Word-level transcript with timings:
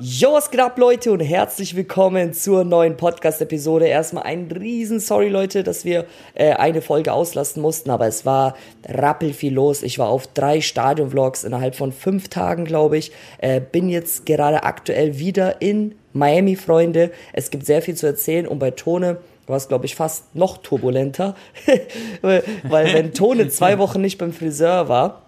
Yo, 0.00 0.32
was 0.32 0.50
geht 0.50 0.58
ab, 0.58 0.76
Leute, 0.76 1.12
und 1.12 1.20
herzlich 1.20 1.76
willkommen 1.76 2.32
zur 2.32 2.64
neuen 2.64 2.96
Podcast-Episode. 2.96 3.86
Erstmal 3.86 4.24
ein 4.24 4.50
riesen 4.50 4.98
Sorry, 4.98 5.28
Leute, 5.28 5.62
dass 5.62 5.84
wir 5.84 6.06
äh, 6.34 6.54
eine 6.54 6.82
Folge 6.82 7.12
auslassen 7.12 7.62
mussten, 7.62 7.90
aber 7.90 8.08
es 8.08 8.26
war 8.26 8.56
rappelviel 8.88 9.54
los. 9.54 9.84
Ich 9.84 10.00
war 10.00 10.08
auf 10.08 10.26
drei 10.26 10.60
Stadion-Vlogs 10.60 11.44
innerhalb 11.44 11.76
von 11.76 11.92
fünf 11.92 12.28
Tagen, 12.28 12.64
glaube 12.64 12.98
ich. 12.98 13.12
Äh, 13.38 13.60
bin 13.60 13.88
jetzt 13.88 14.26
gerade 14.26 14.64
aktuell 14.64 15.20
wieder 15.20 15.62
in 15.62 15.94
Miami, 16.12 16.56
Freunde. 16.56 17.12
Es 17.32 17.52
gibt 17.52 17.64
sehr 17.64 17.80
viel 17.80 17.94
zu 17.94 18.06
erzählen 18.06 18.48
und 18.48 18.58
bei 18.58 18.72
Tone 18.72 19.18
war 19.46 19.58
es, 19.58 19.68
glaube 19.68 19.86
ich, 19.86 19.94
fast 19.94 20.34
noch 20.34 20.58
turbulenter, 20.58 21.36
weil 22.20 22.42
wenn 22.64 23.12
Tone 23.12 23.48
zwei 23.48 23.78
Wochen 23.78 24.00
nicht 24.00 24.18
beim 24.18 24.32
Friseur 24.32 24.88
war, 24.88 25.23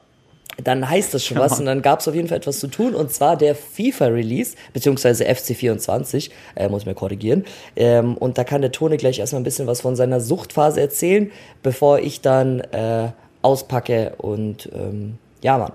dann 0.62 0.88
heißt 0.88 1.12
das 1.12 1.24
schon 1.24 1.38
was 1.38 1.58
und 1.60 1.66
dann 1.66 1.82
gab 1.82 2.00
es 2.00 2.08
auf 2.08 2.14
jeden 2.14 2.28
Fall 2.28 2.38
etwas 2.38 2.60
zu 2.60 2.68
tun 2.68 2.94
und 2.94 3.12
zwar 3.12 3.36
der 3.36 3.54
FIFA-Release, 3.54 4.56
beziehungsweise 4.72 5.24
FC24, 5.28 6.30
äh, 6.54 6.68
muss 6.68 6.82
ich 6.82 6.86
mal 6.86 6.94
korrigieren. 6.94 7.44
Ähm, 7.76 8.16
und 8.16 8.38
da 8.38 8.44
kann 8.44 8.62
der 8.62 8.72
Tone 8.72 8.96
gleich 8.96 9.18
erstmal 9.18 9.40
ein 9.40 9.44
bisschen 9.44 9.66
was 9.66 9.82
von 9.82 9.96
seiner 9.96 10.20
Suchtphase 10.20 10.80
erzählen, 10.80 11.30
bevor 11.62 11.98
ich 11.98 12.22
dann 12.22 12.60
äh, 12.60 13.10
auspacke 13.42 14.14
und 14.16 14.70
ähm, 14.74 15.18
ja, 15.42 15.58
Mann. 15.58 15.72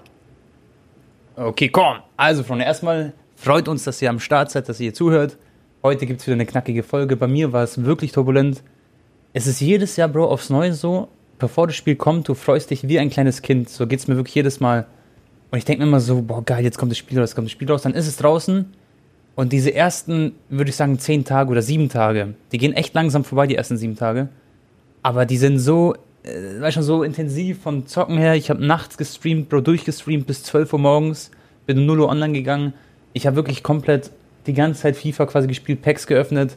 Okay, 1.36 1.70
komm. 1.70 2.00
Also, 2.18 2.44
Freunde, 2.44 2.66
erstmal 2.66 3.14
freut 3.36 3.68
uns, 3.68 3.84
dass 3.84 4.02
ihr 4.02 4.10
am 4.10 4.20
Start 4.20 4.52
seid, 4.52 4.68
dass 4.68 4.80
ihr 4.80 4.86
hier 4.86 4.94
zuhört. 4.94 5.38
Heute 5.84 6.06
gibt 6.06 6.22
es 6.22 6.28
wieder 6.28 6.36
eine 6.36 6.46
knackige 6.46 6.84
Folge. 6.84 7.16
Bei 7.16 7.28
mir 7.28 7.54
war 7.54 7.64
es 7.64 7.84
wirklich 7.84 8.12
turbulent. 8.12 8.62
Es 9.34 9.48
ist 9.48 9.62
jedes 9.62 9.96
Jahr, 9.96 10.10
Bro, 10.10 10.26
aufs 10.30 10.50
Neue 10.50 10.74
so, 10.74 11.08
bevor 11.42 11.68
das 11.68 11.76
Spiel 11.76 11.96
kommt, 11.96 12.30
du 12.30 12.36
freust 12.36 12.70
dich 12.70 12.88
wie 12.88 13.00
ein 13.00 13.10
kleines 13.10 13.42
Kind. 13.42 13.68
So 13.68 13.88
geht 13.88 14.00
es 14.00 14.08
mir 14.08 14.16
wirklich 14.16 14.36
jedes 14.36 14.62
Mal. 14.62 14.86
Und 15.50 15.58
ich 15.58 15.66
denke 15.66 15.82
mir 15.82 15.90
immer 15.90 16.00
so, 16.00 16.22
boah, 16.22 16.46
geil, 16.46 16.64
jetzt 16.64 16.78
kommt 16.78 16.92
das 16.92 16.98
Spiel 16.98 17.20
raus, 17.20 17.36
kommt 17.36 17.48
das 17.48 17.52
Spiel 17.52 17.70
raus. 17.70 17.82
Dann 17.82 17.94
ist 17.94 18.08
es 18.08 18.16
draußen. 18.16 18.66
Und 19.36 19.52
diese 19.52 19.74
ersten, 19.74 20.36
würde 20.50 20.70
ich 20.70 20.76
sagen, 20.76 21.00
zehn 21.00 21.26
Tage 21.26 21.50
oder 21.50 21.62
sieben 21.62 21.90
Tage, 21.90 22.36
die 22.52 22.58
gehen 22.58 22.74
echt 22.74 22.94
langsam 22.94 23.24
vorbei, 23.24 23.48
die 23.48 23.56
ersten 23.56 23.76
sieben 23.76 23.96
Tage. 23.96 24.30
Aber 25.02 25.26
die 25.26 25.38
sind 25.38 25.58
so, 25.60 25.96
äh, 26.24 26.62
weißt 26.62 26.78
du, 26.78 26.84
so 26.84 27.04
intensiv 27.04 27.62
von 27.62 27.88
Zocken 27.88 28.18
her. 28.18 28.36
Ich 28.36 28.50
habe 28.50 28.64
nachts 28.66 28.98
gestreamt, 28.98 29.50
Bro, 29.50 29.62
durchgestreamt 29.62 30.28
bis 30.28 30.44
12 30.44 30.74
Uhr 30.74 30.80
morgens. 30.80 31.32
Bin 31.66 31.80
um 31.80 31.86
0 31.86 32.02
Uhr 32.02 32.10
online 32.10 32.34
gegangen. 32.34 32.74
Ich 33.14 33.26
habe 33.26 33.36
wirklich 33.36 33.64
komplett 33.64 34.12
die 34.46 34.54
ganze 34.54 34.82
Zeit 34.82 34.96
FIFA 34.96 35.26
quasi 35.26 35.48
gespielt, 35.48 35.82
Packs 35.82 36.08
geöffnet. 36.08 36.56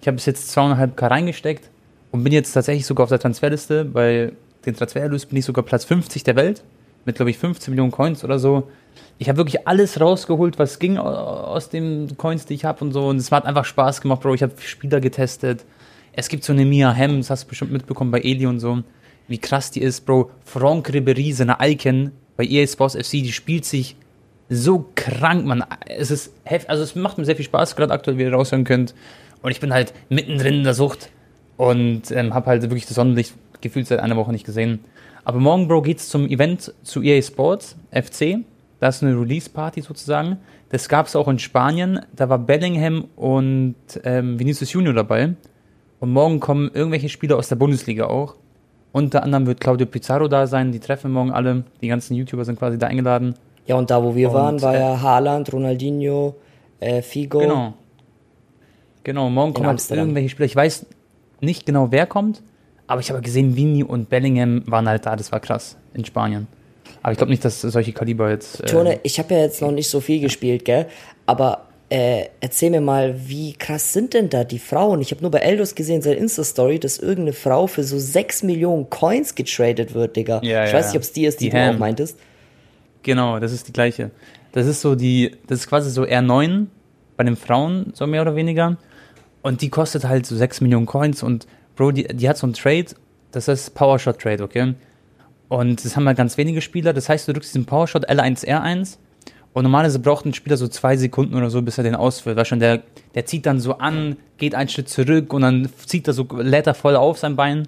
Ich 0.00 0.06
habe 0.06 0.14
bis 0.14 0.26
jetzt 0.26 0.56
2,5k 0.56 1.10
reingesteckt 1.10 1.70
und 2.12 2.24
bin 2.24 2.32
jetzt 2.32 2.52
tatsächlich 2.52 2.86
sogar 2.86 3.04
auf 3.04 3.10
der 3.10 3.18
Transferliste. 3.18 3.84
Bei 3.84 4.32
den 4.66 4.74
Transfererlös 4.74 5.26
bin 5.26 5.38
ich 5.38 5.44
sogar 5.44 5.64
Platz 5.64 5.84
50 5.84 6.24
der 6.24 6.36
Welt 6.36 6.62
mit, 7.04 7.16
glaube 7.16 7.30
ich, 7.30 7.38
15 7.38 7.72
Millionen 7.72 7.92
Coins 7.92 8.24
oder 8.24 8.38
so. 8.38 8.68
Ich 9.18 9.28
habe 9.28 9.38
wirklich 9.38 9.66
alles 9.66 10.00
rausgeholt, 10.00 10.58
was 10.58 10.78
ging 10.78 10.98
aus 10.98 11.68
den 11.68 12.16
Coins, 12.16 12.46
die 12.46 12.54
ich 12.54 12.64
habe 12.64 12.84
und 12.84 12.92
so. 12.92 13.08
Und 13.08 13.16
es 13.16 13.30
hat 13.30 13.46
einfach 13.46 13.64
Spaß 13.64 14.00
gemacht, 14.00 14.22
Bro. 14.22 14.34
Ich 14.34 14.42
habe 14.42 14.52
Spieler 14.60 15.00
getestet. 15.00 15.64
Es 16.12 16.28
gibt 16.28 16.44
so 16.44 16.52
eine 16.52 16.64
Mia 16.64 16.92
das 16.92 17.30
hast 17.30 17.44
du 17.44 17.48
bestimmt 17.48 17.72
mitbekommen 17.72 18.10
bei 18.10 18.20
Eli 18.20 18.46
und 18.46 18.60
so. 18.60 18.82
Wie 19.28 19.38
krass 19.38 19.70
die 19.70 19.80
ist, 19.80 20.06
Bro. 20.06 20.30
Franck 20.44 20.90
Ribéry, 20.90 21.32
seine 21.32 21.58
Icon 21.60 22.12
bei 22.36 22.44
EA 22.44 22.66
Sports 22.66 22.96
FC, 22.96 23.12
die 23.12 23.32
spielt 23.32 23.64
sich 23.64 23.96
so 24.48 24.90
krank, 24.96 25.46
man. 25.46 25.64
Es 25.86 26.10
ist 26.10 26.32
heftig, 26.44 26.70
also 26.70 26.82
es 26.82 26.96
macht 26.96 27.18
mir 27.18 27.24
sehr 27.24 27.36
viel 27.36 27.44
Spaß, 27.44 27.76
gerade 27.76 27.92
aktuell, 27.92 28.18
wie 28.18 28.22
ihr 28.22 28.32
raushören 28.32 28.64
könnt. 28.64 28.94
Und 29.42 29.52
ich 29.52 29.60
bin 29.60 29.72
halt 29.72 29.94
mittendrin 30.08 30.54
in 30.54 30.64
der 30.64 30.74
Sucht 30.74 31.10
und 31.60 32.10
ähm, 32.10 32.32
habe 32.32 32.46
halt 32.46 32.62
wirklich 32.62 32.86
das 32.86 32.94
Sonnenlicht 32.94 33.34
gefühlt 33.60 33.86
seit 33.86 34.00
einer 34.00 34.16
Woche 34.16 34.32
nicht 34.32 34.46
gesehen. 34.46 34.82
Aber 35.24 35.40
morgen, 35.40 35.68
Bro, 35.68 35.82
geht's 35.82 36.08
zum 36.08 36.26
Event 36.26 36.72
zu 36.82 37.02
EA 37.02 37.20
Sports 37.20 37.76
FC. 37.90 38.38
Das 38.78 38.96
ist 38.96 39.02
eine 39.02 39.20
Release-Party 39.20 39.82
sozusagen. 39.82 40.38
Das 40.70 40.88
gab 40.88 41.06
es 41.06 41.14
auch 41.14 41.28
in 41.28 41.38
Spanien. 41.38 42.00
Da 42.16 42.30
war 42.30 42.38
Bellingham 42.38 43.08
und 43.14 43.74
ähm, 44.04 44.38
Vinicius 44.38 44.72
Junior 44.72 44.94
dabei. 44.94 45.34
Und 45.98 46.14
morgen 46.14 46.40
kommen 46.40 46.70
irgendwelche 46.72 47.10
Spieler 47.10 47.36
aus 47.36 47.48
der 47.48 47.56
Bundesliga 47.56 48.06
auch. 48.06 48.36
Unter 48.92 49.22
anderem 49.22 49.46
wird 49.46 49.60
Claudio 49.60 49.86
Pizarro 49.86 50.28
da 50.28 50.46
sein. 50.46 50.72
Die 50.72 50.80
treffen 50.80 51.12
morgen 51.12 51.30
alle. 51.30 51.64
Die 51.82 51.88
ganzen 51.88 52.14
YouTuber 52.14 52.46
sind 52.46 52.58
quasi 52.58 52.78
da 52.78 52.86
eingeladen. 52.86 53.34
Ja, 53.66 53.74
und 53.74 53.90
da, 53.90 54.02
wo 54.02 54.14
wir 54.14 54.28
und, 54.28 54.34
waren, 54.34 54.62
war 54.62 54.74
äh, 54.74 54.80
ja 54.80 55.02
Haaland, 55.02 55.52
Ronaldinho, 55.52 56.36
äh, 56.80 57.02
Figo. 57.02 57.40
Genau. 57.40 57.74
Genau, 59.04 59.28
morgen 59.28 59.52
kommen 59.52 59.68
halt 59.68 59.90
irgendwelche 59.90 60.30
Spieler. 60.30 60.46
Ich 60.46 60.56
weiß 60.56 60.86
nicht 61.40 61.66
genau, 61.66 61.90
wer 61.90 62.06
kommt, 62.06 62.42
aber 62.86 63.00
ich 63.00 63.10
habe 63.10 63.22
gesehen, 63.22 63.56
Vini 63.56 63.84
und 63.84 64.08
Bellingham 64.08 64.62
waren 64.66 64.88
halt 64.88 65.06
da, 65.06 65.16
das 65.16 65.30
war 65.30 65.40
krass 65.40 65.76
in 65.94 66.04
Spanien. 66.04 66.46
Aber 67.02 67.12
ich 67.12 67.18
glaube 67.18 67.30
nicht, 67.30 67.44
dass 67.44 67.60
solche 67.60 67.92
Kaliber 67.92 68.30
jetzt. 68.30 68.60
Äh 68.62 68.66
Tone, 68.66 69.00
ich 69.04 69.18
habe 69.18 69.34
ja 69.34 69.40
jetzt 69.40 69.62
noch 69.62 69.70
nicht 69.70 69.88
so 69.88 70.00
viel 70.00 70.20
gespielt, 70.20 70.64
gell? 70.64 70.86
Aber 71.24 71.68
äh, 71.88 72.26
erzähl 72.40 72.70
mir 72.70 72.80
mal, 72.80 73.14
wie 73.26 73.52
krass 73.54 73.92
sind 73.92 74.14
denn 74.14 74.28
da 74.28 74.44
die 74.44 74.58
Frauen? 74.58 75.00
Ich 75.00 75.10
habe 75.10 75.22
nur 75.22 75.30
bei 75.30 75.38
Eldos 75.38 75.74
gesehen, 75.74 76.02
seine 76.02 76.16
Insta-Story, 76.16 76.78
dass 76.78 76.98
irgendeine 76.98 77.32
Frau 77.32 77.66
für 77.66 77.84
so 77.84 77.98
6 77.98 78.42
Millionen 78.44 78.90
Coins 78.90 79.34
getradet 79.34 79.94
wird, 79.94 80.16
Digga. 80.16 80.40
Ja, 80.42 80.64
ich 80.64 80.72
ja, 80.72 80.78
weiß 80.78 80.88
nicht, 80.88 80.96
ob 80.96 81.02
es 81.02 81.12
die 81.12 81.26
ist, 81.26 81.40
die, 81.40 81.46
die 81.46 81.50
du 81.50 81.58
Ham. 81.58 81.74
auch 81.74 81.78
meintest. 81.78 82.18
Genau, 83.02 83.38
das 83.38 83.52
ist 83.52 83.66
die 83.66 83.72
gleiche. 83.72 84.10
Das 84.52 84.66
ist 84.66 84.80
so 84.80 84.94
die, 84.94 85.36
das 85.46 85.60
ist 85.60 85.68
quasi 85.68 85.90
so 85.90 86.02
R9 86.02 86.66
bei 87.16 87.24
den 87.24 87.36
Frauen, 87.36 87.92
so 87.94 88.06
mehr 88.06 88.22
oder 88.22 88.36
weniger. 88.36 88.76
Und 89.42 89.62
die 89.62 89.70
kostet 89.70 90.04
halt 90.04 90.26
so 90.26 90.36
6 90.36 90.60
Millionen 90.60 90.86
Coins 90.86 91.22
und 91.22 91.46
Bro, 91.76 91.92
die, 91.92 92.04
die 92.04 92.28
hat 92.28 92.36
so 92.36 92.46
einen 92.46 92.54
Trade, 92.54 92.86
das 93.30 93.48
ist 93.48 93.74
Powershot 93.74 94.18
Trade, 94.18 94.42
okay? 94.42 94.74
Und 95.48 95.84
das 95.84 95.96
haben 95.96 96.06
halt 96.06 96.18
ganz 96.18 96.36
wenige 96.36 96.60
Spieler, 96.60 96.92
das 96.92 97.08
heißt, 97.08 97.26
du 97.26 97.32
drückst 97.32 97.54
diesen 97.54 97.64
Powershot 97.64 98.08
L1, 98.08 98.46
R1 98.46 98.98
und 99.52 99.64
normalerweise 99.64 99.98
braucht 99.98 100.24
ein 100.24 100.34
Spieler 100.34 100.56
so 100.56 100.68
zwei 100.68 100.96
Sekunden 100.96 101.34
oder 101.34 101.50
so, 101.50 101.60
bis 101.62 101.76
er 101.78 101.84
den 101.84 101.96
ausführt. 101.96 102.36
Weil 102.36 102.44
schon 102.44 102.60
der, 102.60 102.82
der 103.14 103.26
zieht 103.26 103.46
dann 103.46 103.58
so 103.58 103.78
an, 103.78 104.16
geht 104.38 104.54
einen 104.54 104.68
Schritt 104.68 104.88
zurück 104.88 105.32
und 105.32 105.42
dann 105.42 105.68
zieht 105.86 106.06
er 106.06 106.12
so, 106.12 106.26
lädt 106.38 106.66
er 106.66 106.74
voll 106.74 106.94
auf 106.94 107.18
sein 107.18 107.34
Bein. 107.34 107.66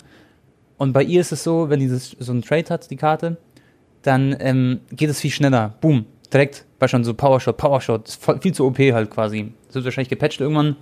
Und 0.78 0.92
bei 0.92 1.02
ihr 1.02 1.20
ist 1.20 1.32
es 1.32 1.42
so, 1.42 1.70
wenn 1.70 1.80
die 1.80 1.88
das, 1.88 2.16
so 2.18 2.32
einen 2.32 2.42
Trade 2.42 2.68
hat, 2.70 2.90
die 2.90 2.96
Karte, 2.96 3.36
dann 4.02 4.36
ähm, 4.38 4.80
geht 4.92 5.10
es 5.10 5.20
viel 5.20 5.30
schneller. 5.30 5.74
Boom, 5.80 6.06
direkt, 6.32 6.64
weil 6.78 6.88
schon 6.88 7.02
so 7.02 7.14
Powershot, 7.14 7.56
Powershot, 7.56 8.18
viel 8.40 8.54
zu 8.54 8.66
OP 8.66 8.78
halt 8.78 9.10
quasi. 9.10 9.52
Das 9.66 9.76
wird 9.76 9.84
wahrscheinlich 9.84 10.08
gepatcht 10.08 10.40
irgendwann. 10.40 10.76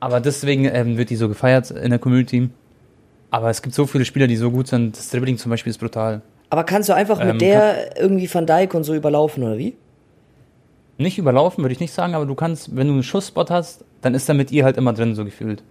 Aber 0.00 0.20
deswegen 0.20 0.64
ähm, 0.66 0.98
wird 0.98 1.10
die 1.10 1.16
so 1.16 1.28
gefeiert 1.28 1.70
in 1.70 1.90
der 1.90 1.98
Community. 1.98 2.50
Aber 3.30 3.50
es 3.50 3.62
gibt 3.62 3.74
so 3.74 3.86
viele 3.86 4.04
Spieler, 4.04 4.26
die 4.26 4.36
so 4.36 4.50
gut 4.50 4.68
sind. 4.68 4.96
Das 4.96 5.10
Dribbling 5.10 5.38
zum 5.38 5.50
Beispiel 5.50 5.70
ist 5.70 5.78
brutal. 5.78 6.22
Aber 6.50 6.64
kannst 6.64 6.88
du 6.88 6.94
einfach 6.94 7.18
mit 7.18 7.30
ähm, 7.30 7.38
der 7.38 8.00
irgendwie 8.00 8.32
Van 8.32 8.46
Dijk 8.46 8.74
und 8.74 8.84
so 8.84 8.94
überlaufen, 8.94 9.42
oder 9.42 9.58
wie? 9.58 9.74
Nicht 10.98 11.18
überlaufen, 11.18 11.62
würde 11.62 11.72
ich 11.72 11.80
nicht 11.80 11.92
sagen, 11.92 12.14
aber 12.14 12.24
du 12.24 12.34
kannst, 12.34 12.74
wenn 12.74 12.86
du 12.86 12.94
einen 12.94 13.02
Schussspot 13.02 13.50
hast, 13.50 13.84
dann 14.00 14.14
ist 14.14 14.28
er 14.28 14.34
mit 14.34 14.50
ihr 14.52 14.64
halt 14.64 14.76
immer 14.76 14.92
drin, 14.92 15.14
so 15.14 15.24
gefühlt. 15.24 15.62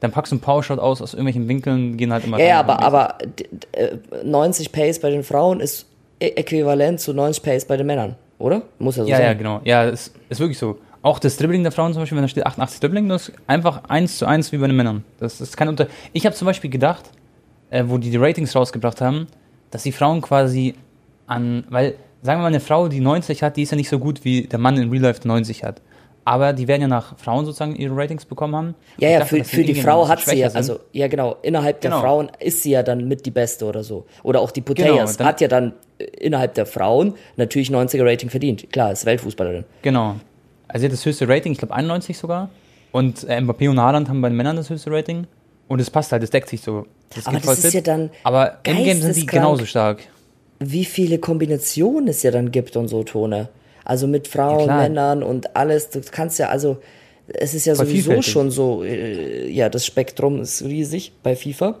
Dann 0.00 0.10
packst 0.10 0.32
du 0.32 0.36
einen 0.36 0.42
Powershot 0.42 0.78
aus, 0.78 1.00
aus 1.00 1.14
irgendwelchen 1.14 1.48
Winkeln, 1.48 1.96
gehen 1.96 2.12
halt 2.12 2.24
immer 2.24 2.38
Ja, 2.38 2.60
rein, 2.60 2.68
aber, 2.68 2.82
aber 2.82 3.18
90 4.24 4.66
äh, 4.66 4.70
Pace 4.70 4.98
bei 4.98 5.10
den 5.10 5.22
Frauen 5.22 5.60
ist 5.60 5.86
äquivalent 6.18 7.00
zu 7.00 7.14
90 7.14 7.42
Pace 7.42 7.64
bei 7.64 7.76
den 7.76 7.86
Männern, 7.86 8.16
oder? 8.38 8.62
Muss 8.78 8.96
ja 8.96 9.04
so 9.04 9.08
ja, 9.08 9.16
sein. 9.16 9.26
Ja, 9.26 9.32
genau. 9.34 9.60
Ja, 9.64 9.84
ist, 9.84 10.14
ist 10.28 10.40
wirklich 10.40 10.58
so. 10.58 10.78
Auch 11.04 11.18
das 11.18 11.36
Dribbling 11.36 11.62
der 11.62 11.70
Frauen 11.70 11.92
zum 11.92 12.00
Beispiel, 12.00 12.16
wenn 12.16 12.24
da 12.24 12.28
steht 12.28 12.46
88 12.46 12.80
Dribbling, 12.80 13.10
das 13.10 13.28
ist 13.28 13.36
einfach 13.46 13.82
eins 13.88 14.16
zu 14.16 14.24
eins 14.24 14.52
wie 14.52 14.56
bei 14.56 14.68
den 14.68 14.74
Männern. 14.74 15.04
Das 15.20 15.38
ist 15.38 15.54
kein 15.54 15.68
Unter. 15.68 15.86
Ich 16.14 16.24
habe 16.24 16.34
zum 16.34 16.46
Beispiel 16.46 16.70
gedacht, 16.70 17.10
äh, 17.68 17.84
wo 17.86 17.98
die 17.98 18.08
die 18.08 18.16
Ratings 18.16 18.56
rausgebracht 18.56 19.02
haben, 19.02 19.26
dass 19.70 19.82
die 19.82 19.92
Frauen 19.92 20.22
quasi 20.22 20.74
an, 21.26 21.64
weil, 21.68 21.96
sagen 22.22 22.38
wir 22.38 22.44
mal, 22.44 22.46
eine 22.46 22.60
Frau, 22.60 22.88
die 22.88 23.00
90 23.00 23.42
hat, 23.42 23.58
die 23.58 23.64
ist 23.64 23.72
ja 23.72 23.76
nicht 23.76 23.90
so 23.90 23.98
gut 23.98 24.24
wie 24.24 24.46
der 24.46 24.58
Mann 24.58 24.78
in 24.78 24.88
Real 24.88 25.02
Life, 25.02 25.20
der 25.20 25.28
90 25.28 25.62
hat. 25.62 25.82
Aber 26.24 26.54
die 26.54 26.68
werden 26.68 26.80
ja 26.80 26.88
nach 26.88 27.18
Frauen 27.18 27.44
sozusagen 27.44 27.76
ihre 27.76 27.94
Ratings 27.94 28.24
bekommen 28.24 28.56
haben. 28.56 28.74
Ja, 28.96 29.10
ja, 29.10 29.18
dachte, 29.18 29.36
für, 29.36 29.44
für 29.44 29.62
die 29.62 29.74
Frau 29.74 30.08
hat 30.08 30.20
sie 30.20 30.38
ja, 30.38 30.48
also, 30.54 30.80
ja 30.92 31.08
genau, 31.08 31.36
innerhalb 31.42 31.82
der 31.82 31.90
genau. 31.90 32.00
Frauen 32.00 32.32
ist 32.40 32.62
sie 32.62 32.70
ja 32.70 32.82
dann 32.82 33.06
mit 33.06 33.26
die 33.26 33.30
Beste 33.30 33.66
oder 33.66 33.84
so. 33.84 34.06
Oder 34.22 34.40
auch 34.40 34.52
die 34.52 34.62
Putellas 34.62 35.18
genau, 35.18 35.28
hat 35.28 35.42
ja 35.42 35.48
dann 35.48 35.74
äh, 35.98 36.04
innerhalb 36.04 36.54
der 36.54 36.64
Frauen 36.64 37.12
natürlich 37.36 37.68
90er 37.68 38.10
Rating 38.10 38.30
verdient. 38.30 38.72
Klar, 38.72 38.92
ist 38.92 39.04
Weltfußballerin. 39.04 39.64
Genau. 39.82 40.14
Also 40.74 40.82
sie 40.82 40.86
hat 40.86 40.92
das 40.92 41.06
höchste 41.06 41.28
Rating, 41.28 41.52
ich 41.52 41.58
glaube 41.58 41.72
91 41.72 42.18
sogar. 42.18 42.50
Und 42.90 43.22
äh, 43.28 43.38
Mbappé 43.38 43.70
und 43.70 43.78
Haaland 43.78 44.08
haben 44.08 44.20
bei 44.20 44.28
den 44.28 44.36
Männern 44.36 44.56
das 44.56 44.70
höchste 44.70 44.90
Rating. 44.90 45.28
Und 45.68 45.80
es 45.80 45.88
passt 45.88 46.10
halt, 46.10 46.24
es 46.24 46.30
deckt 46.30 46.48
sich 46.48 46.62
so. 46.62 46.86
Das 47.14 47.26
aber 47.28 47.38
das 47.38 47.58
ist 47.58 47.66
fit. 47.66 47.74
ja 47.74 47.80
dann. 47.80 48.10
Aber 48.24 48.58
im 48.64 48.78
Game 48.78 49.00
sind 49.00 49.14
die 49.14 49.24
genauso 49.24 49.66
stark. 49.66 50.00
Wie 50.58 50.84
viele 50.84 51.18
Kombinationen 51.18 52.08
es 52.08 52.24
ja 52.24 52.32
dann 52.32 52.50
gibt 52.50 52.76
und 52.76 52.88
so 52.88 53.04
Tone. 53.04 53.50
Also 53.84 54.08
mit 54.08 54.26
Frauen, 54.26 54.66
ja, 54.66 54.78
Männern 54.78 55.22
und 55.22 55.54
alles. 55.54 55.90
Du 55.90 56.00
kannst 56.10 56.40
ja, 56.40 56.48
also, 56.48 56.78
es 57.28 57.54
ist 57.54 57.66
ja 57.66 57.76
Voll 57.76 57.86
sowieso 57.86 58.20
schon 58.22 58.50
so, 58.50 58.82
äh, 58.82 59.48
ja, 59.48 59.68
das 59.68 59.86
Spektrum 59.86 60.40
ist 60.40 60.64
riesig 60.64 61.12
bei 61.22 61.36
FIFA. 61.36 61.78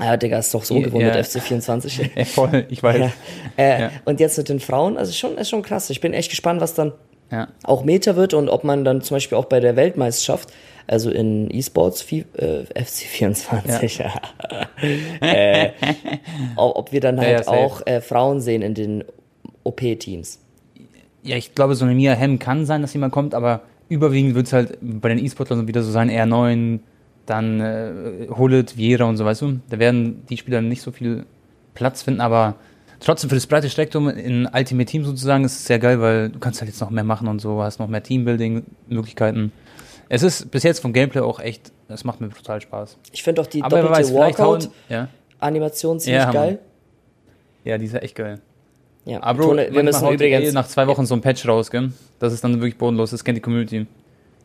Ja, 0.00 0.16
Digga, 0.16 0.40
ist 0.40 0.52
doch 0.52 0.64
so 0.64 0.80
gewohnt 0.80 1.04
ja. 1.04 1.14
mit 1.14 1.24
FC24. 1.24 2.10
Ja, 2.16 2.24
voll, 2.24 2.66
ich 2.70 2.82
weiß. 2.82 2.98
Ja. 2.98 3.12
Äh, 3.56 3.80
ja. 3.82 3.90
Und 4.04 4.18
jetzt 4.18 4.36
mit 4.36 4.48
den 4.48 4.58
Frauen, 4.58 4.96
also 4.98 5.12
schon, 5.12 5.38
ist 5.38 5.48
schon 5.48 5.62
krass. 5.62 5.90
Ich 5.90 6.00
bin 6.00 6.12
echt 6.12 6.30
gespannt, 6.30 6.60
was 6.60 6.74
dann 6.74 6.92
ja. 7.30 7.48
auch 7.64 7.84
Meta 7.84 8.16
wird 8.16 8.34
und 8.34 8.48
ob 8.48 8.64
man 8.64 8.84
dann 8.84 9.02
zum 9.02 9.16
Beispiel 9.16 9.38
auch 9.38 9.46
bei 9.46 9.60
der 9.60 9.76
Weltmeisterschaft, 9.76 10.52
also 10.86 11.10
in 11.10 11.50
E-Sports, 11.50 12.04
äh, 12.12 12.24
FC24, 12.74 14.02
ja. 14.02 14.14
äh, 15.20 15.70
ob 16.56 16.92
wir 16.92 17.00
dann 17.00 17.20
halt 17.20 17.46
ja, 17.46 17.52
auch 17.52 17.84
äh, 17.86 18.00
Frauen 18.00 18.40
sehen 18.40 18.62
in 18.62 18.74
den 18.74 19.04
OP-Teams. 19.64 20.40
Ja, 21.22 21.36
ich 21.36 21.54
glaube, 21.54 21.74
so 21.74 21.84
eine 21.84 21.94
Mia 21.94 22.16
Hamm 22.16 22.38
kann 22.38 22.66
sein, 22.66 22.82
dass 22.82 22.92
jemand 22.92 23.12
kommt, 23.12 23.34
aber 23.34 23.62
überwiegend 23.88 24.34
wird 24.34 24.46
es 24.46 24.52
halt 24.52 24.78
bei 24.80 25.08
den 25.08 25.18
E-Sportlern 25.18 25.66
wieder 25.66 25.82
so 25.82 25.90
sein, 25.90 26.10
R9, 26.10 26.78
dann 27.26 27.60
äh, 27.60 28.28
Hullet, 28.30 28.76
Viera 28.76 29.04
und 29.04 29.16
so, 29.16 29.24
weißt 29.24 29.42
du. 29.42 29.60
Da 29.68 29.78
werden 29.80 30.24
die 30.28 30.36
Spieler 30.36 30.62
nicht 30.62 30.82
so 30.82 30.92
viel 30.92 31.26
Platz 31.74 32.02
finden, 32.02 32.20
aber 32.20 32.54
trotzdem 33.00 33.28
für 33.30 33.36
das 33.36 33.46
breite 33.46 33.68
Spektrum 33.70 34.08
in 34.08 34.46
Ultimate 34.52 34.90
Team 34.90 35.04
sozusagen 35.04 35.44
ist 35.44 35.52
es 35.56 35.64
sehr 35.66 35.78
geil, 35.78 36.00
weil 36.00 36.30
du 36.30 36.38
kannst 36.38 36.60
halt 36.60 36.68
jetzt 36.70 36.80
noch 36.80 36.90
mehr 36.90 37.04
machen 37.04 37.28
und 37.28 37.40
so, 37.40 37.62
hast 37.62 37.78
noch 37.78 37.88
mehr 37.88 38.02
Teambuilding-Möglichkeiten. 38.02 39.52
Es 40.08 40.22
ist 40.22 40.50
bis 40.50 40.62
jetzt 40.62 40.80
vom 40.80 40.92
Gameplay 40.92 41.20
auch 41.20 41.40
echt, 41.40 41.72
es 41.88 42.04
macht 42.04 42.20
mir 42.20 42.28
total 42.30 42.60
Spaß. 42.60 42.96
Ich 43.12 43.22
finde 43.22 43.42
auch 43.42 43.46
die 43.46 43.62
Aber 43.62 43.82
doppelte 43.82 44.08
hauen- 44.14 44.60
ja. 44.88 45.08
Walkout-Animation 45.40 46.00
ziemlich 46.00 46.22
Ja, 46.22 46.30
geil. 46.30 46.58
ja, 47.64 47.76
die 47.78 47.86
ist 47.86 47.92
ja 47.92 47.98
echt 48.00 48.14
geil. 48.14 48.40
Ja, 49.04 49.22
Aber 49.22 49.38
Bro, 49.40 49.48
Tone, 49.50 49.68
wir 49.72 49.82
müssen 49.82 50.08
übrigens. 50.08 50.48
eh 50.48 50.52
nach 50.52 50.66
zwei 50.66 50.86
Wochen 50.86 51.06
so 51.06 51.14
ein 51.14 51.20
Patch 51.20 51.46
raus, 51.46 51.70
gell? 51.70 51.92
Das 52.18 52.32
ist 52.32 52.42
dann 52.42 52.54
wirklich 52.54 52.76
bodenlos, 52.76 53.10
das 53.10 53.22
kennt 53.24 53.36
die 53.36 53.42
Community. 53.42 53.86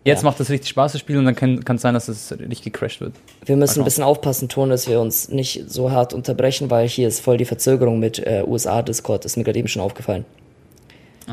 Jetzt 0.03 0.21
Ja. 0.23 0.29
macht 0.29 0.39
das 0.39 0.49
richtig 0.49 0.69
Spaß, 0.69 0.93
das 0.93 1.01
Spiel, 1.01 1.17
und 1.17 1.25
dann 1.25 1.35
kann 1.35 1.75
es 1.75 1.81
sein, 1.81 1.93
dass 1.93 2.07
es 2.07 2.31
richtig 2.31 2.63
gecrashed 2.73 3.01
wird. 3.01 3.13
Wir 3.45 3.55
müssen 3.55 3.81
ein 3.81 3.85
bisschen 3.85 4.03
aufpassen, 4.03 4.49
Ton, 4.49 4.69
dass 4.69 4.87
wir 4.87 4.99
uns 4.99 5.29
nicht 5.29 5.65
so 5.69 5.91
hart 5.91 6.13
unterbrechen, 6.13 6.71
weil 6.71 6.87
hier 6.87 7.07
ist 7.07 7.19
voll 7.19 7.37
die 7.37 7.45
Verzögerung 7.45 7.99
mit 7.99 8.17
äh, 8.19 8.43
USA-Discord. 8.45 9.25
Ist 9.25 9.37
mir 9.37 9.43
gerade 9.43 9.59
eben 9.59 9.67
schon 9.67 9.81
aufgefallen. 9.81 10.25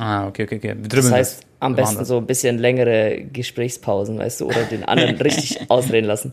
Ah, 0.01 0.29
okay, 0.29 0.45
okay, 0.45 0.57
okay. 0.59 0.77
Das 0.89 1.11
heißt, 1.11 1.41
am 1.61 1.75
besten 1.75 2.05
so 2.05 2.19
ein 2.19 2.27
bisschen 2.27 2.59
längere 2.59 3.23
Gesprächspausen, 3.33 4.17
weißt 4.17 4.41
du, 4.41 4.47
oder 4.47 4.63
den 4.63 4.85
anderen 4.85 5.17
richtig 5.21 5.69
ausreden 5.69 6.07
lassen. 6.07 6.33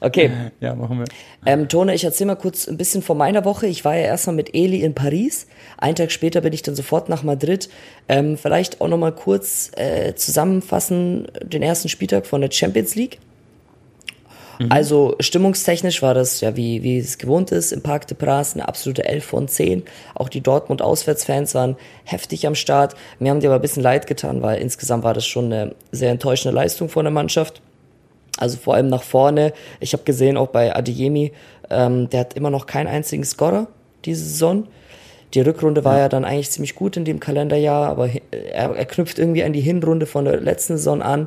Okay, 0.00 0.30
Ja, 0.60 0.74
machen 0.74 0.98
wir. 0.98 1.04
ähm, 1.44 1.68
Tone, 1.68 1.94
ich 1.94 2.04
erzähl 2.04 2.26
mal 2.26 2.36
kurz 2.36 2.66
ein 2.66 2.78
bisschen 2.78 3.02
von 3.02 3.18
meiner 3.18 3.44
Woche. 3.44 3.66
Ich 3.66 3.84
war 3.84 3.94
ja 3.94 4.04
erstmal 4.04 4.34
mit 4.34 4.54
Eli 4.54 4.82
in 4.82 4.94
Paris. 4.94 5.46
Einen 5.76 5.96
Tag 5.96 6.10
später 6.10 6.40
bin 6.40 6.54
ich 6.54 6.62
dann 6.62 6.74
sofort 6.74 7.10
nach 7.10 7.22
Madrid. 7.22 7.68
Ähm, 8.08 8.38
vielleicht 8.38 8.80
auch 8.80 8.88
nochmal 8.88 9.12
kurz 9.12 9.72
äh, 9.76 10.14
zusammenfassen 10.14 11.28
den 11.42 11.62
ersten 11.62 11.90
Spieltag 11.90 12.26
von 12.26 12.40
der 12.40 12.50
Champions 12.50 12.94
League. 12.94 13.18
Also 14.68 15.16
stimmungstechnisch 15.20 16.02
war 16.02 16.14
das 16.14 16.40
ja, 16.40 16.56
wie, 16.56 16.82
wie 16.82 16.98
es 16.98 17.18
gewohnt 17.18 17.52
ist, 17.52 17.72
im 17.72 17.82
Parc 17.82 18.06
de 18.06 18.16
Pras 18.16 18.54
eine 18.54 18.68
absolute 18.68 19.04
11 19.04 19.24
von 19.24 19.48
10. 19.48 19.82
Auch 20.14 20.28
die 20.28 20.40
Dortmund-Auswärtsfans 20.40 21.54
waren 21.54 21.76
heftig 22.04 22.46
am 22.46 22.54
Start. 22.54 22.94
Mir 23.18 23.30
haben 23.30 23.40
die 23.40 23.46
aber 23.46 23.56
ein 23.56 23.62
bisschen 23.62 23.82
leid 23.82 24.06
getan, 24.06 24.42
weil 24.42 24.60
insgesamt 24.60 25.04
war 25.04 25.14
das 25.14 25.26
schon 25.26 25.46
eine 25.46 25.74
sehr 25.90 26.10
enttäuschende 26.10 26.54
Leistung 26.54 26.88
von 26.88 27.04
der 27.04 27.12
Mannschaft. 27.12 27.60
Also 28.38 28.56
vor 28.56 28.74
allem 28.74 28.88
nach 28.88 29.02
vorne. 29.02 29.52
Ich 29.80 29.92
habe 29.92 30.04
gesehen, 30.04 30.36
auch 30.36 30.48
bei 30.48 30.74
Adeyemi, 30.74 31.32
ähm, 31.70 32.08
der 32.10 32.20
hat 32.20 32.34
immer 32.34 32.50
noch 32.50 32.66
keinen 32.66 32.86
einzigen 32.86 33.24
Scorer 33.24 33.68
diese 34.04 34.24
Saison. 34.24 34.66
Die 35.34 35.40
Rückrunde 35.40 35.84
war 35.84 35.98
ja 35.98 36.08
dann 36.08 36.24
eigentlich 36.24 36.50
ziemlich 36.50 36.74
gut 36.74 36.96
in 36.96 37.04
dem 37.04 37.18
Kalenderjahr, 37.18 37.88
aber 37.88 38.10
er, 38.30 38.76
er 38.76 38.84
knüpft 38.84 39.18
irgendwie 39.18 39.44
an 39.44 39.54
die 39.54 39.60
Hinrunde 39.60 40.04
von 40.04 40.26
der 40.26 40.40
letzten 40.40 40.76
Saison 40.76 41.00
an. 41.00 41.26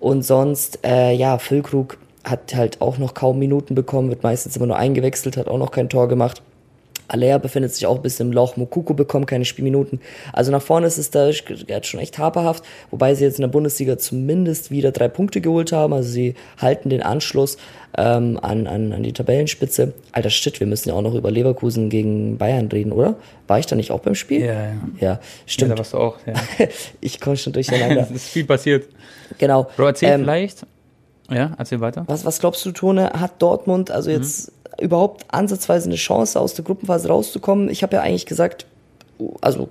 Und 0.00 0.22
sonst, 0.22 0.80
äh, 0.84 1.12
ja, 1.12 1.38
Füllkrug 1.38 1.98
hat 2.26 2.54
halt 2.54 2.80
auch 2.80 2.98
noch 2.98 3.14
kaum 3.14 3.38
Minuten 3.38 3.74
bekommen, 3.74 4.10
wird 4.10 4.22
meistens 4.22 4.56
immer 4.56 4.66
nur 4.66 4.76
eingewechselt, 4.76 5.36
hat 5.36 5.48
auch 5.48 5.58
noch 5.58 5.70
kein 5.70 5.88
Tor 5.88 6.08
gemacht. 6.08 6.42
Alea 7.08 7.38
befindet 7.38 7.72
sich 7.72 7.86
auch 7.86 7.94
ein 7.96 8.02
bisschen 8.02 8.26
im 8.28 8.32
Loch. 8.32 8.56
Mokuko 8.56 8.92
bekommt 8.92 9.28
keine 9.28 9.44
Spielminuten. 9.44 10.00
Also 10.32 10.50
nach 10.50 10.60
vorne 10.60 10.88
ist 10.88 10.98
es 10.98 11.10
da 11.10 11.32
schon 11.32 12.00
echt 12.00 12.18
haperhaft, 12.18 12.64
wobei 12.90 13.14
sie 13.14 13.22
jetzt 13.22 13.38
in 13.38 13.42
der 13.42 13.48
Bundesliga 13.48 13.96
zumindest 13.96 14.72
wieder 14.72 14.90
drei 14.90 15.06
Punkte 15.06 15.40
geholt 15.40 15.70
haben. 15.70 15.92
Also 15.92 16.08
sie 16.10 16.34
halten 16.58 16.90
den 16.90 17.02
Anschluss 17.02 17.58
ähm, 17.96 18.40
an, 18.42 18.66
an, 18.66 18.92
an 18.92 19.04
die 19.04 19.12
Tabellenspitze. 19.12 19.92
Alter 20.10 20.30
Shit, 20.30 20.58
wir 20.58 20.66
müssen 20.66 20.88
ja 20.88 20.96
auch 20.96 21.02
noch 21.02 21.14
über 21.14 21.30
Leverkusen 21.30 21.90
gegen 21.90 22.38
Bayern 22.38 22.66
reden, 22.66 22.90
oder? 22.90 23.14
War 23.46 23.60
ich 23.60 23.66
da 23.66 23.76
nicht 23.76 23.92
auch 23.92 24.00
beim 24.00 24.16
Spiel? 24.16 24.40
Ja, 24.40 24.52
ja. 24.54 24.60
Ja, 24.64 24.72
Ja, 25.00 25.20
stimmt. 25.46 25.70
da 25.70 25.78
warst 25.78 25.92
du 25.92 25.98
auch, 25.98 26.16
ja. 26.26 26.34
ich 27.00 27.20
komme 27.20 27.36
schon 27.36 27.52
durcheinander. 27.52 28.02
es 28.10 28.10
ist 28.10 28.28
viel 28.30 28.46
passiert. 28.46 28.86
genau. 29.38 29.68
Bro, 29.76 29.86
erzähl 29.86 30.08
Ähm, 30.10 30.20
vielleicht. 30.22 30.66
Ja, 31.30 31.52
erzähl 31.58 31.80
weiter. 31.80 32.04
Was, 32.06 32.24
was 32.24 32.38
glaubst 32.38 32.64
du, 32.64 32.72
Tone, 32.72 33.10
hat 33.14 33.42
Dortmund 33.42 33.90
also 33.90 34.10
jetzt 34.10 34.52
überhaupt 34.80 35.24
ansatzweise 35.28 35.88
eine 35.88 35.96
Chance, 35.96 36.38
aus 36.38 36.54
der 36.54 36.64
Gruppenphase 36.64 37.08
rauszukommen? 37.08 37.68
Ich 37.68 37.82
habe 37.82 37.96
ja 37.96 38.02
eigentlich 38.02 38.26
gesagt, 38.26 38.66
also 39.40 39.68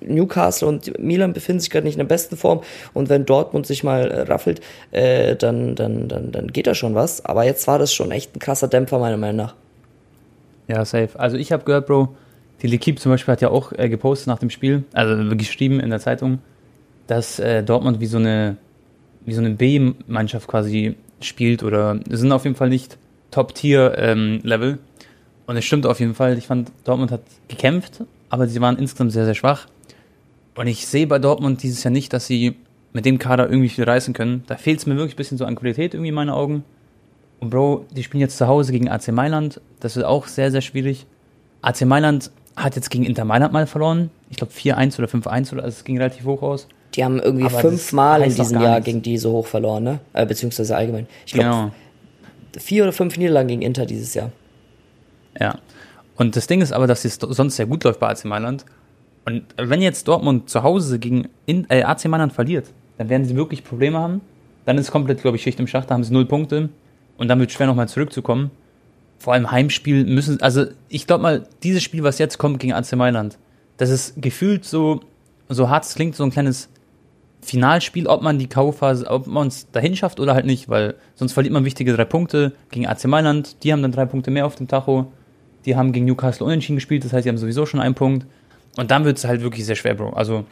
Newcastle 0.00 0.68
und 0.68 0.98
Milan 0.98 1.32
befinden 1.32 1.60
sich 1.60 1.70
gerade 1.70 1.84
nicht 1.84 1.94
in 1.94 2.00
der 2.00 2.06
besten 2.06 2.36
Form 2.36 2.60
und 2.94 3.08
wenn 3.08 3.26
Dortmund 3.26 3.66
sich 3.66 3.84
mal 3.84 4.10
äh, 4.10 4.20
raffelt, 4.22 4.60
äh, 4.90 5.36
dann, 5.36 5.74
dann, 5.74 6.08
dann, 6.08 6.32
dann 6.32 6.48
geht 6.48 6.66
da 6.66 6.74
schon 6.74 6.94
was. 6.94 7.24
Aber 7.24 7.44
jetzt 7.44 7.66
war 7.66 7.78
das 7.78 7.92
schon 7.92 8.10
echt 8.10 8.36
ein 8.36 8.38
krasser 8.38 8.68
Dämpfer, 8.68 8.98
meiner 8.98 9.16
Meinung 9.16 9.36
nach. 9.36 9.54
Ja, 10.68 10.84
safe. 10.84 11.18
Also 11.18 11.36
ich 11.36 11.52
habe 11.52 11.64
gehört, 11.64 11.86
Bro, 11.86 12.14
die 12.62 12.68
L'Equipe 12.68 12.96
zum 12.96 13.12
Beispiel 13.12 13.32
hat 13.32 13.40
ja 13.40 13.50
auch 13.50 13.72
äh, 13.72 13.88
gepostet 13.88 14.28
nach 14.28 14.38
dem 14.38 14.50
Spiel, 14.50 14.84
also 14.92 15.36
geschrieben 15.36 15.80
in 15.80 15.90
der 15.90 16.00
Zeitung, 16.00 16.40
dass 17.06 17.38
äh, 17.38 17.62
Dortmund 17.62 18.00
wie 18.00 18.06
so 18.06 18.18
eine 18.18 18.56
wie 19.28 19.34
so 19.34 19.40
eine 19.40 19.50
B-Mannschaft 19.50 20.48
quasi 20.48 20.96
spielt 21.20 21.62
oder 21.62 22.00
sind 22.08 22.32
auf 22.32 22.44
jeden 22.44 22.56
Fall 22.56 22.70
nicht 22.70 22.96
Top-Tier-Level. 23.30 24.78
Und 25.46 25.56
es 25.56 25.64
stimmt 25.64 25.86
auf 25.86 26.00
jeden 26.00 26.14
Fall. 26.14 26.36
Ich 26.38 26.46
fand, 26.46 26.72
Dortmund 26.84 27.10
hat 27.10 27.22
gekämpft, 27.48 28.04
aber 28.30 28.48
sie 28.48 28.60
waren 28.60 28.78
insgesamt 28.78 29.12
sehr, 29.12 29.24
sehr 29.24 29.34
schwach. 29.34 29.66
Und 30.54 30.66
ich 30.66 30.86
sehe 30.86 31.06
bei 31.06 31.18
Dortmund 31.18 31.62
dieses 31.62 31.84
Jahr 31.84 31.92
nicht, 31.92 32.12
dass 32.12 32.26
sie 32.26 32.56
mit 32.92 33.04
dem 33.04 33.18
Kader 33.18 33.48
irgendwie 33.48 33.68
viel 33.68 33.84
reißen 33.84 34.14
können. 34.14 34.44
Da 34.46 34.56
fehlt 34.56 34.78
es 34.78 34.86
mir 34.86 34.96
wirklich 34.96 35.14
ein 35.14 35.16
bisschen 35.16 35.38
so 35.38 35.44
an 35.44 35.56
Qualität 35.56 35.94
irgendwie 35.94 36.08
in 36.08 36.14
meinen 36.14 36.30
Augen. 36.30 36.64
Und 37.40 37.50
Bro, 37.50 37.86
die 37.94 38.02
spielen 38.02 38.20
jetzt 38.20 38.38
zu 38.38 38.48
Hause 38.48 38.72
gegen 38.72 38.88
AC 38.88 39.08
Mailand. 39.08 39.60
Das 39.80 39.94
wird 39.94 40.06
auch 40.06 40.26
sehr, 40.26 40.50
sehr 40.50 40.62
schwierig. 40.62 41.06
AC 41.62 41.82
Mailand 41.82 42.30
hat 42.56 42.76
jetzt 42.76 42.90
gegen 42.90 43.04
Inter 43.04 43.24
Mailand 43.24 43.52
mal 43.52 43.66
verloren. 43.66 44.10
Ich 44.30 44.38
glaube 44.38 44.52
4-1 44.52 44.98
oder 44.98 45.08
5-1 45.08 45.52
oder 45.52 45.64
also 45.64 45.76
es 45.76 45.84
ging 45.84 45.98
relativ 45.98 46.24
hoch 46.24 46.42
aus. 46.42 46.66
Die 46.94 47.04
haben 47.04 47.18
irgendwie 47.20 47.44
Aber 47.46 47.58
fünfmal 47.60 48.22
in 48.22 48.34
diesem 48.34 48.60
Jahr 48.60 48.74
nichts. 48.76 48.86
gegen 48.86 49.02
die 49.02 49.18
so 49.18 49.32
hoch 49.32 49.46
verloren, 49.46 49.84
ne? 49.84 50.00
Äh, 50.14 50.26
beziehungsweise 50.26 50.76
allgemein. 50.76 51.06
Ich 51.26 51.32
glaube, 51.34 51.48
Genau. 51.48 51.70
vier 52.58 52.84
oder 52.84 52.92
fünf 52.92 53.16
Niederlagen 53.18 53.48
gegen 53.48 53.62
Inter 53.62 53.84
dieses 53.86 54.14
Jahr. 54.14 54.30
Ja. 55.38 55.58
Und 56.16 56.34
das 56.34 56.46
Ding 56.46 56.60
ist 56.60 56.72
aber, 56.72 56.86
dass 56.86 57.04
es 57.04 57.16
sonst 57.20 57.56
sehr 57.56 57.66
gut 57.66 57.84
läuft 57.84 58.00
bei 58.00 58.08
AC 58.08 58.24
Mailand. 58.24 58.64
Und 59.24 59.44
wenn 59.56 59.82
jetzt 59.82 60.08
Dortmund 60.08 60.48
zu 60.48 60.62
Hause 60.62 60.98
gegen 60.98 61.28
In 61.46 61.66
äh, 61.68 61.82
AC 61.82 62.06
Mailand 62.06 62.32
verliert, 62.32 62.66
dann 62.96 63.08
werden 63.08 63.24
sie 63.26 63.36
wirklich 63.36 63.62
Probleme 63.62 63.98
haben. 63.98 64.20
Dann 64.64 64.78
ist 64.78 64.90
komplett, 64.90 65.20
glaube 65.22 65.36
ich, 65.36 65.42
Schicht 65.42 65.60
im 65.60 65.66
Schacht, 65.66 65.90
da 65.90 65.94
haben 65.94 66.04
sie 66.04 66.12
null 66.12 66.26
Punkte. 66.26 66.70
Und 67.18 67.28
dann 67.28 67.38
wird 67.38 67.50
es 67.50 67.56
schwer, 67.56 67.66
nochmal 67.66 67.88
zurückzukommen. 67.88 68.50
Vor 69.18 69.34
allem 69.34 69.50
Heimspiel 69.50 70.04
müssen, 70.04 70.40
also 70.40 70.66
ich 70.88 71.06
glaube 71.06 71.22
mal, 71.22 71.46
dieses 71.62 71.82
Spiel, 71.82 72.02
was 72.04 72.18
jetzt 72.18 72.38
kommt 72.38 72.60
gegen 72.60 72.72
AC 72.72 72.92
Mailand, 72.96 73.36
das 73.76 73.90
ist 73.90 74.14
gefühlt 74.20 74.64
so, 74.64 75.00
so 75.48 75.68
hart 75.68 75.84
es 75.84 75.94
klingt, 75.94 76.14
so 76.16 76.24
ein 76.24 76.30
kleines 76.30 76.68
Finalspiel, 77.40 78.06
ob 78.06 78.22
man 78.22 78.38
die 78.38 78.48
K.O.-Phase, 78.48 79.06
ob 79.06 79.26
man 79.26 79.48
es 79.48 79.70
dahin 79.70 79.96
schafft 79.96 80.20
oder 80.20 80.34
halt 80.34 80.44
nicht, 80.46 80.68
weil 80.68 80.94
sonst 81.14 81.32
verliert 81.32 81.52
man 81.52 81.64
wichtige 81.64 81.94
drei 81.94 82.04
Punkte 82.04 82.52
gegen 82.70 82.86
AC 82.86 83.04
Mailand. 83.06 83.62
Die 83.62 83.72
haben 83.72 83.82
dann 83.82 83.92
drei 83.92 84.06
Punkte 84.06 84.30
mehr 84.30 84.44
auf 84.46 84.56
dem 84.56 84.68
Tacho. 84.68 85.10
Die 85.64 85.76
haben 85.76 85.92
gegen 85.92 86.06
Newcastle 86.06 86.44
unentschieden 86.46 86.76
gespielt, 86.76 87.04
das 87.04 87.12
heißt, 87.12 87.24
die 87.24 87.28
haben 87.28 87.38
sowieso 87.38 87.66
schon 87.66 87.80
einen 87.80 87.94
Punkt. 87.94 88.26
Und 88.76 88.90
dann 88.90 89.04
wird 89.04 89.18
es 89.18 89.24
halt 89.24 89.42
wirklich 89.42 89.66
sehr 89.66 89.76
schwer, 89.76 89.94
Bro. 89.94 90.10
Also 90.10 90.44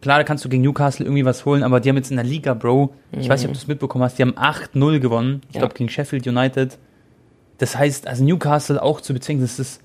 klar, 0.00 0.18
da 0.18 0.24
kannst 0.24 0.44
du 0.44 0.48
gegen 0.48 0.62
Newcastle 0.62 1.04
irgendwie 1.06 1.24
was 1.24 1.44
holen, 1.44 1.62
aber 1.62 1.80
die 1.80 1.88
haben 1.88 1.96
jetzt 1.96 2.10
in 2.10 2.16
der 2.16 2.24
Liga, 2.24 2.54
Bro, 2.54 2.94
ich 3.12 3.28
weiß 3.28 3.40
nicht, 3.40 3.48
ob 3.48 3.54
du 3.54 3.58
es 3.58 3.66
mitbekommen 3.66 4.04
hast, 4.04 4.18
die 4.18 4.22
haben 4.22 4.34
8-0 4.34 5.00
gewonnen. 5.00 5.42
Ich 5.48 5.56
Ja. 5.56 5.60
glaube 5.60 5.74
gegen 5.74 5.88
Sheffield 5.90 6.26
United. 6.26 6.78
Das 7.58 7.76
heißt, 7.76 8.06
also 8.06 8.24
Newcastle 8.24 8.82
auch 8.82 9.00
zu 9.00 9.12
bezwingen, 9.14 9.42
das 9.42 9.58
ist, 9.58 9.80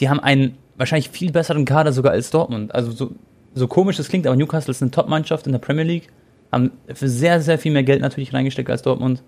die 0.00 0.08
haben 0.08 0.20
einen 0.20 0.56
wahrscheinlich 0.76 1.10
viel 1.10 1.30
besseren 1.32 1.64
Kader 1.64 1.92
sogar 1.92 2.12
als 2.12 2.30
Dortmund. 2.30 2.74
Also 2.74 2.90
so, 2.92 3.12
so 3.54 3.66
komisch 3.66 3.96
das 3.96 4.08
klingt, 4.08 4.26
aber 4.26 4.36
Newcastle 4.36 4.70
ist 4.70 4.82
eine 4.82 4.90
Top-Mannschaft 4.90 5.46
in 5.46 5.52
der 5.52 5.58
Premier 5.58 5.84
League, 5.84 6.08
haben 6.50 6.70
für 6.92 7.08
sehr, 7.08 7.40
sehr 7.40 7.58
viel 7.58 7.72
mehr 7.72 7.82
Geld 7.82 8.00
natürlich 8.00 8.32
reingesteckt 8.32 8.70
als 8.70 8.82
Dortmund. 8.82 9.22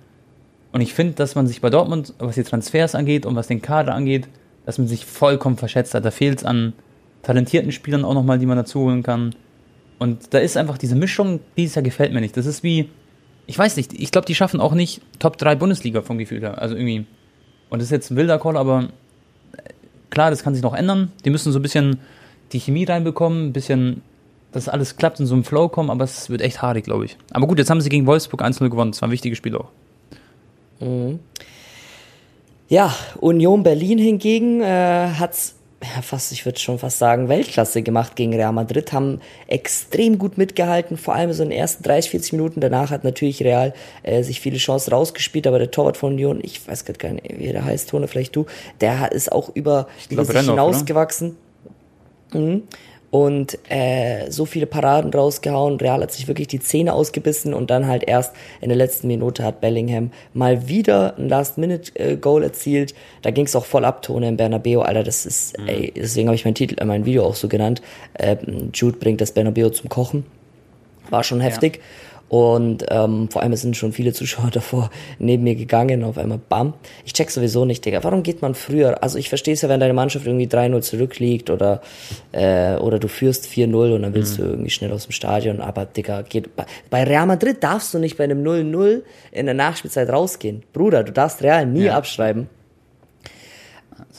Und 0.72 0.80
ich 0.80 0.92
finde, 0.92 1.14
dass 1.14 1.34
man 1.34 1.46
sich 1.46 1.60
bei 1.60 1.70
Dortmund, 1.70 2.14
was 2.18 2.34
die 2.34 2.42
Transfers 2.42 2.94
angeht 2.94 3.26
und 3.26 3.36
was 3.36 3.46
den 3.46 3.62
Kader 3.62 3.94
angeht, 3.94 4.28
dass 4.66 4.78
man 4.78 4.88
sich 4.88 5.06
vollkommen 5.06 5.56
verschätzt 5.56 5.94
hat. 5.94 6.04
Da 6.04 6.10
fehlt 6.10 6.38
es 6.38 6.44
an 6.44 6.72
talentierten 7.22 7.72
Spielern 7.72 8.04
auch 8.04 8.14
nochmal, 8.14 8.38
die 8.38 8.46
man 8.46 8.56
dazu 8.56 8.80
holen 8.80 9.02
kann. 9.02 9.34
Und 9.98 10.34
da 10.34 10.38
ist 10.38 10.56
einfach 10.56 10.78
diese 10.78 10.96
Mischung, 10.96 11.40
dieses 11.56 11.76
Jahr 11.76 11.82
gefällt 11.82 12.12
mir 12.12 12.20
nicht. 12.20 12.36
Das 12.36 12.46
ist 12.46 12.62
wie, 12.62 12.90
ich 13.46 13.58
weiß 13.58 13.76
nicht, 13.76 13.92
ich 13.92 14.10
glaube, 14.10 14.26
die 14.26 14.34
schaffen 14.34 14.60
auch 14.60 14.74
nicht 14.74 15.00
Top 15.18 15.38
3 15.38 15.54
Bundesliga 15.54 16.02
vom 16.02 16.18
Gefühl 16.18 16.40
her. 16.40 16.60
Also 16.60 16.74
irgendwie. 16.74 17.06
Und 17.70 17.78
das 17.80 17.86
ist 17.86 17.92
jetzt 17.92 18.10
ein 18.10 18.16
wilder 18.16 18.38
Call, 18.38 18.56
aber 18.56 18.88
äh, 19.56 19.70
klar, 20.10 20.30
das 20.30 20.42
kann 20.42 20.54
sich 20.54 20.62
noch 20.62 20.74
ändern. 20.74 21.12
Die 21.24 21.30
müssen 21.30 21.52
so 21.52 21.58
ein 21.58 21.62
bisschen 21.62 22.00
die 22.52 22.60
Chemie 22.60 22.84
reinbekommen, 22.84 23.48
ein 23.48 23.52
bisschen, 23.52 24.02
dass 24.54 24.68
alles 24.68 24.96
klappt, 24.96 25.20
in 25.20 25.26
so 25.26 25.34
einem 25.34 25.44
Flow 25.44 25.68
kommen, 25.68 25.90
aber 25.90 26.04
es 26.04 26.30
wird 26.30 26.40
echt 26.40 26.62
haarig, 26.62 26.84
glaube 26.84 27.04
ich. 27.04 27.16
Aber 27.32 27.46
gut, 27.46 27.58
jetzt 27.58 27.68
haben 27.70 27.80
sie 27.80 27.88
gegen 27.90 28.06
Wolfsburg 28.06 28.42
1-0 28.42 28.68
gewonnen. 28.70 28.92
Das 28.92 29.02
war 29.02 29.08
ein 29.08 29.12
wichtiges 29.12 29.36
Spiel 29.38 29.56
auch. 29.56 29.68
Ja, 32.68 32.94
Union 33.20 33.62
Berlin 33.62 33.98
hingegen 33.98 34.60
äh, 34.60 35.08
hat's 35.18 35.54
ja, 35.82 36.00
fast, 36.00 36.32
ich 36.32 36.46
würde 36.46 36.58
schon 36.58 36.78
fast 36.78 36.98
sagen, 36.98 37.28
Weltklasse 37.28 37.82
gemacht 37.82 38.16
gegen 38.16 38.32
Real 38.34 38.52
Madrid, 38.54 38.92
haben 38.94 39.20
extrem 39.48 40.16
gut 40.18 40.38
mitgehalten, 40.38 40.96
vor 40.96 41.14
allem 41.14 41.30
so 41.34 41.42
in 41.42 41.50
den 41.50 41.58
ersten 41.58 41.82
30, 41.82 42.10
40 42.10 42.32
Minuten. 42.32 42.60
Danach 42.60 42.90
hat 42.90 43.04
natürlich 43.04 43.42
Real 43.44 43.74
äh, 44.02 44.22
sich 44.22 44.40
viele 44.40 44.56
Chancen 44.56 44.94
rausgespielt, 44.94 45.46
aber 45.46 45.58
der 45.58 45.70
Torwart 45.70 45.98
von 45.98 46.14
Union, 46.14 46.38
ich 46.42 46.66
weiß 46.66 46.86
gerade 46.86 46.98
gar 46.98 47.12
nicht, 47.12 47.38
wie 47.38 47.52
der 47.52 47.66
heißt, 47.66 47.90
Tone, 47.90 48.08
vielleicht 48.08 48.34
du, 48.34 48.46
der 48.80 48.98
hat- 49.00 49.12
ist 49.12 49.30
auch 49.30 49.50
über, 49.54 49.88
glaub, 50.08 50.24
sich 50.24 50.34
Rennoff, 50.34 50.54
oder? 50.54 50.62
hinausgewachsen. 50.64 51.36
Mhm. 52.32 52.62
Und 53.14 53.58
äh, 53.70 54.28
so 54.28 54.44
viele 54.44 54.66
Paraden 54.66 55.12
rausgehauen. 55.12 55.78
Real 55.78 56.02
hat 56.02 56.10
sich 56.10 56.26
wirklich 56.26 56.48
die 56.48 56.58
Zähne 56.58 56.94
ausgebissen 56.94 57.54
und 57.54 57.70
dann 57.70 57.86
halt 57.86 58.02
erst 58.02 58.34
in 58.60 58.70
der 58.70 58.76
letzten 58.76 59.06
Minute 59.06 59.44
hat 59.44 59.60
Bellingham 59.60 60.10
mal 60.32 60.66
wieder 60.66 61.16
ein 61.16 61.28
Last-Minute-Goal 61.28 62.42
erzielt. 62.42 62.92
Da 63.22 63.30
ging 63.30 63.44
es 63.44 63.54
auch 63.54 63.66
voll 63.66 63.84
ab, 63.84 64.02
Tone 64.02 64.26
in 64.26 64.36
Bernabeu, 64.36 64.80
Alter, 64.80 65.04
das 65.04 65.26
ist, 65.26 65.56
mhm. 65.60 65.68
ey, 65.68 65.92
deswegen 65.94 66.26
habe 66.26 66.34
ich 66.34 66.44
mein 66.44 66.56
Titel, 66.56 66.84
mein 66.84 67.04
Video 67.04 67.24
auch 67.24 67.36
so 67.36 67.46
genannt. 67.46 67.82
Äh, 68.14 68.36
Jude 68.74 68.98
bringt 68.98 69.20
das 69.20 69.30
Bernabeu 69.30 69.68
zum 69.68 69.88
Kochen. 69.88 70.26
War 71.08 71.22
schon 71.22 71.40
heftig. 71.40 71.76
Ja. 71.76 72.13
Und 72.28 72.84
ähm, 72.88 73.28
vor 73.30 73.42
allem 73.42 73.54
sind 73.54 73.76
schon 73.76 73.92
viele 73.92 74.12
Zuschauer 74.12 74.50
davor 74.52 74.90
neben 75.18 75.44
mir 75.44 75.54
gegangen. 75.54 76.04
Auf 76.04 76.18
einmal 76.18 76.38
bam. 76.38 76.74
Ich 77.04 77.12
check 77.12 77.30
sowieso 77.30 77.64
nicht, 77.64 77.84
Digga. 77.84 78.02
Warum 78.02 78.22
geht 78.22 78.42
man 78.42 78.54
früher? 78.54 79.02
Also 79.02 79.18
ich 79.18 79.28
verstehe 79.28 79.54
es 79.54 79.62
ja, 79.62 79.68
wenn 79.68 79.80
deine 79.80 79.94
Mannschaft 79.94 80.26
irgendwie 80.26 80.46
3-0 80.46 80.80
zurückliegt 80.80 81.50
oder, 81.50 81.80
äh, 82.32 82.76
oder 82.76 82.98
du 82.98 83.08
führst 83.08 83.46
4-0 83.46 83.94
und 83.94 84.02
dann 84.02 84.14
willst 84.14 84.38
mhm. 84.38 84.42
du 84.42 84.48
irgendwie 84.50 84.70
schnell 84.70 84.92
aus 84.92 85.06
dem 85.06 85.12
Stadion. 85.12 85.60
Aber 85.60 85.84
Digga, 85.84 86.22
geht, 86.22 86.56
bei, 86.56 86.64
bei 86.90 87.04
Real 87.04 87.26
Madrid 87.26 87.62
darfst 87.62 87.92
du 87.94 87.98
nicht 87.98 88.16
bei 88.16 88.24
einem 88.24 88.42
0-0 88.42 89.02
in 89.32 89.46
der 89.46 89.54
Nachspielzeit 89.54 90.08
rausgehen. 90.08 90.62
Bruder, 90.72 91.04
du 91.04 91.12
darfst 91.12 91.42
Real 91.42 91.66
nie 91.66 91.84
ja. 91.84 91.96
abschreiben. 91.96 92.48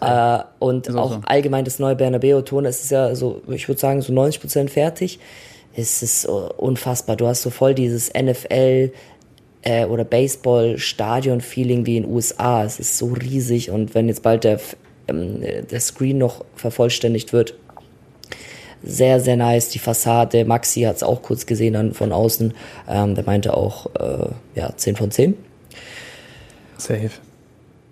Äh, 0.01 0.39
und 0.59 0.93
auch 0.95 1.13
so. 1.13 1.19
allgemein 1.25 1.65
das 1.65 1.79
neue 1.79 1.95
Bernabeu-Ton, 1.95 2.65
es 2.65 2.83
ist 2.83 2.91
ja 2.91 3.15
so, 3.15 3.41
ich 3.47 3.67
würde 3.67 3.79
sagen, 3.79 4.01
so 4.01 4.13
90% 4.13 4.69
fertig 4.69 5.19
es 5.75 6.01
ist 6.01 6.25
unfassbar. 6.25 7.15
Du 7.15 7.27
hast 7.27 7.41
so 7.41 7.49
voll 7.49 7.73
dieses 7.73 8.11
NFL 8.13 8.91
äh, 9.61 9.85
oder 9.85 10.05
Baseball-Stadion-Feeling 10.05 11.85
wie 11.85 11.97
in 11.97 12.03
den 12.03 12.11
USA. 12.11 12.63
Es 12.63 12.79
ist 12.79 12.97
so 12.97 13.07
riesig 13.07 13.71
und 13.71 13.93
wenn 13.93 14.07
jetzt 14.07 14.23
bald 14.23 14.43
der, 14.43 14.59
ähm, 15.07 15.41
der 15.41 15.79
Screen 15.79 16.17
noch 16.17 16.45
vervollständigt 16.55 17.33
wird, 17.33 17.55
sehr, 18.83 19.19
sehr 19.19 19.35
nice. 19.35 19.69
Die 19.69 19.79
Fassade, 19.79 20.45
Maxi 20.45 20.81
hat 20.81 20.97
es 20.97 21.03
auch 21.03 21.23
kurz 21.23 21.47
gesehen 21.47 21.73
dann 21.73 21.93
von 21.93 22.11
außen. 22.11 22.53
Ähm, 22.87 23.15
der 23.15 23.23
meinte 23.25 23.57
auch, 23.57 23.87
äh, 23.95 24.27
ja, 24.53 24.71
10 24.75 24.95
von 24.95 25.09
10. 25.09 25.35
Safe. 26.77 27.09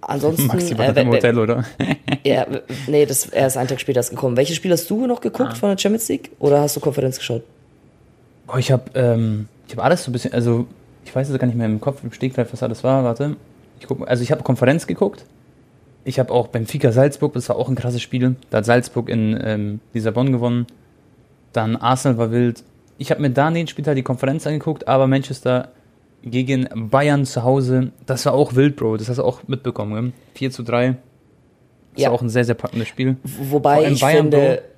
Ansonsten. 0.01 0.47
Maxi 0.47 0.77
war 0.77 0.95
äh, 0.95 1.01
im 1.01 1.09
Hotel, 1.09 1.39
oder? 1.39 1.65
ja, 2.23 2.45
nee, 2.87 3.05
das, 3.07 3.25
er 3.27 3.47
ist 3.47 3.57
einen 3.57 3.69
Tag 3.69 3.79
später 3.79 4.01
gekommen. 4.03 4.37
Welche 4.37 4.53
Spiele 4.53 4.73
hast 4.73 4.87
du 4.89 5.07
noch 5.07 5.21
geguckt 5.21 5.53
ah. 5.53 5.55
von 5.55 5.69
der 5.69 5.77
Champions 5.79 6.07
League? 6.09 6.29
Oder 6.39 6.61
hast 6.61 6.75
du 6.75 6.79
Konferenz 6.79 7.17
geschaut? 7.17 7.43
Oh, 8.47 8.57
ich 8.57 8.71
habe 8.71 8.83
ähm, 8.95 9.47
hab 9.71 9.83
alles 9.83 10.03
so 10.03 10.12
ein 10.12 10.13
bisschen, 10.13 10.33
also 10.33 10.67
ich 11.05 11.15
weiß 11.15 11.29
jetzt 11.29 11.39
gar 11.39 11.47
nicht 11.47 11.57
mehr 11.57 11.65
im 11.65 11.81
Kopf, 11.81 12.03
im 12.03 12.12
Stegreif, 12.12 12.51
was 12.51 12.63
alles 12.63 12.83
war. 12.83 13.03
Warte. 13.03 13.35
Ich 13.79 13.88
guck, 13.88 14.07
also 14.07 14.23
ich 14.23 14.31
habe 14.31 14.43
Konferenz 14.43 14.88
geguckt. 14.88 15.25
Ich 16.05 16.19
habe 16.19 16.33
auch 16.33 16.47
Benfica 16.47 16.91
Salzburg, 16.91 17.33
das 17.33 17.47
war 17.50 17.55
auch 17.55 17.69
ein 17.69 17.75
krasses 17.75 18.01
Spiel. 18.01 18.35
Da 18.50 18.57
hat 18.57 18.65
Salzburg 18.65 19.09
in 19.09 19.39
ähm, 19.41 19.79
Lissabon 19.93 20.31
gewonnen. 20.31 20.67
Dann 21.53 21.77
Arsenal 21.77 22.17
war 22.17 22.31
wild. 22.31 22.63
Ich 22.97 23.12
habe 23.12 23.21
mir 23.21 23.29
da 23.29 23.50
den 23.50 23.67
Spieltag 23.67 23.95
die 23.95 24.03
Konferenz 24.03 24.45
angeguckt, 24.45 24.88
aber 24.88 25.07
Manchester 25.07 25.69
gegen 26.23 26.67
Bayern 26.89 27.25
zu 27.25 27.43
Hause, 27.43 27.91
das 28.05 28.25
war 28.25 28.33
auch 28.33 28.55
wild, 28.55 28.75
Bro. 28.75 28.97
Das 28.97 29.09
hast 29.09 29.17
du 29.17 29.23
auch 29.23 29.41
mitbekommen, 29.47 29.93
gell? 29.93 30.13
4 30.35 30.51
zu 30.51 30.63
3. 30.63 30.95
Das 31.93 32.01
ja. 32.01 32.09
war 32.09 32.15
auch 32.15 32.21
ein 32.21 32.29
sehr, 32.29 32.45
sehr 32.45 32.55
packendes 32.55 32.88
Spiel. 32.88 33.17
Wobei 33.23 33.89
ich 33.89 34.01
Bayern, 34.01 34.31
finde, 34.31 34.38
Bro, 34.38 34.73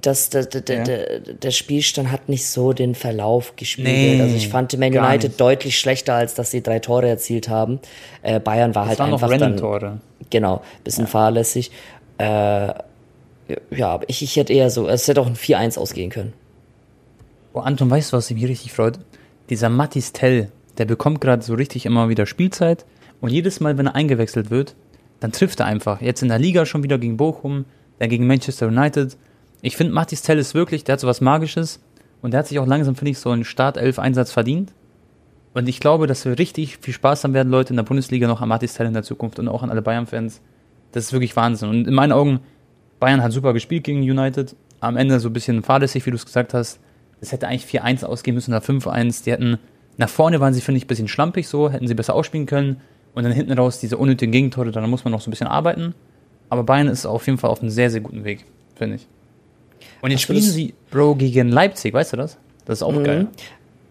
das, 0.00 0.30
das, 0.30 0.48
das, 0.48 0.62
ja. 0.68 0.84
der, 0.84 1.20
der 1.20 1.50
Spielstand 1.50 2.10
hat 2.12 2.28
nicht 2.28 2.46
so 2.46 2.72
den 2.72 2.94
Verlauf 2.94 3.56
gespielt. 3.56 3.88
Nee, 3.88 4.20
also 4.20 4.36
ich 4.36 4.48
fand 4.48 4.76
Man 4.78 4.96
United 4.96 5.40
deutlich 5.40 5.78
schlechter, 5.78 6.14
als 6.14 6.34
dass 6.34 6.50
sie 6.50 6.62
drei 6.62 6.78
Tore 6.78 7.08
erzielt 7.08 7.48
haben. 7.48 7.80
Äh, 8.22 8.38
Bayern 8.40 8.74
war 8.74 8.86
das 8.86 8.98
halt 8.98 9.12
einfach 9.12 9.28
noch 9.28 9.38
dann 9.38 9.56
Tore. 9.56 10.00
genau 10.30 10.62
bisschen 10.84 11.04
ja. 11.04 11.10
fahrlässig. 11.10 11.70
Äh, 12.18 12.24
ja, 12.24 13.88
aber 13.88 14.08
ich, 14.08 14.22
ich 14.22 14.36
hätte 14.36 14.52
eher 14.52 14.70
so, 14.70 14.88
es 14.88 15.08
hätte 15.08 15.20
auch 15.20 15.26
ein 15.26 15.36
4-1 15.36 15.78
ausgehen 15.78 16.10
können. 16.10 16.32
Oh, 17.54 17.60
Anton, 17.60 17.90
weißt 17.90 18.12
du, 18.12 18.16
was 18.16 18.30
mich 18.30 18.44
richtig 18.44 18.72
freut? 18.72 18.98
Dieser 19.50 19.68
Mattis 19.70 20.12
Tell, 20.12 20.50
der 20.76 20.84
bekommt 20.84 21.20
gerade 21.20 21.42
so 21.42 21.54
richtig 21.54 21.86
immer 21.86 22.08
wieder 22.08 22.26
Spielzeit 22.26 22.84
und 23.20 23.30
jedes 23.30 23.60
Mal, 23.60 23.78
wenn 23.78 23.86
er 23.86 23.94
eingewechselt 23.94 24.50
wird, 24.50 24.74
dann 25.20 25.32
trifft 25.32 25.60
er 25.60 25.66
einfach. 25.66 26.00
Jetzt 26.00 26.22
in 26.22 26.28
der 26.28 26.38
Liga 26.38 26.66
schon 26.66 26.82
wieder 26.82 26.98
gegen 26.98 27.16
Bochum, 27.16 27.64
dann 27.98 28.10
gegen 28.10 28.26
Manchester 28.26 28.68
United 28.68 29.16
ich 29.62 29.76
finde, 29.76 29.92
Mathis 29.92 30.22
Tell 30.22 30.38
ist 30.38 30.54
wirklich, 30.54 30.84
der 30.84 30.94
hat 30.94 31.00
so 31.00 31.06
was 31.06 31.20
Magisches 31.20 31.80
und 32.22 32.32
der 32.32 32.40
hat 32.40 32.46
sich 32.46 32.58
auch 32.58 32.66
langsam, 32.66 32.94
finde 32.94 33.10
ich, 33.10 33.18
so 33.18 33.30
einen 33.30 33.44
Startelf-Einsatz 33.44 34.32
verdient. 34.32 34.72
Und 35.54 35.68
ich 35.68 35.80
glaube, 35.80 36.06
dass 36.06 36.24
wir 36.24 36.38
richtig 36.38 36.78
viel 36.78 36.94
Spaß 36.94 37.24
haben 37.24 37.34
werden, 37.34 37.50
Leute 37.50 37.70
in 37.70 37.76
der 37.76 37.82
Bundesliga 37.82 38.28
noch 38.28 38.40
an 38.40 38.48
Mathis 38.48 38.74
Tell 38.74 38.86
in 38.86 38.92
der 38.92 39.02
Zukunft 39.02 39.38
und 39.38 39.48
auch 39.48 39.62
an 39.62 39.70
alle 39.70 39.82
Bayern-Fans. 39.82 40.40
Das 40.92 41.04
ist 41.04 41.12
wirklich 41.12 41.34
Wahnsinn. 41.36 41.68
Und 41.68 41.88
in 41.88 41.94
meinen 41.94 42.12
Augen, 42.12 42.40
Bayern 43.00 43.22
hat 43.22 43.32
super 43.32 43.52
gespielt 43.52 43.84
gegen 43.84 44.00
United. 44.00 44.54
Am 44.80 44.96
Ende 44.96 45.18
so 45.20 45.28
ein 45.28 45.32
bisschen 45.32 45.62
fahrlässig, 45.62 46.06
wie 46.06 46.10
du 46.10 46.16
es 46.16 46.26
gesagt 46.26 46.54
hast. 46.54 46.78
Es 47.20 47.32
hätte 47.32 47.48
eigentlich 47.48 47.64
4-1 47.64 48.04
ausgehen 48.04 48.34
müssen 48.34 48.52
oder 48.52 48.62
5-1. 48.62 49.24
Die 49.24 49.32
hätten, 49.32 49.58
nach 49.96 50.08
vorne 50.08 50.38
waren 50.38 50.54
sie, 50.54 50.60
finde 50.60 50.78
ich, 50.78 50.84
ein 50.84 50.88
bisschen 50.88 51.08
schlampig 51.08 51.48
so, 51.48 51.70
hätten 51.70 51.88
sie 51.88 51.94
besser 51.94 52.14
ausspielen 52.14 52.46
können. 52.46 52.80
Und 53.14 53.24
dann 53.24 53.32
hinten 53.32 53.52
raus 53.52 53.80
diese 53.80 53.96
unnötigen 53.96 54.30
Gegentore, 54.30 54.70
da 54.70 54.86
muss 54.86 55.04
man 55.04 55.10
noch 55.12 55.20
so 55.20 55.28
ein 55.28 55.32
bisschen 55.32 55.48
arbeiten. 55.48 55.94
Aber 56.50 56.62
Bayern 56.62 56.86
ist 56.86 57.06
auf 57.06 57.26
jeden 57.26 57.38
Fall 57.38 57.50
auf 57.50 57.60
einem 57.60 57.70
sehr, 57.70 57.90
sehr 57.90 58.00
guten 58.00 58.22
Weg, 58.22 58.44
finde 58.76 58.96
ich. 58.96 59.08
Und 60.00 60.10
jetzt 60.10 60.22
spielen 60.22 60.40
sie, 60.40 60.74
Bro, 60.90 61.16
gegen 61.16 61.48
Leipzig, 61.48 61.92
weißt 61.92 62.12
du 62.12 62.16
das? 62.16 62.38
Das 62.64 62.78
ist 62.78 62.82
auch 62.82 62.92
mhm. 62.92 63.04
geil. 63.04 63.26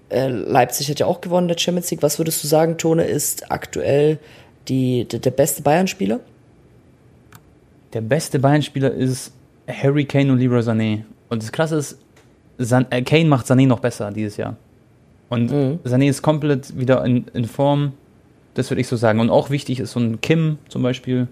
Äh, 0.10 0.30
Leipzig 0.30 0.90
hat 0.90 1.00
ja 1.00 1.06
auch 1.06 1.22
gewonnen, 1.22 1.48
der 1.48 1.58
Champions 1.58 1.92
League. 1.92 2.04
Was 2.04 2.18
würdest 2.18 2.44
du 2.44 2.48
sagen, 2.48 2.78
Tone, 2.78 3.04
ist 3.04 3.52
aktuell 3.52 4.20
die, 4.68 5.06
der, 5.06 5.20
der 5.20 5.32
beste 5.32 5.62
Bayern-Spieler? 5.62 6.20
Der 7.94 8.02
beste 8.02 8.40
Bayern-Spieler 8.40 8.92
ist 8.92 9.34
Harry 9.68 10.06
Kane 10.06 10.32
und 10.32 10.40
Leroy 10.40 10.62
Sané. 10.62 11.04
Und 11.30 11.44
das 11.44 11.52
Krasse 11.52 11.78
ist, 11.78 11.98
San 12.58 12.86
äh, 12.90 13.02
Kane 13.02 13.26
macht 13.26 13.48
Sané 13.48 13.68
noch 13.68 13.80
besser 13.80 14.12
dieses 14.12 14.38
Jahr. 14.38 14.56
Und 15.30 15.52
mhm. 15.52 15.80
Sané 15.84 16.10
ist 16.10 16.22
komplett 16.22 16.78
wieder 16.78 17.04
in, 17.04 17.26
in 17.34 17.46
Form. 17.46 17.94
Das 18.54 18.72
würde 18.72 18.82
ich 18.82 18.88
so 18.88 18.96
sagen. 18.96 19.20
Und 19.20 19.30
auch 19.30 19.50
wichtig 19.50 19.80
ist 19.80 19.92
so 19.92 20.00
ein 20.00 20.22
Kim 20.22 20.58
zum 20.70 20.84
Beispiel. 20.84 21.28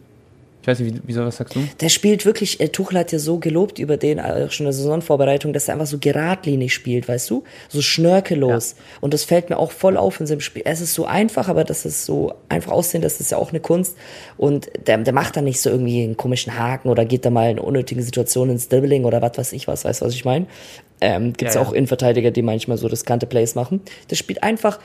Ich 0.66 0.68
weiß 0.68 0.80
nicht, 0.80 0.96
wie, 0.96 1.02
wieso, 1.04 1.24
was 1.24 1.38
sagst 1.38 1.56
du? 1.56 1.60
Der 1.80 1.90
spielt 1.90 2.26
wirklich, 2.26 2.60
äh, 2.60 2.70
Tuchel 2.70 2.98
hat 2.98 3.12
ja 3.12 3.20
so 3.20 3.38
gelobt 3.38 3.78
über 3.78 3.98
den, 3.98 4.20
auch 4.20 4.50
schon 4.50 4.66
in 4.66 4.72
der 4.72 4.74
Saisonvorbereitung, 4.74 5.54
dass 5.54 5.68
er 5.68 5.76
einfach 5.76 5.86
so 5.86 6.00
geradlinig 6.00 6.74
spielt, 6.74 7.08
weißt 7.08 7.30
du? 7.30 7.44
So 7.70 7.84
schnörkellos. 7.84 8.72
Ja. 8.72 8.84
Und 9.02 9.14
das 9.14 9.26
fällt 9.26 9.52
mir 9.52 9.60
auch 9.60 9.72
voll 9.72 9.96
auf 9.96 10.20
in 10.20 10.26
seinem 10.26 10.40
Spiel. 10.40 10.64
Es 10.66 10.82
ist 10.82 10.96
so 10.96 11.06
einfach, 11.06 11.50
aber 11.50 11.66
das 11.66 11.86
ist 11.86 12.06
so 12.06 12.34
einfach 12.50 12.72
aussehen, 12.72 13.04
das 13.04 13.20
ist 13.20 13.30
ja 13.30 13.38
auch 13.38 13.52
eine 13.52 13.60
Kunst. 13.60 13.96
Und 14.38 14.72
der, 14.88 14.98
der 14.98 15.14
macht 15.14 15.38
dann 15.38 15.44
nicht 15.44 15.62
so 15.62 15.70
irgendwie 15.70 16.02
einen 16.02 16.18
komischen 16.18 16.58
Haken 16.58 16.90
oder 16.90 17.06
geht 17.06 17.26
da 17.26 17.30
mal 17.30 17.52
in 17.52 17.60
unnötigen 17.60 18.02
Situationen 18.02 18.56
ins 18.56 18.68
Dribbling 18.68 19.06
oder 19.06 19.22
was 19.22 19.38
weiß 19.38 19.54
ich 19.54 19.68
was, 19.68 19.86
weißt 19.86 20.02
du, 20.02 20.06
was 20.06 20.16
ich 20.16 20.26
meine? 20.26 20.48
Ähm, 21.00 21.34
Gibt 21.34 21.50
es 21.50 21.54
ja, 21.54 21.62
ja. 21.62 21.68
auch 21.68 21.74
Innenverteidiger, 21.74 22.32
die 22.32 22.42
manchmal 22.42 22.80
so 22.80 22.88
riskante 22.88 23.28
Plays 23.28 23.54
machen. 23.54 23.82
Der 24.10 24.16
spielt 24.16 24.42
einfach 24.42 24.80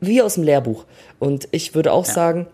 wie 0.00 0.22
aus 0.22 0.34
dem 0.34 0.42
Lehrbuch. 0.42 0.86
Und 1.20 1.46
ich 1.52 1.76
würde 1.76 1.92
auch 1.92 2.04
sagen, 2.04 2.48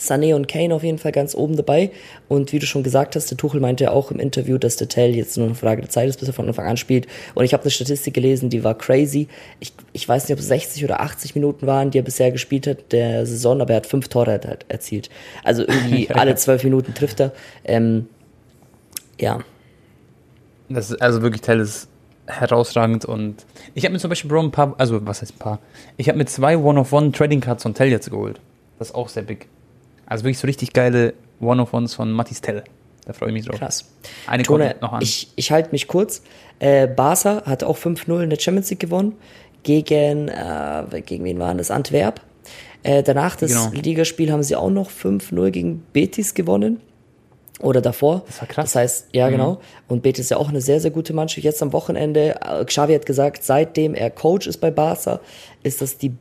Sané 0.00 0.34
und 0.34 0.48
Kane 0.48 0.74
auf 0.74 0.82
jeden 0.82 0.98
Fall 0.98 1.12
ganz 1.12 1.34
oben 1.34 1.56
dabei. 1.56 1.90
Und 2.28 2.52
wie 2.52 2.58
du 2.58 2.66
schon 2.66 2.82
gesagt 2.82 3.16
hast, 3.16 3.30
der 3.30 3.36
Tuchel 3.36 3.60
meinte 3.60 3.84
ja 3.84 3.90
auch 3.90 4.10
im 4.10 4.18
Interview, 4.18 4.56
dass 4.56 4.76
der 4.76 4.88
Tell 4.88 5.14
jetzt 5.14 5.36
nur 5.36 5.46
eine 5.46 5.54
Frage 5.54 5.82
der 5.82 5.90
Zeit 5.90 6.08
ist, 6.08 6.18
bis 6.18 6.28
er 6.28 6.34
von 6.34 6.48
Anfang 6.48 6.66
an 6.66 6.76
spielt. 6.78 7.06
Und 7.34 7.44
ich 7.44 7.52
habe 7.52 7.62
eine 7.62 7.70
Statistik 7.70 8.14
gelesen, 8.14 8.48
die 8.48 8.64
war 8.64 8.76
crazy. 8.76 9.28
Ich, 9.60 9.72
ich 9.92 10.08
weiß 10.08 10.24
nicht, 10.24 10.32
ob 10.32 10.40
es 10.40 10.48
60 10.48 10.84
oder 10.84 11.00
80 11.00 11.34
Minuten 11.34 11.66
waren, 11.66 11.90
die 11.90 11.98
er 11.98 12.02
bisher 12.02 12.32
gespielt 12.32 12.66
hat 12.66 12.92
der 12.92 13.26
Saison, 13.26 13.60
aber 13.60 13.74
er 13.74 13.76
hat 13.76 13.86
fünf 13.86 14.08
Tore 14.08 14.32
halt 14.32 14.64
erzielt. 14.68 15.10
Also 15.44 15.62
irgendwie 15.62 16.08
alle 16.14 16.34
zwölf 16.34 16.64
Minuten 16.64 16.94
trifft 16.94 17.20
er. 17.20 17.32
Ähm, 17.64 18.08
ja. 19.20 19.40
Das 20.70 20.90
ist 20.90 21.02
also 21.02 21.20
wirklich 21.20 21.42
Tell 21.42 21.60
ist 21.60 21.88
herausragend 22.26 23.04
und 23.04 23.44
ich 23.74 23.84
habe 23.84 23.92
mir 23.92 23.98
zum 23.98 24.08
Beispiel 24.08 24.30
Bro 24.30 24.40
ein 24.40 24.50
paar, 24.52 24.74
also 24.78 25.04
was 25.04 25.20
heißt 25.20 25.34
ein 25.34 25.38
paar? 25.38 25.58
Ich 25.96 26.08
habe 26.08 26.16
mir 26.16 26.26
zwei 26.26 26.56
One-of-One 26.56 27.10
Trading 27.10 27.40
Cards 27.40 27.64
von 27.64 27.74
Tell 27.74 27.88
jetzt 27.88 28.08
geholt. 28.08 28.40
Das 28.78 28.90
ist 28.90 28.94
auch 28.94 29.08
sehr 29.08 29.24
big. 29.24 29.48
Also 30.10 30.24
wirklich 30.24 30.38
so 30.38 30.46
richtig 30.48 30.72
geile 30.72 31.14
One-of-Ones 31.40 31.94
von 31.94 32.10
Mattis 32.10 32.40
Tell. 32.40 32.64
Da 33.06 33.12
freue 33.12 33.28
ich 33.28 33.34
mich 33.34 33.46
drauf. 33.46 33.58
Krass. 33.60 33.84
Eine 34.26 34.42
Tone, 34.42 34.74
noch 34.80 34.92
an. 34.92 35.02
Ich, 35.02 35.28
ich 35.36 35.52
halte 35.52 35.70
mich 35.70 35.86
kurz. 35.86 36.22
Äh, 36.58 36.88
Barca 36.88 37.42
hat 37.46 37.62
auch 37.62 37.78
5-0 37.78 38.24
in 38.24 38.28
der 38.28 38.38
Champions 38.38 38.68
League 38.70 38.80
gewonnen. 38.80 39.14
Gegen, 39.62 40.28
äh, 40.28 40.84
gegen 41.06 41.24
wen 41.24 41.38
waren 41.38 41.58
das? 41.58 41.70
Antwerp. 41.70 42.20
Äh, 42.82 43.04
danach 43.04 43.36
das 43.36 43.52
genau. 43.52 43.70
Ligaspiel 43.70 44.32
haben 44.32 44.42
sie 44.42 44.56
auch 44.56 44.70
noch 44.70 44.90
5-0 44.90 45.50
gegen 45.50 45.84
Betis 45.92 46.34
gewonnen. 46.34 46.80
Oder 47.60 47.80
davor. 47.80 48.24
Das 48.26 48.40
war 48.40 48.48
krass. 48.48 48.72
Das 48.72 48.74
heißt, 48.74 49.08
ja, 49.12 49.28
mhm. 49.28 49.32
genau. 49.32 49.60
Und 49.86 50.02
Betis 50.02 50.24
ist 50.24 50.30
ja 50.30 50.38
auch 50.38 50.48
eine 50.48 50.60
sehr, 50.60 50.80
sehr 50.80 50.90
gute 50.90 51.12
Mannschaft. 51.12 51.44
Jetzt 51.44 51.62
am 51.62 51.72
Wochenende, 51.72 52.34
äh, 52.40 52.64
Xavi 52.64 52.94
hat 52.94 53.06
gesagt, 53.06 53.44
seitdem 53.44 53.94
er 53.94 54.10
Coach 54.10 54.48
ist 54.48 54.58
bei 54.58 54.72
Barca, 54.72 55.20
ist 55.62 55.80
das 55.80 55.98
die 55.98 56.14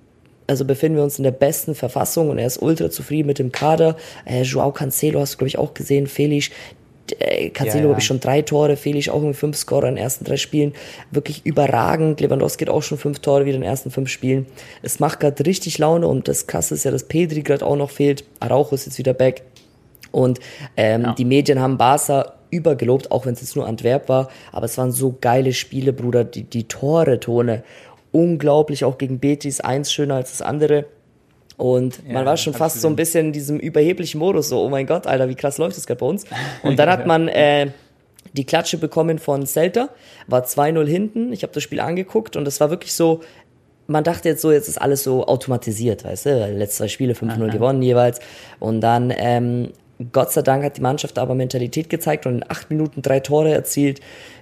also 0.49 0.65
befinden 0.65 0.97
wir 0.97 1.03
uns 1.03 1.19
in 1.19 1.23
der 1.23 1.31
besten 1.31 1.75
Verfassung 1.75 2.29
und 2.29 2.39
er 2.39 2.47
ist 2.47 2.61
ultra 2.61 2.89
zufrieden 2.89 3.27
mit 3.27 3.39
dem 3.39 3.51
Kader. 3.51 3.95
Äh, 4.25 4.41
Joao 4.41 4.71
Cancelo 4.71 5.19
hast 5.19 5.33
du, 5.33 5.37
glaube 5.37 5.49
ich, 5.49 5.57
auch 5.57 5.73
gesehen, 5.73 6.07
Felix. 6.07 6.49
Äh, 7.19 7.49
Cancelo 7.49 7.77
ja, 7.77 7.83
ja. 7.83 7.89
habe 7.91 7.99
ich 7.99 8.05
schon 8.05 8.19
drei 8.19 8.41
Tore, 8.41 8.75
Felix 8.75 9.09
auch 9.09 9.17
irgendwie 9.17 9.35
fünf 9.35 9.57
Scorer 9.57 9.87
in 9.87 9.95
den 9.95 10.03
ersten 10.03 10.25
drei 10.25 10.37
Spielen. 10.37 10.73
Wirklich 11.11 11.45
überragend. 11.45 12.19
Lewandowski 12.19 12.65
hat 12.65 12.73
auch 12.73 12.81
schon 12.81 12.97
fünf 12.97 13.19
Tore 13.19 13.45
wieder 13.45 13.55
in 13.55 13.61
den 13.61 13.69
ersten 13.69 13.91
fünf 13.91 14.09
Spielen. 14.09 14.47
Es 14.81 14.99
macht 14.99 15.19
gerade 15.19 15.45
richtig 15.45 15.77
Laune 15.77 16.07
und 16.07 16.27
das 16.27 16.47
Krasse 16.47 16.73
ist 16.73 16.83
ja, 16.83 16.91
dass 16.91 17.03
Pedri 17.03 17.41
gerade 17.41 17.65
auch 17.65 17.75
noch 17.75 17.91
fehlt. 17.91 18.23
Araujo 18.39 18.73
ist 18.73 18.85
jetzt 18.85 18.97
wieder 18.97 19.13
back. 19.13 19.43
Und 20.11 20.39
ähm, 20.75 21.03
ja. 21.03 21.13
die 21.13 21.25
Medien 21.25 21.59
haben 21.59 21.77
Barca 21.77 22.33
übergelobt, 22.51 23.11
auch 23.11 23.25
wenn 23.25 23.33
es 23.33 23.41
jetzt 23.41 23.55
nur 23.55 23.67
Antwerp 23.67 24.09
war. 24.09 24.29
Aber 24.51 24.65
es 24.65 24.77
waren 24.77 24.91
so 24.91 25.15
geile 25.21 25.53
Spiele, 25.53 25.93
Bruder. 25.93 26.23
Die, 26.23 26.43
die 26.43 26.63
Tore, 26.63 27.19
Tone, 27.19 27.63
unglaublich, 28.11 28.83
auch 28.85 28.97
gegen 28.97 29.19
Betis, 29.19 29.61
eins 29.61 29.91
schöner 29.91 30.15
als 30.15 30.31
das 30.31 30.41
andere. 30.41 30.85
Und 31.57 31.99
Ja, 32.07 32.13
man 32.13 32.25
war 32.25 32.37
schon 32.37 32.53
fast 32.53 32.79
so 32.79 32.87
ein 32.87 32.95
bisschen 32.95 33.27
in 33.27 33.33
diesem 33.33 33.59
überheblichen 33.59 34.19
Modus, 34.19 34.49
so, 34.49 34.61
oh 34.61 34.69
mein 34.69 34.87
Gott, 34.87 35.07
Alter, 35.07 35.27
wie 35.27 35.35
krass 35.35 35.57
läuft 35.57 35.75
das 35.77 35.85
gerade 35.85 35.99
bei 35.99 36.05
uns. 36.05 36.23
Und 36.63 36.79
dann 36.79 36.89
hat 36.89 37.05
man 37.05 37.27
äh, 37.27 37.71
die 38.33 38.45
Klatsche 38.45 38.77
bekommen 38.77 39.19
von 39.19 39.45
Celta, 39.45 39.89
war 40.27 40.45
2-0 40.45 40.87
hinten. 40.87 41.33
Ich 41.33 41.43
habe 41.43 41.53
das 41.53 41.63
Spiel 41.63 41.79
angeguckt 41.79 42.35
und 42.35 42.47
es 42.47 42.59
war 42.59 42.69
wirklich 42.69 42.93
so, 42.93 43.21
man 43.87 44.03
dachte 44.03 44.29
jetzt 44.29 44.41
so, 44.41 44.51
jetzt 44.51 44.67
ist 44.67 44.79
alles 44.79 45.03
so 45.03 45.25
automatisiert, 45.25 46.05
weißt 46.05 46.27
du, 46.27 46.53
letzte 46.53 46.83
zwei 46.83 46.87
Spiele 46.87 47.13
5-0 47.13 47.51
gewonnen 47.51 47.81
jeweils. 47.81 48.19
Und 48.59 48.81
dann, 48.81 49.11
ähm, 49.15 49.69
Gott 50.13 50.31
sei 50.31 50.43
Dank 50.43 50.63
hat 50.63 50.77
die 50.77 50.81
Mannschaft 50.81 51.17
aber 51.17 51.35
Mentalität 51.35 51.89
gezeigt 51.89 52.25
und 52.25 52.35
in 52.35 52.45
acht 52.47 52.69
Minuten 52.69 53.01
drei 53.01 53.19
Tore 53.19 53.51
erzielt. 53.51 53.99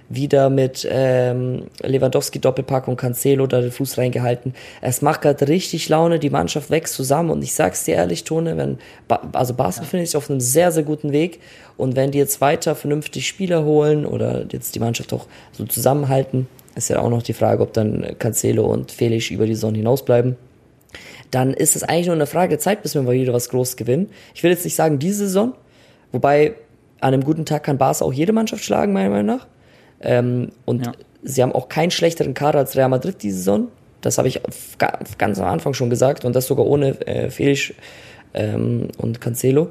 Wieder 0.08 0.48
mit 0.48 0.88
ähm, 0.90 1.64
Lewandowski 1.82 2.38
Doppelpack 2.38 2.88
und 2.88 2.96
Cancelo 2.96 3.46
da 3.46 3.60
den 3.60 3.70
Fuß 3.70 3.98
reingehalten. 3.98 4.54
Es 4.80 5.02
macht 5.02 5.20
gerade 5.20 5.48
richtig 5.48 5.88
Laune, 5.88 6.18
die 6.18 6.30
Mannschaft 6.30 6.70
wächst 6.70 6.94
zusammen 6.94 7.30
und 7.30 7.42
ich 7.42 7.54
sag's 7.54 7.84
dir 7.84 7.96
ehrlich, 7.96 8.24
Tone, 8.24 8.56
wenn 8.56 8.78
ba 9.06 9.20
also 9.32 9.52
Barca 9.52 9.80
befindet 9.80 10.08
sich 10.08 10.16
auf 10.16 10.30
einem 10.30 10.40
sehr, 10.40 10.72
sehr 10.72 10.82
guten 10.82 11.12
Weg 11.12 11.40
und 11.76 11.94
wenn 11.94 12.10
die 12.10 12.18
jetzt 12.18 12.40
weiter 12.40 12.74
vernünftig 12.74 13.28
Spieler 13.28 13.64
holen 13.64 14.06
oder 14.06 14.46
jetzt 14.50 14.74
die 14.74 14.80
Mannschaft 14.80 15.12
auch 15.12 15.26
so 15.52 15.64
zusammenhalten, 15.66 16.48
ist 16.74 16.88
ja 16.88 17.00
auch 17.00 17.10
noch 17.10 17.22
die 17.22 17.34
Frage, 17.34 17.62
ob 17.62 17.74
dann 17.74 18.16
Cancelo 18.18 18.64
und 18.64 18.92
Felix 18.92 19.30
über 19.30 19.46
die 19.46 19.54
Saison 19.54 19.74
hinaus 19.74 20.04
bleiben 20.04 20.36
dann 21.30 21.52
ist 21.52 21.76
es 21.76 21.82
eigentlich 21.82 22.06
nur 22.06 22.14
eine 22.14 22.26
Frage 22.26 22.50
der 22.50 22.58
Zeit, 22.58 22.82
bis 22.82 22.94
wir 22.94 23.02
mal 23.02 23.14
wieder 23.14 23.32
was 23.32 23.48
Großes 23.48 23.76
gewinnen. 23.76 24.10
Ich 24.34 24.42
will 24.42 24.50
jetzt 24.50 24.64
nicht 24.64 24.74
sagen 24.74 24.98
diese 24.98 25.26
Saison, 25.26 25.54
wobei 26.12 26.54
an 27.00 27.14
einem 27.14 27.24
guten 27.24 27.44
Tag 27.44 27.64
kann 27.64 27.78
Barca 27.78 28.04
auch 28.04 28.12
jede 28.12 28.32
Mannschaft 28.32 28.64
schlagen, 28.64 28.92
meiner 28.92 29.10
Meinung 29.10 29.26
nach. 29.26 29.46
Ähm, 30.00 30.50
und 30.64 30.86
Ja. 30.86 30.92
sie 31.22 31.42
haben 31.42 31.52
auch 31.52 31.68
keinen 31.68 31.90
schlechteren 31.90 32.34
Kader 32.34 32.58
als 32.60 32.76
Real 32.76 32.88
Madrid 32.88 33.22
diese 33.22 33.38
Saison. 33.38 33.68
Das 34.00 34.16
habe 34.18 34.28
ich 34.28 34.40
ganz 35.18 35.40
am 35.40 35.46
Anfang 35.48 35.74
schon 35.74 35.90
gesagt 35.90 36.24
und 36.24 36.36
das 36.36 36.46
sogar 36.46 36.66
ohne 36.66 36.90
äh, 37.06 37.30
Felix 37.30 37.72
ähm, 38.34 38.88
und 38.98 39.20
Cancelo. 39.20 39.70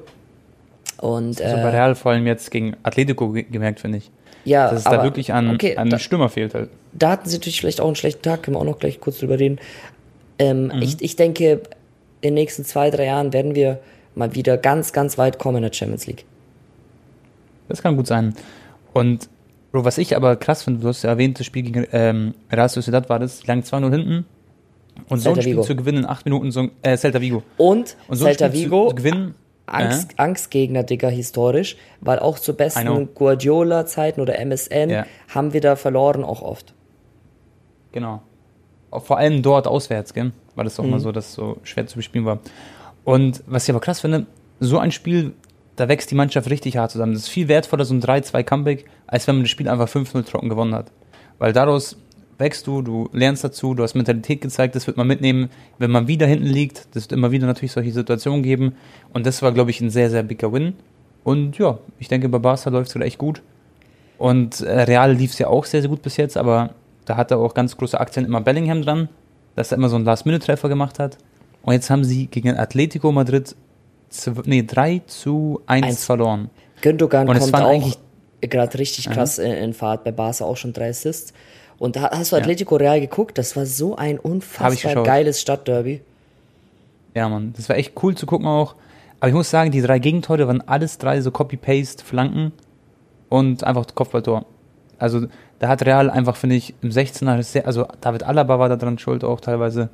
Und 1.00 1.42
Also 1.42 1.56
bei 1.58 1.62
äh, 1.62 1.76
Real 1.76 1.96
vor 1.96 2.12
allem 2.12 2.28
jetzt 2.28 2.52
gegen 2.52 2.76
Atletico 2.84 3.30
ge 3.32 3.44
gemerkt, 3.44 3.80
finde 3.80 4.00
ich. 4.00 4.12
ja, 4.46 4.70
Dass 4.70 4.80
es 4.82 4.86
aber, 4.86 4.98
da 4.98 5.04
wirklich 5.04 5.32
an, 5.32 5.52
okay, 5.52 5.78
an 5.78 5.90
da, 5.90 6.00
Stürmer 6.00 6.28
fehlt 6.30 6.54
halt. 6.56 6.70
da 6.92 7.12
hatten 7.12 7.30
sie 7.30 7.38
natürlich 7.38 7.60
vielleicht 7.62 7.80
auch 7.80 7.88
einen 7.88 7.96
schlechten 7.96 8.24
Tag, 8.24 8.44
können 8.44 8.56
wir 8.58 8.62
auch 8.62 8.66
noch 8.66 8.80
gleich 8.80 9.00
kurz 9.00 9.20
drüber 9.20 9.40
reden. 9.40 9.60
Ähm, 10.40 10.68
Mhm. 10.74 10.82
ich, 10.82 11.02
ich 11.02 11.16
denke, 11.16 11.62
in 12.22 12.30
den 12.30 12.34
nächsten 12.34 12.66
zwei, 12.66 12.90
drei 12.90 13.06
Jahren 13.06 13.32
werden 13.32 13.56
wir 13.56 13.80
mal 14.16 14.34
wieder 14.36 14.58
ganz, 14.58 14.92
ganz 14.92 15.18
weit 15.18 15.38
kommen 15.40 15.58
in 15.58 15.64
der 15.64 15.74
Champions 15.74 16.06
League. 16.08 16.26
Das 17.70 17.82
kann 17.82 17.96
gut 17.96 18.08
sein. 18.08 18.34
Und 18.94 19.30
Bro, 19.72 19.84
was 19.86 19.98
ich 19.98 20.16
aber 20.16 20.36
krass 20.38 20.64
finde, 20.64 20.82
du 20.82 20.88
hast 20.88 21.04
ja 21.04 21.10
erwähnt, 21.10 21.40
das 21.40 21.46
Spiel 21.46 21.64
gegen 21.64 21.86
ähm, 21.92 22.34
Real 22.52 22.70
Sociedad 22.70 23.10
war 23.10 23.20
das, 23.20 23.46
lagen 23.48 23.62
2-0 23.62 23.92
hinten. 23.92 24.26
Und 25.10 25.20
so 25.20 25.30
ein 25.30 25.36
Spiel 25.42 25.54
Vigo. 25.54 25.62
zu 25.64 25.76
gewinnen 25.76 26.00
in 26.00 26.06
8 26.06 26.26
Minuten, 26.26 26.52
so, 26.52 26.70
äh, 26.82 26.98
Celta 26.98 27.22
Vigo. 27.22 27.44
Und, 27.58 27.96
Und 28.08 28.16
so 28.18 28.26
Celta 28.26 28.52
Vigo, 28.54 28.90
zu, 28.90 28.96
gewinnen, 28.96 29.36
Angst, 29.68 30.12
Angstgegner, 30.18 30.84
Digga, 30.84 31.10
historisch, 31.10 31.76
weil 32.02 32.20
auch 32.20 32.40
zu 32.40 32.54
besten 32.56 33.10
Guardiola-Zeiten 33.14 34.22
oder 34.22 34.40
MSN 34.40 34.90
Ja. 34.90 35.06
haben 35.28 35.54
wir 35.54 35.62
da 35.62 35.76
verloren 35.76 36.24
auch 36.24 36.42
oft. 36.42 36.74
Genau. 37.92 38.22
Auch 38.90 39.04
Vor 39.04 39.18
allem 39.18 39.42
dort 39.42 39.68
auswärts, 39.68 40.14
gell? 40.14 40.32
Weil 40.56 40.64
das 40.66 40.76
doch 40.76 40.84
Mhm. 40.84 40.90
immer 40.92 41.00
so, 41.00 41.12
dass 41.12 41.34
so 41.34 41.58
schwer 41.64 41.86
zu 41.88 41.98
bespielen 41.98 42.26
war. 42.26 42.40
Und 43.04 43.44
was 43.46 43.66
ich 43.66 43.70
aber 43.70 43.80
krass 43.82 44.00
finde, 44.00 44.26
so 44.60 44.80
ein 44.80 44.92
Spiel, 44.92 45.34
da 45.78 45.88
wächst 45.88 46.12
die 46.12 46.16
Mannschaft 46.16 46.50
richtig 46.50 46.76
hart 46.76 46.92
zusammen. 46.92 47.14
Das 47.14 47.24
ist 47.24 47.30
viel 47.30 47.48
wertvoller, 47.48 47.86
so 47.86 47.94
ein 47.94 48.02
3-2-Comeback, 48.02 48.86
als 49.06 49.28
wenn 49.28 49.36
man 49.36 49.44
das 49.44 49.52
Spiel 49.52 49.70
einfach 49.70 49.88
5-0 49.88 50.26
trocken 50.26 50.50
gewonnen 50.50 50.74
hat. 50.74 50.92
Weil 51.38 51.54
daraus 51.54 51.98
wächst 52.40 52.66
du, 52.66 52.82
du 52.82 53.10
lernst 53.14 53.44
dazu, 53.44 53.76
du 53.76 53.84
hast 53.84 53.94
Mentalität 53.94 54.42
gezeigt, 54.42 54.76
das 54.76 54.88
wird 54.88 54.98
man 54.98 55.08
mitnehmen, 55.08 55.50
wenn 55.78 55.92
man 55.92 56.08
wieder 56.08 56.26
hinten 56.26 56.48
liegt. 56.48 56.88
Das 56.96 57.04
wird 57.04 57.12
immer 57.12 57.32
wieder 57.32 57.46
natürlich 57.46 57.72
solche 57.72 57.92
Situationen 57.92 58.42
geben. 58.42 58.74
Und 59.14 59.28
das 59.28 59.44
war, 59.44 59.52
glaube 59.52 59.70
ich, 59.70 59.80
ein 59.80 59.92
sehr, 59.92 60.10
sehr 60.10 60.24
bigger 60.24 60.52
Win. 60.52 60.74
Und 61.24 61.60
ja, 61.60 61.78
ich 62.00 62.08
denke, 62.08 62.28
bei 62.28 62.40
Barca 62.40 62.72
läuft 62.72 62.88
es 62.88 62.94
gerade 62.94 63.06
echt 63.06 63.20
gut. 63.20 63.44
Und 64.18 64.62
äh, 64.62 64.82
Real 64.82 65.14
lief 65.14 65.34
es 65.34 65.40
ja 65.40 65.48
auch 65.48 65.66
sehr, 65.66 65.82
sehr 65.82 65.90
gut 65.90 66.02
bis 66.02 66.18
jetzt, 66.18 66.38
aber 66.38 66.72
da 67.06 67.18
hatte 67.18 67.38
auch 67.38 67.54
ganz 67.54 67.78
große 67.78 68.00
Aktien 68.00 68.26
immer 68.26 68.42
Bellingham 68.42 68.82
dran, 68.82 69.10
dass 69.56 69.72
er 69.72 69.78
immer 69.78 69.90
so 69.90 69.96
einen 69.96 70.06
Last-Minute-Treffer 70.06 70.70
gemacht 70.70 70.98
hat. 70.98 71.20
Und 71.62 71.74
jetzt 71.74 71.92
haben 71.92 72.04
sie 72.04 72.26
gegen 72.26 72.58
Atletico 72.58 73.12
Madrid 73.12 73.56
zw- 74.12 74.44
nee, 74.46 74.64
3 74.66 75.02
zu 75.08 75.62
1, 75.66 75.86
Eins. 75.86 76.06
verloren. 76.06 76.50
Gündogan 76.82 77.28
Und 77.28 77.40
kommt 77.40 77.54
eigentlich- 77.56 77.98
gerade 78.42 78.78
richtig 78.78 79.10
krass 79.10 79.40
in, 79.40 79.52
in 79.52 79.74
Fahrt, 79.74 80.04
bei 80.04 80.12
Barca 80.12 80.46
auch 80.46 80.58
schon 80.58 80.74
drei 80.74 80.90
Assists. 80.90 81.34
Und 81.80 81.96
da 81.96 82.12
hast 82.12 82.32
du 82.32 82.36
Ja. 82.36 82.42
Atletico 82.42 82.76
Real 82.76 83.00
geguckt, 83.00 83.38
das 83.38 83.56
war 83.56 83.66
so 83.66 83.96
ein 83.96 84.20
unfassbar 84.20 85.04
geiles 85.04 85.42
Stadtderby. 85.42 86.02
Ja, 87.16 87.30
Mann, 87.30 87.54
das 87.56 87.68
war 87.70 87.76
echt 87.78 87.94
cool 88.04 88.16
zu 88.16 88.26
gucken 88.26 88.48
auch. 88.48 88.76
Aber 89.20 89.30
ich 89.30 89.34
muss 89.36 89.50
sagen, 89.50 89.72
die 89.72 89.82
drei 89.82 89.98
Gegentore 90.00 90.48
waren 90.48 90.62
alles 90.68 91.00
drei 91.00 91.22
so 91.22 91.32
Copy-Paste, 91.32 92.04
Flanken 92.06 92.52
und 93.30 93.64
einfach 93.64 93.86
Kopfballtor. 93.96 94.46
Also 95.00 95.26
da 95.60 95.68
hat 95.70 95.84
Real 95.86 96.10
einfach, 96.12 96.36
finde 96.36 96.56
ich, 96.56 96.76
im 96.84 96.92
16er, 96.92 97.42
sehr, 97.42 97.66
also 97.66 97.88
David 98.02 98.24
Alaba 98.24 98.60
war 98.60 98.70
da 98.70 98.76
dran 98.76 99.00
schuld 99.00 99.24
auch 99.24 99.40
teilweise. 99.42 99.90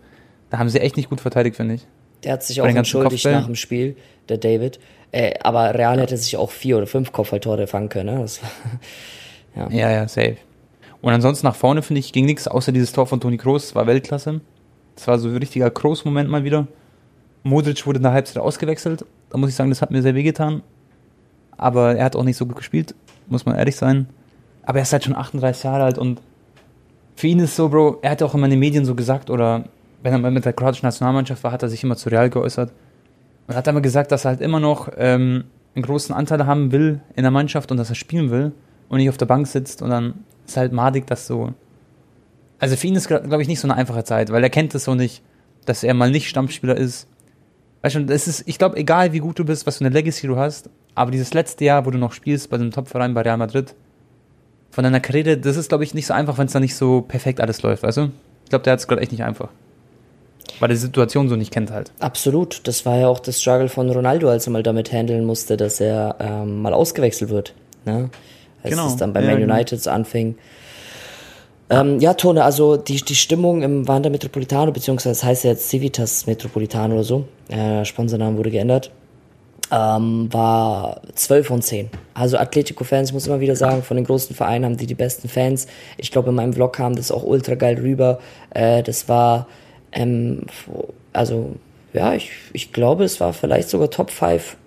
Da 0.49 0.57
haben 0.59 0.67
sie 0.69 0.79
echt 0.81 0.97
nicht 0.97 1.09
gut 1.09 1.21
verteidigt, 1.21 1.55
finde 1.55 1.75
ich. 1.75 1.87
Der 2.23 2.33
hat 2.33 2.43
sich 2.43 2.61
auch 2.61 2.65
entschuldigt 2.65 3.25
nach 3.25 3.45
dem 3.45 3.55
Spiel, 3.55 3.95
der 4.29 4.37
David. 4.37 4.79
Äh, 5.11 5.35
aber 5.41 5.75
Real 5.75 5.99
hätte 5.99 6.17
sich 6.17 6.37
auch 6.37 6.51
vier 6.51 6.77
oder 6.77 6.87
fünf 6.87 7.11
Kopfballtore 7.11 7.67
fangen 7.67 7.89
können. 7.89 8.15
Ne? 8.15 8.21
Das 8.21 8.41
war, 9.55 9.71
Ja, 9.71 9.91
ja, 9.91 10.07
safe. 10.07 10.37
Und 11.01 11.13
ansonsten 11.13 11.45
nach 11.45 11.55
vorne, 11.55 11.81
finde 11.81 11.99
ich, 11.99 12.13
ging 12.13 12.25
nichts, 12.25 12.47
außer 12.47 12.71
dieses 12.71 12.93
Tor 12.93 13.05
von 13.05 13.19
Toni 13.19 13.37
Kroos, 13.37 13.67
das 13.67 13.75
war 13.75 13.85
Weltklasse. 13.85 14.41
Das 14.95 15.07
war 15.07 15.19
so 15.19 15.27
ein 15.27 15.37
richtiger 15.37 15.69
Kroos-Moment 15.69 16.29
mal 16.29 16.43
wieder. 16.43 16.67
Modric 17.43 17.85
wurde 17.85 17.97
in 17.97 18.03
der 18.03 18.13
Halbzeit 18.13 18.41
ausgewechselt. 18.41 19.05
Da 19.29 19.37
muss 19.37 19.49
ich 19.49 19.55
sagen, 19.55 19.69
das 19.69 19.81
hat 19.81 19.91
mir 19.91 20.01
sehr 20.01 20.15
wehgetan. 20.15 20.63
Aber 21.57 21.95
er 21.95 22.05
hat 22.05 22.15
auch 22.15 22.23
nicht 22.23 22.37
so 22.37 22.45
gut 22.45 22.55
gespielt, 22.55 22.95
muss 23.27 23.45
man 23.45 23.55
ehrlich 23.55 23.75
sein. 23.75 24.07
Aber 24.63 24.79
er 24.79 24.83
ist 24.83 24.93
halt 24.93 25.03
schon 25.03 25.15
38 25.15 25.63
Jahre 25.63 25.83
alt 25.83 25.97
und 25.97 26.21
für 27.15 27.27
ihn 27.27 27.39
ist 27.39 27.55
so, 27.55 27.69
Bro, 27.69 27.99
er 28.01 28.11
hat 28.11 28.23
auch 28.23 28.33
immer 28.33 28.45
in 28.45 28.51
den 28.51 28.59
Medien 28.59 28.85
so 28.85 28.95
gesagt, 28.95 29.29
oder 29.29 29.65
wenn 30.03 30.13
er 30.13 30.19
mal 30.19 30.31
mit 30.31 30.45
der 30.45 30.53
kroatischen 30.53 30.85
Nationalmannschaft 30.85 31.43
war, 31.43 31.51
hat 31.51 31.63
er 31.63 31.69
sich 31.69 31.83
immer 31.83 31.95
zu 31.95 32.09
Real 32.09 32.29
geäußert. 32.29 32.71
Und 33.47 33.55
hat 33.55 33.67
immer 33.67 33.81
gesagt, 33.81 34.11
dass 34.11 34.25
er 34.25 34.31
halt 34.31 34.41
immer 34.41 34.59
noch 34.59 34.89
ähm, 34.97 35.45
einen 35.75 35.83
großen 35.83 36.13
Anteil 36.13 36.45
haben 36.45 36.71
will 36.71 37.01
in 37.15 37.23
der 37.23 37.31
Mannschaft 37.31 37.71
und 37.71 37.77
dass 37.77 37.89
er 37.89 37.95
spielen 37.95 38.29
will 38.29 38.51
und 38.89 38.97
nicht 38.97 39.09
auf 39.09 39.17
der 39.17 39.25
Bank 39.25 39.47
sitzt 39.47 39.81
und 39.81 39.89
dann 39.89 40.13
ist 40.45 40.57
halt 40.57 40.71
madig, 40.71 41.07
dass 41.07 41.25
so. 41.27 41.53
Also 42.59 42.75
für 42.75 42.87
ihn 42.87 42.95
ist, 42.95 43.07
glaube 43.07 43.41
ich, 43.41 43.47
nicht 43.47 43.59
so 43.59 43.67
eine 43.67 43.75
einfache 43.75 44.03
Zeit, 44.03 44.31
weil 44.31 44.43
er 44.43 44.49
kennt 44.49 44.75
es 44.75 44.85
so 44.85 44.95
nicht, 44.95 45.23
dass 45.65 45.83
er 45.83 45.93
mal 45.93 46.11
nicht 46.11 46.29
Stammspieler 46.29 46.77
ist. 46.77 47.07
Weißt 47.81 47.95
du, 47.95 48.05
es 48.07 48.27
ist, 48.27 48.43
ich 48.47 48.57
glaube, 48.57 48.77
egal 48.77 49.11
wie 49.11 49.19
gut 49.19 49.39
du 49.39 49.45
bist, 49.45 49.67
was 49.67 49.77
für 49.77 49.85
eine 49.85 49.93
Legacy 49.93 50.27
du 50.27 50.37
hast, 50.37 50.69
aber 50.95 51.11
dieses 51.11 51.33
letzte 51.33 51.65
Jahr, 51.65 51.85
wo 51.85 51.91
du 51.91 51.97
noch 51.97 52.13
spielst 52.13 52.49
bei 52.49 52.57
dem 52.57 52.71
Topverein 52.71 53.13
bei 53.13 53.21
Real 53.21 53.37
Madrid, 53.37 53.75
von 54.71 54.83
deiner 54.83 55.01
Karriere, 55.01 55.37
das 55.37 55.57
ist, 55.57 55.69
glaube 55.69 55.83
ich, 55.83 55.93
nicht 55.93 56.07
so 56.07 56.13
einfach, 56.13 56.37
wenn 56.37 56.47
es 56.47 56.53
da 56.53 56.59
nicht 56.59 56.75
so 56.75 57.01
perfekt 57.01 57.41
alles 57.41 57.61
läuft, 57.61 57.83
weißt 57.83 57.97
du? 57.97 58.11
Ich 58.43 58.49
glaube, 58.49 58.63
der 58.63 58.73
hat 58.73 58.79
es 58.79 58.87
gerade 58.87 59.01
echt 59.01 59.11
nicht 59.11 59.23
einfach. 59.23 59.49
Weil 60.59 60.69
er 60.69 60.73
die 60.75 60.79
Situation 60.79 61.29
so 61.29 61.35
nicht 61.35 61.51
kennt 61.51 61.71
halt. 61.71 61.91
Absolut. 61.99 62.61
Das 62.67 62.85
war 62.85 62.97
ja 62.97 63.07
auch 63.07 63.19
das 63.19 63.41
Struggle 63.41 63.69
von 63.69 63.89
Ronaldo, 63.89 64.29
als 64.29 64.47
er 64.47 64.51
mal 64.51 64.63
damit 64.63 64.91
handeln 64.91 65.25
musste, 65.25 65.57
dass 65.57 65.79
er 65.79 66.15
ähm, 66.19 66.61
mal 66.61 66.73
ausgewechselt 66.73 67.29
wird. 67.29 67.53
Ne? 67.85 68.09
Als 68.61 68.71
Genau. 68.71 68.87
es 68.87 68.95
dann 68.95 69.13
bei 69.13 69.21
Ja, 69.21 69.27
Man 69.31 69.39
genau. 69.39 69.53
United 69.53 69.81
so 69.81 69.89
anfing. 69.89 70.35
Ähm, 71.69 71.99
ja, 71.99 72.13
Tone, 72.13 72.43
also 72.43 72.77
die, 72.77 72.97
die 73.01 73.15
Stimmung 73.15 73.61
im 73.63 73.87
Wander 73.87 74.09
Metropolitano, 74.09 74.71
beziehungsweise 74.71 75.09
das 75.15 75.23
heißt 75.23 75.43
ja 75.45 75.51
jetzt 75.51 75.69
Civitas 75.69 76.27
Metropolitano 76.27 76.93
oder 76.95 77.03
so, 77.03 77.25
äh, 77.49 77.83
Sponsorname 77.85 78.37
wurde 78.37 78.51
geändert, 78.51 78.91
ähm, 79.71 80.27
war 80.31 81.01
12 81.15 81.47
von 81.47 81.61
10. 81.61 81.89
Also 82.13 82.37
Atletico-Fans, 82.37 83.09
ich 83.09 83.13
muss 83.13 83.25
immer 83.27 83.39
wieder 83.39 83.55
sagen, 83.55 83.81
von 83.81 83.95
den 83.97 84.05
großen 84.05 84.35
Vereinen 84.35 84.65
haben 84.65 84.77
die 84.77 84.85
die 84.85 84.93
besten 84.93 85.29
Fans. 85.29 85.67
Ich 85.97 86.11
glaube, 86.11 86.29
in 86.29 86.35
meinem 86.35 86.53
Vlog 86.53 86.73
kam 86.73 86.95
das 86.95 87.11
auch 87.11 87.23
ultra 87.23 87.55
geil 87.55 87.79
rüber. 87.79 88.19
Äh, 88.51 88.83
das 88.83 89.07
war, 89.09 89.47
ähm, 89.93 90.43
also, 91.13 91.55
ja, 91.93 92.13
ich, 92.13 92.31
ich 92.53 92.73
glaube, 92.73 93.03
es 93.03 93.19
war 93.19 93.33
vielleicht 93.33 93.69
sogar 93.69 93.89
Top 93.89 94.11
5 94.11 94.57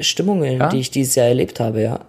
Stimmungen, 0.00 0.58
Ja? 0.58 0.68
die 0.68 0.80
ich 0.80 0.90
dieses 0.90 1.14
Jahr 1.14 1.26
erlebt 1.26 1.60
habe, 1.60 1.82
ja. 1.82 2.00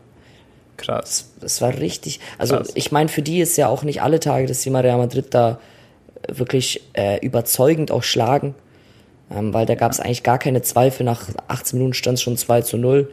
Krass. 0.78 1.30
Es 1.42 1.62
war 1.62 1.78
richtig. 1.78 2.20
Also 2.38 2.58
Krass. 2.58 2.72
ich 2.76 2.92
meine, 2.92 3.10
für 3.10 3.22
die 3.22 3.40
ist 3.40 3.58
ja 3.58 3.68
auch 3.68 3.84
nicht 3.84 4.02
alle 4.02 4.20
Tage, 4.20 4.48
dass 4.48 4.62
die 4.62 4.70
mal 4.70 4.82
Real 4.82 4.98
Madrid 4.98 5.28
da 5.32 5.60
wirklich 6.28 6.82
äh, 6.94 7.20
überzeugend 7.26 7.92
auch 7.92 8.04
schlagen. 8.04 8.56
Ähm, 9.32 9.54
weil 9.54 9.66
da 9.66 9.76
gab 9.76 9.92
es 9.92 10.00
eigentlich 10.00 10.24
gar 10.24 10.40
keine 10.40 10.62
Zweifel. 10.62 11.04
Nach 11.04 11.28
18 11.48 11.78
Minuten 11.78 11.94
stand 11.94 12.18
es 12.18 12.22
schon 12.24 12.38
2 12.38 12.62
zu 12.62 12.78
0. 12.78 13.12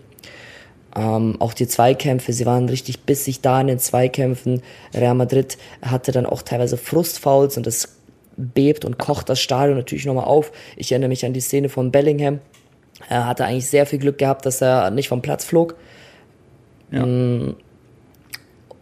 Ähm, 0.97 1.37
auch 1.41 1.53
die 1.53 1.69
Zweikämpfe, 1.69 2.33
sie 2.33 2.47
waren 2.47 2.69
richtig 2.69 3.03
bissig 3.03 3.41
da 3.43 3.61
in 3.61 3.69
den 3.69 3.79
Zweikämpfen. 3.79 4.63
Real 4.93 5.15
Madrid 5.15 5.57
hatte 5.83 6.11
dann 6.13 6.27
auch 6.27 6.43
teilweise 6.43 6.77
Frustfouls 6.77 7.57
und 7.57 7.67
das 7.67 7.97
bebt 8.41 8.85
und 8.85 8.99
kocht 8.99 9.29
das 9.29 9.41
Stadion 9.41 9.77
natürlich 9.77 10.07
nochmal 10.07 10.25
auf. 10.25 10.53
Ich 10.77 10.91
erinnere 10.93 11.09
mich 11.09 11.25
an 11.25 11.33
die 11.33 11.41
Szene 11.41 11.69
von 11.69 11.91
Bellingham. 11.91 12.39
Er 13.09 13.27
hatte 13.27 13.45
eigentlich 13.45 13.67
sehr 13.67 13.87
viel 13.87 13.99
Glück 13.99 14.19
gehabt, 14.19 14.45
dass 14.47 14.61
er 14.61 14.91
nicht 14.91 15.09
vom 15.09 15.23
Platz 15.23 15.45
flog 15.45 15.75
Ja. 16.91 17.05
Mm, 17.07 17.57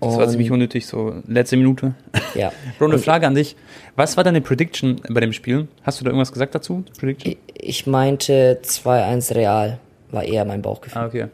Das 0.00 0.16
war 0.16 0.24
und- 0.24 0.30
ziemlich 0.30 0.50
unnötig, 0.50 0.86
so 0.86 1.14
letzte 1.26 1.56
Minute. 1.56 1.94
Ja. 2.34 2.52
Und 2.78 2.98
Frage 3.00 3.26
an 3.26 3.34
dich. 3.34 3.56
Was 3.96 4.16
war 4.16 4.24
deine 4.24 4.40
Prediction 4.40 5.00
bei 5.08 5.20
dem 5.20 5.32
Spiel? 5.32 5.66
Hast 5.82 6.00
du 6.00 6.04
da 6.04 6.10
irgendwas 6.10 6.32
gesagt 6.32 6.54
dazu? 6.54 6.84
Prediction? 6.98 7.36
Ich, 7.54 7.86
meinte 7.86 8.60
2-1 8.62 9.34
Real, 9.34 9.78
war 10.10 10.22
eher 10.24 10.44
mein 10.44 10.62
Bauchgefühl. 10.62 11.00
Ah, 11.02 11.06
okay. 11.06 11.26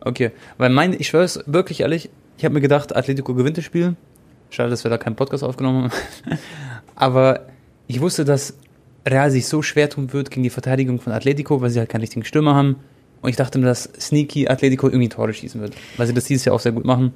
Okay. 0.00 0.30
Weil 0.58 0.70
mein, 0.70 0.92
ich 0.94 1.08
schwör's 1.08 1.40
wirklich 1.46 1.80
ehrlich, 1.80 2.10
ich 2.38 2.44
habe 2.44 2.54
mir 2.54 2.60
gedacht, 2.60 2.94
Atletico 2.96 3.34
gewinnt 3.34 3.56
das 3.58 3.64
Spiel. 3.64 3.96
Schade, 4.50 4.70
dass 4.70 4.84
wir 4.84 4.90
da 4.90 4.98
keinen 4.98 5.16
Podcast 5.16 5.42
aufgenommen 5.44 5.84
haben. 5.84 6.38
Aber 6.96 7.46
ich 7.86 8.00
wusste, 8.00 8.24
dass 8.24 8.54
Real 9.06 9.30
sich 9.30 9.46
so 9.46 9.62
schwer 9.62 9.90
tun 9.90 10.12
wird 10.12 10.30
gegen 10.30 10.42
die 10.42 10.50
Verteidigung 10.50 11.00
von 11.00 11.12
Atletico, 11.12 11.60
weil 11.60 11.70
sie 11.70 11.78
halt 11.78 11.90
keinen 11.90 12.00
richtigen 12.00 12.24
Stürmer 12.24 12.54
haben. 12.54 12.76
Und 13.20 13.30
ich 13.30 13.36
dachte 13.36 13.58
mir, 13.58 13.66
dass 13.66 13.88
Sneaky 13.98 14.48
Atletico 14.48 14.86
irgendwie 14.88 15.08
Tore 15.08 15.32
schießen 15.32 15.60
wird. 15.60 15.74
Weil 15.96 16.06
sie 16.06 16.14
das 16.14 16.24
dieses 16.24 16.44
Jahr 16.44 16.54
auch 16.54 16.60
sehr 16.60 16.72
gut 16.72 16.84
machen. 16.84 17.12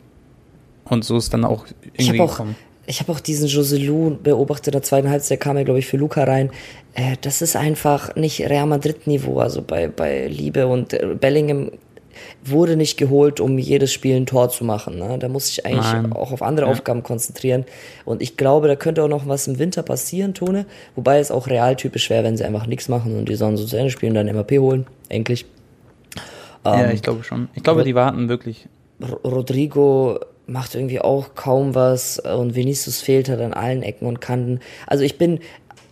Und 0.84 1.04
so 1.04 1.16
ist 1.16 1.32
dann 1.34 1.44
auch 1.44 1.66
Ich 1.94 2.06
irgendwie 2.08 2.20
habe 2.20 2.30
auch, 2.30 2.32
gekommen. 2.38 2.56
ich 2.86 3.00
hab 3.00 3.08
auch 3.10 3.20
diesen 3.20 3.46
Joselu 3.46 4.16
beobachtet, 4.22 4.68
in 4.68 4.72
der 4.72 4.82
zweiten 4.82 5.10
Halbzeit 5.10 5.40
kam 5.40 5.56
er, 5.58 5.64
glaube 5.64 5.80
ich, 5.80 5.86
für 5.86 5.98
Luca 5.98 6.24
rein. 6.24 6.50
Äh, 6.94 7.16
das 7.20 7.42
ist 7.42 7.56
einfach 7.56 8.16
nicht 8.16 8.40
Real 8.40 8.66
Madrid-Niveau, 8.66 9.38
also 9.38 9.60
bei, 9.62 9.88
bei 9.88 10.28
Liebe 10.28 10.66
und 10.66 10.94
äh, 10.94 11.14
Bellingham 11.18 11.72
wurde 12.44 12.76
nicht 12.76 12.96
geholt, 12.96 13.40
um 13.40 13.58
jedes 13.58 13.92
Spiel 13.92 14.16
ein 14.16 14.26
Tor 14.26 14.48
zu 14.50 14.64
machen. 14.64 14.98
Ne? 14.98 15.18
Da 15.18 15.28
muss 15.28 15.48
ich 15.50 15.64
eigentlich 15.66 15.92
Nein. 15.92 16.12
auch 16.12 16.32
auf 16.32 16.42
andere 16.42 16.66
Ja. 16.66 16.72
Aufgaben 16.72 17.02
konzentrieren. 17.02 17.64
Und 18.04 18.22
ich 18.22 18.36
glaube, 18.36 18.68
da 18.68 18.76
könnte 18.76 19.02
auch 19.02 19.08
noch 19.08 19.26
was 19.28 19.46
im 19.48 19.58
Winter 19.58 19.82
passieren, 19.82 20.34
Tone. 20.34 20.66
Wobei 20.94 21.18
es 21.18 21.30
auch 21.30 21.46
realtypisch 21.48 22.10
wäre, 22.10 22.24
wenn 22.24 22.36
sie 22.36 22.44
einfach 22.44 22.66
nichts 22.66 22.88
machen 22.88 23.16
und 23.16 23.28
die 23.28 23.34
sollen 23.34 23.56
so 23.56 23.64
zu 23.64 23.76
Ende 23.76 23.90
spielen 23.90 24.16
und 24.16 24.26
dann 24.26 24.34
MAP 24.34 24.52
holen. 24.52 24.86
Endlich. 25.08 25.46
ja, 26.64 26.84
Ähm, 26.84 26.90
ich 26.94 27.02
glaube 27.02 27.24
schon. 27.24 27.48
Ich 27.54 27.62
glaube, 27.62 27.84
die 27.84 27.94
warten 27.94 28.28
wirklich. 28.28 28.66
Rodrigo 29.24 30.18
macht 30.46 30.74
irgendwie 30.74 31.00
auch 31.00 31.34
kaum 31.34 31.74
was 31.74 32.18
und 32.18 32.54
Vinicius 32.54 33.00
fehlt 33.00 33.28
halt 33.28 33.40
an 33.40 33.52
allen 33.52 33.82
Ecken 33.82 34.06
und 34.06 34.20
Kanten. 34.20 34.60
Also 34.86 35.04
ich 35.04 35.18
bin 35.18 35.40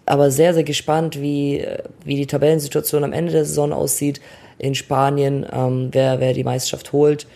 aber 0.07 0.31
sehr, 0.31 0.55
sehr 0.55 0.62
gespannt, 0.65 1.21
wie, 1.21 1.67
wie 2.05 2.17
die 2.17 2.27
Tabellensituation 2.27 3.05
am 3.05 3.12
Ende 3.12 3.33
der 3.33 3.45
Saison 3.45 3.73
aussieht 3.73 4.21
in 4.59 4.75
Spanien, 4.75 5.47
ähm, 5.53 5.88
wer, 5.92 6.21
wer 6.21 6.33
die 6.33 6.45
Meisterschaft 6.45 6.92
holt. 6.92 7.27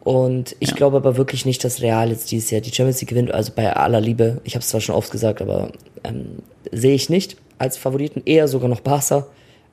Und 0.00 0.56
ich 0.58 0.74
glaube 0.74 0.96
aber 0.96 1.16
wirklich 1.16 1.46
nicht, 1.46 1.62
dass 1.62 1.80
Real 1.80 2.10
jetzt 2.10 2.30
dieses 2.32 2.50
Jahr 2.50 2.60
die 2.60 2.72
Champions 2.72 3.00
League 3.00 3.10
gewinnt. 3.10 3.32
Also 3.32 3.52
bei 3.54 3.72
aller 3.72 4.00
Liebe, 4.00 4.40
ich 4.42 4.54
habe 4.54 4.62
es 4.62 4.68
zwar 4.68 4.80
schon 4.80 4.96
oft 4.96 5.12
gesagt, 5.12 5.40
aber 5.40 5.70
ähm, 6.02 6.38
sehe 6.72 6.94
ich 6.94 7.08
nicht 7.08 7.36
als 7.58 7.76
Favoriten, 7.76 8.22
eher 8.24 8.48
sogar 8.48 8.68
noch 8.68 8.80
Barca. 8.80 9.26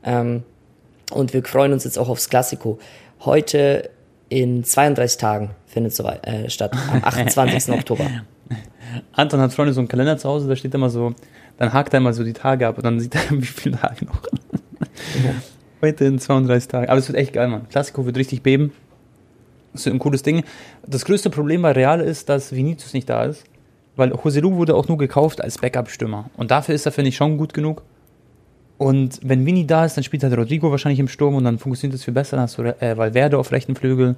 Ähm, 0.04 0.44
und 1.12 1.34
wir 1.34 1.44
freuen 1.44 1.74
uns 1.74 1.84
jetzt 1.84 1.98
auch 1.98 2.10
aufs 2.10 2.30
Klassiko. 2.30 2.78
Heute 3.26 3.90
in 4.30 4.64
32 4.64 5.20
Tagen 5.20 5.50
findet 5.66 5.94
es 5.94 6.00
äh, 6.00 6.50
statt, 6.50 6.74
am 6.92 7.04
28. 7.04 7.74
Oktober. 7.74 8.06
Anton 9.14 9.40
hat 9.40 9.54
Freunde 9.54 9.74
so 9.74 9.82
einen 9.82 9.88
Kalender 9.88 10.18
zu 10.18 10.30
Hause, 10.30 10.48
da 10.48 10.56
steht 10.56 10.74
immer 10.74 10.90
so, 10.90 11.14
dann 11.58 11.74
hakt 11.74 11.94
er 11.94 11.98
immer 11.98 12.14
so 12.14 12.24
die 12.24 12.34
Tage 12.34 12.68
ab 12.68 12.78
und 12.78 12.84
dann 12.84 13.00
sieht 13.00 13.16
er, 13.16 13.22
wie 13.32 13.46
viele 13.46 13.78
Tage 13.78 14.06
noch. 14.06 14.22
Heute 15.82 16.06
in 16.06 16.20
32 16.20 16.68
Tagen. 16.68 16.90
Aber 16.90 17.00
es 17.00 17.08
wird 17.08 17.18
echt 17.18 17.34
geil, 17.34 17.48
Mann. 17.48 17.68
Klassiko 17.70 18.06
wird 18.06 18.18
richtig 18.18 18.42
beben. 18.44 18.74
Das 19.74 19.86
wird 19.86 19.96
ein 19.96 20.00
cooles 20.00 20.24
Ding. 20.24 20.44
Das 20.86 21.06
größte 21.06 21.30
Problem 21.30 21.62
bei 21.62 21.72
Real 21.72 22.02
ist, 22.02 22.30
dass 22.30 22.54
Vinicius 22.54 22.94
nicht 22.94 23.10
da 23.10 23.24
ist. 23.24 23.46
Weil 23.96 24.12
Joselu 24.12 24.56
wurde 24.56 24.76
auch 24.76 24.88
nur 24.88 24.98
gekauft 24.98 25.42
als 25.42 25.58
Backup-Stürmer. 25.58 26.30
Und 26.38 26.52
dafür 26.52 26.76
ist 26.76 26.86
er, 26.86 26.92
finde 26.92 27.10
ich, 27.10 27.16
schon 27.16 27.38
gut 27.38 27.54
genug. 27.54 27.84
Und 28.78 29.20
wenn 29.24 29.46
Vini 29.46 29.68
da 29.68 29.84
ist, 29.84 29.98
dann 29.98 30.06
spielt 30.06 30.24
halt 30.24 30.38
Rodrigo 30.38 30.72
wahrscheinlich 30.72 31.00
im 31.00 31.10
Sturm 31.10 31.36
und 31.36 31.44
dann 31.44 31.60
funktioniert 31.60 31.96
das 31.96 32.06
viel 32.06 32.14
besser. 32.14 32.38
Dann 32.38 32.44
hast 32.44 32.58
du 32.58 32.64
äh, 32.64 32.98
Valverde 32.98 33.38
auf 33.38 33.52
rechten 33.52 33.76
Flügel. 33.76 34.16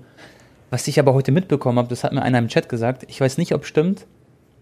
Was 0.69 0.87
ich 0.87 0.99
aber 0.99 1.13
heute 1.13 1.31
mitbekommen 1.31 1.79
habe, 1.79 1.87
das 1.87 2.03
hat 2.03 2.13
mir 2.13 2.21
einer 2.21 2.37
im 2.37 2.47
Chat 2.47 2.69
gesagt. 2.69 3.05
Ich 3.07 3.19
weiß 3.19 3.37
nicht, 3.39 3.53
ob 3.53 3.63
es 3.63 3.67
stimmt, 3.67 4.05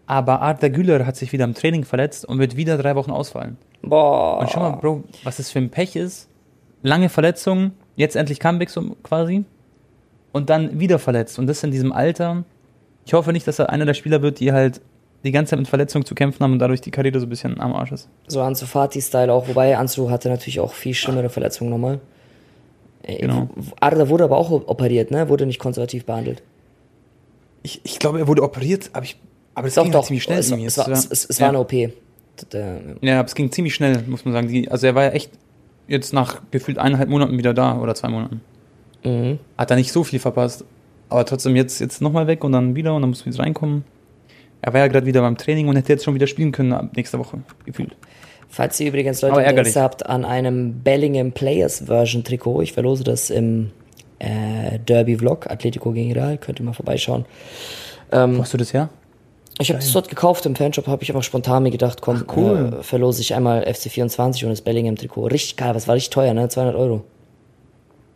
aber 0.08 0.42
Arda 0.42 0.70
Güler 0.70 1.06
hat 1.06 1.18
sich 1.18 1.34
wieder 1.34 1.44
im 1.44 1.54
Training 1.54 1.84
verletzt 1.84 2.26
und 2.26 2.40
wird 2.40 2.56
wieder 2.56 2.78
drei 2.78 2.96
Wochen 2.96 3.12
ausfallen. 3.12 3.58
Boah. 3.82 4.40
Und 4.40 4.50
schau 4.50 4.62
mal, 4.62 4.78
Bro, 4.78 5.04
was 5.24 5.38
das 5.38 5.52
für 5.52 5.60
ein 5.60 5.70
Pech 5.70 5.96
ist. 5.98 6.30
Lange 6.82 7.10
Verletzung, 7.10 7.72
jetzt 7.96 8.16
endlich 8.16 8.40
Comeback 8.40 8.70
so 8.70 8.96
quasi. 9.04 9.44
Und 10.32 10.50
dann 10.50 10.80
wieder 10.80 11.00
verletzt. 11.00 11.40
Und 11.40 11.48
das 11.48 11.64
in 11.64 11.72
diesem 11.72 11.92
Alter. 11.92 12.44
Ich 13.06 13.14
hoffe 13.14 13.34
nicht, 13.34 13.48
dass 13.48 13.58
er 13.60 13.70
einer 13.70 13.86
der 13.86 13.96
Spieler 13.96 14.22
wird, 14.22 14.40
die 14.40 14.52
halt 14.54 14.80
die 15.24 15.32
ganze 15.32 15.52
Zeit 15.52 15.60
mit 15.60 15.68
Verletzungen 15.68 16.06
zu 16.06 16.16
kämpfen 16.16 16.44
haben 16.44 16.54
und 16.54 16.60
dadurch 16.60 16.82
die 16.82 16.92
Karriere 16.92 17.20
so 17.20 17.26
ein 17.26 17.30
bisschen 17.30 17.60
am 17.60 17.74
Arsch 17.74 17.92
ist. 17.92 18.08
So 18.28 18.42
Ansu 18.42 18.66
Fati-Style 18.66 19.34
auch, 19.34 19.48
wobei 19.48 19.76
Ansu 19.78 20.10
hatte 20.10 20.30
natürlich 20.30 20.60
auch 20.60 20.74
viel 20.74 20.94
schlimmere 20.94 21.30
Verletzungen 21.30 21.72
nochmal. 21.72 22.00
Äh, 23.04 23.18
Genau. 23.18 23.50
Arda 23.80 24.08
wurde 24.08 24.24
aber 24.26 24.38
auch 24.38 24.52
operiert, 24.52 25.12
ne? 25.12 25.28
Wurde 25.28 25.46
nicht 25.46 25.60
konservativ 25.60 26.06
behandelt. 26.06 26.42
Ich, 27.64 27.82
ich 27.84 28.00
glaube, 28.00 28.20
er 28.20 28.28
wurde 28.28 28.44
operiert, 28.44 28.90
aber, 28.94 29.04
ich, 29.04 29.18
aber 29.56 29.68
das 29.68 29.76
Doch, 29.76 29.84
ging 29.84 29.92
doch. 29.92 30.00
halt 30.00 30.08
ziemlich 30.08 30.24
schnell. 30.24 30.40
es, 30.40 30.52
es, 30.52 30.62
Es 30.66 30.78
war, 30.78 30.90
es, 30.90 31.26
es 31.26 31.40
war 31.42 31.48
ja. 31.48 31.50
eine 31.50 31.60
OP. 31.60 31.74
Ja, 33.02 33.20
aber 33.20 33.28
es 33.28 33.36
ging 33.36 33.52
ziemlich 33.52 33.76
schnell, 33.76 34.02
muss 34.08 34.24
man 34.24 34.34
sagen. 34.34 34.48
Die, 34.48 34.70
also 34.72 34.88
er 34.88 34.96
war 34.96 35.04
ja 35.06 35.10
echt 35.10 35.32
jetzt 35.90 36.14
nach 36.14 36.42
gefühlt 36.52 36.78
eineinhalb 36.78 37.10
Monaten 37.10 37.38
wieder 37.38 37.54
da 37.54 37.78
oder 37.80 37.96
zwei 37.96 38.10
Monaten. 38.10 38.42
Mhm. 39.04 39.40
Hat 39.58 39.72
er 39.72 39.78
nicht 39.78 39.92
so 39.92 40.04
viel 40.04 40.20
verpasst. 40.20 40.64
Aber 41.10 41.26
trotzdem 41.26 41.56
jetzt, 41.56 41.80
jetzt 41.80 42.02
nochmal 42.02 42.28
weg 42.28 42.44
und 42.44 42.52
dann 42.52 42.76
wieder 42.76 42.94
und 42.94 43.02
dann 43.02 43.10
muss 43.10 43.26
wieder 43.26 43.40
reinkommen. 43.40 43.84
Er 44.62 44.74
war 44.74 44.82
ja 44.82 44.88
gerade 44.88 45.06
wieder 45.06 45.22
beim 45.22 45.38
Training 45.38 45.68
und 45.68 45.76
hätte 45.76 45.94
jetzt 45.94 46.04
schon 46.04 46.14
wieder 46.14 46.28
spielen 46.28 46.52
können 46.52 46.74
ab 46.74 46.90
nächster 46.96 47.18
Woche, 47.18 47.40
gefühlt. 47.66 47.96
Falls 48.50 48.80
ihr 48.80 48.88
übrigens 48.88 49.22
Leute. 49.22 49.42
Interesse 49.42 49.82
habt 49.82 50.06
an 50.06 50.26
einem 50.26 50.82
Bellingham 50.82 51.32
Players 51.32 51.86
Version 51.86 52.24
Trikot, 52.24 52.62
ich 52.62 52.74
verlose 52.74 53.04
das 53.04 53.30
im 53.30 53.72
äh, 54.20 54.80
Derby 54.80 55.18
Vlog, 55.18 55.50
Atletico 55.50 55.92
gegen 55.92 56.12
Real, 56.12 56.38
könnt 56.38 56.60
ihr 56.60 56.66
mal 56.66 56.74
vorbeischauen. 56.74 57.26
Ähm, 58.12 58.38
Wo 58.38 58.42
hast 58.42 58.54
du 58.54 58.58
das 58.58 58.74
her? 58.74 58.90
Ich 59.60 59.70
habe 59.70 59.80
das 59.80 59.92
dort 59.92 60.10
gekauft 60.10 60.46
im 60.46 60.56
Fanshop, 60.56 60.88
habe 60.88 61.04
ich 61.04 61.10
einfach 61.10 61.24
spontan 61.24 61.64
mir 61.64 61.72
gedacht, 61.72 62.02
komm, 62.02 62.24
Ach, 62.28 62.38
cool. 62.38 62.78
äh, 62.80 62.84
verlose 62.84 63.22
ich 63.22 63.36
einmal 63.36 63.64
FC24 63.64 64.44
und 64.44 64.52
das 64.52 64.62
Bellingham 64.62 64.96
Trikot. 64.96 65.26
Richtig 65.26 65.58
geil, 65.58 65.76
was 65.76 65.88
war 65.88 65.96
richtig 65.96 66.12
teuer, 66.12 66.34
ne? 66.34 66.48
200 66.48 66.76
Euro. 66.76 67.04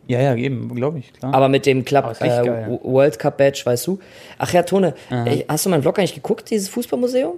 Ja, 0.06 0.20
ja, 0.20 0.34
eben, 0.34 0.74
glaube 0.74 0.98
ich, 0.98 1.12
klar. 1.12 1.32
Aber 1.34 1.48
mit 1.48 1.66
dem 1.66 1.78
Aber 1.78 1.84
Club 1.84 2.16
äh, 2.20 2.28
geil, 2.28 2.68
ja. 2.70 2.78
World 2.82 3.18
Cup 3.18 3.38
Badge, 3.38 3.62
weißt 3.64 3.86
du? 3.86 3.98
Ach 4.38 4.52
ja, 4.52 4.62
Tone, 4.62 4.94
ey, 5.10 5.44
hast 5.48 5.64
du 5.64 5.70
meinen 5.70 5.82
Vlog 5.82 5.98
eigentlich 5.98 6.14
geguckt, 6.14 6.50
dieses 6.50 6.68
Fußballmuseum? 6.68 7.34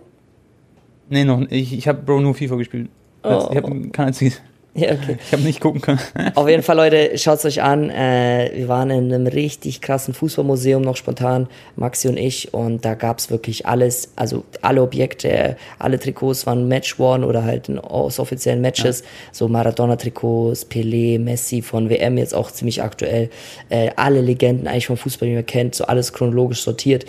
nee, 1.08 1.24
noch 1.24 1.38
nicht. 1.38 1.52
Ich, 1.52 1.72
ich 1.72 1.88
habe 1.88 2.02
Bro 2.02 2.20
nur 2.20 2.34
FIFA 2.34 2.56
gespielt. 2.56 2.88
Oh. 3.22 3.48
Ich 3.50 3.56
habe 3.56 3.88
kein 3.90 4.06
einziges. 4.06 4.40
Ja, 4.78 4.92
okay. 4.92 5.16
Ich 5.24 5.32
habe 5.32 5.42
nicht 5.42 5.60
gucken 5.60 5.80
können. 5.80 5.98
Auf 6.34 6.46
jeden 6.50 6.62
Fall, 6.62 6.76
Leute, 6.76 7.16
schaut's 7.16 7.46
euch 7.46 7.62
an. 7.62 7.88
Äh, 7.88 8.50
wir 8.54 8.68
waren 8.68 8.90
in 8.90 9.10
einem 9.12 9.26
richtig 9.26 9.80
krassen 9.80 10.12
Fußballmuseum 10.12 10.82
noch 10.82 10.96
spontan, 10.96 11.48
Maxi 11.76 12.08
und 12.08 12.18
ich, 12.18 12.52
und 12.52 12.84
da 12.84 12.92
gab's 12.92 13.30
wirklich 13.30 13.64
alles, 13.64 14.10
also 14.16 14.44
alle 14.60 14.82
Objekte, 14.82 15.56
alle 15.78 15.98
Trikots 15.98 16.46
waren 16.46 16.68
Match-Worn 16.68 17.24
oder 17.24 17.42
halt 17.44 17.70
in- 17.70 17.78
aus 17.78 18.18
offiziellen 18.18 18.60
Matches, 18.60 19.02
so 19.32 19.48
Maradona-Trikots, 19.48 20.66
Pelé, 20.70 21.18
Messi 21.18 21.62
von 21.62 21.88
WM 21.88 22.18
jetzt 22.18 22.34
auch 22.34 22.50
ziemlich 22.50 22.82
aktuell, 22.82 23.30
äh, 23.70 23.90
alle 23.96 24.20
Legenden 24.20 24.68
eigentlich 24.68 24.88
vom 24.88 24.98
Fußball, 24.98 25.26
die 25.28 25.34
man 25.36 25.46
kennt, 25.46 25.74
so 25.74 25.84
alles 25.86 26.12
chronologisch 26.12 26.60
sortiert. 26.62 27.06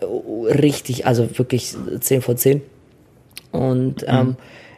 Oh, 0.00 0.44
Richtig, 0.44 1.06
also 1.06 1.26
wirklich 1.38 1.74
10 2.00 2.22
von 2.22 2.36
10. 2.36 2.62
Und 3.52 4.04
ähm, 4.06 4.36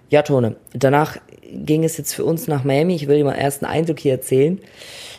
ja, 0.09 0.23
Tone, 0.23 0.55
danach 0.73 1.17
ging 1.53 1.85
es 1.85 1.97
jetzt 1.97 2.15
für 2.15 2.25
uns 2.25 2.49
nach 2.49 2.65
Miami. 2.65 2.95
Ich 2.95 3.09
will 3.09 3.19
dir 3.19 3.25
mal 3.25 3.35
erst 3.35 3.63
einen 3.63 3.73
Eindruck 3.73 4.01
hier 4.01 4.13
erzählen. 4.13 4.61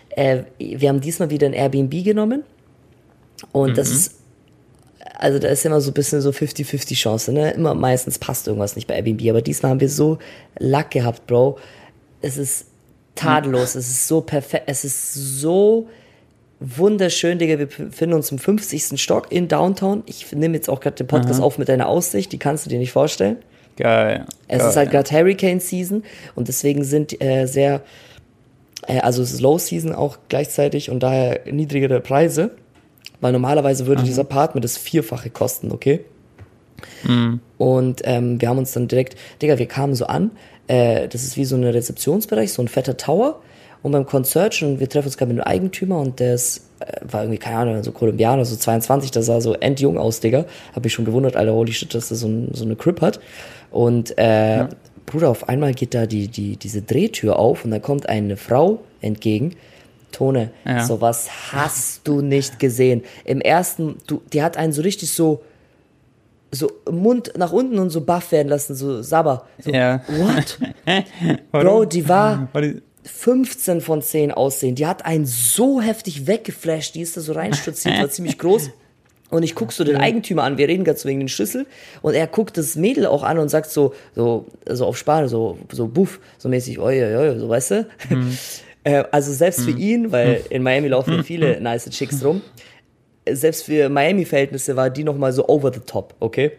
Äh, 0.10 0.44
wir 0.58 0.90
haben 0.90 1.02
diesmal 1.02 1.30
wieder 1.30 1.48
ein 1.48 1.54
Airbnb 1.54 2.04
genommen. 2.04 2.44
Und 3.52 3.78
das 3.78 3.90
ist, 3.90 4.16
also 5.16 5.40
da 5.40 5.48
ist 5.50 5.66
immer 5.66 5.80
so 5.80 5.92
ein 5.92 5.94
bisschen 5.94 6.22
so 6.22 6.32
50-50 6.32 6.96
Chance, 6.96 7.32
ne? 7.32 7.52
Immer 7.52 7.76
meistens 7.76 8.18
passt 8.18 8.48
irgendwas 8.48 8.76
nicht 8.76 8.88
bei 8.88 8.96
Airbnb. 8.96 9.30
Aber 9.30 9.42
diesmal 9.42 9.72
haben 9.72 9.80
wir 9.80 9.90
so 9.90 10.18
Lack 10.58 10.92
gehabt, 10.92 11.28
Bro. 11.28 11.60
Es 12.22 12.38
ist 12.38 12.66
tadellos, 13.16 13.76
es 13.76 13.90
ist 13.90 14.08
so 14.08 14.22
perfekt, 14.22 14.64
es 14.68 14.84
ist 14.84 15.14
so 15.14 15.88
wunderschön, 16.60 17.38
Digga. 17.38 17.60
Wir 17.60 17.68
befinden 17.68 18.16
uns 18.16 18.32
im 18.32 18.40
50. 18.40 19.00
Stock 19.00 19.32
in 19.32 19.48
Downtown. 19.48 20.04
Ich 20.08 20.32
nehme 20.32 20.56
jetzt 20.56 20.70
auch 20.70 20.80
gerade 20.80 20.96
den 20.96 21.08
Podcast 21.08 21.42
auf 21.42 21.58
mit 21.58 21.70
deiner 21.70 21.88
Aussicht, 21.88 22.32
die 22.32 22.40
kannst 22.40 22.66
du 22.66 22.70
dir 22.70 22.80
nicht 22.80 22.92
vorstellen. 22.92 23.38
Geil. 23.78 24.26
Es 24.48 24.60
Geil. 24.60 24.70
ist 24.70 24.76
halt 24.76 24.92
gerade 24.92 25.12
Hurricane 25.12 25.60
Season 25.60 26.04
und 26.36 26.48
deswegen 26.48 26.84
sind 26.84 27.22
äh, 27.22 27.46
sehr, 27.46 27.82
äh, 28.88 29.00
also 29.00 29.22
es 29.22 29.32
ist 29.32 29.42
Low 29.42 29.58
Season 29.58 29.94
auch 29.94 30.18
gleichzeitig 30.30 30.90
und 30.90 31.02
daher 31.02 31.42
niedrigere 31.52 32.02
Preise, 32.02 32.52
weil 33.22 33.32
normalerweise 33.32 33.86
würde 33.86 34.04
dieser 34.04 34.22
Apartment 34.22 34.64
das 34.64 34.78
Vierfache 34.78 35.30
kosten, 35.30 35.72
okay? 35.72 36.02
Und 37.58 38.02
ähm, 38.04 38.42
wir 38.42 38.50
haben 38.50 38.58
uns 38.58 38.72
dann 38.74 38.88
direkt, 38.88 39.16
Digga, 39.42 39.58
wir 39.58 39.68
kamen 39.68 39.96
so 39.96 40.06
an, 40.06 40.32
äh, 40.68 41.08
das 41.08 41.24
ist 41.24 41.38
wie 41.38 41.46
so 41.46 41.56
ein 41.56 41.64
Rezeptionsbereich, 41.64 42.54
so 42.54 42.62
ein 42.62 42.68
fetter 42.68 42.98
Tower 42.98 43.40
und 43.84 43.92
beim 43.92 44.06
Concert 44.06 44.62
und 44.62 44.80
wir 44.80 44.90
treffen 44.90 45.08
uns 45.08 45.18
gerade 45.18 45.34
mit 45.34 45.44
dem 45.44 45.48
Eigentümer 45.48 46.00
und 46.00 46.20
der 46.20 46.36
ist, 46.36 46.68
äh, 46.80 47.00
war 47.02 47.22
irgendwie, 47.24 47.40
keine 47.40 47.58
Ahnung, 47.58 47.84
so 47.84 47.92
Kolumbianer, 47.92 48.46
so 48.46 48.56
22, 48.56 49.12
der 49.12 49.24
sah 49.24 49.42
so 49.42 49.54
endjung 49.54 49.98
aus, 49.98 50.20
Digga. 50.20 50.46
Hab 50.76 50.84
mich 50.84 50.94
schon 50.94 51.06
gewundert, 51.06 51.36
Alter, 51.36 51.54
holy 51.54 51.74
shit, 51.74 51.94
dass 51.94 52.10
der 52.10 52.18
so, 52.18 52.28
ein, 52.28 52.50
so 52.54 52.66
eine 52.66 52.76
Crip 52.76 53.02
hat. 53.02 53.20
Und 53.78 54.18
äh, 54.18 54.66
Bruder, 55.06 55.30
auf 55.30 55.48
einmal 55.50 55.76
geht 55.76 55.94
da 55.94 56.08
die, 56.08 56.28
die, 56.30 56.58
diese 56.58 56.82
Drehtür 56.82 57.38
auf 57.38 57.64
und 57.64 57.70
da 57.70 57.78
kommt 57.78 58.10
eine 58.10 58.36
Frau 58.36 58.80
entgegen, 59.02 59.56
Tone, 60.12 60.50
Ja. 60.66 60.84
sowas 60.84 61.30
hast 61.52 62.08
du 62.08 62.22
nicht 62.22 62.58
gesehen. 62.58 63.04
Im 63.24 63.40
ersten, 63.40 63.98
du, 64.08 64.22
die 64.34 64.42
hat 64.42 64.58
einen 64.58 64.74
so 64.74 64.82
richtig 64.82 65.12
so, 65.12 65.44
so 66.52 66.72
Mund 66.90 67.34
nach 67.38 67.52
unten 67.52 67.78
und 67.78 67.92
so 67.92 68.02
baff 68.02 68.32
werden 68.32 68.48
lassen, 68.48 68.74
so 68.74 69.04
Sabber. 69.04 69.46
So, 69.60 69.70
Ja. 69.70 70.02
What? 70.08 70.58
Bro, 71.52 71.86
die 71.86 72.10
war 72.10 72.48
War 72.54 72.62
die- 72.64 72.82
15 73.04 73.80
von 73.82 74.02
10 74.02 74.32
aussehen. 74.32 74.74
Die 74.74 74.88
hat 74.88 75.06
einen 75.06 75.26
so 75.28 75.82
heftig 75.82 76.26
weggeflasht, 76.26 76.96
die 76.96 77.02
ist 77.02 77.16
da 77.16 77.22
so 77.22 77.34
reinstürziert, 77.34 78.00
war 78.00 78.10
ziemlich 78.18 78.40
groß. 78.40 78.72
Und 79.30 79.44
ich 79.44 79.56
guck 79.56 79.74
so 79.74 79.84
den 79.84 79.98
Eigentümer 79.98 80.44
an, 80.44 80.58
wir 80.58 80.68
reden 80.68 80.84
gerade 80.86 81.04
wegen 81.04 81.20
den 81.20 81.28
Schlüssel. 81.28 81.66
Und 82.02 82.14
er 82.14 82.28
guckt 82.28 82.58
das 82.58 82.76
Mädel 82.76 83.06
auch 83.06 83.24
an 83.24 83.40
und 83.40 83.50
sagt 83.50 83.70
so, 83.70 83.94
so, 84.16 84.46
so 84.66 84.86
auf 84.86 84.98
Spanisch, 84.98 85.32
so, 85.32 85.58
so 85.72 85.88
buff, 85.88 86.20
so 86.38 86.48
mäßig, 86.48 86.80
oi, 86.80 87.04
oi, 87.04 87.16
oi, 87.18 87.40
so 87.40 87.50
weißt 87.50 87.72
du? 87.72 87.88
Äh, 88.84 89.04
also 89.12 89.34
selbst 89.34 89.62
für 89.62 89.72
ihn, 89.72 90.14
weil 90.14 90.44
in 90.50 90.64
Miami 90.64 90.88
laufen 90.88 91.14
ja 91.16 91.24
viele 91.24 91.60
nice 91.60 91.90
Chicks 91.90 92.24
rum, 92.24 92.42
selbst 93.30 93.66
für 93.66 93.90
Miami-Verhältnisse 93.90 94.78
war 94.78 94.90
die 94.90 95.04
nochmal 95.04 95.34
so 95.34 95.46
over 95.50 95.74
the 95.74 95.82
top, 95.82 96.16
okay? 96.22 96.52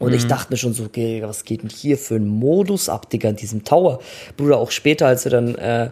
Und 0.00 0.12
ich 0.12 0.26
dachte 0.26 0.52
mir 0.52 0.56
schon 0.56 0.72
so, 0.72 0.84
okay, 0.84 1.22
was 1.22 1.44
geht 1.44 1.62
denn 1.62 1.70
hier 1.70 1.96
für 1.96 2.16
ein 2.16 2.26
Modus 2.26 2.88
ab, 2.88 3.08
Digga, 3.10 3.28
in 3.28 3.36
diesem 3.36 3.62
Tower? 3.62 4.00
Bruder, 4.36 4.58
auch 4.58 4.72
später, 4.72 5.06
als 5.06 5.24
wir 5.24 5.30
dann, 5.30 5.54
äh, 5.54 5.90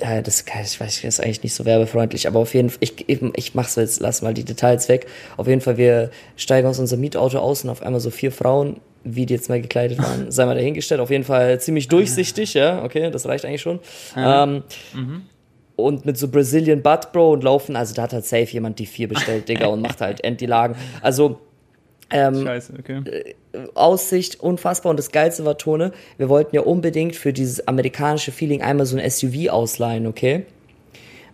ja, 0.00 0.22
das, 0.22 0.44
kann- 0.44 0.62
ich 0.62 0.80
weiß, 0.80 0.96
das 1.02 1.04
ist 1.04 1.20
eigentlich 1.20 1.42
nicht 1.42 1.54
so 1.54 1.64
werbefreundlich, 1.64 2.26
aber 2.28 2.38
auf 2.40 2.54
jeden 2.54 2.70
Fall, 2.70 2.78
ich, 2.80 3.08
ich, 3.08 3.20
ich 3.34 3.54
mach's 3.54 3.76
jetzt, 3.76 4.00
lass 4.00 4.22
mal 4.22 4.34
die 4.34 4.44
Details 4.44 4.88
weg. 4.88 5.06
Auf 5.36 5.46
jeden 5.48 5.60
Fall, 5.60 5.76
wir 5.76 6.10
steigen 6.36 6.68
aus 6.68 6.78
unserem 6.78 7.00
Mietauto 7.00 7.38
aus 7.38 7.64
und 7.64 7.70
auf 7.70 7.82
einmal 7.82 8.00
so 8.00 8.10
vier 8.10 8.30
Frauen, 8.32 8.76
wie 9.04 9.26
die 9.26 9.34
jetzt 9.34 9.48
mal 9.48 9.60
gekleidet 9.60 9.98
waren, 9.98 10.30
sei 10.30 10.44
mal 10.46 10.54
dahingestellt. 10.54 11.00
Auf 11.00 11.10
jeden 11.10 11.24
Fall 11.24 11.60
ziemlich 11.60 11.88
durchsichtig, 11.88 12.54
ja, 12.54 12.84
okay, 12.84 13.10
das 13.10 13.26
reicht 13.26 13.44
eigentlich 13.44 13.62
schon. 13.62 13.80
Ähm, 14.16 14.62
und 15.76 16.04
mit 16.04 16.18
so 16.18 16.28
Brazilian 16.28 16.82
Butt, 16.82 17.12
Bro, 17.12 17.32
und 17.34 17.44
laufen, 17.44 17.76
also 17.76 17.94
da 17.94 18.02
hat 18.02 18.12
halt 18.12 18.24
safe 18.24 18.46
jemand 18.52 18.78
die 18.80 18.86
vier 18.86 19.08
bestellt, 19.08 19.48
Digga, 19.48 19.66
und 19.68 19.80
macht 19.80 20.00
halt 20.00 20.22
Endlagen. 20.24 20.74
Also, 21.02 21.38
ähm, 22.10 22.42
Scheiße, 22.44 22.72
okay. 22.78 23.34
Aussicht 23.74 24.40
unfassbar 24.40 24.90
und 24.90 24.98
das 24.98 25.10
Geilste 25.10 25.44
war 25.44 25.58
Tone, 25.58 25.92
wir 26.16 26.28
wollten 26.28 26.54
ja 26.54 26.62
unbedingt 26.62 27.16
für 27.16 27.32
dieses 27.32 27.66
amerikanische 27.68 28.32
Feeling 28.32 28.62
einmal 28.62 28.86
so 28.86 28.96
ein 28.96 29.10
SUV 29.10 29.48
ausleihen, 29.50 30.06
okay? 30.06 30.44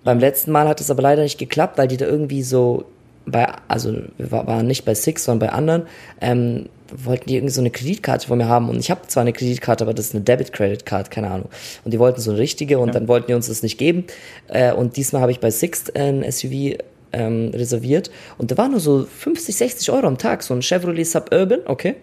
Beim 0.05 0.19
letzten 0.19 0.53
Mal 0.53 0.69
hat 0.69 0.81
es 0.81 0.91
aber 0.91 1.03
leider 1.03 1.23
nicht 1.23 1.39
geklappt, 1.39 1.79
weil 1.79 1.89
die 1.89 1.97
da 1.97 2.07
irgendwie 2.07 2.43
so 2.43 2.85
bei, 3.27 3.47
also 3.69 3.93
wir 4.19 4.31
wa- 4.31 4.47
waren 4.47 4.67
nicht 4.67 4.85
bei 4.85 4.95
Six, 4.95 5.25
sondern 5.25 5.49
bei 5.49 5.55
anderen, 5.55 5.83
ähm, 6.21 6.67
wollten 6.95 7.27
die 7.27 7.37
irgendwie 7.37 7.55
so 7.55 7.63
eine 7.63 7.71
Kreditkarte 7.71 8.29
von 8.29 8.37
mir 8.39 8.47
haben 8.47 8.69
und 8.69 8.79
ich 8.79 8.91
habe 8.91 9.01
zwar 9.09 9.23
eine 9.23 9.33
Kreditkarte, 9.33 9.83
aber 9.85 9.95
das 9.95 10.07
ist 10.09 10.15
eine 10.15 10.23
Debit 10.23 10.53
Credit 10.53 10.85
Card, 10.85 11.11
keine 11.11 11.31
Ahnung. 11.31 11.49
Und 11.85 11.93
die 11.95 11.99
wollten 11.99 12.21
so 12.21 12.31
eine 12.31 12.39
richtige 12.39 12.79
und 12.79 12.95
dann 12.95 13.09
wollten 13.09 13.29
die 13.29 13.35
uns 13.35 13.47
das 13.49 13.63
nicht 13.63 13.79
geben. 13.79 14.05
Äh, 14.49 14.73
und 14.75 14.97
diesmal 14.99 15.23
habe 15.23 15.33
ich 15.33 15.41
bei 15.41 15.51
Six 15.51 15.89
ein 15.95 16.23
SUV 16.31 16.77
ähm, 17.15 17.51
reserviert 17.55 18.11
und 18.37 18.51
da 18.51 18.59
war 18.59 18.69
nur 18.69 18.81
so 18.81 19.07
50, 19.07 19.57
60 19.57 19.91
Euro 19.91 20.07
am 20.07 20.19
Tag, 20.19 20.43
so 20.43 20.53
ein 20.53 20.61
Chevrolet 20.61 21.05
Suburban, 21.05 21.61
okay? 21.65 21.95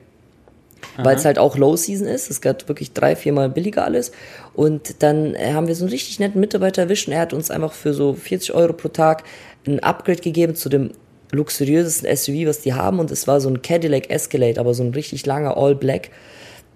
Weil 0.98 1.16
es 1.16 1.26
halt 1.26 1.40
auch 1.40 1.58
Low 1.58 1.76
Season 1.76 2.08
ist. 2.08 2.30
Es 2.30 2.42
geht 2.42 2.68
wirklich 2.68 2.94
drei, 2.94 3.16
viermal 3.16 3.50
billiger 3.50 3.86
alles. 3.86 4.12
Und 4.54 5.02
dann 5.04 5.36
äh, 5.36 5.54
haben 5.54 5.68
wir 5.68 5.76
so 5.76 5.86
einen 5.86 5.92
richtig 5.92 6.20
netten 6.20 6.40
Mitarbeiter 6.40 6.84
erwischt 6.84 7.08
und 7.08 7.14
er 7.14 7.22
hat 7.22 7.34
uns 7.34 7.52
einfach 7.52 7.74
für 7.74 7.94
so 7.94 8.14
40 8.14 8.54
Euro 8.54 8.74
pro 8.74 8.90
Tag 8.90 9.24
ein 9.66 9.80
Upgrade 9.80 10.22
gegeben 10.22 10.56
zu 10.56 10.70
dem 10.70 10.92
luxuriösesten 11.32 12.16
SUV, 12.16 12.48
was 12.48 12.62
die 12.62 12.74
haben. 12.74 13.00
Und 13.00 13.12
es 13.12 13.28
war 13.28 13.40
so 13.40 13.50
ein 13.50 13.62
Cadillac 13.62 14.10
Escalade, 14.10 14.60
aber 14.60 14.74
so 14.74 14.84
ein 14.84 14.94
richtig 14.94 15.26
langer 15.26 15.58
All 15.58 15.76
Black. 15.76 16.10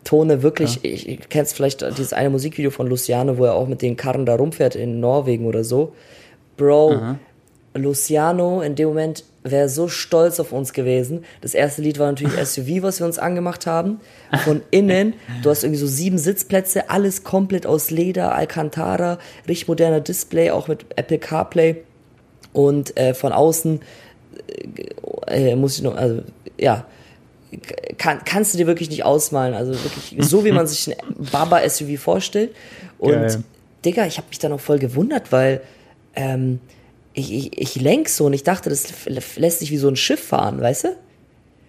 Tone 0.05 0.43
wirklich, 0.43 0.79
ich, 0.83 1.09
ich 1.09 1.29
kennst 1.29 1.55
vielleicht 1.55 1.81
dieses 1.81 2.13
eine 2.13 2.29
Musikvideo 2.29 2.69
von 2.69 2.85
Luciano, 2.85 3.39
wo 3.39 3.45
er 3.45 3.55
auch 3.55 3.67
mit 3.67 3.81
den 3.81 3.97
Karren 3.97 4.27
da 4.27 4.35
rumfährt 4.35 4.75
in 4.75 4.99
Norwegen 4.99 5.47
oder 5.47 5.63
so. 5.63 5.93
Bro, 6.57 7.17
Luciano 7.73 8.61
in 8.61 8.75
dem 8.75 8.89
Moment 8.89 9.23
wäre 9.51 9.69
so 9.69 9.87
stolz 9.87 10.39
auf 10.39 10.51
uns 10.51 10.73
gewesen. 10.73 11.23
Das 11.41 11.53
erste 11.53 11.81
Lied 11.81 11.99
war 11.99 12.07
natürlich 12.07 12.33
SUV, 12.45 12.81
was 12.81 12.99
wir 12.99 13.05
uns 13.05 13.19
angemacht 13.19 13.65
haben. 13.67 13.99
Von 14.43 14.61
innen, 14.71 15.13
du 15.43 15.49
hast 15.49 15.63
irgendwie 15.63 15.79
so 15.79 15.87
sieben 15.87 16.17
Sitzplätze, 16.17 16.89
alles 16.89 17.23
komplett 17.23 17.65
aus 17.65 17.91
Leder, 17.91 18.33
Alcantara, 18.33 19.19
richtig 19.47 19.67
moderner 19.67 20.01
Display, 20.01 20.51
auch 20.51 20.67
mit 20.67 20.85
Apple 20.95 21.19
CarPlay. 21.19 21.77
Und 22.53 22.97
äh, 22.97 23.13
von 23.13 23.31
außen 23.31 23.81
äh, 25.27 25.51
äh, 25.51 25.55
muss 25.55 25.77
ich 25.77 25.83
noch, 25.83 25.95
also 25.95 26.21
ja, 26.57 26.85
kann, 27.97 28.21
kannst 28.25 28.53
du 28.53 28.57
dir 28.57 28.67
wirklich 28.67 28.89
nicht 28.89 29.05
ausmalen. 29.05 29.53
Also 29.53 29.73
wirklich 29.73 30.15
so, 30.19 30.43
wie 30.43 30.51
man 30.51 30.67
sich 30.67 30.87
ein 30.87 30.95
Baba-SUV 31.31 31.99
vorstellt. 31.99 32.55
Und 32.97 33.11
Geil. 33.11 33.43
Digga, 33.83 34.05
ich 34.07 34.17
habe 34.17 34.27
mich 34.29 34.39
dann 34.39 34.51
auch 34.51 34.59
voll 34.59 34.79
gewundert, 34.79 35.31
weil 35.31 35.61
ähm, 36.15 36.59
ich, 37.15 37.33
ich, 37.33 37.57
ich 37.57 37.81
lenk 37.81 38.09
so 38.09 38.25
und 38.25 38.33
ich 38.33 38.43
dachte, 38.43 38.69
das 38.69 38.87
lässt 39.37 39.59
sich 39.59 39.71
wie 39.71 39.77
so 39.77 39.87
ein 39.87 39.95
Schiff 39.95 40.21
fahren, 40.23 40.61
weißt 40.61 40.83
du? 40.85 40.87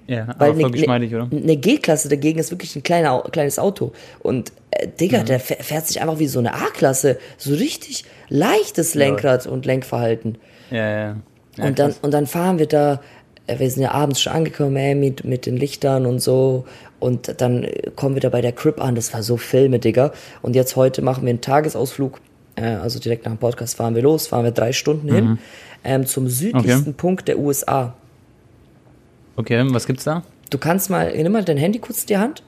Ja, 0.09 0.28
Weil 0.38 0.50
aber 0.50 0.61
voll 0.61 0.70
geschmeidig, 0.70 1.12
oder? 1.14 1.28
Eine 1.32 1.56
G-Klasse 1.56 2.09
dagegen 2.09 2.38
ist 2.38 2.52
wirklich 2.52 2.76
ein 2.76 2.82
kleiner, 2.85 3.24
kleines 3.32 3.59
Auto. 3.59 3.92
Und 4.20 4.52
äh, 4.70 4.87
Digga, 5.00 5.20
Mhm. 5.22 5.24
der 5.26 5.40
fäh- 5.40 5.61
fährt 5.62 5.87
sich 5.88 6.00
einfach 6.00 6.20
wie 6.20 6.28
so 6.28 6.38
eine 6.38 6.54
A-Klasse. 6.54 7.18
So 7.38 7.52
richtig 7.54 8.04
leichtes 8.28 8.94
Lenkrad 8.94 9.46
und 9.48 9.66
Lenkverhalten. 9.66 10.38
Ja, 10.70 10.76
ja. 10.88 11.16
ja 11.56 11.64
und, 11.64 11.78
dann, 11.80 11.90
krass. 11.90 11.98
und 12.02 12.14
dann 12.14 12.26
fahren 12.28 12.61
wir 12.61 12.66
da, 12.66 13.00
äh, 13.48 13.59
wir 13.59 13.68
sind 13.68 13.82
ja 13.82 13.90
abends 13.92 14.20
schon 14.20 14.32
angekommen, 14.32 14.76
ey, 14.76 14.94
mit, 14.94 15.24
mit 15.24 15.44
den 15.44 15.56
Lichtern 15.56 16.06
und 16.06 16.20
so. 16.20 16.66
Und 17.00 17.40
dann 17.40 17.66
kommen 17.96 18.14
wir 18.14 18.20
da 18.22 18.28
bei 18.28 18.40
der 18.42 18.52
Crib 18.52 18.80
an, 18.80 18.94
das 18.94 19.12
war 19.12 19.24
so 19.24 19.37
Filme, 19.37 19.80
Digga. 19.80 20.12
Und 20.40 20.54
jetzt 20.54 20.76
heute 20.76 21.02
machen 21.02 21.24
wir 21.24 21.30
einen 21.30 21.40
Tagesausflug, 21.40 22.20
also 22.64 22.99
direkt 22.99 23.25
nach 23.25 23.33
dem 23.33 23.38
Podcast 23.38 23.77
fahren 23.77 23.95
wir 23.95 24.03
los, 24.03 24.27
fahren 24.29 24.45
wir 24.45 24.51
drei 24.53 24.73
Stunden 24.73 25.07
Mhm. 25.09 25.14
hin, 25.14 25.38
ähm, 25.85 26.07
zum 26.07 26.29
südlichsten 26.29 26.95
Punkt 26.95 27.29
der 27.29 27.38
USA. 27.38 27.95
Okay, 29.37 29.62
was 29.73 29.87
gibt's 29.87 30.05
da? 30.05 30.23
Du 30.51 30.59
kannst 30.59 30.90
mal, 30.90 31.14
nimm 31.16 31.33
mal 31.33 31.45
dein 31.45 31.59
Handy 31.59 31.79
kurz 31.79 32.03
in 32.03 32.07
die 32.09 32.16
Hand. 32.19 32.42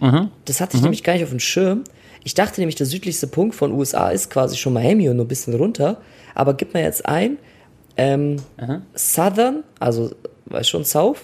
Mhm. 0.00 0.30
Das 0.46 0.60
hatte 0.60 0.76
ich 0.76 0.82
nämlich 0.82 1.04
gar 1.04 1.12
nicht 1.12 1.22
auf 1.22 1.30
dem 1.30 1.38
Schirm. 1.38 1.84
Ich 2.24 2.34
dachte 2.34 2.60
nämlich, 2.60 2.74
der 2.76 2.86
südlichste 2.86 3.26
Punkt 3.26 3.54
von 3.54 3.72
USA 3.72 4.10
ist 4.10 4.30
quasi 4.30 4.56
schon 4.56 4.72
Miami 4.72 5.08
und 5.08 5.16
nur 5.16 5.24
ein 5.24 5.28
bisschen 5.28 5.54
runter. 5.54 5.98
Aber 6.34 6.54
gib 6.54 6.74
mir 6.74 6.82
jetzt 6.82 7.06
ein, 7.06 7.38
ähm, 7.96 8.36
Southern, 8.94 9.64
also, 9.78 10.10
weißt 10.46 10.68
schon, 10.70 10.84
South, 10.84 11.18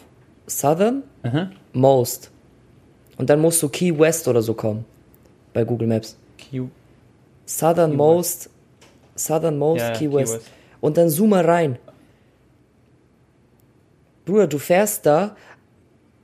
Southern, 0.46 1.02
Mhm. 1.24 1.50
Most. 1.72 2.30
Und 3.16 3.28
dann 3.30 3.40
musst 3.40 3.60
du 3.62 3.68
Key 3.68 3.98
West 3.98 4.28
oder 4.28 4.42
so 4.42 4.54
kommen. 4.54 4.84
Bei 5.52 5.64
Google 5.64 5.88
Maps. 5.88 6.16
Key 6.36 6.62
Most, 7.96 8.50
Southern 9.16 9.58
Most, 9.58 9.80
Ja, 9.80 9.92
Key, 9.92 10.08
Key 10.08 10.12
West. 10.12 10.34
West. 10.34 10.46
Und 10.80 10.96
dann 10.96 11.08
zoom 11.08 11.30
mal 11.30 11.44
rein. 11.44 11.78
Bruder, 14.24 14.46
du 14.46 14.58
fährst 14.58 15.06
da 15.06 15.34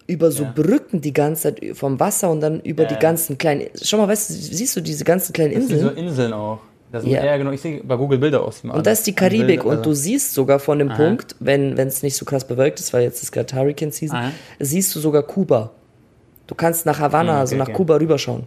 über 0.06 0.30
so 0.30 0.44
Ja. 0.44 0.52
Brücken 0.54 1.00
die 1.00 1.12
ganze 1.12 1.54
Zeit 1.54 1.76
vom 1.76 1.98
Wasser 1.98 2.30
und 2.30 2.40
dann 2.40 2.60
über 2.60 2.82
Ja, 2.82 2.90
die 2.90 2.96
ganzen 2.96 3.38
kleinen. 3.38 3.68
Schau 3.80 3.96
mal, 3.96 4.08
weißt 4.08 4.30
du, 4.30 4.34
siehst 4.34 4.76
du 4.76 4.80
diese 4.80 5.04
ganzen 5.04 5.32
kleinen 5.32 5.54
Das 5.54 5.66
sind 5.68 5.80
so 5.80 5.88
Inseln? 5.88 6.08
Inseln 6.08 6.32
auch. 6.32 6.60
Ja. 6.92 7.24
ja. 7.24 7.37
genau. 7.37 7.50
Ich 7.50 7.60
sehe 7.60 7.82
bei 7.82 7.96
Google 7.96 8.18
Bilder 8.18 8.42
aus. 8.42 8.62
Und 8.62 8.87
das 8.87 8.98
ist 8.98 9.06
die 9.06 9.14
Karibik 9.14 9.62
Bilder, 9.62 9.66
und 9.78 9.87
du 9.87 9.94
siehst 9.94 10.34
sogar 10.34 10.58
von 10.60 10.78
dem 10.78 10.90
Aha. 10.90 10.96
Punkt, 10.96 11.34
wenn 11.40 11.76
es 11.78 12.02
nicht 12.02 12.16
so 12.16 12.24
krass 12.24 12.46
bewölkt 12.46 12.78
ist, 12.78 12.92
weil 12.92 13.02
jetzt 13.02 13.22
ist 13.22 13.32
gerade 13.32 13.52
Hurricane 13.56 13.90
Season, 13.90 14.16
Aha. 14.16 14.30
siehst 14.60 14.94
du 14.94 15.00
sogar 15.00 15.22
Kuba. 15.22 15.70
Du 16.46 16.54
kannst 16.54 16.84
nach 16.87 17.00
Havanna, 17.00 17.32
okay, 17.32 17.40
also 17.40 17.56
nach 17.56 17.68
okay. 17.68 17.76
Kuba 17.76 17.96
rüberschauen. 17.96 18.44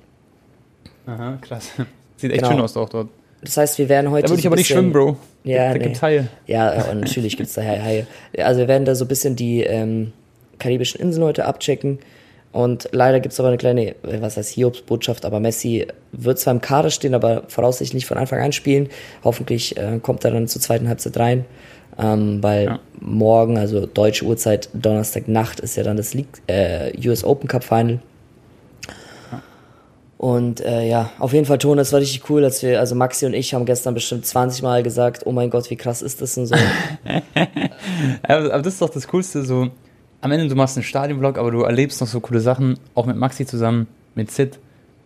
Aha, 1.08 1.38
krass. 1.42 1.72
Sieht 2.18 2.32
echt 2.32 2.42
Genau. 2.42 2.52
schön 2.54 2.62
aus 2.62 2.76
auch 2.78 2.90
dort. 2.90 3.08
Das 3.42 3.56
heißt, 3.58 3.78
wir 3.78 3.88
werden 3.88 4.10
heute. 4.12 4.24
Da 4.24 4.30
würde 4.30 4.40
ich 4.40 4.44
so 4.44 4.50
aber 4.50 4.56
nicht 4.58 4.68
schwimmen, 4.68 4.92
Bro. 4.92 5.16
Ja, 5.44 5.70
da 5.70 5.74
nee. 5.78 5.80
gibt's 5.86 6.02
Haie. 6.02 6.28
Ja, 6.48 6.74
ja, 6.76 6.84
und 6.86 7.02
natürlich 7.02 7.38
gibt's 7.38 7.54
da 7.54 7.62
Haie. 7.62 8.08
Also 8.38 8.60
wir 8.62 8.68
werden 8.68 8.86
da 8.86 8.96
so 8.96 9.06
ein 9.06 9.08
bisschen 9.08 9.36
die 9.36 9.62
ähm, 9.64 10.12
karibischen 10.60 11.00
Inseln 11.00 11.24
heute 11.24 11.46
abchecken. 11.46 12.00
Und 12.52 12.90
leider 12.92 13.20
gibt's 13.20 13.40
aber 13.40 13.50
eine 13.50 13.58
kleine, 13.58 13.90
äh, 13.90 13.96
was 14.22 14.38
heißt 14.38 14.52
Hiobsbotschaft, 14.54 15.26
aber 15.26 15.40
Messi 15.40 15.86
wird 16.12 16.40
zwar 16.40 16.54
im 16.56 16.62
Kader 16.62 16.90
stehen, 16.90 17.14
aber 17.14 17.44
voraussichtlich 17.48 17.94
nicht 17.94 18.06
von 18.08 18.18
Anfang 18.18 18.40
an 18.42 18.52
spielen. 18.52 18.90
Hoffentlich 19.24 19.78
äh, 19.78 20.00
kommt 20.02 20.26
er 20.26 20.32
dann 20.32 20.48
zur 20.48 20.62
zweiten 20.62 20.88
Halbzeit 20.88 21.16
rein. 21.18 21.46
Ähm, 22.00 22.42
weil 22.42 22.66
Ja. 22.66 22.80
morgen, 23.00 23.58
also 23.58 23.86
deutsche 23.86 24.26
Uhrzeit, 24.26 24.70
Donnerstagnacht, 24.74 25.60
ist 25.60 25.78
ja 25.78 25.84
dann 25.84 25.98
das 25.98 26.14
League, 26.16 26.28
äh, 26.48 26.92
US 27.08 27.24
Open 27.24 27.48
Cup 27.48 27.64
Final. 27.64 28.00
Und 30.18 30.62
äh, 30.62 30.88
ja, 30.88 31.12
auf 31.20 31.32
jeden 31.34 31.46
Fall, 31.46 31.60
Ton, 31.60 31.78
das 31.78 31.94
war 31.94 32.00
richtig 32.00 32.28
cool, 32.30 32.42
dass 32.42 32.64
wir, 32.64 32.80
also 32.80 32.96
Maxi 32.96 33.26
und 33.28 33.34
ich 33.36 33.54
haben 33.54 33.66
gestern 33.66 33.94
bestimmt 33.94 34.26
20 34.26 34.64
Mal 34.64 34.82
gesagt, 34.82 35.22
oh 35.28 35.32
mein 35.32 35.52
Gott, 35.52 35.70
wie 35.70 35.76
krass 35.76 36.02
ist 36.02 36.22
das 36.22 36.36
und 36.38 36.48
so. 36.48 36.56
Aber, 38.24 38.50
das 38.62 38.74
ist 38.74 38.82
doch 38.82 38.90
das 38.90 39.08
Coolste, 39.08 39.44
so 39.44 39.70
am 40.22 40.32
Ende 40.32 40.48
du 40.48 40.56
machst 40.56 40.76
einen 40.78 40.84
Stadionvlog, 40.84 41.38
aber 41.38 41.52
du 41.52 41.62
erlebst 41.62 42.02
noch 42.02 42.08
so 42.08 42.20
coole 42.20 42.40
Sachen, 42.40 42.80
auch 42.96 43.06
mit 43.06 43.16
Maxi 43.16 43.46
zusammen, 43.46 43.88
mit 44.16 44.32
Sid. 44.32 44.58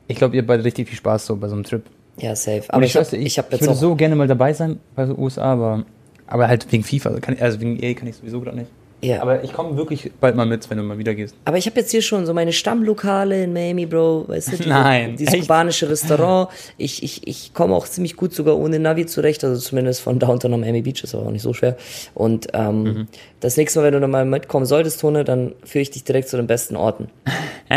Ich 0.07 0.15
glaube, 0.17 0.35
ihr 0.35 0.41
habt 0.41 0.47
beide 0.47 0.63
richtig 0.63 0.87
viel 0.87 0.97
Spaß 0.97 1.25
so 1.25 1.35
bei 1.35 1.49
so 1.49 1.55
einem 1.55 1.63
Trip. 1.65 1.83
ja, 2.17 2.33
safe. 2.35 2.59
Und 2.61 2.71
Aber 2.71 2.83
ich, 2.85 2.95
hab, 2.95 3.01
weiß, 3.01 3.13
ich, 3.13 3.37
hab 3.37 3.51
ich 3.53 3.59
würde 3.61 3.75
so 3.75 3.95
gerne 3.95 4.15
mal 4.15 4.27
dabei 4.27 4.53
sein 4.53 4.79
bei 4.95 5.05
so 5.05 5.15
USA, 5.15 5.43
aber, 5.51 5.83
aber 6.27 6.47
halt 6.47 6.71
wegen 6.71 6.83
FIFA, 6.83 7.19
kann, 7.19 7.35
ich- 7.35 7.41
also 7.43 7.59
wegen 7.59 7.77
EA 7.83 7.93
kann 7.93 8.07
ich 8.07 8.15
sowieso 8.15 8.39
gerade 8.39 8.55
nicht. 8.57 8.71
Ja. 9.03 9.21
Aber 9.21 9.43
ich 9.43 9.51
komme 9.51 9.77
wirklich 9.77 10.11
bald 10.19 10.35
mal 10.35 10.45
mit, 10.45 10.69
wenn 10.69 10.77
du 10.77 10.83
mal 10.83 10.97
wieder 10.97 11.15
gehst. 11.15 11.35
Aber 11.45 11.57
ich 11.57 11.65
habe 11.65 11.79
jetzt 11.79 11.89
hier 11.91 12.01
schon 12.03 12.25
so 12.27 12.33
meine 12.35 12.53
Stammlokale 12.53 13.43
in 13.43 13.51
Miami, 13.53 13.87
Bro. 13.87 14.25
Weißt 14.27 14.51
du, 14.53 14.57
diese, 14.57 14.69
Nein, 14.69 15.15
dieses 15.17 15.33
echt? 15.33 15.43
kubanische 15.43 15.89
Restaurant. 15.89 16.49
Ich, 16.77 17.01
ich, 17.01 17.27
ich 17.27 17.53
komme 17.53 17.73
auch 17.75 17.87
ziemlich 17.87 18.15
gut 18.15 18.33
sogar 18.33 18.57
ohne 18.57 18.77
Navi 18.79 19.07
zurecht. 19.07 19.43
Also 19.43 19.59
zumindest 19.59 20.01
von 20.01 20.19
Downtown 20.19 20.51
nach 20.51 20.57
Miami 20.59 20.81
Beach 20.83 21.03
ist 21.03 21.15
aber 21.15 21.25
auch 21.25 21.31
nicht 21.31 21.41
so 21.41 21.53
schwer. 21.53 21.77
Und 22.13 22.47
ähm, 22.53 22.83
Mhm. 22.83 23.07
das 23.39 23.57
nächste 23.57 23.79
Mal, 23.79 23.85
wenn 23.85 23.93
du 23.93 23.99
noch 24.01 24.07
mal 24.07 24.23
mitkommen 24.25 24.65
solltest, 24.65 25.01
Tone, 25.01 25.23
dann 25.23 25.53
führe 25.63 25.81
ich 25.81 25.89
dich 25.91 26.03
direkt 26.03 26.29
zu 26.29 26.37
den 26.37 26.47
besten 26.47 26.75
Orten. 26.75 27.09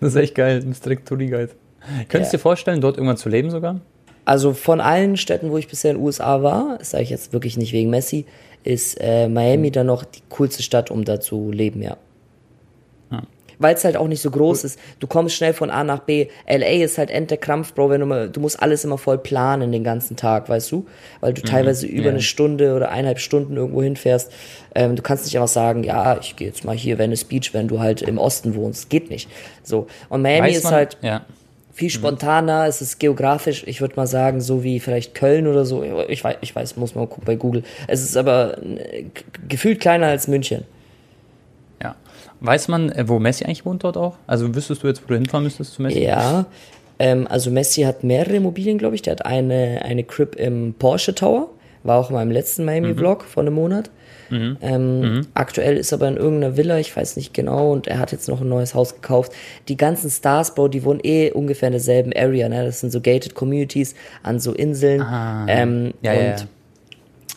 Das 0.00 0.10
ist 0.10 0.16
echt 0.16 0.34
geil. 0.34 0.60
Du 0.60 0.66
bist 0.68 0.84
direkt 0.84 1.08
Touri-Guide. 1.08 1.50
Könntest 2.08 2.32
du 2.32 2.36
Ja. 2.36 2.38
dir 2.38 2.38
vorstellen, 2.38 2.80
dort 2.80 2.96
irgendwann 2.96 3.16
zu 3.16 3.28
leben 3.28 3.50
sogar? 3.50 3.80
Also 4.26 4.52
von 4.54 4.80
allen 4.80 5.16
Städten, 5.16 5.50
wo 5.50 5.58
ich 5.58 5.68
bisher 5.68 5.90
in 5.92 5.98
den 5.98 6.04
USA 6.04 6.42
war, 6.42 6.76
das 6.78 6.90
sage 6.90 7.04
ich 7.04 7.10
jetzt 7.10 7.32
wirklich 7.32 7.56
nicht 7.58 7.72
wegen 7.72 7.90
Messi, 7.90 8.24
ist 8.64 8.98
äh, 9.00 9.28
Miami 9.28 9.70
dann 9.70 9.86
noch 9.86 10.04
die 10.04 10.22
coolste 10.30 10.62
Stadt, 10.62 10.90
um 10.90 11.04
da 11.04 11.20
zu 11.20 11.52
leben, 11.52 11.80
ja. 11.82 11.96
Weil 13.58 13.76
es 13.76 13.84
halt 13.84 13.96
auch 13.96 14.08
nicht 14.08 14.20
so 14.20 14.30
groß 14.32 14.64
ist. 14.64 14.80
Du 14.98 15.06
kommst 15.06 15.36
schnell 15.36 15.52
von 15.52 15.70
A 15.70 15.84
nach 15.84 16.00
B. 16.00 16.26
LA 16.48 16.82
ist 16.84 16.98
halt 16.98 17.10
end 17.10 17.30
der 17.30 17.38
Krampf, 17.38 17.72
Bro. 17.72 17.90
Wenn 17.90 18.00
du, 18.00 18.06
mal, 18.06 18.28
du 18.28 18.40
musst 18.40 18.60
alles 18.60 18.84
immer 18.84 18.98
voll 18.98 19.16
planen 19.16 19.70
den 19.70 19.84
ganzen 19.84 20.16
Tag, 20.16 20.48
weißt 20.48 20.72
du? 20.72 20.86
Weil 21.20 21.34
du 21.34 21.42
teilweise 21.42 21.86
über 21.86 22.06
ja. 22.06 22.10
eine 22.10 22.20
Stunde 22.20 22.74
oder 22.74 22.88
eineinhalb 22.90 23.20
Stunden 23.20 23.56
irgendwo 23.56 23.82
hinfährst. 23.82 24.32
Ähm, 24.74 24.96
du 24.96 25.02
kannst 25.02 25.24
nicht 25.24 25.36
einfach 25.36 25.48
sagen, 25.48 25.84
ja, 25.84 26.18
ich 26.18 26.34
gehe 26.36 26.48
jetzt 26.48 26.64
mal 26.64 26.76
hier 26.76 26.98
Venice 26.98 27.24
Beach, 27.24 27.54
wenn 27.54 27.68
du 27.68 27.78
halt 27.78 28.02
im 28.02 28.18
Osten 28.18 28.56
wohnst. 28.56 28.90
Geht 28.90 29.08
nicht. 29.08 29.30
So. 29.62 29.86
Und 30.08 30.22
Miami 30.22 30.48
Weiß 30.48 30.56
ist 30.56 30.64
man- 30.64 30.72
halt 30.72 30.98
Ja. 31.02 31.24
Viel 31.74 31.90
spontaner, 31.90 32.66
es 32.66 32.80
ist 32.80 32.98
geografisch, 33.00 33.64
ich 33.66 33.80
würde 33.80 33.96
mal 33.96 34.06
sagen, 34.06 34.40
so 34.40 34.62
wie 34.62 34.78
vielleicht 34.78 35.14
Köln 35.14 35.48
oder 35.48 35.64
so. 35.64 35.82
Ich 36.08 36.22
weiß, 36.22 36.36
ich 36.40 36.54
weiß, 36.54 36.76
muss 36.76 36.94
man 36.94 37.08
gucken 37.08 37.24
bei 37.26 37.34
Google. 37.34 37.64
Es 37.88 38.02
ist 38.02 38.16
aber 38.16 38.58
äh, 38.62 39.06
gefühlt 39.48 39.80
kleiner 39.80 40.06
als 40.06 40.28
München. 40.28 40.64
ja. 41.82 41.96
Weiß 42.40 42.68
man, 42.68 42.92
äh, 42.92 43.08
wo 43.08 43.18
Messi 43.18 43.44
eigentlich 43.44 43.66
wohnt 43.66 43.82
dort 43.82 43.96
auch? 43.96 44.16
Also 44.26 44.54
wüsstest 44.54 44.84
du 44.84 44.86
jetzt, 44.86 45.02
wo 45.02 45.08
du 45.08 45.14
hinfahren 45.14 45.44
müsstest 45.44 45.74
zu 45.74 45.82
Messi? 45.82 46.00
Ja, 46.04 46.46
ähm, 47.00 47.26
also 47.28 47.50
Messi 47.50 47.82
hat 47.82 48.04
mehrere 48.04 48.36
Immobilien, 48.36 48.78
glaube 48.78 48.94
ich. 48.94 49.02
Der 49.02 49.12
hat 49.12 49.26
eine, 49.26 49.82
eine 49.82 50.04
Crib 50.04 50.36
im 50.36 50.74
Porsche 50.78 51.14
Tower, 51.14 51.48
war 51.82 51.98
auch 51.98 52.10
in 52.10 52.14
meinem 52.14 52.30
letzten 52.30 52.64
Miami-Vlog 52.64 53.24
vor 53.24 53.42
einem 53.42 53.54
Monat. 53.54 53.90
Ähm, 54.30 55.26
Aktuell 55.34 55.76
ist 55.76 55.92
er 55.92 55.96
aber 55.98 56.08
in 56.08 56.16
irgendeiner 56.16 56.56
Villa, 56.56 56.78
ich 56.78 56.96
weiß 56.96 57.16
nicht 57.16 57.34
genau, 57.34 57.72
und 57.72 57.86
er 57.86 57.98
hat 57.98 58.12
jetzt 58.12 58.28
noch 58.28 58.40
ein 58.40 58.48
neues 58.48 58.74
Haus 58.74 58.94
gekauft. 58.94 59.32
Die 59.68 59.76
ganzen 59.76 60.10
Stars, 60.10 60.54
Bro, 60.54 60.68
die 60.68 60.84
wohnen 60.84 61.00
eh 61.02 61.30
ungefähr 61.30 61.68
in 61.68 61.72
derselben 61.72 62.12
Area, 62.14 62.48
ne? 62.48 62.64
Das 62.64 62.80
sind 62.80 62.90
so 62.90 63.00
gated 63.00 63.34
Communities 63.34 63.94
an 64.22 64.40
so 64.40 64.52
Inseln. 64.52 65.02
Ah. 65.02 65.46
ähm, 65.48 65.94
Ja, 66.02 66.12
und 66.12 66.18
ja, 66.18 66.36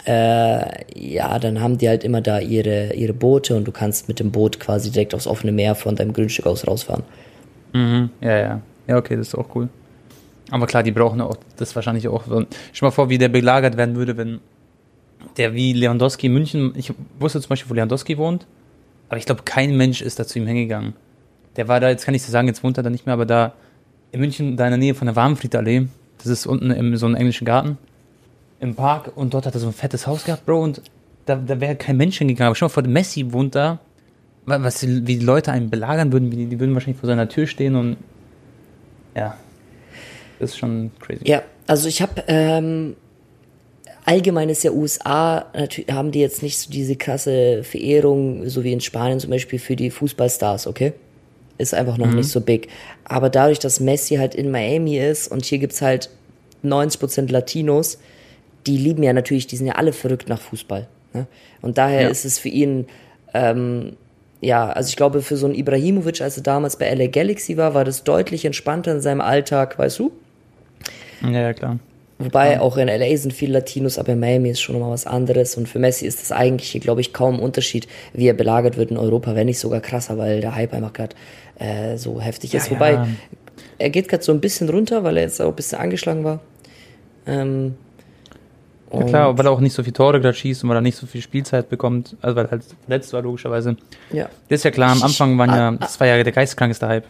ja. 0.06 0.62
äh, 0.64 0.86
ja, 0.96 1.40
dann 1.40 1.62
haben 1.62 1.78
die 1.78 1.90
halt 1.90 2.04
immer 2.04 2.22
da 2.22 2.40
ihre, 2.40 2.94
ihre 2.94 3.14
Boote 3.14 3.56
und 3.56 3.66
du 3.66 3.72
kannst 3.72 4.08
mit 4.08 4.20
dem 4.20 4.32
Boot 4.32 4.60
quasi 4.60 4.90
direkt 4.92 5.14
aufs 5.14 5.28
offene 5.28 5.52
Meer 5.52 5.76
von 5.76 5.96
deinem 5.96 6.14
Grundstück 6.14 6.46
aus 6.48 6.68
rausfahren. 6.68 7.04
Mhm. 7.74 8.10
Ja, 8.22 8.38
ja. 8.38 8.62
Ja, 8.88 8.98
okay, 8.98 9.18
das 9.18 9.28
ist 9.30 9.36
auch 9.36 9.48
cool. 9.56 9.68
Aber 10.50 10.66
klar, 10.66 10.82
die 10.82 10.92
brauchen 10.92 11.20
auch 11.20 11.36
das 11.58 11.76
wahrscheinlich 11.76 12.08
auch. 12.08 12.24
Stell 12.72 12.88
mal 12.88 12.92
vor, 12.92 13.10
wie 13.10 13.18
der 13.18 13.28
belagert 13.28 13.76
werden 13.76 13.96
würde, 13.98 14.16
wenn 14.16 14.40
der 15.38 15.54
wie 15.54 15.74
Lewandowski 15.74 16.28
in 16.28 16.34
München, 16.34 16.74
ich 16.76 16.94
wusste 17.20 17.42
zum 17.42 17.50
Beispiel, 17.50 17.70
wo 17.70 17.74
Lewandowski 17.74 18.18
wohnt, 18.18 18.46
aber 19.10 19.18
ich 19.18 19.26
glaube, 19.26 19.44
kein 19.44 19.76
Mensch 19.78 20.02
ist 20.02 20.20
da 20.20 20.26
zu 20.28 20.40
ihm 20.40 20.48
hingegangen. 20.48 20.94
Der 21.56 21.68
war 21.68 21.80
da, 21.80 21.90
jetzt 21.90 22.06
kann 22.06 22.14
ich 22.14 22.24
so 22.24 22.32
sagen, 22.32 22.48
jetzt 22.48 22.64
wohnt 22.64 22.78
er 22.78 22.84
da 22.84 22.90
nicht 22.90 23.06
mehr, 23.06 23.14
aber 23.14 23.26
da 23.26 23.54
in 24.12 24.20
München, 24.20 24.58
da 24.58 24.66
in 24.66 24.72
der 24.72 24.78
Nähe 24.78 24.96
von 24.96 25.08
der 25.08 25.16
Warmfriedallee, 25.16 25.88
das 26.18 26.28
ist 26.28 26.46
unten 26.46 26.72
im 26.72 26.96
so 26.98 27.06
einem 27.06 27.16
englischen 27.16 27.46
Garten, 27.46 27.78
im 28.60 28.76
Park 28.76 29.12
und 29.16 29.34
dort 29.34 29.46
hat 29.46 29.54
er 29.54 29.60
so 29.60 29.68
ein 29.68 29.74
fettes 29.74 30.08
Haus 30.08 30.24
gehabt, 30.24 30.46
Bro, 30.46 30.64
und 30.64 30.82
da, 31.26 31.36
da 31.36 31.60
wäre 31.60 31.76
kein 31.76 31.98
Mensch 31.98 32.18
hingegangen. 32.18 32.48
Aber 32.48 32.56
schau 32.56 32.66
mal 32.66 32.70
vor, 32.70 32.84
Messi 32.84 33.32
wohnt 33.32 33.54
da, 33.56 33.80
wa- 34.46 34.62
was, 34.62 34.82
wie 34.88 35.02
die 35.02 35.20
Leute 35.20 35.52
einen 35.52 35.70
belagern 35.70 36.12
würden, 36.12 36.32
die, 36.32 36.46
die 36.46 36.60
würden 36.60 36.74
wahrscheinlich 36.74 37.00
vor 37.00 37.08
seiner 37.08 37.28
Tür 37.30 37.46
stehen 37.48 37.76
und 37.76 37.98
ja, 39.16 39.36
das 40.40 40.52
ist 40.52 40.58
schon 40.58 40.92
crazy. 41.00 41.22
Ja, 41.28 41.42
also 41.68 41.88
ich 41.88 42.02
habe 42.02 42.24
ähm, 42.28 42.96
allgemein 44.08 44.50
ist 44.50 44.64
ja 44.64 44.72
USA, 44.72 45.46
natürlich 45.54 45.92
haben 45.92 46.12
die 46.12 46.22
jetzt 46.22 46.42
nicht 46.42 46.58
so 46.58 46.72
diese 46.72 46.96
krasse 46.96 47.64
Verehrung, 47.64 48.48
so 48.48 48.64
wie 48.64 48.72
in 48.72 48.80
Spanien 48.80 49.20
zum 49.20 49.30
Beispiel 49.30 49.60
für 49.60 49.76
die 49.76 49.92
Fußballstars, 49.92 50.66
okay? 50.66 50.94
Ist 51.58 51.74
einfach 51.74 51.98
noch 51.98 52.08
nicht 52.16 52.30
so 52.30 52.40
big. 52.40 52.70
Aber 53.04 53.30
dadurch, 53.30 53.60
dass 53.60 53.80
Messi 53.80 54.16
halt 54.16 54.34
in 54.34 54.50
Miami 54.50 54.98
ist 54.98 55.30
und 55.30 55.44
hier 55.46 55.58
gibt's 55.58 55.82
halt 55.82 56.10
90% 56.64 57.32
Latinos, 57.32 58.00
die 58.66 58.78
lieben 58.78 59.04
ja 59.04 59.12
natürlich, 59.12 59.48
die 59.48 59.58
sind 59.58 59.68
ja 59.68 59.74
alle 59.74 59.92
verrückt 59.92 60.30
nach 60.30 60.40
Fußball. 60.40 60.88
Ne? 61.14 61.28
Und 61.62 61.78
daher 61.78 62.04
Ja. 62.04 62.08
ist 62.08 62.26
es 62.26 62.40
für 62.40 62.50
ihn, 62.50 62.86
ähm, 63.34 63.98
ja, 64.40 64.70
also 64.70 64.90
ich 64.90 64.96
glaube, 64.96 65.22
für 65.22 65.36
so 65.36 65.48
einen 65.48 65.56
Ibrahimovic, 65.56 66.22
als 66.22 66.38
er 66.38 66.44
damals 66.44 66.78
bei 66.78 66.88
LA 66.94 67.08
Galaxy 67.08 67.58
war, 67.58 67.74
war 67.74 67.84
das 67.84 68.04
deutlich 68.04 68.46
entspannter 68.46 68.92
in 68.94 69.02
seinem 69.02 69.22
Alltag, 69.22 69.78
weißt 69.80 70.00
du? 70.00 70.12
Ja, 71.24 71.32
ja, 71.32 71.54
klar. 71.54 71.80
Wobei 72.20 72.60
auch 72.60 72.78
in 72.78 72.88
LA 72.88 73.16
sind 73.18 73.32
viele 73.32 73.54
Latinos, 73.54 74.00
aber 74.00 74.14
in 74.14 74.20
Miami 74.20 74.50
ist 74.50 74.60
schon 74.62 74.74
nochmal 74.74 74.92
was 74.92 75.06
anderes. 75.06 75.56
Und 75.56 75.70
für 75.70 75.78
Messi 75.78 76.08
ist 76.08 76.20
das 76.20 76.32
eigentlich 76.32 76.72
hier, 76.72 76.82
glaube 76.82 77.00
ich, 77.02 77.14
kaum 77.14 77.36
ein 77.36 77.40
Unterschied, 77.42 77.88
wie 78.14 78.28
er 78.28 78.34
belagert 78.34 78.76
wird 78.76 78.90
in 78.90 78.98
Europa, 78.98 79.36
wenn 79.36 79.46
nicht 79.46 79.60
sogar 79.60 79.82
krasser, 79.82 80.18
weil 80.18 80.42
der 80.42 80.56
Hype 80.56 80.74
einfach 80.74 80.94
gerade 80.94 81.16
äh, 81.60 81.98
so 81.98 82.20
heftig 82.20 82.56
ist. 82.56 82.68
Ja, 82.68 82.72
Wobei, 82.72 82.92
ja. 82.94 83.08
er 83.78 83.90
geht 83.92 84.08
gerade 84.08 84.24
so 84.24 84.32
ein 84.32 84.40
bisschen 84.42 84.68
runter, 84.70 85.04
weil 85.04 85.18
er 85.18 85.24
jetzt 85.24 85.40
auch 85.42 85.50
ein 85.50 85.56
bisschen 85.56 85.78
angeschlagen 85.78 86.24
war. 86.24 86.40
Ähm, 87.28 87.76
Ja, 88.92 89.04
klar, 89.04 89.38
weil 89.38 89.46
er 89.46 89.52
auch 89.52 89.60
nicht 89.60 89.74
so 89.74 89.84
viel 89.84 89.94
Tore 89.94 90.20
gerade 90.20 90.34
schießt 90.36 90.64
und 90.64 90.70
weil 90.70 90.78
er 90.78 90.82
nicht 90.82 90.98
so 90.98 91.06
viel 91.06 91.22
Spielzeit 91.22 91.70
bekommt, 91.70 92.16
also 92.22 92.36
weil 92.36 92.46
er 92.46 92.52
halt 92.52 92.64
verletzt 92.86 93.14
war, 93.14 93.22
logischerweise. 93.22 93.76
ja. 94.12 94.30
Das 94.50 94.60
ist 94.62 94.64
ja 94.64 94.72
klar, 94.72 94.92
am 94.94 95.04
Anfang 95.04 95.38
waren 95.38 95.50
ja, 95.50 95.70
Ah, 95.70 95.78
das 95.80 96.00
war 96.00 96.08
ja 96.08 96.24
der 96.24 96.34
geisteskrankeste 96.34 96.88
Hype. 96.88 97.06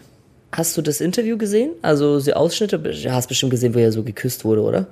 Hast 0.51 0.77
du 0.77 0.81
das 0.81 1.01
Interview 1.01 1.37
gesehen? 1.37 1.71
Also 1.81 2.19
die 2.19 2.33
Ausschnitte? 2.33 2.79
Du 2.79 3.11
hast 3.11 3.27
bestimmt 3.27 3.51
gesehen, 3.51 3.75
wo 3.75 3.79
er 3.79 3.91
so 3.91 4.03
geküsst 4.03 4.45
wurde, 4.45 4.61
oder? 4.61 4.87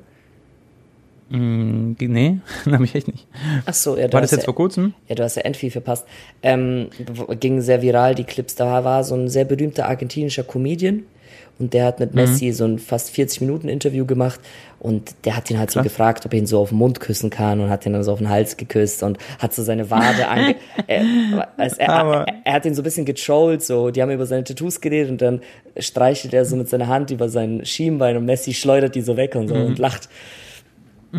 Hm, 1.30 1.96
nee, 2.00 2.38
habe 2.72 2.84
ich 2.84 2.94
echt 2.94 3.08
nicht. 3.08 3.28
Ach 3.66 3.74
so, 3.74 3.98
ja. 3.98 4.12
War 4.14 4.22
das 4.22 4.32
jetzt 4.32 4.42
ja, 4.42 4.46
vor 4.46 4.56
kurzem? 4.56 4.94
Ja, 5.08 5.16
du 5.16 5.24
hast 5.24 5.38
ja 5.38 5.54
viel 5.54 5.72
verpasst. 5.72 6.06
Ähm, 6.44 6.90
ging 7.40 7.62
sehr 7.62 7.82
viral, 7.82 8.16
die 8.16 8.26
Clips. 8.26 8.56
Da 8.56 8.84
war 8.84 9.04
so 9.04 9.16
ein 9.16 9.28
sehr 9.28 9.46
berühmter 9.46 9.88
argentinischer 9.88 10.44
Comedian 10.44 11.04
und 11.60 11.74
der 11.74 11.86
hat 11.86 12.00
mit 12.00 12.12
Mhm. 12.12 12.22
Messi 12.22 12.52
so 12.52 12.66
ein 12.66 12.80
fast 12.80 13.12
40 13.12 13.42
Minuten 13.42 13.70
Interview 13.70 14.06
gemacht 14.06 14.40
und 14.80 15.16
der 15.26 15.36
hat 15.38 15.50
ihn 15.50 15.58
halt 15.58 15.72
so 15.72 15.80
Krass. 15.80 15.84
gefragt, 15.86 16.26
ob 16.26 16.34
er 16.34 16.40
ihn 16.40 16.48
so 16.48 16.60
auf 16.60 16.70
den 16.70 16.78
Mund 16.78 17.00
küssen 17.00 17.30
kann 17.30 17.60
und 17.62 17.70
hat 17.70 17.86
ihn 17.86 17.94
dann 17.94 18.04
so 18.04 18.12
auf 18.12 18.20
den 18.20 18.30
Hals 18.30 18.58
geküsst 18.58 19.04
und 19.04 19.18
hat 19.40 19.54
so 19.54 19.64
seine 19.64 19.90
Wade 19.90 20.28
ange... 20.30 20.56
er, 20.88 21.48
also 21.58 21.76
er, 21.80 21.88
er, 21.90 22.26
er 22.44 22.54
hat 22.54 22.66
ihn 22.66 22.76
so 22.76 22.82
ein 22.82 22.84
bisschen 22.84 23.06
getrollt, 23.06 23.64
so, 23.64 23.90
die 23.90 24.02
haben 24.02 24.12
über 24.12 24.26
seine 24.26 24.44
Tattoos 24.44 24.82
geredet 24.82 25.10
und 25.12 25.22
dann 25.22 25.42
streichelt 25.80 26.34
er 26.34 26.46
so 26.46 26.56
mit 26.56 26.70
seiner 26.70 26.88
Hand 26.88 27.12
über 27.12 27.30
sein 27.30 27.66
Schienbein 27.66 28.18
und 28.18 28.26
Messi 28.26 28.54
schleudert 28.54 28.96
die 28.96 29.02
so 29.02 29.16
weg 29.18 29.36
und 29.36 29.48
so 29.48 29.56
Mhm. 29.56 29.66
und 29.66 29.80
lacht. 29.80 30.10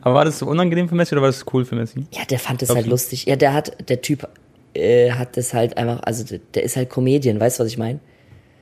Aber 0.00 0.14
war 0.14 0.24
das 0.24 0.38
so 0.38 0.46
unangenehm 0.46 0.88
für 0.88 0.94
Messi 0.94 1.14
oder 1.14 1.22
war 1.22 1.28
das 1.28 1.44
cool 1.52 1.64
für 1.64 1.74
Messi? 1.74 2.04
Ja, 2.12 2.24
der 2.24 2.38
fand 2.38 2.62
es 2.62 2.70
halt 2.74 2.86
lustig. 2.86 3.26
Ja, 3.26 3.36
der 3.36 3.52
hat, 3.52 3.76
der 3.88 4.00
Typ 4.00 4.26
äh, 4.74 5.10
hat 5.12 5.36
das 5.36 5.52
halt 5.54 5.76
einfach, 5.76 6.00
also 6.04 6.24
der, 6.24 6.40
der 6.54 6.62
ist 6.64 6.76
halt 6.76 6.88
Comedian, 6.90 7.38
weißt 7.40 7.58
du, 7.58 7.64
was 7.64 7.70
ich 7.70 7.78
meine? 7.78 7.98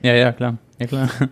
Ja, 0.01 0.13
ja, 0.13 0.31
klar. 0.31 0.57
Ja, 0.79 0.87
klar. 0.87 1.09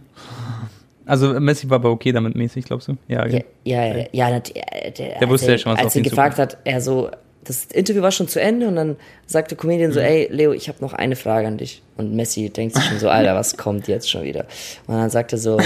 Also 1.10 1.40
Messi 1.40 1.70
war 1.70 1.76
aber 1.76 1.90
okay 1.92 2.12
damit 2.12 2.36
mäßig, 2.36 2.66
glaubst 2.66 2.90
du? 2.90 2.98
Ja, 3.08 3.26
Ja, 3.26 3.40
ja, 3.64 3.86
ja, 3.96 4.06
ja 4.12 4.30
nat- 4.30 4.52
äh, 4.54 4.92
der, 4.92 5.20
Der 5.20 5.30
wusste 5.30 5.52
ja 5.52 5.58
schon, 5.58 5.72
was 5.72 5.80
er, 5.80 5.86
Als 5.86 5.96
er 5.96 6.00
ihn 6.00 6.04
gefragt 6.04 6.38
hat, 6.38 6.58
er 6.66 6.82
so, 6.82 7.10
das 7.46 7.64
Interview 7.68 8.02
war 8.02 8.12
schon 8.12 8.28
zu 8.28 8.42
Ende 8.42 8.68
und 8.68 8.76
dann 8.76 8.98
sagt 9.26 9.52
der 9.52 9.58
Comedian 9.58 9.92
Mhm. 9.92 9.94
so, 9.94 10.00
ey, 10.02 10.28
Leo, 10.30 10.52
ich 10.52 10.68
habe 10.68 10.80
noch 10.82 10.92
eine 10.92 11.16
Frage 11.16 11.48
an 11.48 11.58
dich. 11.58 11.82
Und 11.96 12.14
Messi 12.14 12.50
denkt 12.50 12.76
sich 12.76 12.84
schon 12.84 13.00
so, 13.00 13.08
Alter, 13.08 13.36
was 13.36 13.56
kommt 13.56 13.88
jetzt 13.88 14.12
schon 14.12 14.24
wieder? 14.24 14.48
Und 14.88 14.96
dann 14.98 15.10
sagt 15.10 15.32
er 15.32 15.38
so, 15.40 15.58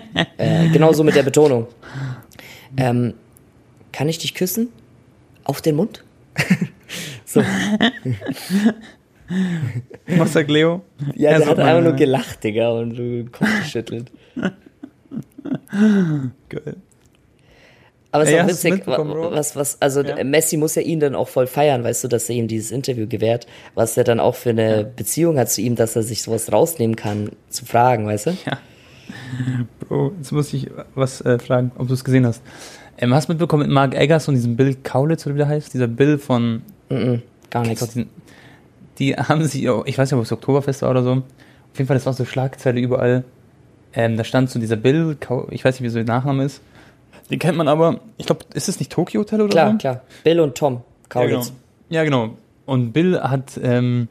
äh, 0.38 0.68
genau 0.72 0.94
so 0.94 1.04
mit 1.04 1.14
der 1.14 1.24
Betonung, 1.24 1.66
ähm, 2.78 3.12
kann 3.92 4.08
ich 4.08 4.16
dich 4.16 4.32
küssen? 4.32 4.68
Auf 5.44 5.60
den 5.60 5.76
Mund? 5.76 6.04
so. 7.26 7.42
Was 10.18 10.32
sagt 10.32 10.50
Leo? 10.50 10.82
Ja, 11.14 11.30
Er 11.30 11.38
der 11.38 11.46
sagt 11.46 11.58
hat 11.58 11.66
einfach 11.66 11.82
nur 11.82 11.94
äh, 11.94 11.96
gelacht, 11.96 12.44
Digga, 12.44 12.70
und 12.70 12.96
den 12.96 13.32
Kopf 13.32 13.48
geschüttelt. 13.62 14.10
Geil. 16.48 16.76
Aber 18.12 18.24
es 18.24 18.30
ist 18.30 18.40
auch 18.40 18.46
witzig, 18.48 18.82
was, 18.86 19.56
was, 19.56 19.82
also 19.82 20.02
Ja. 20.02 20.24
Messi 20.24 20.56
muss 20.56 20.74
ja 20.74 20.80
ihn 20.82 21.00
dann 21.00 21.14
auch 21.14 21.28
voll 21.28 21.46
feiern, 21.46 21.84
weißt 21.84 22.04
du, 22.04 22.08
dass 22.08 22.30
er 22.30 22.36
ihm 22.36 22.48
dieses 22.48 22.70
Interview 22.70 23.06
gewährt, 23.06 23.46
was 23.74 23.96
er 23.96 24.04
dann 24.04 24.20
auch 24.20 24.34
für 24.36 24.50
eine 24.50 24.84
Beziehung 24.84 25.38
hat 25.38 25.50
zu 25.50 25.60
ihm, 25.60 25.76
dass 25.76 25.96
er 25.96 26.02
sich 26.02 26.22
sowas 26.22 26.50
rausnehmen 26.50 26.96
kann, 26.96 27.30
zu 27.50 27.66
fragen, 27.66 28.06
weißt 28.06 28.26
du? 28.26 28.32
Bro, 29.80 30.12
jetzt 30.16 30.32
muss 30.32 30.52
ich 30.54 30.70
was 30.94 31.20
äh, 31.20 31.38
fragen, 31.38 31.72
ob 31.76 31.88
du 31.88 31.94
es 31.94 32.04
gesehen 32.04 32.24
hast. 32.26 32.42
Ähm, 32.98 33.12
hast 33.12 33.28
du 33.28 33.32
mitbekommen 33.32 33.64
mit 33.64 33.70
Mark 33.72 33.94
Eggers 33.94 34.28
und 34.28 34.34
diesem 34.34 34.56
Bill 34.56 34.74
Kaulitz 34.82 35.26
oder 35.26 35.34
wie 35.34 35.38
der 35.40 35.48
heißt? 35.48 35.74
Dieser 35.74 35.88
Bill 35.88 36.16
von 36.18 36.62
Mhm, 36.88 37.20
gar 37.50 37.64
Gott, 37.64 37.68
nichts. 37.68 37.98
Die 38.98 39.14
haben 39.16 39.44
sich, 39.44 39.68
oh, 39.68 39.82
ich 39.86 39.98
weiß 39.98 40.10
nicht, 40.10 40.18
ob 40.18 40.24
es 40.24 40.32
Oktoberfest 40.32 40.82
war 40.82 40.90
oder 40.90 41.02
so. 41.02 41.10
Auf 41.12 41.78
jeden 41.78 41.86
Fall, 41.88 41.96
das 41.96 42.06
war 42.06 42.12
so 42.12 42.24
Schlagzeile 42.24 42.80
überall. 42.80 43.24
Ähm, 43.94 44.16
da 44.16 44.24
stand 44.24 44.50
so 44.50 44.58
dieser 44.58 44.76
Bill, 44.76 45.16
ich 45.50 45.64
weiß 45.64 45.74
nicht, 45.80 45.82
wie 45.82 45.88
so 45.88 45.96
der 45.98 46.06
Nachname 46.06 46.44
ist. 46.44 46.60
Den 47.30 47.38
kennt 47.38 47.56
man 47.58 47.66
aber, 47.68 48.00
ich 48.18 48.26
glaube, 48.26 48.44
ist 48.54 48.68
es 48.68 48.78
nicht 48.78 48.92
Tokyo 48.92 49.20
Hotel 49.22 49.40
oder 49.40 49.50
Klar, 49.50 49.72
so? 49.72 49.78
klar. 49.78 50.02
Bill 50.22 50.40
und 50.40 50.54
Tom, 50.56 50.74
Ja, 50.74 50.80
genau. 51.24 51.34
Kaulitz. 51.34 51.52
Ja, 51.88 52.04
genau. 52.04 52.36
Und 52.66 52.92
Bill 52.92 53.20
hat, 53.20 53.58
ähm, 53.62 54.08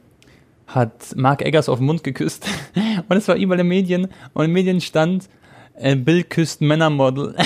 hat 0.66 1.14
Mark 1.16 1.42
Eggers 1.42 1.68
auf 1.68 1.78
den 1.78 1.86
Mund 1.86 2.02
geküsst. 2.04 2.46
Und 3.08 3.16
es 3.16 3.28
war 3.28 3.36
überall 3.36 3.60
in 3.60 3.66
den 3.66 3.68
Medien. 3.68 4.08
Und 4.34 4.44
in 4.44 4.50
den 4.50 4.52
Medien 4.54 4.80
stand, 4.80 5.28
äh, 5.74 5.94
Bill 5.94 6.24
küsst 6.24 6.60
Männermodel. 6.60 7.34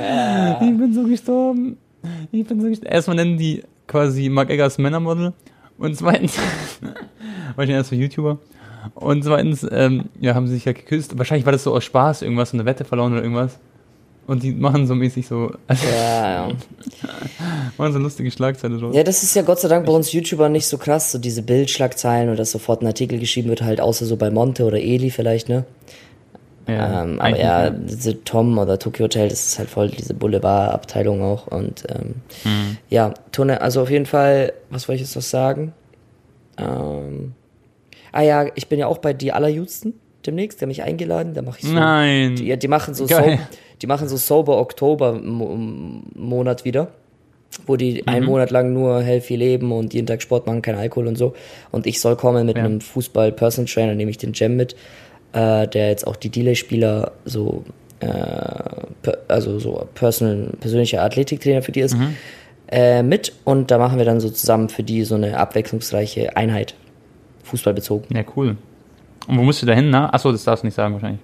Ich 0.00 0.78
bin 0.78 0.92
so 0.94 1.02
gestorben. 1.04 1.76
Ich 2.30 2.46
bin 2.46 2.60
so 2.60 2.68
gestorben. 2.68 2.92
Erstmal 2.92 3.16
nennen 3.16 3.36
die 3.36 3.64
quasi 3.88 4.28
Mark 4.28 4.48
Eggers 4.50 4.78
Männermodel. 4.78 5.32
Und 5.78 5.96
zweitens, 5.96 6.36
war 7.56 7.64
ich 7.64 7.70
erst 7.70 7.90
für 7.90 7.96
YouTuber. 7.96 8.38
Und 8.94 9.24
zweitens, 9.24 9.66
ähm, 9.70 10.06
ja, 10.20 10.34
haben 10.34 10.46
sie 10.46 10.54
sich 10.54 10.64
ja 10.64 10.72
geküsst. 10.72 11.16
Wahrscheinlich 11.18 11.46
war 11.46 11.52
das 11.52 11.64
so 11.64 11.74
aus 11.74 11.84
Spaß, 11.84 12.22
irgendwas, 12.22 12.50
so 12.50 12.56
eine 12.56 12.64
Wette 12.64 12.84
verloren 12.84 13.12
oder 13.12 13.22
irgendwas. 13.22 13.58
Und 14.26 14.42
die 14.42 14.52
machen 14.52 14.86
so 14.86 14.94
mäßig 14.94 15.26
so, 15.26 15.50
also, 15.66 15.86
Ja, 15.90 16.48
ja. 16.48 16.54
machen 17.78 17.92
so 17.94 17.98
lustige 17.98 18.30
Schlagzeilen 18.30 18.78
draus. 18.78 18.94
Ja, 18.94 19.02
das 19.02 19.22
ist 19.22 19.34
ja 19.34 19.40
Gott 19.40 19.58
sei 19.58 19.68
Dank 19.68 19.86
bei 19.86 19.92
uns 19.92 20.12
YouTubern 20.12 20.52
nicht 20.52 20.66
so 20.66 20.76
krass, 20.76 21.12
so 21.12 21.18
diese 21.18 21.42
Bildschlagzeilen 21.42 22.28
oder 22.28 22.36
dass 22.36 22.50
sofort 22.50 22.82
ein 22.82 22.86
Artikel 22.86 23.18
geschrieben 23.18 23.48
wird, 23.48 23.62
halt 23.62 23.80
außer 23.80 24.04
so 24.04 24.16
bei 24.16 24.30
Monte 24.30 24.64
oder 24.64 24.78
Eli 24.78 25.10
vielleicht, 25.10 25.48
ne? 25.48 25.64
Ja, 26.68 27.02
ähm, 27.02 27.18
aber 27.18 27.38
ja, 27.38 27.70
diese 27.70 28.22
Tom 28.24 28.58
oder 28.58 28.78
Tokyo 28.78 29.04
Hotel, 29.04 29.28
das 29.28 29.46
ist 29.46 29.58
halt 29.58 29.70
voll 29.70 29.88
diese 29.88 30.12
Boulevard-Abteilung 30.14 31.22
auch. 31.22 31.46
Und 31.46 31.84
ähm, 31.88 32.16
Mhm. 32.44 32.76
ja, 32.90 33.14
Tone, 33.32 33.60
also 33.62 33.80
auf 33.82 33.90
jeden 33.90 34.06
Fall, 34.06 34.52
was 34.70 34.86
wollte 34.86 35.02
ich 35.02 35.08
jetzt 35.08 35.16
noch 35.16 35.22
sagen? 35.22 35.72
Ähm, 36.58 37.32
ah 38.12 38.22
ja, 38.22 38.46
ich 38.54 38.68
bin 38.68 38.78
ja 38.78 38.86
auch 38.86 38.98
bei 38.98 39.12
die 39.12 39.32
Allerjüdsten 39.32 39.94
demnächst, 40.26 40.60
der 40.60 40.66
hat 40.66 40.68
mich 40.68 40.82
eingeladen, 40.82 41.34
da 41.34 41.42
mache 41.42 41.58
ich 41.60 41.66
so. 41.66 41.74
Nein. 41.74 42.36
Die, 42.36 42.46
ja, 42.46 42.56
die 42.56 42.68
machen 42.68 42.92
so, 42.94 43.06
so 43.06 43.38
die 43.80 43.86
machen 43.86 44.08
so 44.08 44.16
Sober 44.16 44.58
Oktober 44.58 45.12
Mo 45.14 45.56
Monat 46.14 46.64
wieder, 46.64 46.88
wo 47.66 47.76
die 47.76 48.02
Mhm. 48.02 48.08
einen 48.08 48.26
Monat 48.26 48.50
lang 48.50 48.72
nur 48.72 49.00
healthy 49.02 49.36
leben 49.36 49.72
und 49.72 49.94
jeden 49.94 50.06
Tag 50.06 50.20
Sport 50.20 50.46
machen, 50.46 50.60
kein 50.62 50.74
Alkohol 50.74 51.06
und 51.06 51.16
so. 51.16 51.34
Und 51.70 51.86
ich 51.86 52.00
soll 52.00 52.16
kommen 52.16 52.44
mit 52.46 52.56
Ja. 52.58 52.64
einem 52.64 52.80
Fußball-Personal 52.80 53.70
Trainer, 53.72 53.94
nehme 53.94 54.10
ich 54.10 54.18
den 54.18 54.32
Jam 54.34 54.56
mit, 54.56 54.76
äh, 55.32 55.66
der 55.68 55.88
jetzt 55.88 56.06
auch 56.06 56.16
die 56.16 56.30
Delay-Spieler 56.30 57.12
so, 57.24 57.64
äh, 58.00 58.06
per, 58.06 59.18
also 59.28 59.58
so 59.58 59.86
personal, 59.94 60.50
persönlicher 60.60 61.02
Athletiktrainer 61.02 61.62
für 61.62 61.72
die 61.72 61.80
ist, 61.80 61.96
Mhm. 61.96 62.14
äh, 62.70 63.02
mit. 63.02 63.32
Und 63.44 63.70
da 63.70 63.78
machen 63.78 63.98
wir 63.98 64.04
dann 64.04 64.20
so 64.20 64.30
zusammen 64.30 64.68
für 64.68 64.82
die 64.82 65.04
so 65.04 65.14
eine 65.14 65.38
abwechslungsreiche 65.38 66.36
Einheit, 66.36 66.74
Fußballbezogen. 67.44 68.16
Ja, 68.16 68.24
cool. 68.36 68.56
Und 69.26 69.38
wo 69.38 69.42
musst 69.42 69.60
du 69.62 69.66
da 69.66 69.74
hin, 69.74 69.90
ne? 69.90 70.12
Achso, 70.12 70.32
das 70.32 70.44
darfst 70.44 70.62
du 70.62 70.66
nicht 70.66 70.74
sagen 70.74 70.94
wahrscheinlich. 70.94 71.20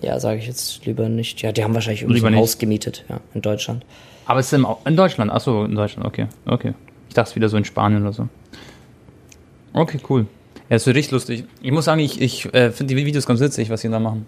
Ja, 0.00 0.18
sage 0.20 0.38
ich 0.38 0.46
jetzt 0.46 0.84
lieber 0.86 1.08
nicht. 1.08 1.42
Ja, 1.42 1.50
die 1.52 1.62
haben 1.64 1.74
wahrscheinlich 1.74 2.02
irgendwie 2.02 2.24
ein 2.24 2.32
nicht. 2.32 2.40
Haus 2.40 2.58
gemietet, 2.58 3.04
ja, 3.08 3.20
in 3.34 3.42
Deutschland. 3.42 3.84
Aber 4.26 4.40
es 4.40 4.52
ist 4.52 4.60
in 4.84 4.96
Deutschland. 4.96 5.30
Achso, 5.32 5.64
in 5.64 5.74
Deutschland, 5.74 6.06
okay. 6.06 6.26
Okay. 6.46 6.74
Ich 7.08 7.14
dachte 7.14 7.30
es 7.30 7.36
wieder 7.36 7.48
so 7.48 7.56
in 7.56 7.64
Spanien 7.64 8.02
oder 8.02 8.12
so. 8.12 8.28
Okay, 9.72 9.98
cool. 10.08 10.26
Ja, 10.68 10.76
das 10.76 10.86
wird 10.86 10.96
richtig 10.96 11.12
lustig. 11.12 11.44
Ich 11.62 11.72
muss 11.72 11.86
sagen, 11.86 12.00
ich, 12.00 12.20
ich 12.20 12.44
äh, 12.54 12.70
finde 12.70 12.94
die 12.94 13.04
Videos 13.06 13.26
ganz 13.26 13.40
witzig, 13.40 13.70
was 13.70 13.80
sie 13.80 13.88
da 13.88 13.98
machen. 13.98 14.26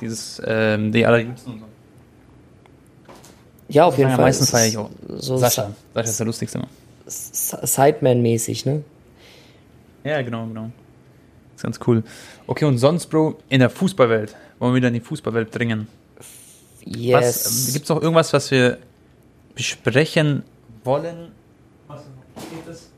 Dieses, 0.00 0.40
ähm, 0.44 0.92
die 0.92 1.04
allerliebsten 1.04 1.54
und 1.54 1.60
so. 1.60 1.66
Ja, 3.68 3.84
auf 3.86 3.96
jeden 3.96 4.10
Ja, 4.10 4.16
Fall. 4.16 4.26
meistens 4.26 4.50
feiere 4.50 4.64
ist 4.66 4.70
ich 4.72 4.78
auch. 4.78 4.90
So 5.08 5.36
Sascha. 5.38 5.72
Sascha 5.94 6.08
ist 6.10 6.18
der 6.20 6.26
lustigste 6.26 6.58
immer. 6.58 6.68
Sideman-mäßig, 7.06 8.66
ne? 8.66 8.82
Ja, 10.04 10.20
genau, 10.22 10.46
genau. 10.46 10.70
Das 11.52 11.56
ist 11.56 11.62
ganz 11.62 11.80
cool. 11.86 12.02
Okay, 12.46 12.66
und 12.66 12.78
sonst, 12.78 13.06
Bro, 13.06 13.38
in 13.48 13.60
der 13.60 13.70
Fußballwelt. 13.70 14.34
Wollen 14.58 14.72
wir 14.72 14.76
wieder 14.76 14.88
in 14.88 14.94
die 14.94 15.00
Fußballwelt 15.00 15.54
dringen? 15.54 15.88
Yes. 16.84 17.46
Was, 17.46 17.72
Gibt 17.72 17.84
es 17.84 17.88
noch 17.88 18.02
irgendwas, 18.02 18.32
was 18.32 18.50
wir 18.50 18.78
besprechen 19.54 20.42
wollen? 20.84 21.32
Was 21.88 22.02
geht 22.50 22.68
es? 22.70 22.90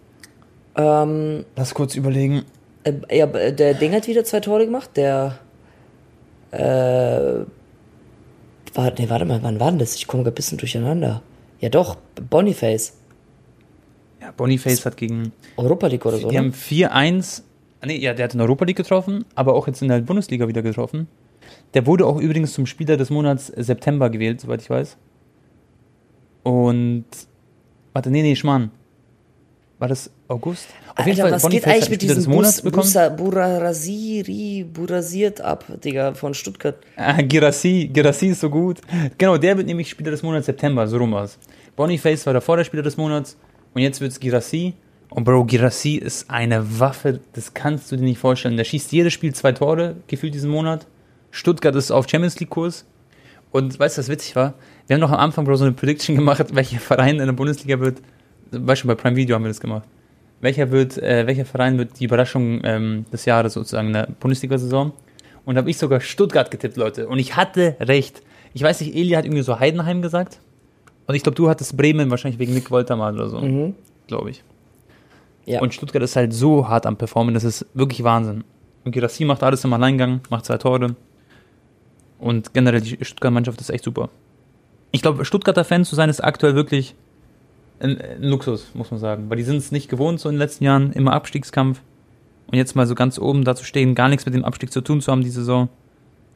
ähm, 0.75 1.45
Lass 1.55 1.73
kurz 1.75 1.95
überlegen. 1.95 2.45
Äh, 2.91 3.19
ja, 3.19 3.27
der 3.27 3.75
Ding 3.75 3.93
hat 3.93 4.07
wieder 4.09 4.25
zwei 4.25 4.41
Tore 4.41 4.65
gemacht. 4.65 4.91
Der. 4.97 5.39
Äh. 6.51 7.45
War, 8.75 8.93
nee, 8.99 9.09
warte 9.09 9.25
mal, 9.25 9.43
wann 9.43 9.59
war 9.59 9.71
denn 9.71 9.79
das? 9.79 9.95
Ich 9.95 10.07
komme 10.07 10.25
ein 10.25 10.35
bisschen 10.35 10.59
durcheinander. 10.59 11.23
Ja, 11.61 11.69
doch, 11.71 11.97
Boniface. 12.29 12.93
Ja, 14.21 14.33
Boniface 14.37 14.85
hat 14.85 14.97
gegen 14.99 15.33
Europa 15.57 15.87
League 15.87 16.05
oder 16.05 16.19
so. 16.19 16.29
Die 16.29 16.35
Ne? 16.37 16.41
haben 16.43 16.53
4-1. 16.53 17.43
ah, 17.81 17.87
Nee, 17.87 17.97
ja, 17.99 18.13
der 18.13 18.25
hat 18.25 18.35
in 18.35 18.41
Europa 18.41 18.65
League 18.67 18.77
getroffen, 18.77 19.25
aber 19.35 19.55
auch 19.55 19.67
jetzt 19.67 19.81
in 19.81 19.89
der 19.89 20.01
Bundesliga 20.01 20.47
wieder 20.49 20.61
getroffen. 20.63 21.09
Der 21.75 21.87
wurde 21.87 22.05
auch 22.07 22.19
übrigens 22.21 22.53
zum 22.53 22.67
Spieler 22.67 22.97
des 22.99 23.09
Monats 23.09 23.47
September 23.47 24.11
gewählt, 24.11 24.41
soweit 24.41 24.61
ich 24.63 24.69
weiß. 24.71 24.97
Und. 26.43 27.05
Warte, 27.95 28.11
nee, 28.11 28.21
nee, 28.23 28.37
Schmarrn. 28.37 28.71
War 29.79 29.89
das 29.89 30.11
August? 30.29 30.69
Auf 30.97 31.07
Alter, 31.07 31.31
was 31.31 31.43
geht 31.43 31.63
Boniface 31.63 31.73
eigentlich 31.73 31.91
mit 31.91 32.03
diesem 32.03 32.33
Bus. 32.33 32.63
Busa, 32.63 33.11
Burasiri, 33.11 34.65
Burasiert 34.65 35.43
ab, 35.43 35.65
Digga, 35.85 36.15
von 36.15 36.33
Stuttgart? 36.33 36.77
Ah, 36.97 37.21
Girassi, 37.21 37.91
Girassi 37.93 38.29
ist 38.29 38.41
so 38.41 38.49
gut. 38.49 38.81
Genau, 39.19 39.37
der 39.37 39.59
wird 39.59 39.67
nämlich 39.67 39.91
Spieler 39.91 40.11
des 40.11 40.23
Monats 40.23 40.47
September, 40.47 40.87
so 40.89 40.97
rum 40.97 41.13
war's. 41.13 41.39
Boniface 41.77 42.25
war 42.25 42.33
davor 42.33 42.57
der 42.57 42.65
Spieler 42.65 42.83
des 42.83 42.97
Monats 42.97 43.37
und 43.75 43.83
jetzt 43.83 44.01
wird's 44.01 44.19
Girassi. 44.19 44.73
Und 45.11 45.25
Bro, 45.25 45.45
Girassi 45.45 45.97
ist 45.97 46.31
eine 46.31 46.81
Waffe, 46.81 47.21
das 47.35 47.53
kannst 47.53 47.93
du 47.93 47.97
dir 47.97 48.05
nicht 48.05 48.19
vorstellen. 48.19 48.57
Der 48.57 48.65
schießt 48.65 48.91
jedes 48.91 49.13
Spiel 49.13 49.35
zwei 49.35 49.53
Tore, 49.53 49.97
gefühlt 50.07 50.33
diesen 50.33 50.51
Monat. 50.51 50.87
Stuttgart 51.31 51.77
ist 51.77 51.91
auf 51.91 52.09
Champions 52.09 52.41
League 52.41 52.51
Kurs. 52.51 52.87
Und 53.51 53.79
weißt 53.79 53.99
du, 53.99 54.01
was 54.01 54.09
witzig 54.09 54.35
war? 54.35 54.55
Wir 54.87 54.95
haben 54.95 55.03
doch 55.03 55.13
am 55.13 55.21
Anfang, 55.21 55.45
Bro, 55.45 55.57
so 55.57 55.65
eine 55.65 55.75
Prediction 55.75 56.17
gemacht, 56.17 56.43
welcher 56.55 56.81
Verein 56.81 57.21
in 57.21 57.27
der 57.27 57.33
Bundesliga 57.35 57.79
wird. 57.81 58.01
Weißt 58.51 58.85
du, 58.85 58.89
bei 58.89 58.95
Prime 58.95 59.17
Video 59.17 59.37
haben 59.37 59.45
wir 59.45 59.49
das 59.49 59.61
gemacht. 59.61 59.87
Welcher 60.41 60.71
wird, 60.71 60.99
äh, 60.99 61.27
welcher 61.27 61.45
Verein 61.45 61.79
wird 61.79 61.99
die 61.99 62.05
Überraschung 62.05 62.61
ähm, 62.65 63.07
des 63.13 63.25
Jahres 63.25 63.55
sozusagen 63.55 63.89
in 63.89 63.95
der 63.95 64.09
Bundesliga-Saison? 64.21 64.93
Und 65.45 65.55
da 65.55 65.61
habe 65.61 65.71
ich 65.71 65.79
sogar 65.79 66.01
Stuttgart 66.01 66.51
getippt, 66.51 66.77
Leute. 66.77 67.09
Und 67.09 67.19
ich 67.19 67.37
hatte 67.37 67.77
recht. 67.81 68.23
Ich 68.53 68.63
weiß 68.63 68.81
nicht, 68.81 68.95
Eli 68.95 69.11
hat 69.11 69.25
irgendwie 69.25 69.43
so 69.43 69.59
Heidenheim 69.59 70.03
gesagt. 70.03 70.41
Und 71.07 71.15
ich 71.15 71.23
glaube, 71.23 71.37
du 71.37 71.49
hattest 71.49 71.77
Bremen 71.77 72.11
wahrscheinlich 72.11 72.39
wegen 72.39 72.53
Nick 72.53 72.71
Woltermann 72.71 73.15
oder 73.15 73.29
so. 73.29 73.41
Mhm. 73.41 73.75
Glaube 74.09 74.31
ich. 74.31 74.43
Ja. 75.47 75.61
Und 75.61 75.73
Stuttgart 75.73 76.03
ist 76.03 76.17
halt 76.17 76.33
so 76.33 76.69
hart 76.69 76.87
am 76.87 76.97
Performen, 76.97 77.33
das 77.33 77.45
ist 77.45 77.67
wirklich 77.73 78.03
Wahnsinn. 78.03 78.43
Und 78.85 78.93
Girassi 78.93 79.25
macht 79.25 79.43
alles 79.43 79.65
im 79.65 79.73
Alleingang, 79.73 80.21
macht 80.29 80.45
zwei 80.45 80.59
Tore. 80.59 80.97
Und 82.19 82.53
generell 82.53 82.81
die 82.81 83.05
Stuttgarter 83.05 83.31
Mannschaft 83.31 83.61
ist 83.61 83.71
echt 83.71 83.85
super. 83.85 84.11
Ich 84.91 85.03
glaube, 85.03 85.25
Stuttgarter 85.25 85.65
Fan 85.65 85.85
zu 85.85 85.95
sein 85.95 86.09
ist 86.09 86.23
aktuell 86.23 86.55
wirklich 86.55 86.95
ein, 87.81 88.01
ein 88.01 88.23
Luxus, 88.23 88.71
muss 88.75 88.91
man 88.91 89.01
sagen. 89.01 89.29
Weil 89.29 89.37
die 89.37 89.43
sind 89.43 89.57
es 89.57 89.73
nicht 89.73 89.89
gewohnt, 89.89 90.21
so 90.21 90.29
in 90.29 90.37
den 90.37 90.41
letzten 90.41 90.65
Jahren, 90.65 90.93
immer 90.93 91.13
Abstiegskampf. 91.13 91.81
Und 92.49 92.57
jetzt 92.57 92.77
mal 92.77 92.87
so 92.87 92.95
ganz 92.95 93.19
oben 93.19 93.45
da 93.45 93.57
zu 93.57 93.65
stehen, 93.65 93.95
gar 93.95 94.09
nichts 94.09 94.25
mit 94.25 94.35
dem 94.35 94.45
Abstieg 94.45 94.71
zu 94.71 94.81
tun 94.81 95.01
zu 95.01 95.11
haben, 95.11 95.23
die 95.23 95.31
Saison. 95.31 95.69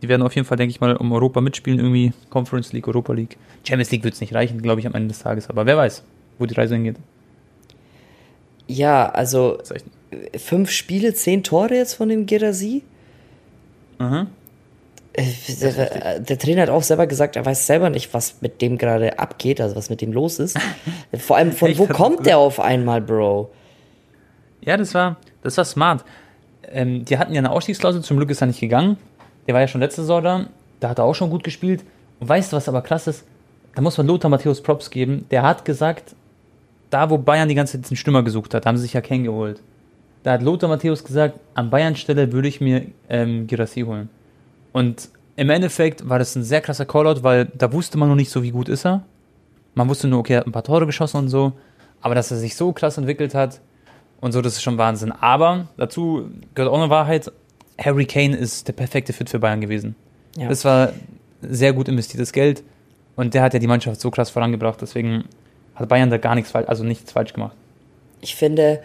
Die 0.03 0.09
werden 0.09 0.23
auf 0.23 0.35
jeden 0.35 0.47
Fall, 0.47 0.57
denke 0.57 0.71
ich 0.71 0.81
mal, 0.81 0.97
um 0.97 1.13
Europa 1.13 1.41
mitspielen, 1.41 1.79
irgendwie. 1.79 2.13
Conference 2.31 2.73
League, 2.73 2.89
Europa 2.89 3.13
League. 3.13 3.37
Champions 3.65 3.91
League 3.91 4.03
wird 4.03 4.15
es 4.15 4.21
nicht 4.21 4.35
reichen, 4.35 4.61
glaube 4.63 4.81
ich, 4.81 4.87
am 4.87 4.95
Ende 4.95 5.09
des 5.09 5.21
Tages. 5.21 5.49
Aber 5.51 5.67
wer 5.67 5.77
weiß, 5.77 6.03
wo 6.39 6.47
die 6.47 6.55
Reise 6.55 6.75
hingeht. 6.75 6.97
Ja, 8.67 9.09
also 9.11 9.59
fünf 10.37 10.71
Spiele, 10.71 11.15
zehn 11.15 11.43
Tore 11.43 11.75
jetzt 11.75 11.95
von 11.95 12.09
dem 12.09 12.27
Gerasi. 12.27 12.83
Aha. 13.99 14.27
Äh, 15.13 15.25
Der, 15.61 16.21
der 16.21 16.39
Trainer 16.39 16.63
hat 16.63 16.69
auch 16.71 16.83
selber 16.83 17.07
gesagt, 17.07 17.37
er 17.37 17.45
weiß 17.45 17.67
selber 17.67 17.91
nicht, 17.91 18.13
was 18.15 18.41
mit 18.41 18.63
dem 18.63 18.79
gerade 18.79 19.19
abgeht, 19.19 19.61
also 19.61 19.77
was 19.77 19.91
mit 19.91 20.01
dem 20.01 20.13
los 20.13 20.39
ist. 20.39 20.59
Vor 21.19 21.37
allem, 21.37 21.53
von 21.53 21.77
wo 21.79 21.87
kommt 21.87 22.19
gesagt? 22.19 22.27
der 22.27 22.39
auf 22.39 22.61
einmal, 22.61 23.01
Bro? 23.01 23.51
Ja, 24.61 24.77
das 24.77 24.95
war, 24.95 25.17
das 25.43 25.57
war 25.57 25.65
smart. 25.65 26.05
Ähm, 26.71 27.05
die 27.05 27.19
hatten 27.19 27.33
ja 27.33 27.41
eine 27.41 27.51
Ausstiegsklausel, 27.51 28.03
zum 28.03 28.17
Glück 28.17 28.31
ist 28.31 28.41
er 28.41 28.47
nicht 28.47 28.61
gegangen. 28.61 28.97
Der 29.47 29.55
war 29.55 29.61
ja 29.61 29.69
schon 29.69 29.81
letzte 29.81 30.03
Saison 30.03 30.23
da, 30.23 30.47
da 30.79 30.91
hat 30.91 30.99
er 30.99 31.05
auch 31.05 31.15
schon 31.15 31.31
gut 31.31 31.43
gespielt. 31.43 31.83
Und 32.21 32.29
weißt 32.29 32.53
du, 32.53 32.57
was 32.57 32.69
aber 32.69 32.83
krass 32.83 33.07
ist? 33.07 33.25
Da 33.75 33.83
muss 33.83 33.97
man 33.99 34.07
Lothar 34.07 34.31
Matthäus 34.31 34.63
Props 34.63 34.91
geben. 34.91 35.27
Der 35.31 35.43
hat 35.43 35.65
gesagt, 35.65 36.15
da 36.91 37.09
wo 37.09 37.19
Bayern 37.19 37.49
die 37.49 37.55
ganze 37.55 37.81
Zeit 37.81 37.91
einen 37.91 37.97
Stürmer 37.97 38.23
gesucht 38.23 38.53
hat, 38.55 38.67
haben 38.67 38.77
sie 38.77 38.83
sich 38.83 38.93
ja 38.93 39.01
Ken 39.01 39.25
geholt. 39.25 39.61
Da 40.23 40.33
hat 40.33 40.43
Lothar 40.43 40.69
Matthäus 40.69 41.03
gesagt, 41.03 41.39
an 41.55 41.71
Bayern 41.71 41.97
Stelle 41.97 42.33
würde 42.33 42.49
ich 42.49 42.61
mir 42.61 42.87
ähm, 43.09 43.47
Girassi 43.47 43.83
holen. 43.83 44.11
Und 44.73 45.09
im 45.37 45.51
Endeffekt 45.51 46.09
war 46.09 46.19
das 46.19 46.35
ein 46.37 46.43
sehr 46.43 46.61
krasser 46.61 46.85
Callout, 46.85 47.23
weil 47.23 47.47
da 47.47 47.73
wusste 47.73 47.99
man 47.99 48.09
noch 48.09 48.17
nicht 48.17 48.31
so, 48.31 48.43
wie 48.43 48.51
gut 48.51 48.69
ist 48.69 48.85
er. 48.85 49.05
Man 49.75 49.89
wusste 49.89 50.09
nur, 50.09 50.21
okay, 50.21 50.35
er 50.35 50.41
hat 50.41 50.47
ein 50.47 50.53
paar 50.53 50.65
Tore 50.65 50.87
geschossen 50.87 51.19
und 51.19 51.29
so. 51.29 51.53
Aber 52.01 52.15
dass 52.15 52.31
er 52.31 52.37
sich 52.37 52.57
so 52.57 52.73
krass 52.73 52.99
entwickelt 52.99 53.35
hat 53.35 53.61
und 54.21 54.33
so, 54.33 54.43
das 54.43 54.55
ist 54.55 54.63
schon 54.63 54.79
Wahnsinn. 54.79 55.13
Aber 55.13 55.69
dazu 55.77 56.31
gehört 56.55 56.73
auch 56.73 56.79
eine 56.79 56.91
Wahrheit. 56.91 57.31
Harry 57.79 58.05
Kane 58.05 58.37
ist 58.37 58.69
der 58.69 58.73
perfekte 58.73 59.13
Fit 59.13 59.31
für 59.31 59.39
Bayern 59.39 59.61
gewesen. 59.61 59.97
Ja. 60.37 60.49
Das 60.49 60.65
war 60.65 60.93
sehr 61.43 61.73
gut 61.73 61.89
investiertes 61.89 62.33
Geld. 62.33 62.63
Und 63.17 63.35
der 63.35 63.43
hat 63.43 63.55
ja 63.55 63.61
die 63.61 63.67
Mannschaft 63.67 64.01
so 64.01 64.11
krass 64.11 64.31
vorangebracht. 64.31 64.81
Deswegen 64.81 65.25
hat 65.75 65.89
Bayern 65.89 66.11
da 66.11 66.19
gar 66.19 66.35
nichts 66.35 66.51
falsch, 66.51 66.69
also 66.69 66.85
nichts 66.85 67.13
falsch 67.13 67.33
gemacht. 67.33 67.57
Ich 68.21 68.35
finde, 68.35 68.83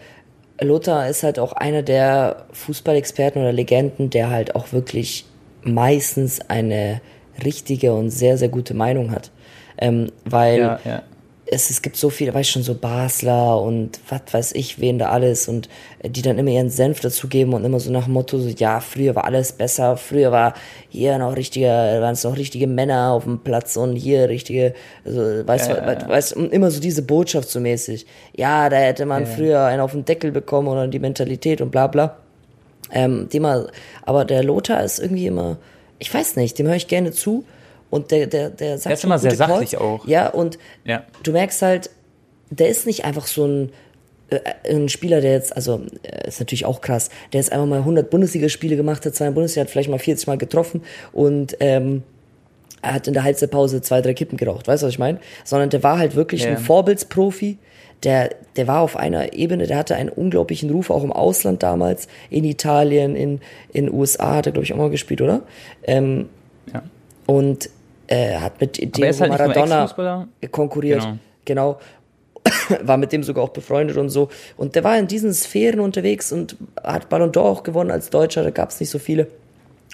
Lothar 0.60 1.08
ist 1.08 1.22
halt 1.22 1.38
auch 1.38 1.52
einer 1.52 1.82
der 1.82 2.46
Fußballexperten 2.52 3.42
oder 3.42 3.52
Legenden, 3.52 4.08
der 4.10 4.30
halt 4.30 4.54
auch 4.54 4.72
wirklich 4.72 5.26
meistens 5.66 6.40
eine 6.48 7.00
richtige 7.44 7.92
und 7.92 8.10
sehr, 8.10 8.38
sehr 8.38 8.48
gute 8.48 8.74
Meinung 8.74 9.10
hat. 9.10 9.30
Ähm, 9.78 10.10
weil 10.24 10.58
Ja, 10.58 10.80
ja. 10.84 11.02
es, 11.44 11.68
es 11.68 11.82
gibt 11.82 11.96
so 11.96 12.08
viele, 12.08 12.32
weißt 12.32 12.50
schon, 12.50 12.62
so 12.62 12.74
Basler 12.74 13.60
und 13.60 14.00
was 14.08 14.22
weiß 14.32 14.52
ich, 14.52 14.80
wen 14.80 14.98
da 14.98 15.10
alles 15.10 15.48
und 15.48 15.68
äh, 15.98 16.08
die 16.08 16.22
dann 16.22 16.38
immer 16.38 16.50
ihren 16.50 16.70
Senf 16.70 17.00
dazugeben 17.00 17.52
und 17.52 17.64
immer 17.64 17.78
so 17.78 17.92
nach 17.92 18.04
dem 18.04 18.14
Motto, 18.14 18.38
so, 18.38 18.48
ja, 18.48 18.80
früher 18.80 19.14
war 19.14 19.26
alles 19.26 19.52
besser, 19.52 19.98
früher 19.98 20.32
war 20.32 20.54
hier 20.88 21.18
noch 21.18 21.36
richtige, 21.36 21.68
waren 21.68 22.14
es 22.14 22.24
noch 22.24 22.38
richtige 22.38 22.66
Männer 22.66 23.10
auf 23.12 23.24
dem 23.24 23.40
Platz 23.40 23.76
und 23.76 23.96
hier 23.96 24.30
richtige, 24.30 24.72
also, 25.04 25.46
weißt 25.46 25.70
du, 25.70 25.74
äh, 25.74 26.08
weißt, 26.08 26.32
immer 26.32 26.70
so 26.70 26.80
diese 26.80 27.02
Botschaft 27.02 27.50
so 27.50 27.60
mäßig. 27.60 28.06
Ja, 28.34 28.70
da 28.70 28.76
hätte 28.76 29.04
man 29.04 29.26
früher 29.26 29.62
einen 29.64 29.80
auf 29.80 29.92
den 29.92 30.06
Deckel 30.06 30.32
bekommen 30.32 30.68
oder 30.68 30.88
die 30.88 31.00
Mentalität 31.00 31.60
und 31.60 31.70
bla 31.70 31.86
bla. 31.86 32.16
Ähm, 32.92 33.28
dem 33.28 33.42
mal, 33.42 33.70
aber 34.02 34.24
der 34.24 34.44
Lothar 34.44 34.82
ist 34.84 35.00
irgendwie 35.00 35.26
immer, 35.26 35.58
ich 35.98 36.12
weiß 36.12 36.36
nicht, 36.36 36.58
dem 36.58 36.66
höre 36.66 36.76
ich 36.76 36.88
gerne 36.88 37.12
zu 37.12 37.44
und 37.90 38.10
der, 38.10 38.26
der, 38.26 38.50
der 38.50 38.78
sagt. 38.78 38.86
Der 38.86 38.92
ist 38.94 39.04
immer 39.04 39.18
sehr 39.18 39.34
sachlich 39.34 39.72
Calls. 39.72 39.82
auch. 39.82 40.06
Ja, 40.06 40.28
und 40.28 40.58
ja. 40.84 41.04
du 41.22 41.32
merkst 41.32 41.62
halt, 41.62 41.90
der 42.50 42.68
ist 42.68 42.86
nicht 42.86 43.04
einfach 43.04 43.26
so 43.26 43.46
ein, 43.46 43.72
äh, 44.30 44.40
ein 44.70 44.88
Spieler, 44.88 45.20
der 45.20 45.32
jetzt, 45.32 45.54
also 45.54 45.82
äh, 46.02 46.28
ist 46.28 46.40
natürlich 46.40 46.64
auch 46.64 46.80
krass, 46.80 47.10
der 47.32 47.40
jetzt 47.40 47.52
einfach 47.52 47.66
mal 47.66 47.80
100 47.80 48.10
Bundesligaspiele 48.10 48.76
gemacht 48.76 49.04
hat, 49.04 49.14
zwei 49.14 49.30
Bundesliga, 49.30 49.62
hat 49.62 49.70
vielleicht 49.70 49.90
mal 49.90 49.98
40 49.98 50.26
Mal 50.26 50.38
getroffen 50.38 50.82
und 51.12 51.56
ähm, 51.60 52.02
er 52.82 52.94
hat 52.94 53.08
in 53.08 53.14
der 53.14 53.24
Halbzeitpause 53.24 53.82
zwei, 53.82 54.00
drei 54.00 54.14
Kippen 54.14 54.36
geraucht, 54.36 54.68
weißt 54.68 54.82
du, 54.82 54.86
was 54.86 54.94
ich 54.94 54.98
meine? 54.98 55.18
Sondern 55.44 55.70
der 55.70 55.82
war 55.82 55.98
halt 55.98 56.14
wirklich 56.14 56.44
ja. 56.44 56.50
ein 56.50 56.58
Vorbildsprofi, 56.58 57.58
der, 58.02 58.30
der 58.56 58.66
war 58.66 58.80
auf 58.80 58.96
einer 58.96 59.32
Ebene, 59.32 59.66
der 59.66 59.78
hatte 59.78 59.96
einen 59.96 60.08
unglaublichen 60.08 60.70
Ruf, 60.70 60.90
auch 60.90 61.02
im 61.02 61.12
Ausland 61.12 61.62
damals, 61.62 62.08
in 62.30 62.44
Italien, 62.44 63.16
in 63.16 63.40
in 63.72 63.92
USA 63.92 64.36
hat 64.36 64.46
er, 64.46 64.52
glaube 64.52 64.64
ich, 64.64 64.72
auch 64.72 64.78
mal 64.78 64.90
gespielt, 64.90 65.20
oder? 65.20 65.42
Ähm, 65.84 66.28
ja. 66.72 66.82
Und 67.26 67.70
äh, 68.06 68.36
hat 68.36 68.60
mit 68.60 68.76
Diego 68.76 69.18
halt 69.18 69.30
Maradona 69.30 69.88
konkurriert. 70.50 71.02
Genau. 71.44 71.78
genau. 71.78 71.78
war 72.82 72.96
mit 72.96 73.12
dem 73.12 73.22
sogar 73.22 73.44
auch 73.44 73.50
befreundet 73.50 73.96
und 73.96 74.10
so. 74.10 74.28
Und 74.56 74.74
der 74.76 74.84
war 74.84 74.98
in 74.98 75.06
diesen 75.06 75.34
Sphären 75.34 75.80
unterwegs 75.80 76.32
und 76.32 76.56
hat 76.82 77.08
Ballon 77.08 77.32
d'Or 77.32 77.42
auch 77.42 77.62
gewonnen 77.62 77.90
als 77.90 78.10
Deutscher, 78.10 78.42
da 78.42 78.50
gab 78.50 78.70
es 78.70 78.80
nicht 78.80 78.90
so 78.90 78.98
viele. 78.98 79.26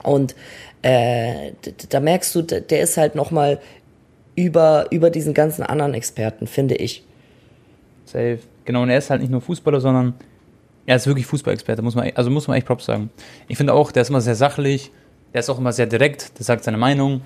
Und 0.02 0.34
äh, 0.82 1.52
da 1.88 2.00
merkst 2.00 2.34
du, 2.34 2.42
der 2.42 2.80
ist 2.80 2.96
halt 2.96 3.14
nochmal 3.14 3.60
über, 4.34 4.86
über 4.90 5.10
diesen 5.10 5.34
ganzen 5.34 5.62
anderen 5.62 5.94
Experten, 5.94 6.46
finde 6.46 6.74
ich. 6.74 7.04
Safe. 8.04 8.38
Genau, 8.64 8.82
und 8.82 8.90
er 8.90 8.98
ist 8.98 9.10
halt 9.10 9.20
nicht 9.20 9.30
nur 9.30 9.40
Fußballer, 9.40 9.80
sondern 9.80 10.14
er 10.86 10.96
ist 10.96 11.06
wirklich 11.06 11.26
Fußballexperte, 11.26 11.82
muss 11.82 11.94
man, 11.94 12.10
also 12.14 12.30
muss 12.30 12.48
man 12.48 12.56
echt 12.56 12.66
Props 12.66 12.86
sagen. 12.86 13.10
Ich 13.48 13.56
finde 13.56 13.72
auch, 13.72 13.92
der 13.92 14.02
ist 14.02 14.10
immer 14.10 14.20
sehr 14.20 14.34
sachlich, 14.34 14.90
der 15.32 15.40
ist 15.40 15.48
auch 15.48 15.58
immer 15.58 15.72
sehr 15.72 15.86
direkt, 15.86 16.38
der 16.38 16.44
sagt 16.44 16.64
seine 16.64 16.76
Meinung. 16.76 17.22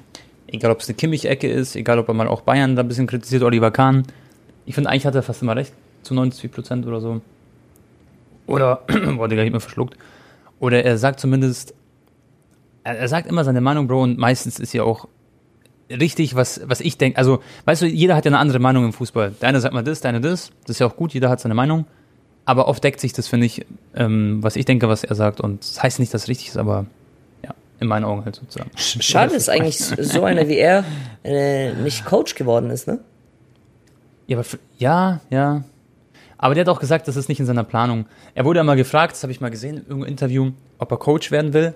Egal, 0.47 0.71
ob 0.71 0.81
es 0.81 0.89
eine 0.89 0.97
Kimmich-Ecke 0.97 1.49
ist, 1.49 1.75
egal, 1.75 1.99
ob 1.99 2.09
er 2.09 2.15
mal 2.15 2.29
auch 2.29 2.43
Bayern 2.43 2.77
da 2.77 2.83
ein 2.83 2.89
bisschen 2.89 3.07
kritisiert, 3.07 3.43
Oliver 3.43 3.71
Kahn. 3.71 4.05
Ich 4.65 4.75
finde, 4.75 4.91
eigentlich 4.91 5.07
hat 5.07 5.15
er 5.15 5.23
fast 5.23 5.43
immer 5.43 5.57
recht, 5.57 5.73
zu 6.03 6.15
90 6.15 6.53
Prozent 6.53 6.87
oder 6.87 7.01
so. 7.01 7.21
Oder, 8.47 8.83
boah, 9.17 9.29
Digga, 9.29 9.43
ich 9.43 9.53
mir 9.53 9.61
verschluckt. 9.61 9.97
Oder 10.61 10.85
er 10.85 10.99
sagt 10.99 11.19
zumindest, 11.19 11.75
er, 12.85 12.99
er 12.99 13.09
sagt 13.09 13.29
immer 13.29 13.45
seine 13.45 13.61
Meinung, 13.61 13.89
Bro, 13.89 14.03
und 14.03 14.19
meistens 14.19 14.61
ist 14.61 14.73
ja 14.73 14.85
auch 14.85 15.09
richtig, 15.91 16.35
was, 16.35 16.61
was 16.65 16.81
ich 16.81 16.99
denke. 16.99 17.19
Also, 17.19 17.41
weißt 17.65 17.83
du, 17.83 17.87
jeder 17.87 18.17
hat 18.17 18.25
ja 18.25 18.31
eine 18.31 18.39
andere 18.39 18.59
Meinung 18.59 18.85
im 18.85 18.93
Fußball. 18.93 19.35
Der 19.41 19.49
eine 19.49 19.61
sagt 19.61 19.75
mal 19.75 19.85
das, 19.85 20.01
der 20.01 20.11
eine 20.11 20.21
das. 20.21 20.51
Das 20.63 20.77
ist 20.77 20.79
ja 20.81 20.87
auch 20.87 20.97
gut, 20.97 21.15
jeder 21.15 21.29
hat 21.29 21.41
seine 21.41 21.55
Meinung. 21.55 21.87
Aber 22.45 22.69
oft 22.69 22.83
deckt 22.85 23.01
sich 23.01 23.13
das, 23.13 23.27
finde 23.27 23.47
ich, 23.47 23.67
ähm, 23.95 24.43
was 24.43 24.57
ich 24.57 24.65
denke, 24.65 24.89
was 24.89 25.05
er 25.05 25.17
sagt. 25.17 25.41
Und 25.41 25.63
das 25.63 25.83
heißt 25.83 25.99
nicht, 25.99 26.15
dass 26.15 26.23
es 26.23 26.29
richtig 26.29 26.49
ist, 26.49 26.57
aber 26.57 26.87
in 27.81 27.89
meinen 27.89 28.05
Augen 28.05 28.25
halt 28.25 28.37
sozusagen. 28.37 28.71
Schade 28.77 29.35
ist 29.35 29.49
eigentlich 29.49 29.79
so 29.79 30.25
einer 30.25 30.49
wie 30.49 30.57
er 30.57 30.85
äh, 31.25 31.73
nicht 31.75 32.05
Coach 32.05 32.35
geworden 32.35 32.71
ist, 32.71 32.87
ne? 32.87 33.01
Ja, 34.27 34.39
aber 34.39 34.47
ja, 34.79 35.21
ja. 35.31 35.65
Aber 36.39 36.55
der 36.55 36.65
hat 36.65 36.69
auch 36.69 36.81
gesagt, 36.81 37.09
das 37.09 37.17
ist 37.17 37.29
nicht 37.29 37.41
in 37.41 37.47
seiner 37.47 37.65
Planung. 37.65 38.07
Er 38.35 38.45
wurde 38.45 38.61
einmal 38.61 38.77
gefragt, 38.77 39.13
das 39.13 39.23
habe 39.23 39.33
ich 39.33 39.41
mal 39.41 39.51
gesehen, 39.51 39.77
in 39.77 39.83
irgendeinem 39.83 40.11
Interview, 40.11 40.53
ob 40.79 40.91
er 40.91 40.99
Coach 40.99 41.31
werden 41.31 41.53
will. 41.53 41.75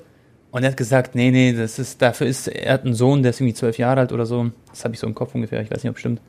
Und 0.51 0.65
er 0.65 0.71
hat 0.71 0.77
gesagt, 0.77 1.15
nee, 1.15 1.31
nee, 1.31 1.53
das 1.53 1.79
ist, 1.79 2.03
dafür 2.03 2.27
ist, 2.27 2.49
er 2.49 2.75
hat 2.75 2.85
einen 2.85 2.95
Sohn, 2.95 3.23
der 3.23 3.31
ist 3.31 3.41
irgendwie 3.41 3.55
zwölf 3.55 3.79
Jahre 3.79 4.01
alt 4.01 4.13
oder 4.13 4.27
so. 4.27 4.51
Das 4.69 4.85
habe 4.85 4.95
ich 4.95 5.01
so 5.01 5.07
im 5.07 5.15
Kopf 5.15 5.35
ungefähr, 5.35 5.61
ich 5.63 5.71
weiß 5.71 5.83
nicht, 5.85 5.91
ob 5.91 5.99
stimmt. 5.99 6.21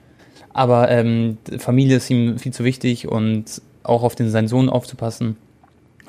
Aber 0.53 0.89
ähm, 0.89 1.37
Familie 1.57 1.97
ist 1.97 2.09
ihm 2.09 2.37
viel 2.37 2.53
zu 2.53 2.63
wichtig 2.63 3.07
und 3.07 3.61
auch 3.83 4.03
auf 4.03 4.15
den, 4.15 4.29
seinen 4.29 4.47
Sohn 4.47 4.69
aufzupassen. 4.69 5.37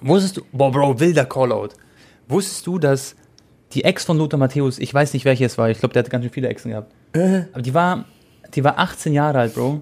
Wusstest 0.02 0.36
du, 0.36 0.42
boah, 0.52 0.70
Bro, 0.70 1.00
wilder 1.00 1.24
Callout. 1.24 1.70
Wusstest 2.28 2.66
du, 2.66 2.78
dass 2.78 3.14
die 3.72 3.84
Ex 3.84 4.04
von 4.04 4.18
Lothar 4.18 4.38
Matthäus, 4.38 4.78
ich 4.78 4.92
weiß 4.92 5.14
nicht, 5.14 5.24
welche 5.24 5.44
es 5.44 5.56
war, 5.56 5.70
ich 5.70 5.78
glaube, 5.78 5.94
der 5.94 6.02
hat 6.02 6.10
ganz 6.10 6.24
schön 6.24 6.32
viele 6.32 6.48
Exen 6.48 6.70
gehabt. 6.70 6.92
Äh. 7.14 7.44
Aber 7.52 7.62
die 7.62 7.72
war, 7.72 8.04
die 8.54 8.64
war 8.64 8.78
18 8.78 9.12
Jahre 9.12 9.38
alt, 9.38 9.54
Bro. 9.54 9.80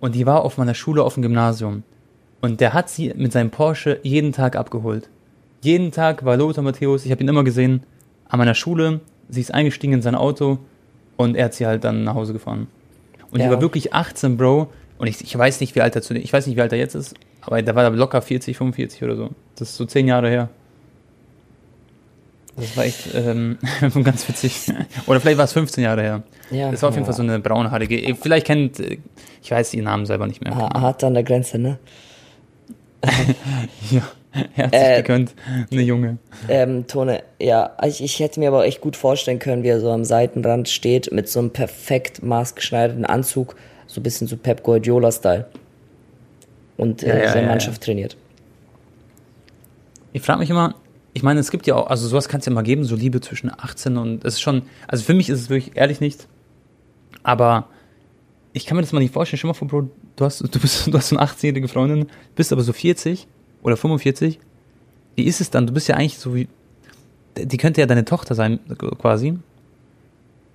Und 0.00 0.14
die 0.14 0.26
war 0.26 0.44
auf 0.44 0.58
meiner 0.58 0.74
Schule 0.74 1.04
auf 1.04 1.14
dem 1.14 1.22
Gymnasium. 1.22 1.84
Und 2.40 2.60
der 2.60 2.74
hat 2.74 2.90
sie 2.90 3.14
mit 3.16 3.32
seinem 3.32 3.50
Porsche 3.50 4.00
jeden 4.02 4.32
Tag 4.32 4.56
abgeholt. 4.56 5.08
Jeden 5.62 5.92
Tag 5.92 6.24
war 6.24 6.36
Lothar 6.36 6.62
Matthäus, 6.62 7.04
ich 7.04 7.12
habe 7.12 7.22
ihn 7.22 7.28
immer 7.28 7.44
gesehen, 7.44 7.84
an 8.28 8.38
meiner 8.38 8.54
Schule. 8.54 9.00
Sie 9.28 9.40
ist 9.40 9.54
eingestiegen 9.54 9.94
in 9.94 10.02
sein 10.02 10.16
Auto 10.16 10.58
und 11.16 11.36
er 11.36 11.46
hat 11.46 11.54
sie 11.54 11.66
halt 11.66 11.84
dann 11.84 12.04
nach 12.04 12.14
Hause 12.14 12.32
gefahren. 12.32 12.66
Und 13.30 13.40
ja. 13.40 13.46
die 13.46 13.52
war 13.52 13.60
wirklich 13.60 13.94
18, 13.94 14.36
Bro. 14.36 14.72
Und 14.98 15.06
ich, 15.06 15.20
ich 15.22 15.36
weiß 15.36 15.60
nicht, 15.60 15.74
wie 15.74 15.80
alt 15.80 15.94
er 15.94 16.02
zu 16.02 16.14
ich 16.14 16.32
weiß 16.32 16.46
nicht, 16.46 16.56
wie 16.56 16.60
alt 16.60 16.72
er 16.72 16.78
jetzt 16.78 16.94
ist, 16.94 17.14
aber 17.40 17.62
da 17.62 17.74
war 17.74 17.84
er 17.84 17.90
locker 17.90 18.20
40, 18.20 18.56
45 18.56 19.02
oder 19.04 19.16
so. 19.16 19.30
Das 19.56 19.70
ist 19.70 19.76
so 19.76 19.84
10 19.84 20.08
Jahre 20.08 20.28
her. 20.28 20.48
Das 22.56 22.76
war 22.76 22.84
echt 22.84 23.14
ähm, 23.14 23.58
ganz 24.04 24.28
witzig. 24.28 24.72
Oder 25.06 25.20
vielleicht 25.20 25.38
war 25.38 25.44
es 25.44 25.52
15 25.52 25.84
Jahre 25.84 26.02
her. 26.02 26.22
Ja, 26.50 26.70
das 26.70 26.82
war 26.82 26.90
auf 26.90 26.94
jeden 26.94 27.06
Fall 27.06 27.14
so 27.14 27.22
eine 27.22 27.38
braunhaarige. 27.38 28.14
Vielleicht 28.14 28.46
kennt, 28.46 28.78
ich 29.42 29.50
weiß 29.50 29.74
ihren 29.74 29.84
Namen 29.84 30.06
selber 30.06 30.26
nicht 30.26 30.42
mehr. 30.42 30.54
Hart 30.54 31.02
an 31.04 31.14
der 31.14 31.22
Grenze, 31.22 31.58
ne? 31.58 31.78
ja, 33.90 34.02
herzlich 34.52 34.82
äh, 34.82 34.96
gegönnt, 35.02 35.34
eine 35.70 35.82
Junge. 35.82 36.18
Ähm, 36.48 36.86
Tone, 36.86 37.22
ja, 37.40 37.76
ich, 37.84 38.02
ich 38.02 38.18
hätte 38.20 38.40
mir 38.40 38.48
aber 38.48 38.64
echt 38.64 38.80
gut 38.80 38.96
vorstellen 38.96 39.38
können, 39.38 39.62
wie 39.62 39.68
er 39.68 39.80
so 39.80 39.90
am 39.90 40.04
Seitenrand 40.04 40.68
steht 40.68 41.12
mit 41.12 41.28
so 41.28 41.38
einem 41.38 41.50
perfekt 41.50 42.22
maßgeschneiderten 42.22 43.04
Anzug, 43.04 43.56
so 43.86 44.00
ein 44.00 44.02
bisschen 44.02 44.26
so 44.26 44.36
Pep 44.36 44.62
Guardiola-Style. 44.62 45.46
Und 46.76 47.02
äh, 47.02 47.08
ja, 47.08 47.24
ja, 47.24 47.32
seine 47.32 47.46
Mannschaft 47.48 47.82
trainiert. 47.82 48.16
Ich 50.12 50.22
frage 50.22 50.40
mich 50.40 50.50
immer, 50.50 50.74
ich 51.12 51.22
meine, 51.22 51.40
es 51.40 51.50
gibt 51.50 51.66
ja 51.66 51.74
auch, 51.74 51.88
also 51.88 52.08
sowas 52.08 52.28
kann 52.28 52.40
es 52.40 52.46
ja 52.46 52.52
mal 52.52 52.62
geben, 52.62 52.84
so 52.84 52.96
Liebe 52.96 53.20
zwischen 53.20 53.50
18 53.50 53.96
und 53.98 54.24
es 54.24 54.34
ist 54.34 54.40
schon, 54.40 54.62
also 54.88 55.04
für 55.04 55.14
mich 55.14 55.28
ist 55.28 55.40
es 55.40 55.50
wirklich 55.50 55.76
ehrlich 55.76 56.00
nicht, 56.00 56.26
aber 57.22 57.68
ich 58.54 58.66
kann 58.66 58.76
mir 58.76 58.82
das 58.82 58.92
mal 58.92 59.00
nicht 59.00 59.12
vorstellen. 59.12 59.38
Stell 59.38 59.48
mal 59.48 59.54
vor, 59.54 59.68
Bro, 59.68 59.90
du 60.16 60.24
hast, 60.24 60.40
du 60.40 60.60
bist, 60.60 60.86
du 60.92 60.92
hast 60.92 61.12
eine 61.12 61.22
18-jährige 61.22 61.68
Freundin, 61.68 62.06
bist 62.34 62.52
aber 62.52 62.62
so 62.62 62.72
40 62.72 63.26
oder 63.62 63.76
45. 63.76 64.38
Wie 65.16 65.24
ist 65.24 65.40
es 65.40 65.50
dann? 65.50 65.66
Du 65.66 65.72
bist 65.72 65.88
ja 65.88 65.96
eigentlich 65.96 66.18
so 66.18 66.34
wie, 66.34 66.48
die 67.36 67.56
könnte 67.56 67.80
ja 67.80 67.86
deine 67.86 68.04
Tochter 68.04 68.34
sein, 68.34 68.60
quasi. 68.98 69.38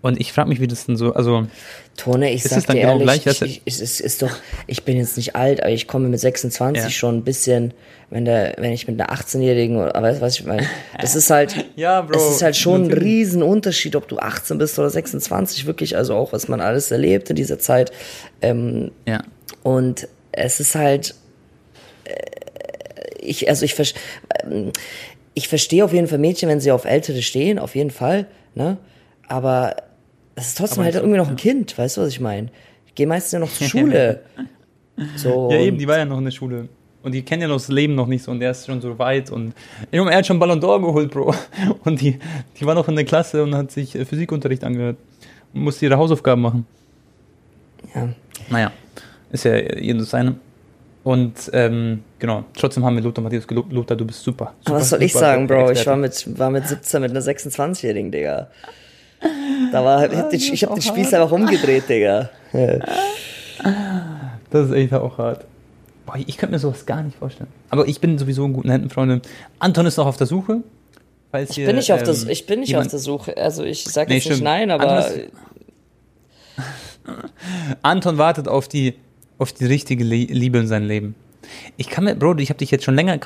Und 0.02 0.20
ich 0.20 0.32
frage 0.32 0.50
mich, 0.50 0.62
wie 0.62 0.68
das 0.68 0.86
denn 0.86 0.96
so, 0.96 1.14
also. 1.14 1.48
Tone, 1.98 2.32
ich 2.32 2.44
sag 2.44 2.68
dir 2.68 2.76
genau 2.76 3.00
ehrlich, 3.00 3.24
gleich, 3.24 3.42
ich, 3.42 3.62
ich, 3.66 3.82
es 3.82 4.00
ist 4.00 4.22
doch, 4.22 4.32
ich 4.68 4.84
bin 4.84 4.98
jetzt 4.98 5.18
nicht 5.18 5.36
alt, 5.36 5.62
aber 5.62 5.72
ich 5.72 5.88
komme 5.88 6.08
mit 6.08 6.20
26 6.20 6.84
ja. 6.84 6.90
schon 6.90 7.18
ein 7.18 7.24
bisschen, 7.24 7.74
wenn 8.12 8.24
der, 8.24 8.56
wenn 8.60 8.72
ich 8.72 8.88
mit 8.88 9.02
einer 9.02 9.12
18-Jährigen, 9.12 9.78
oder 9.78 10.00
weißt 10.00 10.22
was 10.22 10.40
ich 10.40 10.46
meine? 10.46 10.68
Das 11.02 11.16
ist 11.16 11.32
halt, 11.32 11.66
ja, 11.76 12.02
Bro, 12.02 12.16
es 12.16 12.36
ist 12.36 12.42
halt 12.44 12.56
schon 12.56 12.86
ein 12.86 12.94
Riesenunterschied, 12.94 13.96
ob 13.96 14.08
du 14.08 14.20
18 14.20 14.60
bist 14.60 14.78
oder 14.78 14.90
26, 14.90 15.66
wirklich, 15.66 15.98
also 15.98 16.14
auch, 16.14 16.32
was 16.32 16.48
man 16.48 16.62
alles 16.62 16.92
erlebt 16.92 17.32
in 17.32 17.36
dieser 17.36 17.58
Zeit. 17.58 17.92
Ähm, 18.42 18.92
ja. 19.08 19.24
Und 19.64 20.08
es 20.32 20.60
ist 20.60 20.76
halt, 20.76 21.16
ich, 23.28 23.50
also 23.50 23.66
ich, 23.66 23.80
äh, 23.80 24.72
ich 25.34 25.48
verstehe 25.48 25.86
auf 25.86 25.94
jeden 25.94 26.08
Fall 26.08 26.18
Mädchen, 26.18 26.50
wenn 26.50 26.60
sie 26.60 26.72
auf 26.72 26.86
Ältere 26.86 27.22
stehen, 27.22 27.60
auf 27.60 27.76
jeden 27.76 27.92
Fall, 27.92 28.28
ne? 28.56 28.78
Aber 29.28 29.76
das 30.36 30.50
ist 30.50 30.58
trotzdem 30.58 30.84
halt 30.84 30.96
irgendwie 30.96 31.18
noch 31.18 31.30
ein 31.30 31.36
Kind, 31.36 31.78
weißt 31.78 31.98
du, 31.98 32.02
was 32.02 32.10
ich 32.10 32.20
meine? 32.20 32.50
Ich 32.86 32.96
gehe 32.96 33.08
meistens 33.08 33.34
ja 33.34 33.40
noch 33.40 33.52
zur 33.52 33.68
Schule. 33.68 34.22
so, 35.16 35.50
ja, 35.52 35.60
eben, 35.60 35.78
die 35.78 35.88
war 35.88 35.98
ja 35.98 36.06
noch 36.06 36.18
in 36.18 36.26
der 36.26 36.32
Schule. 36.32 36.70
Und 37.04 37.14
die 37.14 37.22
kennen 37.22 37.44
ja 37.44 37.48
noch 37.48 37.56
das 37.56 37.70
Leben 37.70 37.96
noch 37.96 38.08
nicht 38.08 38.24
so 38.24 38.32
und 38.32 38.40
der 38.40 38.52
ist 38.52 38.66
schon 38.66 38.82
so 38.82 39.00
weit 39.00 39.32
und 39.32 39.54
er 39.92 40.06
hat 40.06 40.26
schon 40.26 40.40
Ballon 40.40 40.60
d'Or 40.60 40.82
geholt, 40.82 41.12
Bro. 41.12 41.34
Und 41.86 42.02
die, 42.02 42.20
die 42.60 42.66
war 42.66 42.76
noch 42.76 42.88
in 42.90 42.96
der 42.96 43.06
Klasse 43.06 43.44
und 43.44 43.56
hat 43.56 43.72
sich 43.72 43.96
äh, 43.96 44.04
Physikunterricht 44.04 44.64
angehört 44.64 44.98
und 45.54 45.62
musste 45.62 45.86
ihre 45.86 45.98
Hausaufgaben 45.98 46.42
machen. 46.42 46.66
Ja. 47.96 48.10
Naja, 48.50 48.72
ist 49.32 49.46
ja 49.46 49.56
jedem 49.56 50.02
seine. 50.02 50.36
Und 51.08 51.50
ähm, 51.54 52.04
genau, 52.20 52.44
trotzdem 52.54 52.84
haben 52.84 52.98
wir 52.98 53.02
Lothar 53.02 53.24
Matthäus 53.24 53.48
gelobt. 53.48 53.72
Lothar, 53.72 53.96
du 53.96 54.04
bist 54.04 54.24
super. 54.24 54.54
super 54.60 54.78
was 54.78 54.90
soll 54.90 55.00
super, 55.00 55.06
ich 55.06 55.14
sagen, 55.14 55.48
Bro? 55.48 55.72
Ich 55.72 55.88
war 55.88 55.96
mit, 55.96 56.38
war 56.38 56.50
mit 56.50 56.68
17 56.68 57.02
mit 57.02 57.12
einer 57.12 57.22
26-Jährigen, 57.22 58.12
Digga. 58.12 58.48
Da 59.72 59.86
war, 59.86 60.34
ich, 60.34 60.52
ich 60.52 60.64
hab 60.66 60.74
den 60.74 60.82
Spieß 60.82 61.14
einfach 61.14 61.32
umgedreht, 61.32 61.88
Digga. 61.88 62.30
Das 64.50 64.68
ist 64.68 64.74
echt 64.74 64.94
auch 64.94 65.18
hart. 65.18 65.46
Boah, 66.06 66.18
ich 66.18 66.38
könnte 66.38 66.52
mir 66.56 66.60
sowas 66.60 66.86
gar 66.86 67.02
nicht 67.02 67.18
vorstellen. 67.18 67.52
Aber 67.70 67.88
ich 67.88 68.02
bin 68.02 68.18
sowieso 68.18 68.44
in 68.44 68.52
guten 68.52 68.70
Händen, 68.70 68.90
Freunde. 68.90 69.22
Anton 69.60 69.86
ist 69.86 69.96
noch 69.96 70.08
auf 70.08 70.18
der 70.18 70.28
Suche. 70.28 70.62
Falls 71.32 71.52
ich, 71.52 71.66
bin 71.66 71.78
nicht 71.78 71.94
auf 71.94 72.04
der, 72.04 72.16
ähm, 72.16 72.28
ich 72.28 72.46
bin 72.46 72.60
nicht 72.60 72.76
auf 72.76 72.88
der 72.88 73.00
Suche. 73.00 73.38
Also 73.38 73.64
ich 73.64 73.86
sage 73.86 74.10
nee, 74.10 74.16
jetzt 74.16 74.24
stimmt. 74.24 74.40
nicht 74.40 74.44
nein, 74.44 74.72
aber... 74.72 75.06
Anton, 75.06 75.22
Anton 77.82 78.18
wartet 78.18 78.50
auf 78.50 78.68
die 78.68 78.96
auf 79.38 79.54
die 79.54 79.66
richtige 79.66 80.04
Liebe 80.04 80.58
in 80.58 80.68
seinem 80.68 80.88
Leben. 80.88 81.16
Ich 81.78 81.90
kann 81.90 82.04
mir, 82.04 82.16
Bro, 82.16 82.38
ich 82.38 82.50
habe 82.50 82.58
dich 82.58 82.72
jetzt 82.72 82.84
schon 82.84 82.96
länger, 82.96 83.20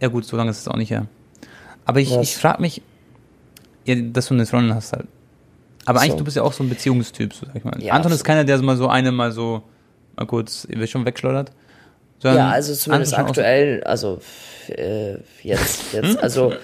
ja 0.00 0.08
gut, 0.08 0.24
so 0.24 0.36
lange 0.36 0.50
ist 0.50 0.60
es 0.60 0.68
auch 0.68 0.76
nicht 0.76 0.90
her. 0.90 1.06
Aber 1.84 2.00
ich, 2.00 2.14
ich 2.16 2.36
frage 2.36 2.60
mich, 2.62 2.82
ja, 3.84 3.94
dass 3.96 4.28
du 4.28 4.34
eine 4.34 4.46
Freundin 4.46 4.74
hast 4.74 4.92
halt. 4.92 5.06
Aber 5.84 5.98
so. 5.98 6.04
eigentlich, 6.04 6.18
du 6.18 6.24
bist 6.24 6.36
ja 6.36 6.42
auch 6.42 6.52
so 6.52 6.62
ein 6.64 6.68
Beziehungstyp, 6.68 7.34
so 7.34 7.46
sag 7.46 7.56
ich 7.56 7.64
mal. 7.64 7.82
Ja, 7.82 7.94
Anton 7.94 8.12
ist 8.12 8.24
keiner, 8.24 8.44
der 8.44 8.60
mal 8.62 8.76
so 8.76 8.88
eine 8.88 9.12
mal 9.12 9.32
so, 9.32 9.62
mal 10.16 10.26
kurz, 10.26 10.66
ihr 10.70 10.78
wisst 10.78 10.92
schon, 10.92 11.04
wegschleudert. 11.04 11.52
Ja, 12.22 12.50
also 12.50 12.74
zumindest 12.74 13.18
aktuell, 13.18 13.82
also 13.84 14.18
äh, 14.68 15.16
jetzt, 15.42 15.80
jetzt, 15.92 16.16
also, 16.18 16.54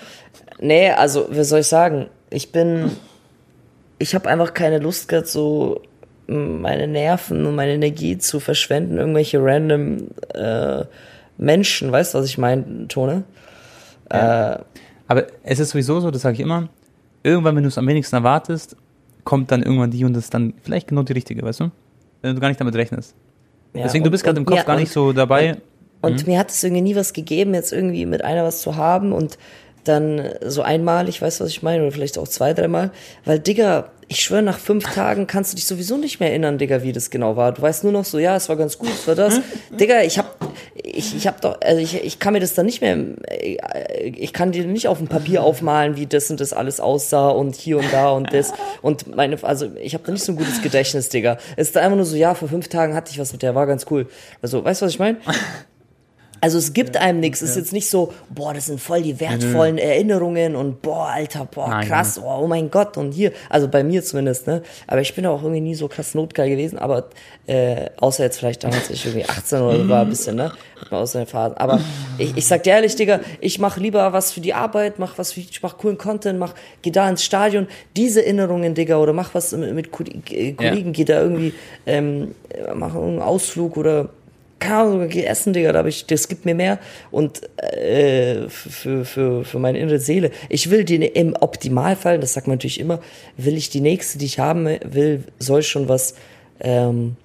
nee, 0.59 0.91
also, 0.91 1.29
wie 1.31 1.45
soll 1.45 1.61
ich 1.61 1.67
sagen, 1.67 2.09
ich 2.31 2.51
bin, 2.51 2.93
ich 3.99 4.15
habe 4.15 4.27
einfach 4.29 4.55
keine 4.55 4.79
Lust 4.79 5.09
gehabt, 5.09 5.27
so 5.27 5.83
meine 6.31 6.87
Nerven 6.87 7.45
und 7.47 7.55
meine 7.55 7.73
Energie 7.73 8.19
zu 8.19 8.41
verschwenden, 8.41 8.99
irgendwelche 8.99 9.43
random 9.43 10.09
äh, 10.35 10.85
Menschen, 11.39 11.91
weißt 11.91 12.15
du, 12.15 12.19
was 12.19 12.27
ich 12.27 12.39
meine, 12.39 12.87
Tone? 12.89 13.25
Ja. 14.13 14.55
Äh, 14.55 14.59
Aber 15.09 15.27
es 15.43 15.59
ist 15.59 15.71
sowieso 15.71 16.01
so, 16.01 16.11
das 16.11 16.23
sage 16.23 16.35
ich 16.35 16.41
immer, 16.41 16.69
irgendwann, 17.23 17.57
wenn 17.57 17.63
du 17.63 17.69
es 17.69 17.79
am 17.79 17.87
wenigsten 17.87 18.17
erwartest, 18.17 18.77
kommt 19.25 19.51
dann 19.51 19.63
irgendwann 19.63 19.91
die 19.91 20.05
und 20.05 20.15
das 20.15 20.25
ist 20.25 20.35
dann 20.35 20.55
vielleicht 20.63 20.89
genau 20.89 21.03
die 21.03 21.13
richtige, 21.13 21.43
weißt 21.43 21.61
du? 21.61 21.71
Wenn 22.23 22.35
du 22.35 22.41
gar 22.41 22.49
nicht 22.49 22.61
damit 22.61 22.75
rechnest. 22.75 23.15
Ja, 23.75 23.85
Deswegen, 23.85 24.03
und, 24.03 24.07
du 24.07 24.11
bist 24.11 24.25
gerade 24.25 24.39
im 24.39 24.45
Kopf 24.45 24.65
gar 24.65 24.77
nicht 24.77 24.93
so 24.93 25.13
dabei. 25.13 25.57
Und, 26.01 26.13
und 26.13 26.27
mhm. 26.27 26.33
mir 26.33 26.39
hat 26.39 26.51
es 26.51 26.63
irgendwie 26.63 26.83
nie 26.83 26.97
was 26.97 27.13
gegeben, 27.13 27.55
jetzt 27.55 27.73
irgendwie 27.73 28.07
mit 28.07 28.25
einer 28.25 28.45
was 28.45 28.63
zu 28.63 28.77
haben 28.77 29.13
und 29.13 29.39
dann 29.85 30.29
so 30.45 30.63
einmalig, 30.63 31.23
weißt 31.23 31.41
du, 31.41 31.45
was 31.45 31.51
ich 31.51 31.63
meine? 31.63 31.83
Oder 31.83 31.93
vielleicht 31.93 32.19
auch 32.19 32.29
zwei, 32.29 32.53
dreimal. 32.53 32.91
Weil, 33.25 33.39
Digga, 33.39 33.91
ich 34.11 34.25
schwöre, 34.25 34.43
nach 34.43 34.59
fünf 34.59 34.93
Tagen 34.93 35.29
kannst 35.29 35.53
du 35.53 35.57
dich 35.57 35.67
sowieso 35.67 35.97
nicht 35.97 36.19
mehr 36.19 36.31
erinnern, 36.31 36.59
Digga, 36.59 36.83
wie 36.83 36.91
das 36.91 37.11
genau 37.11 37.37
war. 37.37 37.53
Du 37.53 37.63
weißt 37.63 37.85
nur 37.85 37.93
noch 37.93 38.05
so, 38.05 38.19
ja, 38.19 38.35
es 38.35 38.49
war 38.49 38.57
ganz 38.57 38.77
gut, 38.77 38.91
es 38.91 39.07
war 39.07 39.15
das. 39.15 39.41
Digga, 39.71 40.03
ich 40.03 40.19
hab, 40.19 40.37
ich, 40.75 41.15
ich 41.15 41.29
hab 41.29 41.41
doch, 41.41 41.61
also 41.61 41.81
ich, 41.81 42.03
ich 42.03 42.19
kann 42.19 42.33
mir 42.33 42.41
das 42.41 42.55
dann 42.55 42.67
nicht 42.67 42.81
mehr, 42.81 42.99
ich 44.03 44.33
kann 44.33 44.51
dir 44.51 44.65
nicht 44.65 44.89
auf 44.89 44.99
dem 44.99 45.07
Papier 45.07 45.45
aufmalen, 45.45 45.95
wie 45.95 46.07
das 46.07 46.29
und 46.29 46.41
das 46.41 46.53
alles 46.53 46.81
aussah 46.81 47.29
und 47.29 47.55
hier 47.55 47.79
und 47.79 47.93
da 47.93 48.11
und 48.11 48.33
das. 48.33 48.53
Und 48.83 49.15
meine, 49.15 49.39
also 49.45 49.71
ich 49.81 49.95
habe 49.95 50.03
da 50.05 50.11
nicht 50.11 50.25
so 50.25 50.33
ein 50.33 50.37
gutes 50.37 50.61
Gedächtnis, 50.61 51.09
Digga. 51.09 51.39
Es 51.55 51.69
ist 51.69 51.77
einfach 51.77 51.95
nur 51.95 52.05
so, 52.05 52.17
ja, 52.17 52.35
vor 52.35 52.49
fünf 52.49 52.67
Tagen 52.67 52.95
hatte 52.95 53.13
ich 53.13 53.21
was 53.21 53.31
mit 53.31 53.43
der, 53.43 53.55
war 53.55 53.69
ganz 53.69 53.87
cool. 53.93 54.09
Also, 54.43 54.65
weißt 54.65 54.83
du, 54.83 54.87
was 54.87 54.93
ich 54.93 54.99
meine? 54.99 55.19
Also 56.41 56.59
es 56.59 56.73
gibt 56.73 56.95
ja, 56.95 57.03
einem 57.03 57.21
nichts. 57.21 57.43
Es 57.43 57.51
ist 57.51 57.57
jetzt 57.57 57.73
nicht 57.73 57.91
so, 57.91 58.13
boah, 58.31 58.55
das 58.55 58.67
sind 58.67 58.81
voll 58.81 59.03
die 59.03 59.21
wertvollen 59.21 59.75
mhm. 59.75 59.81
Erinnerungen 59.81 60.57
und 60.57 60.81
boah, 60.81 61.09
Alter, 61.09 61.45
boah, 61.45 61.69
Nein, 61.69 61.87
krass, 61.87 62.21
oh, 62.23 62.41
oh, 62.43 62.47
mein 62.47 62.71
Gott 62.71 62.97
und 62.97 63.13
hier. 63.13 63.33
Also 63.49 63.69
bei 63.69 63.85
mir 63.85 64.03
zumindest, 64.03 64.47
ne? 64.47 64.63
Aber 64.87 65.01
ich 65.01 65.15
bin 65.15 65.27
auch 65.27 65.43
irgendwie 65.43 65.61
nie 65.61 65.75
so 65.75 65.89
krass 65.89 66.15
notgeil 66.15 66.49
gewesen, 66.49 66.79
aber 66.79 67.09
äh, 67.47 67.91
außer 67.99 68.25
jetzt 68.25 68.39
vielleicht 68.39 68.65
damals 68.65 68.89
ich 68.91 69.05
irgendwie 69.05 69.29
18 69.29 69.61
oder 69.61 69.79
so 69.79 69.89
war 69.89 70.03
ein 70.03 70.09
bisschen, 70.09 70.37
ne? 70.37 70.53
Aus 70.91 71.13
seinen 71.13 71.27
Phasen. 71.27 71.57
Aber 71.59 71.81
ich, 72.17 72.37
ich 72.37 72.47
sag 72.47 72.63
dir 72.63 72.71
ehrlich, 72.71 72.97
Digga, 72.97 73.21
ich 73.41 73.59
mach 73.59 73.77
lieber 73.77 74.13
was 74.13 74.33
für 74.33 74.41
die 74.41 74.55
Arbeit, 74.55 74.99
mach 74.99 75.19
was 75.19 75.33
für, 75.33 75.41
ich 75.41 75.63
mach 75.63 75.77
coolen 75.77 75.99
Content, 75.99 76.39
mach, 76.39 76.55
geh 76.81 76.91
da 76.91 77.09
ins 77.09 77.23
Stadion, 77.23 77.67
diese 77.97 78.25
Erinnerungen, 78.25 78.75
Digga, 78.75 78.97
oder 78.97 79.13
mach 79.13 79.35
was 79.35 79.53
mit, 79.53 79.75
mit 79.75 79.91
Kollegen, 79.91 80.57
ja. 80.59 80.75
geh 80.75 81.05
da 81.05 81.21
irgendwie, 81.21 81.53
ähm, 81.87 82.35
mach 82.75 82.95
einen 82.95 83.21
Ausflug 83.21 83.77
oder 83.77 84.09
keine 84.61 84.77
Ahnung, 84.77 85.09
geh 85.09 85.25
essen, 85.25 85.53
Digga, 85.53 85.73
da 85.73 85.81
hab 85.81 85.87
ich, 85.87 86.07
das 86.07 86.29
gibt 86.29 86.45
mir 86.45 86.55
mehr 86.55 86.79
und 87.11 87.43
äh, 87.59 88.49
für, 88.49 89.05
für, 89.05 89.45
für 89.45 89.59
meine 89.59 89.79
innere 89.79 89.99
Seele. 89.99 90.31
Ich 90.49 90.71
will 90.71 90.85
die 90.85 90.97
im 90.97 91.35
Optimalfall, 91.39 92.21
das 92.21 92.35
sagt 92.35 92.47
man 92.47 92.57
natürlich 92.57 92.79
immer, 92.79 93.01
will 93.37 93.57
ich 93.57 93.71
die 93.71 93.81
nächste, 93.81 94.19
die 94.19 94.27
ich 94.27 94.39
haben 94.39 94.67
will, 94.67 95.25
soll 95.39 95.63
schon 95.63 95.89
was 95.89 96.15
ähm, 96.61 97.17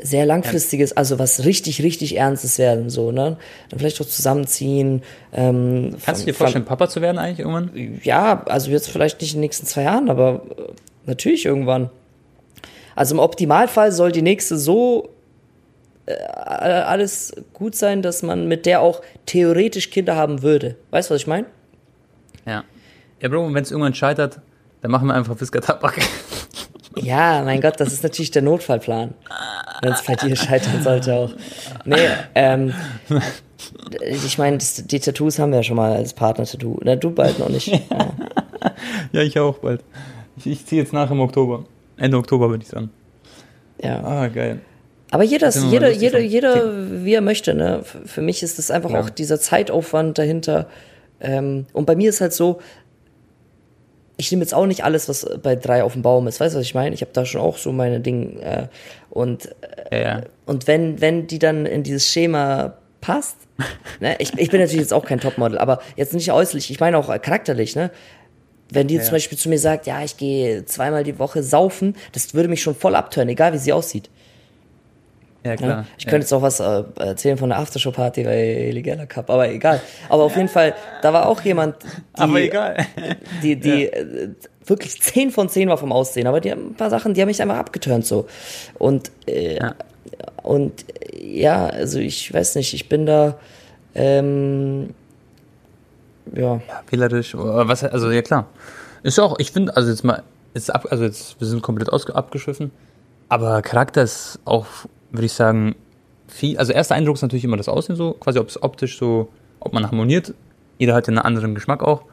sehr 0.00 0.26
langfristiges, 0.26 0.96
also 0.96 1.18
was 1.18 1.44
richtig, 1.44 1.82
richtig 1.82 2.16
Ernstes 2.16 2.58
werden, 2.58 2.90
so, 2.90 3.12
ne? 3.12 3.36
Dann 3.70 3.78
vielleicht 3.78 4.00
auch 4.00 4.06
zusammenziehen. 4.06 5.02
Ähm, 5.32 5.94
Kannst 6.04 6.22
du 6.22 6.26
dir 6.26 6.34
vorstellen, 6.34 6.64
Papa 6.64 6.88
zu 6.88 7.00
werden 7.00 7.18
eigentlich 7.18 7.38
irgendwann? 7.38 8.00
Ja, 8.02 8.42
also 8.46 8.70
jetzt 8.70 8.90
vielleicht 8.90 9.20
nicht 9.20 9.30
in 9.30 9.38
den 9.38 9.42
nächsten 9.42 9.66
zwei 9.66 9.84
Jahren, 9.84 10.10
aber 10.10 10.42
äh, 10.58 10.72
natürlich 11.06 11.46
irgendwann. 11.46 11.88
Also 12.94 13.14
im 13.14 13.20
Optimalfall 13.20 13.92
soll 13.92 14.12
die 14.12 14.22
nächste 14.22 14.58
so 14.58 15.11
alles 16.06 17.32
gut 17.52 17.74
sein, 17.76 18.02
dass 18.02 18.22
man 18.22 18.48
mit 18.48 18.66
der 18.66 18.80
auch 18.80 19.02
theoretisch 19.26 19.90
Kinder 19.90 20.16
haben 20.16 20.42
würde. 20.42 20.76
Weißt 20.90 21.10
du, 21.10 21.14
was 21.14 21.22
ich 21.22 21.26
meine? 21.26 21.46
Ja. 22.46 22.64
Ja, 23.20 23.28
Bro, 23.28 23.54
wenn 23.54 23.62
es 23.62 23.70
irgendwann 23.70 23.94
scheitert, 23.94 24.40
dann 24.80 24.90
machen 24.90 25.06
wir 25.06 25.14
einfach 25.14 25.36
Fisker 25.36 25.60
Tabak. 25.60 25.98
Ja, 26.96 27.42
mein 27.42 27.62
Gott, 27.62 27.80
das 27.80 27.90
ist 27.90 28.02
natürlich 28.02 28.32
der 28.32 28.42
Notfallplan. 28.42 29.14
Wenn 29.80 29.92
es 29.92 30.02
bei 30.02 30.14
dir 30.14 30.36
scheitern 30.36 30.82
sollte 30.82 31.14
auch. 31.14 31.32
Nee, 31.86 31.96
ähm, 32.34 32.74
ich 34.02 34.36
meine, 34.36 34.58
die 34.58 35.00
Tattoos 35.00 35.38
haben 35.38 35.52
wir 35.52 35.60
ja 35.60 35.62
schon 35.62 35.76
mal 35.76 35.94
als 35.94 36.12
Partner-Tattoo. 36.12 36.80
Na, 36.84 36.96
du 36.96 37.10
bald 37.10 37.38
noch 37.38 37.48
nicht. 37.48 37.68
Ja, 37.68 37.80
ja 39.12 39.22
ich 39.22 39.38
auch 39.38 39.58
bald. 39.58 39.82
Ich, 40.36 40.46
ich 40.46 40.66
ziehe 40.66 40.82
jetzt 40.82 40.92
nach 40.92 41.10
im 41.10 41.20
Oktober. 41.20 41.64
Ende 41.96 42.18
Oktober 42.18 42.50
würde 42.50 42.62
ich 42.62 42.68
sagen. 42.68 42.90
Ja. 43.82 44.04
Ah, 44.04 44.28
geil. 44.28 44.60
Aber 45.12 45.24
jeder, 45.24 45.50
jeder, 45.50 45.90
jeder, 45.90 46.18
jeder, 46.20 47.04
wie 47.04 47.12
er 47.12 47.20
möchte. 47.20 47.52
Ne? 47.52 47.82
Für 47.84 48.22
mich 48.22 48.42
ist 48.42 48.58
das 48.58 48.70
einfach 48.70 48.90
ja. 48.90 49.00
auch 49.00 49.10
dieser 49.10 49.38
Zeitaufwand 49.38 50.16
dahinter. 50.16 50.68
Ähm, 51.20 51.66
und 51.74 51.84
bei 51.84 51.94
mir 51.94 52.08
ist 52.08 52.22
halt 52.22 52.32
so, 52.32 52.60
ich 54.16 54.32
nehme 54.32 54.42
jetzt 54.42 54.54
auch 54.54 54.64
nicht 54.64 54.84
alles, 54.84 55.10
was 55.10 55.28
bei 55.42 55.54
drei 55.54 55.84
auf 55.84 55.92
dem 55.92 56.00
Baum 56.00 56.26
ist. 56.28 56.40
Weißt 56.40 56.54
du, 56.54 56.58
was 56.60 56.64
ich 56.64 56.74
meine? 56.74 56.94
Ich 56.94 57.02
habe 57.02 57.12
da 57.12 57.26
schon 57.26 57.42
auch 57.42 57.58
so 57.58 57.72
meine 57.72 58.00
Dinge. 58.00 58.40
Äh, 58.40 58.68
und 59.10 59.54
ja, 59.90 59.98
ja. 59.98 60.20
und 60.46 60.66
wenn, 60.66 61.02
wenn 61.02 61.26
die 61.26 61.38
dann 61.38 61.66
in 61.66 61.82
dieses 61.82 62.08
Schema 62.08 62.78
passt, 63.02 63.36
ne? 64.00 64.16
ich, 64.18 64.32
ich 64.38 64.48
bin 64.48 64.60
natürlich 64.60 64.80
jetzt 64.80 64.94
auch 64.94 65.04
kein 65.04 65.20
Topmodel, 65.20 65.58
aber 65.58 65.82
jetzt 65.94 66.14
nicht 66.14 66.32
äußerlich, 66.32 66.70
ich 66.70 66.80
meine 66.80 66.96
auch 66.96 67.08
charakterlich, 67.20 67.76
ne? 67.76 67.90
Wenn 68.70 68.88
die 68.88 68.94
ja. 68.94 69.02
zum 69.02 69.12
Beispiel 69.12 69.36
zu 69.36 69.50
mir 69.50 69.58
sagt, 69.58 69.86
ja, 69.86 70.02
ich 70.02 70.16
gehe 70.16 70.64
zweimal 70.64 71.04
die 71.04 71.18
Woche 71.18 71.42
saufen, 71.42 71.96
das 72.12 72.32
würde 72.32 72.48
mich 72.48 72.62
schon 72.62 72.74
voll 72.74 72.94
abtören, 72.94 73.28
egal 73.28 73.52
wie 73.52 73.58
sie 73.58 73.74
aussieht. 73.74 74.08
Ja, 75.44 75.56
klar. 75.56 75.70
Ja, 75.70 75.84
ich 75.98 76.04
könnte 76.06 76.20
jetzt 76.20 76.32
auch 76.32 76.42
was 76.42 76.60
äh, 76.60 76.84
erzählen 76.96 77.36
von 77.36 77.48
der 77.48 77.58
Aftershow-Party 77.58 78.22
bei 78.22 78.70
Legella 78.72 79.06
Cup, 79.06 79.28
aber 79.28 79.48
egal. 79.48 79.80
Aber 80.08 80.22
auf 80.22 80.36
jeden 80.36 80.48
Fall, 80.48 80.74
da 81.02 81.12
war 81.12 81.26
auch 81.26 81.40
jemand, 81.40 81.76
die, 81.82 82.20
aber 82.20 82.40
egal. 82.40 82.76
die, 83.42 83.56
die 83.56 83.84
ja. 83.84 83.90
äh, 83.90 84.28
wirklich 84.64 85.02
10 85.02 85.32
von 85.32 85.48
10 85.48 85.68
war 85.68 85.78
vom 85.78 85.90
Aussehen, 85.90 86.28
aber 86.28 86.40
die 86.40 86.52
haben 86.52 86.70
ein 86.70 86.74
paar 86.74 86.90
Sachen, 86.90 87.14
die 87.14 87.20
haben 87.20 87.28
mich 87.28 87.42
einfach 87.42 87.56
abgeturnt 87.56 88.06
so. 88.06 88.28
Und, 88.78 89.10
äh, 89.26 89.56
ja. 89.56 89.74
und 90.44 90.84
ja, 91.20 91.66
also 91.66 91.98
ich 91.98 92.32
weiß 92.32 92.54
nicht, 92.54 92.72
ich 92.74 92.88
bin 92.88 93.06
da, 93.06 93.36
ähm, 93.96 94.90
ja. 96.32 96.54
Ja, 96.54 96.82
wählerisch, 96.88 97.34
was, 97.36 97.82
also 97.82 98.12
ja 98.12 98.22
klar. 98.22 98.46
Ist 99.02 99.18
auch, 99.18 99.40
ich 99.40 99.50
finde, 99.50 99.76
also 99.76 99.90
jetzt 99.90 100.04
mal, 100.04 100.22
jetzt 100.54 100.72
ab, 100.72 100.86
also 100.90 101.02
jetzt, 101.02 101.40
wir 101.40 101.48
sind 101.48 101.62
komplett 101.62 101.92
ausge, 101.92 102.14
abgeschiffen, 102.14 102.70
aber 103.28 103.60
Charakter 103.62 104.02
ist 104.02 104.38
auch 104.44 104.66
würde 105.12 105.26
ich 105.26 105.32
sagen, 105.32 105.74
viel, 106.26 106.58
also 106.58 106.72
erster 106.72 106.94
Eindruck 106.94 107.16
ist 107.16 107.22
natürlich 107.22 107.44
immer 107.44 107.56
das 107.56 107.68
Aussehen 107.68 107.96
so, 107.96 108.12
quasi 108.14 108.38
ob 108.38 108.48
es 108.48 108.62
optisch 108.62 108.98
so, 108.98 109.28
ob 109.60 109.72
man 109.72 109.86
harmoniert. 109.86 110.34
Jeder 110.78 110.94
hat 110.94 111.06
ja 111.06 111.12
einen 111.12 111.18
anderen 111.18 111.54
Geschmack 111.54 111.82
auch, 111.82 112.04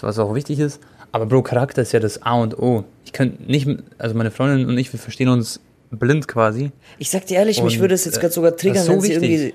was 0.00 0.18
auch 0.18 0.34
wichtig 0.34 0.58
ist. 0.58 0.80
Aber 1.12 1.26
Bro, 1.26 1.42
Charakter 1.42 1.82
ist 1.82 1.92
ja 1.92 2.00
das 2.00 2.22
A 2.22 2.34
und 2.34 2.58
O. 2.58 2.84
Ich 3.04 3.12
könnte 3.12 3.42
nicht, 3.42 3.68
also 3.98 4.14
meine 4.14 4.30
Freundin 4.30 4.68
und 4.68 4.78
ich, 4.78 4.92
wir 4.92 5.00
verstehen 5.00 5.28
uns 5.28 5.60
blind 5.90 6.28
quasi. 6.28 6.70
Ich 6.98 7.10
sag 7.10 7.26
dir 7.26 7.38
ehrlich, 7.38 7.58
und, 7.58 7.64
mich 7.64 7.80
würde 7.80 7.94
es 7.94 8.04
jetzt 8.04 8.18
äh, 8.18 8.20
gerade 8.20 8.34
sogar 8.34 8.56
triggern, 8.56 8.84
so 8.84 8.92
wenn 8.92 9.00
sie 9.00 9.12
irgendwie 9.12 9.54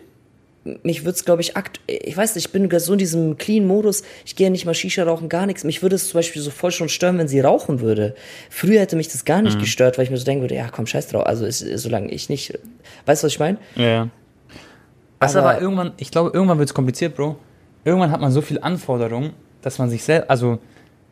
mich 0.81 1.05
würde 1.05 1.15
es, 1.15 1.25
glaube 1.25 1.41
ich, 1.41 1.55
akt 1.55 1.79
ich 1.85 2.17
weiß 2.17 2.35
nicht, 2.35 2.47
ich 2.47 2.51
bin 2.51 2.67
so 2.79 2.93
in 2.93 2.99
diesem 2.99 3.37
Clean-Modus, 3.37 4.03
ich 4.25 4.35
gehe 4.35 4.49
nicht 4.49 4.65
mal 4.65 4.73
Shisha 4.73 5.03
rauchen, 5.03 5.29
gar 5.29 5.45
nichts. 5.45 5.63
Mich 5.63 5.83
würde 5.83 5.95
es 5.95 6.09
zum 6.09 6.17
Beispiel 6.17 6.41
so 6.41 6.49
voll 6.49 6.71
schon 6.71 6.89
stören, 6.89 7.19
wenn 7.19 7.27
sie 7.27 7.39
rauchen 7.39 7.81
würde. 7.81 8.15
Früher 8.49 8.81
hätte 8.81 8.95
mich 8.95 9.07
das 9.07 9.25
gar 9.25 9.43
nicht 9.43 9.57
mhm. 9.57 9.61
gestört, 9.61 9.97
weil 9.97 10.05
ich 10.05 10.11
mir 10.11 10.17
so 10.17 10.25
denken 10.25 10.41
würde, 10.41 10.55
ja, 10.55 10.67
komm, 10.69 10.87
scheiß 10.87 11.09
drauf. 11.09 11.25
Also, 11.27 11.45
ist, 11.45 11.59
solange 11.59 12.09
ich 12.09 12.29
nicht, 12.29 12.57
weißt 13.05 13.21
du, 13.21 13.27
was 13.27 13.33
ich 13.33 13.39
meine? 13.39 13.59
Ja. 13.75 14.09
Was 15.19 15.35
aber, 15.35 15.51
aber 15.51 15.61
irgendwann, 15.61 15.93
ich 15.97 16.09
glaube, 16.09 16.31
irgendwann 16.33 16.57
wird 16.57 16.69
es 16.69 16.73
kompliziert, 16.73 17.15
Bro. 17.15 17.37
Irgendwann 17.83 18.11
hat 18.11 18.19
man 18.19 18.31
so 18.31 18.41
viele 18.41 18.63
Anforderungen, 18.63 19.33
dass 19.61 19.77
man 19.77 19.89
sich 19.89 20.03
selbst, 20.03 20.29
also, 20.31 20.57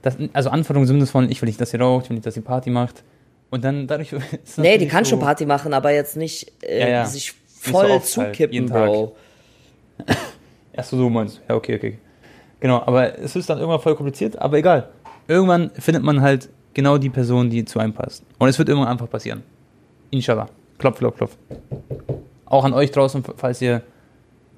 das, 0.01 0.17
also 0.33 0.49
Anforderungen 0.49 0.87
sind 0.87 1.05
von, 1.07 1.29
ich 1.29 1.41
will 1.41 1.47
nicht, 1.47 1.61
dass 1.61 1.69
sie 1.69 1.77
raucht, 1.77 2.05
ich 2.05 2.09
will 2.09 2.15
nicht, 2.15 2.25
dass 2.25 2.33
sie 2.33 2.41
Party 2.41 2.71
macht. 2.71 3.03
Und 3.51 3.63
dann 3.63 3.85
dadurch. 3.85 4.15
nee, 4.57 4.79
die 4.79 4.87
kann 4.87 5.05
so 5.05 5.11
schon 5.11 5.19
Party 5.19 5.45
machen, 5.45 5.75
aber 5.75 5.91
jetzt 5.91 6.17
nicht 6.17 6.51
äh, 6.63 6.81
ja, 6.81 6.87
ja. 6.87 7.05
sich 7.05 7.33
voll 7.45 7.87
so 7.87 8.23
zukippen, 8.23 8.73
halt, 8.73 8.91
Bro. 8.91 9.15
Erst 10.73 10.89
so 10.89 11.09
meinst. 11.09 11.41
Ja, 11.47 11.55
okay, 11.55 11.75
okay. 11.75 11.97
Genau, 12.59 12.81
aber 12.85 13.19
es 13.19 13.35
ist 13.35 13.49
dann 13.49 13.59
irgendwann 13.59 13.81
voll 13.81 13.95
kompliziert, 13.95 14.39
aber 14.39 14.57
egal. 14.57 14.89
Irgendwann 15.27 15.71
findet 15.71 16.03
man 16.03 16.21
halt 16.21 16.49
genau 16.73 16.97
die 16.97 17.09
Person, 17.09 17.49
die 17.49 17.65
zu 17.65 17.79
einem 17.79 17.93
passt. 17.93 18.23
Und 18.39 18.47
es 18.47 18.57
wird 18.57 18.69
irgendwann 18.69 18.91
einfach 18.91 19.09
passieren. 19.09 19.43
Inshallah. 20.11 20.47
Klopf, 20.77 20.97
klopf, 20.97 21.17
klopf. 21.17 21.37
Auch 22.45 22.63
an 22.63 22.73
euch 22.73 22.91
draußen, 22.91 23.23
falls 23.37 23.61
ihr, 23.61 23.81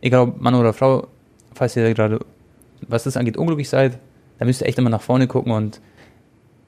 egal 0.01 0.21
ob 0.21 0.41
Mann 0.41 0.55
oder 0.55 0.73
Frau, 0.73 1.07
falls 1.53 1.75
ihr 1.75 1.93
gerade, 1.93 2.19
was 2.87 3.03
das 3.03 3.17
angeht, 3.17 3.37
unglücklich 3.37 3.69
seid, 3.69 3.97
dann 4.37 4.47
müsst 4.47 4.61
ihr 4.61 4.67
echt 4.67 4.77
immer 4.77 4.89
nach 4.89 5.01
vorne 5.01 5.27
gucken 5.27 5.51
und 5.51 5.81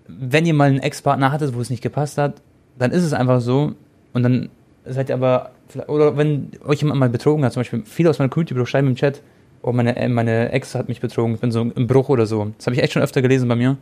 wenn 0.07 0.45
ihr 0.45 0.53
mal 0.53 0.69
einen 0.69 0.80
Ex-Partner 0.80 1.32
hattet, 1.32 1.53
wo 1.53 1.59
es 1.59 1.69
nicht 1.69 1.84
gepasst 1.84 2.17
hat, 2.17 2.41
dann 2.80 2.91
ist 2.91 3.03
es 3.03 3.13
einfach 3.13 3.41
so 3.41 3.73
und 4.13 4.23
dann 4.23 4.49
seid 4.86 5.09
ihr 5.09 5.15
aber 5.15 5.51
oder 5.88 6.18
wenn 6.18 6.51
euch 6.65 6.82
jemand 6.82 6.99
mal 6.99 7.09
betrogen 7.09 7.43
hat, 7.43 7.53
zum 7.53 7.61
Beispiel 7.61 7.84
viele 7.86 8.09
aus 8.09 8.20
meiner 8.20 8.30
Community 8.30 8.53
Bro, 8.53 8.65
schreiben 8.65 8.88
im 8.88 8.95
Chat, 8.95 9.22
oh, 9.61 9.72
meine, 9.72 9.95
äh, 9.95 10.07
meine 10.07 10.51
Ex 10.51 10.76
hat 10.76 10.88
mich 10.88 11.01
betrogen, 11.01 11.36
ich 11.36 11.41
bin 11.41 11.51
so 11.51 11.61
im 11.61 11.88
Bruch 11.88 12.09
oder 12.09 12.26
so. 12.26 12.51
Das 12.57 12.68
habe 12.68 12.76
ich 12.76 12.84
echt 12.84 12.93
schon 12.93 13.01
öfter 13.01 13.22
gelesen 13.22 13.47
bei 13.47 13.55
mir. 13.55 13.78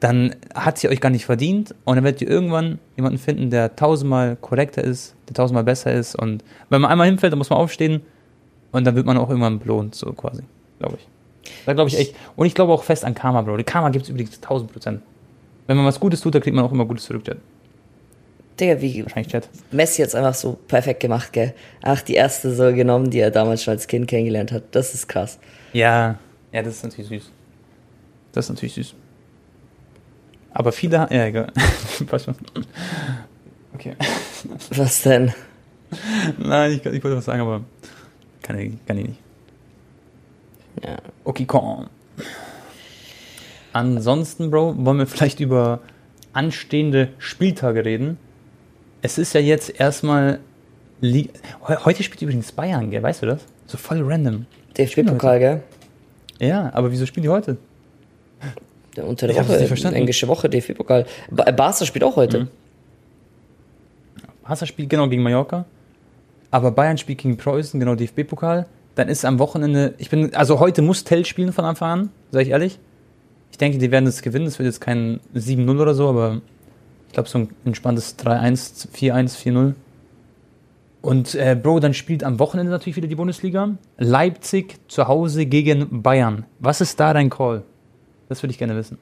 Dann 0.00 0.34
hat 0.54 0.78
sie 0.78 0.88
euch 0.88 1.00
gar 1.00 1.10
nicht 1.10 1.26
verdient 1.26 1.74
und 1.84 1.96
dann 1.96 2.04
werdet 2.04 2.22
ihr 2.22 2.28
irgendwann 2.28 2.78
jemanden 2.96 3.18
finden, 3.18 3.50
der 3.50 3.76
tausendmal 3.76 4.36
korrekter 4.40 4.82
ist, 4.82 5.14
der 5.28 5.34
tausendmal 5.34 5.64
besser 5.64 5.92
ist 5.92 6.16
und 6.16 6.42
wenn 6.70 6.80
man 6.80 6.90
einmal 6.90 7.06
hinfällt, 7.06 7.32
dann 7.32 7.38
muss 7.38 7.50
man 7.50 7.58
aufstehen 7.58 8.00
und 8.72 8.86
dann 8.86 8.94
wird 8.96 9.06
man 9.06 9.18
auch 9.18 9.28
irgendwann 9.28 9.58
belohnt, 9.58 9.94
so 9.94 10.12
quasi, 10.12 10.42
glaube 10.78 10.96
ich. 10.98 11.06
Da 11.66 11.74
glaube 11.74 11.88
ich 11.88 11.98
echt. 11.98 12.14
Und 12.36 12.46
ich 12.46 12.54
glaube 12.54 12.72
auch 12.72 12.82
fest 12.82 13.04
an 13.04 13.14
Karma, 13.14 13.42
Bro. 13.42 13.56
Die 13.58 13.64
Karma 13.64 13.90
gibt 13.90 14.04
es 14.04 14.10
übrigens 14.10 14.36
1000 14.36 14.72
Prozent. 14.72 15.02
Wenn 15.66 15.76
man 15.76 15.86
was 15.86 16.00
Gutes 16.00 16.20
tut, 16.20 16.34
dann 16.34 16.42
kriegt 16.42 16.56
man 16.56 16.64
auch 16.64 16.72
immer 16.72 16.84
Gutes 16.84 17.04
zurück, 17.04 17.24
Chat. 17.24 17.38
Digga, 18.60 18.80
wie 18.80 19.02
Wahrscheinlich 19.02 19.32
Chat. 19.32 19.48
Messi 19.70 20.02
hat's 20.02 20.14
einfach 20.14 20.34
so 20.34 20.58
perfekt 20.68 21.00
gemacht, 21.00 21.32
gell? 21.32 21.54
Ach, 21.82 22.02
die 22.02 22.14
erste 22.14 22.54
so 22.54 22.72
genommen, 22.72 23.10
die 23.10 23.20
er 23.20 23.30
damals 23.30 23.62
schon 23.62 23.72
als 23.72 23.86
Kind 23.86 24.06
kennengelernt 24.08 24.52
hat. 24.52 24.64
Das 24.72 24.94
ist 24.94 25.08
krass. 25.08 25.38
Ja, 25.72 26.18
ja, 26.52 26.62
das 26.62 26.74
ist 26.76 26.82
natürlich 26.82 27.08
süß. 27.08 27.30
Das 28.32 28.46
ist 28.46 28.50
natürlich 28.50 28.74
süß. 28.74 28.94
Aber 30.52 30.72
viele, 30.72 31.08
ja, 31.10 31.26
egal. 31.26 31.52
Okay. 33.72 33.94
Was 34.70 35.02
denn? 35.02 35.32
Nein, 36.36 36.72
ich, 36.72 36.84
ich 36.84 37.04
wollte 37.04 37.16
was 37.16 37.24
sagen, 37.24 37.40
aber 37.40 37.62
kann 38.42 38.58
ich, 38.58 38.72
kann 38.84 38.98
ich 38.98 39.08
nicht. 39.08 39.20
Ja. 40.84 40.98
Okay, 41.24 41.44
komm. 41.46 41.88
Ansonsten, 43.72 44.50
Bro, 44.50 44.74
wollen 44.84 44.98
wir 44.98 45.06
vielleicht 45.06 45.40
über 45.40 45.80
anstehende 46.32 47.08
Spieltage 47.18 47.84
reden. 47.84 48.18
Es 49.02 49.18
ist 49.18 49.32
ja 49.32 49.40
jetzt 49.40 49.78
erstmal. 49.80 50.40
Li 51.00 51.30
He- 51.66 51.76
Heute 51.84 52.02
spielt 52.02 52.20
übrigens 52.22 52.52
Bayern, 52.52 52.90
gell? 52.90 53.02
Weißt 53.02 53.22
du 53.22 53.26
das? 53.26 53.40
So 53.66 53.78
voll 53.78 54.02
random. 54.02 54.46
DFB-Pokal, 54.76 55.38
gell? 55.38 55.62
Ja, 56.38 56.70
aber 56.74 56.92
wieso 56.92 57.06
spielen 57.06 57.22
die 57.22 57.28
heute? 57.30 57.56
Der 58.96 59.06
Unter 59.06 59.26
der 59.28 59.36
Ich 59.40 59.48
Woche, 59.48 59.66
verstanden. 59.66 59.96
englische 59.98 60.28
Woche, 60.28 60.48
DFB-Pokal. 60.48 61.06
Ba 61.30 61.50
Barca 61.52 61.84
spielt 61.86 62.04
auch 62.04 62.16
heute. 62.16 62.40
Mhm. 62.40 62.48
Barca 64.46 64.66
spielt 64.66 64.90
genau 64.90 65.08
gegen 65.08 65.22
Mallorca. 65.22 65.64
Aber 66.50 66.72
Bayern 66.72 66.98
spielt 66.98 67.18
gegen 67.18 67.36
Preußen, 67.36 67.78
genau 67.78 67.94
DFB-Pokal. 67.94 68.66
Dann 68.96 69.08
ist 69.08 69.24
am 69.24 69.38
Wochenende, 69.38 69.94
ich 69.98 70.10
bin, 70.10 70.34
also 70.34 70.58
heute 70.58 70.82
muss 70.82 71.04
Tell 71.04 71.24
spielen 71.24 71.52
von 71.52 71.64
Anfang 71.64 71.90
an, 72.00 72.10
sag 72.32 72.42
ich 72.42 72.48
ehrlich. 72.48 72.78
Ich 73.52 73.58
denke, 73.58 73.78
die 73.78 73.90
werden 73.90 74.06
es 74.06 74.20
gewinnen. 74.22 74.46
Es 74.46 74.58
wird 74.58 74.66
jetzt 74.66 74.80
kein 74.80 75.20
7-0 75.34 75.80
oder 75.80 75.94
so, 75.94 76.08
aber 76.08 76.40
ich 77.10 77.14
glaube, 77.14 77.28
so 77.28 77.38
ein 77.38 77.48
entspanntes 77.64 78.16
3-1, 78.20 78.86
4-1, 78.96 79.36
4-0. 79.36 79.74
Und 81.02 81.34
äh, 81.34 81.56
Bro, 81.60 81.80
dann 81.80 81.92
spielt 81.92 82.22
am 82.22 82.38
Wochenende 82.38 82.70
natürlich 82.70 82.94
wieder 82.94 83.08
die 83.08 83.16
Bundesliga. 83.16 83.70
Leipzig 83.98 84.78
zu 84.86 85.08
Hause 85.08 85.46
gegen 85.46 86.02
Bayern. 86.02 86.44
Was 86.60 86.80
ist 86.80 87.00
da 87.00 87.12
dein 87.12 87.28
Call? 87.28 87.62
Das 88.28 88.44
würde 88.44 88.52
ich 88.52 88.58
gerne 88.58 88.76
wissen. 88.76 88.98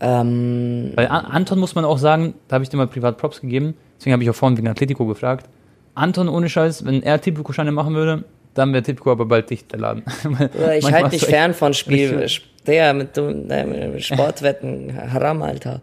Ähm, 0.00 0.92
Weil 0.96 1.06
An 1.08 1.26
Anton 1.26 1.60
muss 1.60 1.76
man 1.76 1.84
auch 1.84 1.98
sagen, 1.98 2.34
da 2.48 2.54
habe 2.54 2.64
ich 2.64 2.70
dir 2.70 2.76
mal 2.76 2.86
privat 2.88 3.18
Props 3.18 3.40
gegeben, 3.40 3.74
deswegen 3.98 4.14
habe 4.14 4.22
ich 4.24 4.30
auch 4.30 4.34
vorhin 4.34 4.56
wegen 4.58 4.66
Atletico 4.68 5.06
gefragt. 5.06 5.48
Anton 5.94 6.28
ohne 6.28 6.48
Scheiß, 6.48 6.84
wenn 6.86 7.02
er 7.02 7.20
Tipico-Scheine 7.20 7.70
machen 7.70 7.94
würde, 7.94 8.24
dann 8.54 8.72
wäre 8.72 8.82
Tipico 8.82 9.12
aber 9.12 9.26
bald 9.26 9.50
dicht, 9.50 9.70
der 9.70 9.78
Laden. 9.78 10.02
Ich 10.78 10.90
halte 10.90 11.10
mich 11.10 11.24
fern 11.24 11.52
von 11.54 11.74
Spiel. 11.74 12.26
Der 12.66 12.94
mit, 12.94 13.16
dem- 13.16 13.48
äh, 13.50 13.88
mit 13.88 14.02
Sportwetten. 14.02 14.92
Haram, 15.12 15.42
Alter. 15.42 15.82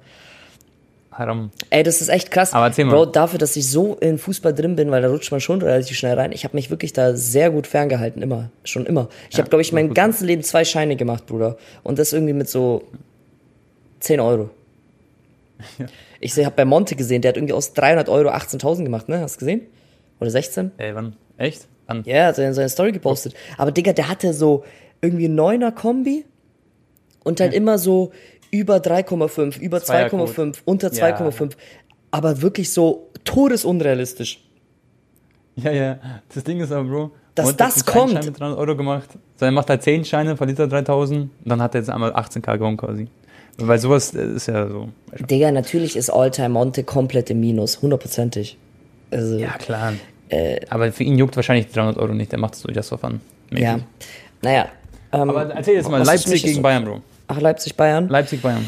Haram. 1.17 1.51
Ey, 1.71 1.83
das 1.83 2.01
ist 2.01 2.09
echt 2.09 2.29
krass. 2.29 2.53
Aber 2.53 2.67
erzähl 2.67 2.85
mal. 2.85 2.91
Bro, 2.91 3.07
dafür, 3.07 3.39
dass 3.39 3.55
ich 3.55 3.69
so 3.69 3.95
in 3.95 4.17
Fußball 4.17 4.53
drin 4.53 4.75
bin, 4.75 4.91
weil 4.91 5.01
da 5.01 5.09
rutscht 5.09 5.31
man 5.31 5.41
schon 5.41 5.61
relativ 5.61 5.97
schnell 5.97 6.13
rein. 6.13 6.31
Ich 6.31 6.43
habe 6.43 6.55
mich 6.55 6.69
wirklich 6.69 6.93
da 6.93 7.15
sehr 7.15 7.49
gut 7.49 7.65
ferngehalten, 7.65 8.21
immer. 8.21 8.51
Schon 8.63 8.85
immer. 8.85 9.09
Ich 9.31 9.39
habe, 9.39 9.49
glaube 9.49 9.61
ich, 9.61 9.73
mein 9.73 9.93
ganzes 9.93 10.21
Leben 10.21 10.43
zwei 10.43 10.63
Scheine 10.63 10.95
gemacht, 10.95 11.25
Bruder. 11.25 11.57
Und 11.83 11.97
das 11.97 12.13
irgendwie 12.13 12.33
mit 12.33 12.49
so 12.49 12.83
10 13.99 14.19
Euro. 14.19 14.49
Ich 16.19 16.35
habe 16.35 16.55
bei 16.55 16.65
Monte 16.65 16.95
gesehen, 16.95 17.21
der 17.21 17.29
hat 17.29 17.37
irgendwie 17.37 17.53
aus 17.53 17.73
300 17.73 18.09
Euro 18.09 18.29
18.000 18.29 18.83
gemacht, 18.83 19.07
ne? 19.07 19.19
Hast 19.19 19.35
du 19.35 19.39
gesehen? 19.41 19.61
Oder 20.19 20.31
16? 20.31 20.71
Ey, 20.77 20.95
wann? 20.95 21.15
Echt? 21.37 21.67
Wann? 21.85 22.01
Ja, 22.05 22.25
hat 22.25 22.39
er 22.39 22.47
in 22.47 22.55
seine 22.55 22.69
Story 22.69 22.91
gepostet. 22.91 23.35
Aber 23.55 23.71
Digga, 23.71 23.93
der 23.93 24.09
hatte 24.09 24.33
so 24.33 24.63
irgendwie 24.99 25.27
9er 25.27 25.71
Kombi 25.71 26.25
und 27.23 27.39
halt 27.39 27.53
immer 27.53 27.77
so 27.77 28.11
über 28.57 28.77
3,5, 28.77 29.59
über 29.59 29.81
Zweiercode. 29.83 30.29
2,5, 30.29 30.57
unter 30.65 30.91
Ja. 30.93 31.07
2,5. 31.07 31.53
Aber 32.11 32.41
wirklich 32.41 32.71
so 32.71 33.09
todesunrealistisch. 33.23 34.39
Ja, 35.55 35.71
ja. 35.71 35.99
Das 36.33 36.43
Ding 36.43 36.59
ist 36.59 36.71
aber, 36.71 36.83
Bro, 36.89 37.11
Dass 37.35 37.45
Monte 37.47 37.63
hat 37.63 37.71
das 37.75 37.85
kommt. 37.85 38.11
Schein 38.13 38.25
mit 38.25 38.39
300 38.39 38.59
Euro 38.59 38.75
gemacht. 38.75 39.09
So, 39.37 39.45
er 39.45 39.51
macht 39.51 39.69
halt 39.69 39.83
10 39.83 40.05
Scheine, 40.05 40.37
verliert 40.37 40.59
er 40.59 40.67
3000 40.67 41.21
und 41.23 41.29
dann 41.45 41.61
hat 41.61 41.75
er 41.75 41.81
jetzt 41.81 41.89
einmal 41.89 42.11
18k 42.13 42.57
gewonnen 42.57 42.77
quasi. 42.77 43.07
Weil 43.59 43.79
sowas 43.79 44.13
äh, 44.13 44.35
ist 44.35 44.47
ja 44.47 44.67
so. 44.67 44.89
Digga, 45.29 45.51
natürlich 45.51 45.95
ist 45.95 46.09
Alltime 46.09 46.49
Monte 46.49 46.83
komplett 46.83 47.29
im 47.31 47.39
Minus, 47.39 47.81
hundertprozentig. 47.81 48.57
Also, 49.11 49.37
Ja, 49.37 49.57
klar. 49.57 49.93
aber 50.69 50.91
für 50.91 51.03
ihn 51.03 51.17
juckt 51.17 51.35
wahrscheinlich 51.35 51.67
die 51.67 51.73
300 51.73 51.97
Euro 51.97 52.13
nicht, 52.13 52.31
der 52.31 52.39
macht 52.39 52.53
es 52.55 52.61
durchaus 52.61 52.87
so 52.89 52.97
an. 53.01 53.19
ja. 53.51 53.79
Naja. 54.41 54.67
Ähm, 55.11 55.29
Aber 55.31 55.49
erzähl 55.55 55.75
jetzt 55.75 55.89
mal, 55.89 56.03
Leipzig 56.03 56.43
gegen 56.43 56.61
Bayern, 56.61 56.83
Bro. 56.85 57.01
Ach, 57.27 57.39
Leipzig, 57.39 57.75
Bayern. 57.75 58.07
Leipzig, 58.07 58.41
Bayern. 58.41 58.65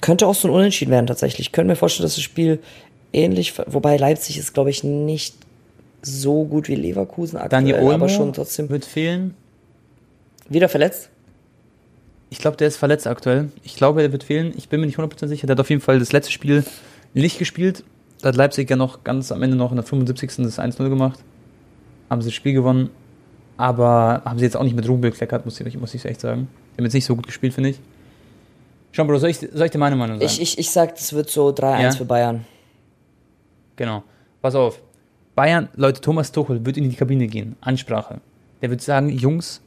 Könnte 0.00 0.26
auch 0.26 0.34
so 0.34 0.48
ein 0.48 0.54
Unentschieden 0.54 0.90
werden, 0.90 1.06
tatsächlich. 1.06 1.48
Ich 1.48 1.52
könnte 1.52 1.68
mir 1.68 1.76
vorstellen, 1.76 2.04
dass 2.04 2.16
das 2.16 2.24
Spiel 2.24 2.60
ähnlich, 3.12 3.54
wobei 3.66 3.96
Leipzig 3.96 4.38
ist, 4.38 4.52
glaube 4.52 4.70
ich, 4.70 4.84
nicht 4.84 5.36
so 6.02 6.44
gut 6.44 6.68
wie 6.68 6.74
Leverkusen 6.74 7.38
aktuell, 7.38 7.62
Dani 7.62 7.74
Olmo 7.74 7.92
aber 7.92 8.08
schon 8.08 8.32
trotzdem. 8.32 8.68
wird 8.68 8.84
fehlen. 8.84 9.34
Wieder 10.48 10.68
verletzt? 10.68 11.08
Ich 12.28 12.38
glaube, 12.38 12.56
der 12.56 12.68
ist 12.68 12.76
verletzt 12.76 13.06
aktuell. 13.06 13.50
Ich 13.62 13.76
glaube, 13.76 14.02
er 14.02 14.12
wird 14.12 14.24
fehlen. 14.24 14.52
Ich 14.56 14.68
bin 14.68 14.80
mir 14.80 14.86
nicht 14.86 14.98
100% 14.98 15.28
sicher. 15.28 15.46
Der 15.46 15.54
hat 15.54 15.60
auf 15.60 15.70
jeden 15.70 15.80
Fall 15.80 15.98
das 15.98 16.12
letzte 16.12 16.32
Spiel 16.32 16.64
nicht 17.14 17.38
gespielt. 17.38 17.84
Da 18.20 18.28
hat 18.28 18.36
Leipzig 18.36 18.68
ja 18.68 18.76
noch 18.76 19.04
ganz 19.04 19.30
am 19.32 19.42
Ende 19.42 19.56
noch 19.56 19.70
in 19.70 19.76
der 19.76 19.84
75. 19.84 20.44
das 20.44 20.58
1-0 20.58 20.88
gemacht. 20.88 21.20
Haben 22.10 22.20
sie 22.20 22.28
das 22.28 22.34
Spiel 22.34 22.52
gewonnen. 22.52 22.90
Aber 23.56 24.22
haben 24.24 24.38
sie 24.38 24.44
jetzt 24.44 24.56
auch 24.56 24.64
nicht 24.64 24.74
mit 24.76 24.88
Ruhm 24.88 25.00
bekleckert, 25.00 25.44
muss 25.44 25.60
ich, 25.60 25.78
muss 25.78 25.94
ich 25.94 26.04
echt 26.04 26.20
sagen. 26.20 26.48
Die 26.72 26.78
haben 26.78 26.84
jetzt 26.84 26.94
nicht 26.94 27.04
so 27.04 27.14
gut 27.14 27.26
gespielt, 27.26 27.54
finde 27.54 27.70
ich. 27.70 27.80
Schau, 28.92 29.04
Bro, 29.04 29.18
soll 29.18 29.30
ich, 29.30 29.38
soll 29.38 29.66
ich 29.66 29.70
dir 29.72 29.78
meine 29.78 29.96
Meinung 29.96 30.16
sagen? 30.18 30.26
Ich, 30.26 30.40
ich, 30.40 30.58
ich 30.58 30.70
sag, 30.70 30.94
das 30.94 31.12
wird 31.12 31.30
so 31.30 31.48
3-1 31.48 31.82
Ja? 31.82 31.90
für 31.92 32.04
Bayern. 32.04 32.44
Genau. 33.76 34.02
Pass 34.42 34.54
auf. 34.54 34.80
Bayern, 35.34 35.68
Leute, 35.74 36.00
Thomas 36.00 36.30
Tuchel 36.30 36.64
wird 36.64 36.76
in 36.76 36.88
die 36.88 36.94
Kabine 36.96 37.26
gehen. 37.26 37.56
Ansprache. 37.60 38.20
Der 38.62 38.70
wird 38.70 38.82
sagen, 38.82 39.08
Jungs, 39.08 39.60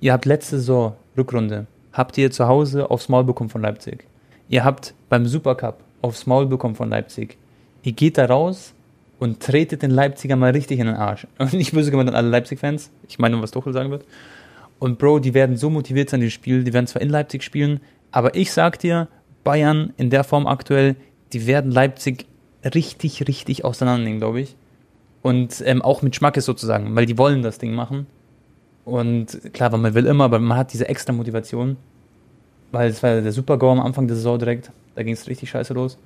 ihr 0.00 0.12
habt 0.12 0.24
letzte 0.24 0.58
Saison, 0.58 0.94
Rückrunde, 1.16 1.66
habt 1.92 2.16
ihr 2.16 2.30
zu 2.30 2.46
Hause 2.48 2.90
aufs 2.90 3.08
Maul 3.08 3.24
bekommen 3.24 3.50
von 3.50 3.60
Leipzig. 3.60 4.04
Ihr 4.48 4.64
habt 4.64 4.94
beim 5.08 5.26
Supercup 5.26 5.76
aufs 6.02 6.26
Maul 6.26 6.46
bekommen 6.46 6.74
von 6.74 6.88
Leipzig. 6.88 7.36
Ihr 7.82 7.92
geht 7.92 8.16
da 8.16 8.24
raus 8.26 8.72
und 9.20 9.40
tretet 9.40 9.82
den 9.82 9.90
Leipziger 9.90 10.34
mal 10.34 10.50
richtig 10.50 10.80
in 10.80 10.86
den 10.86 10.96
Arsch. 10.96 11.26
Und 11.38 11.52
nicht 11.52 11.72
böse 11.72 11.90
gemeint 11.90 12.08
an 12.08 12.16
alle 12.16 12.30
Leipzig-Fans. 12.30 12.90
Ich 13.06 13.18
meine, 13.18 13.40
was 13.40 13.50
Tuchel 13.52 13.72
sagen 13.72 13.90
wird. 13.90 14.04
Und 14.78 14.98
Bro, 14.98 15.18
die 15.20 15.34
werden 15.34 15.56
so 15.58 15.68
motiviert 15.68 16.08
sein, 16.08 16.20
dieses 16.20 16.32
Spiel. 16.32 16.64
Die 16.64 16.72
werden 16.72 16.86
zwar 16.86 17.02
in 17.02 17.10
Leipzig 17.10 17.44
spielen, 17.44 17.80
aber 18.10 18.34
ich 18.34 18.50
sag 18.50 18.78
dir, 18.78 19.08
Bayern 19.44 19.92
in 19.98 20.08
der 20.08 20.24
Form 20.24 20.46
aktuell, 20.46 20.96
die 21.34 21.46
werden 21.46 21.70
Leipzig 21.70 22.26
richtig, 22.64 23.28
richtig 23.28 23.62
auseinandernehmen, 23.64 24.20
glaube 24.20 24.40
ich. 24.40 24.56
Und 25.20 25.62
ähm, 25.66 25.82
auch 25.82 26.00
mit 26.00 26.16
Schmackes 26.16 26.46
sozusagen, 26.46 26.96
weil 26.96 27.04
die 27.04 27.18
wollen 27.18 27.42
das 27.42 27.58
Ding 27.58 27.74
machen. 27.74 28.06
Und 28.86 29.52
klar, 29.52 29.70
weil 29.70 29.80
man 29.80 29.92
will 29.92 30.06
immer, 30.06 30.24
aber 30.24 30.38
man 30.38 30.56
hat 30.56 30.72
diese 30.72 30.88
extra 30.88 31.12
Motivation. 31.12 31.76
Weil 32.72 32.88
es 32.88 33.02
war 33.02 33.20
der 33.20 33.32
Super-Go 33.32 33.70
am 33.70 33.80
Anfang 33.80 34.06
der 34.06 34.16
Saison 34.16 34.38
direkt. 34.38 34.72
Da 34.94 35.02
ging 35.02 35.12
es 35.12 35.28
richtig 35.28 35.50
scheiße 35.50 35.74
los. 35.74 35.98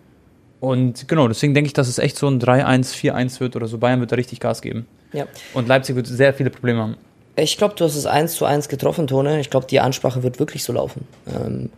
Und 0.64 1.08
genau, 1.08 1.28
deswegen 1.28 1.52
denke 1.52 1.66
ich, 1.66 1.74
dass 1.74 1.88
es 1.88 1.98
echt 1.98 2.16
so 2.16 2.26
ein 2.26 2.40
3-1, 2.40 2.94
4-1 2.94 3.38
wird 3.40 3.54
oder 3.54 3.66
so. 3.68 3.76
Bayern 3.76 4.00
wird 4.00 4.12
da 4.12 4.16
richtig 4.16 4.40
Gas 4.40 4.62
geben. 4.62 4.86
Ja. 5.12 5.26
Und 5.52 5.68
Leipzig 5.68 5.94
wird 5.94 6.06
sehr 6.06 6.32
viele 6.32 6.48
Probleme 6.48 6.80
haben. 6.80 6.96
Ich 7.36 7.58
glaube, 7.58 7.74
du 7.76 7.84
hast 7.84 7.96
es 7.96 8.06
1 8.06 8.34
zu 8.34 8.46
1 8.46 8.70
getroffen, 8.70 9.06
Tone. 9.06 9.40
Ich 9.40 9.50
glaube, 9.50 9.66
die 9.66 9.80
Ansprache 9.80 10.22
wird 10.22 10.38
wirklich 10.38 10.64
so 10.64 10.72
laufen. 10.72 11.06
Ähm, 11.26 11.68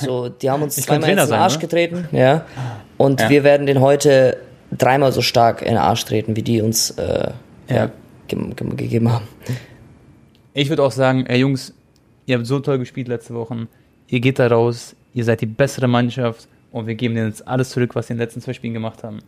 so, 0.00 0.30
die 0.30 0.48
haben 0.48 0.62
uns 0.62 0.76
zweimal 0.82 1.10
in 1.10 1.18
den 1.18 1.30
Arsch 1.30 1.56
ne? 1.56 1.60
getreten. 1.60 2.08
Ja. 2.10 2.46
Und 2.96 3.20
Ja. 3.20 3.28
wir 3.28 3.44
werden 3.44 3.66
den 3.66 3.82
heute 3.82 4.38
dreimal 4.70 5.12
so 5.12 5.20
stark 5.20 5.60
in 5.60 5.68
den 5.68 5.76
Arsch 5.76 6.06
treten, 6.06 6.34
wie 6.34 6.42
die 6.42 6.62
uns 6.62 6.92
äh, 6.92 7.32
ja. 7.68 7.76
Ja. 7.76 7.90
ge 8.28 8.38
ge 8.56 8.66
gegeben 8.76 9.12
haben. 9.12 9.28
Ich 10.54 10.70
würde 10.70 10.82
auch 10.84 10.92
sagen, 10.92 11.26
ey 11.26 11.40
Jungs, 11.40 11.74
ihr 12.24 12.36
habt 12.36 12.46
so 12.46 12.60
toll 12.60 12.78
gespielt 12.78 13.08
letzte 13.08 13.34
Woche. 13.34 13.68
Ihr 14.06 14.20
geht 14.20 14.38
da 14.38 14.46
raus, 14.46 14.96
ihr 15.12 15.24
seid 15.24 15.42
die 15.42 15.46
bessere 15.46 15.86
Mannschaft 15.88 16.48
und 16.72 16.86
wir 16.86 16.94
geben 16.94 17.14
denen 17.14 17.28
jetzt 17.28 17.46
alles 17.46 17.70
zurück, 17.70 17.94
was 17.94 18.06
sie 18.08 18.14
in 18.14 18.18
den 18.18 18.24
letzten 18.24 18.40
zwei 18.40 18.52
Spielen 18.52 18.74
gemacht 18.74 19.04
haben. 19.04 19.20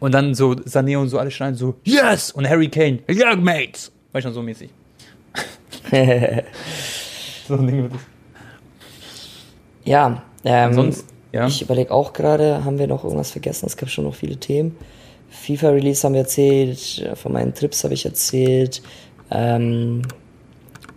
Und 0.00 0.12
dann 0.12 0.34
so 0.34 0.52
Sané 0.52 0.98
und 0.98 1.08
so 1.08 1.18
alle 1.18 1.30
schreien 1.30 1.54
so, 1.54 1.76
yes! 1.84 2.32
Und 2.32 2.48
Harry 2.48 2.68
Kane, 2.68 2.98
yeah, 3.08 3.36
mates! 3.36 3.92
Weißt 4.12 4.26
du, 4.26 4.32
so 4.32 4.42
mäßig. 4.42 4.70
so 7.48 7.54
ein 7.54 7.66
Ding 7.66 7.82
wird 7.82 7.94
es. 7.94 8.00
Ja, 9.84 10.22
ähm, 10.44 10.72
Sonst, 10.72 11.06
Ja. 11.32 11.46
Ich 11.46 11.60
überlege 11.60 11.90
auch 11.90 12.12
gerade, 12.12 12.64
haben 12.64 12.78
wir 12.78 12.86
noch 12.86 13.04
irgendwas 13.04 13.30
vergessen? 13.30 13.66
Es 13.66 13.76
gab 13.76 13.90
schon 13.90 14.04
noch 14.04 14.14
viele 14.14 14.36
Themen. 14.36 14.76
FIFA-Release 15.28 16.02
haben 16.04 16.14
wir 16.14 16.22
erzählt, 16.22 17.10
von 17.14 17.32
meinen 17.32 17.52
Trips 17.52 17.84
habe 17.84 17.94
ich 17.94 18.06
erzählt. 18.06 18.80
Ähm, 19.30 20.02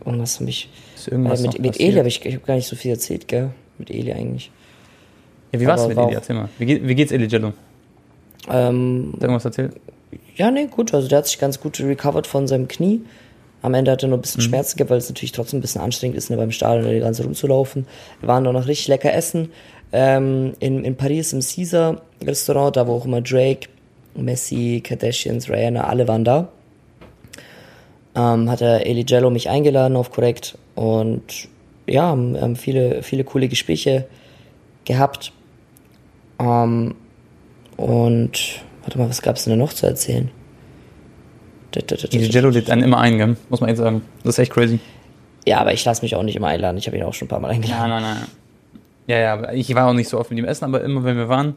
irgendwas 0.06 0.40
habe 0.40 0.50
ich. 0.50 0.70
Ist 0.96 1.08
irgendwas 1.10 1.42
äh, 1.42 1.48
mit 1.48 1.60
mit? 1.60 1.80
Eli 1.80 1.98
habe 1.98 2.08
ich, 2.08 2.26
ich 2.26 2.36
hab 2.36 2.46
gar 2.46 2.56
nicht 2.56 2.68
so 2.68 2.76
viel 2.76 2.92
erzählt, 2.92 3.28
gell? 3.28 3.52
Mit 3.78 3.90
Eli 3.90 4.14
eigentlich. 4.14 4.52
Ja, 5.52 5.60
wie 5.60 5.68
war's 5.68 5.88
mit 5.88 5.98
war 5.98 6.06
Eli? 6.08 6.16
Erzähl 6.16 6.36
mal. 6.36 6.50
Wie, 6.58 6.66
geht, 6.66 6.88
wie 6.88 6.96
geht's 6.96 7.12
Eli 7.12 7.26
Jello? 7.28 7.54
Ähm, 8.50 9.10
Hat 9.14 9.20
er 9.20 9.24
irgendwas 9.24 9.46
erzählt? 9.46 9.74
Ja, 10.36 10.52
nee, 10.52 10.68
gut. 10.68 10.94
Also 10.94 11.08
der 11.08 11.20
hat 11.20 11.28
sich 11.28 11.40
ganz 11.40 11.60
gut 11.60 11.80
recovered 11.80 12.28
von 12.28 12.48
seinem 12.48 12.68
Knie. 12.68 13.02
Am 13.62 13.74
Ende 13.74 13.92
hat 13.92 14.04
er 14.04 14.08
nur 14.10 14.18
ein 14.18 14.20
Mhm. 14.20 14.22
bisschen 14.22 14.42
Schmerzen 14.42 14.78
gehabt, 14.78 14.90
weil 14.92 14.98
es 15.00 15.10
natürlich 15.10 15.34
trotzdem 15.34 15.60
ein 15.60 15.62
bisschen 15.62 15.82
anstrengend 15.82 16.18
ist, 16.18 16.30
ne, 16.30 16.38
beim 16.38 16.52
Stadion 16.52 16.90
die 16.92 17.00
ganze 17.00 17.24
rumzulaufen. 17.24 17.86
Wir 18.22 18.28
waren 18.30 18.44
doch 18.44 18.54
noch 18.54 18.68
richtig 18.68 18.88
lecker 18.88 19.14
essen. 19.14 19.52
Ähm, 19.92 20.54
in, 20.60 20.86
in 20.86 20.96
Paris 20.96 21.34
im 21.34 21.42
Caesar 21.42 22.02
Restaurant, 22.24 22.78
da 22.78 22.88
wo 22.88 22.94
auch 22.94 23.06
immer 23.06 23.22
Drake, 23.22 23.68
Messi, 24.16 24.82
Kardashians, 24.84 25.50
Rihanna, 25.50 25.84
alle 25.86 26.08
waren 26.08 26.24
da. 26.24 26.48
Ähm, 28.16 28.50
hat 28.50 28.62
der 28.62 28.86
Eli 28.86 29.04
Jello 29.08 29.30
mich 29.30 29.50
eingeladen 29.50 29.96
auf 29.96 30.12
korrekt 30.12 30.58
und 30.76 31.48
ja, 31.88 32.04
haben, 32.04 32.40
haben 32.40 32.56
viele, 32.56 33.02
viele 33.04 33.24
coole 33.24 33.48
Gespräche 33.48 34.06
gehabt. 34.86 35.32
Ähm, 36.40 36.96
und 37.78 38.62
warte 38.82 38.98
mal, 38.98 39.10
was 39.10 39.22
gab's 39.22 39.44
denn 39.44 39.52
da 39.54 39.58
noch 39.58 39.74
zu 39.74 39.86
erzählen? 39.86 40.32
Da. 41.72 41.82
Jello 42.10 42.50
lädt 42.50 42.70
einen 42.72 42.84
immer 42.84 42.98
ein, 43.00 43.18
gell? 43.18 43.38
Muss 43.50 43.62
man 43.62 43.70
echt 43.70 43.78
sagen. 43.78 44.02
Das 44.24 44.36
ist 44.36 44.40
echt 44.40 44.52
crazy. 44.52 44.80
Ja, 45.46 45.60
aber 45.60 45.74
ich 45.74 45.86
lasse 45.86 46.02
mich 46.02 46.16
auch 46.16 46.24
nicht 46.24 46.36
immer 46.36 46.48
einladen. 46.48 46.78
Ich 46.78 46.88
habe 46.88 46.98
ihn 46.98 47.04
auch 47.04 47.14
schon 47.14 47.28
ein 47.28 47.30
paar 47.30 47.40
Mal 47.40 47.52
eingeladen. 47.52 47.90
Nein, 47.90 48.02
nein, 48.02 48.16
nein. 48.16 48.28
Ja, 49.08 49.18
ja, 49.20 49.52
ich 49.54 49.74
war 49.76 49.88
auch 49.88 49.94
nicht 49.94 50.10
so 50.10 50.20
oft 50.20 50.30
mit 50.30 50.40
ihm 50.40 50.46
essen, 50.46 50.66
aber 50.66 50.84
immer 50.84 51.04
wenn 51.04 51.18
wir 51.18 51.30
waren, 51.30 51.56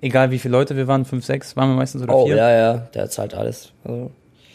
egal 0.00 0.30
wie 0.30 0.38
viele 0.38 0.52
Leute 0.52 0.76
wir 0.76 0.88
waren, 0.88 1.04
fünf, 1.04 1.24
sechs, 1.24 1.56
waren 1.56 1.68
wir 1.70 1.76
meistens 1.76 2.02
oder 2.02 2.14
Oh, 2.14 2.26
vier. 2.26 2.36
ja, 2.36 2.50
ja, 2.50 2.74
der 2.94 3.08
zahlt 3.10 3.34
alles. 3.34 3.72
Also, 3.84 4.10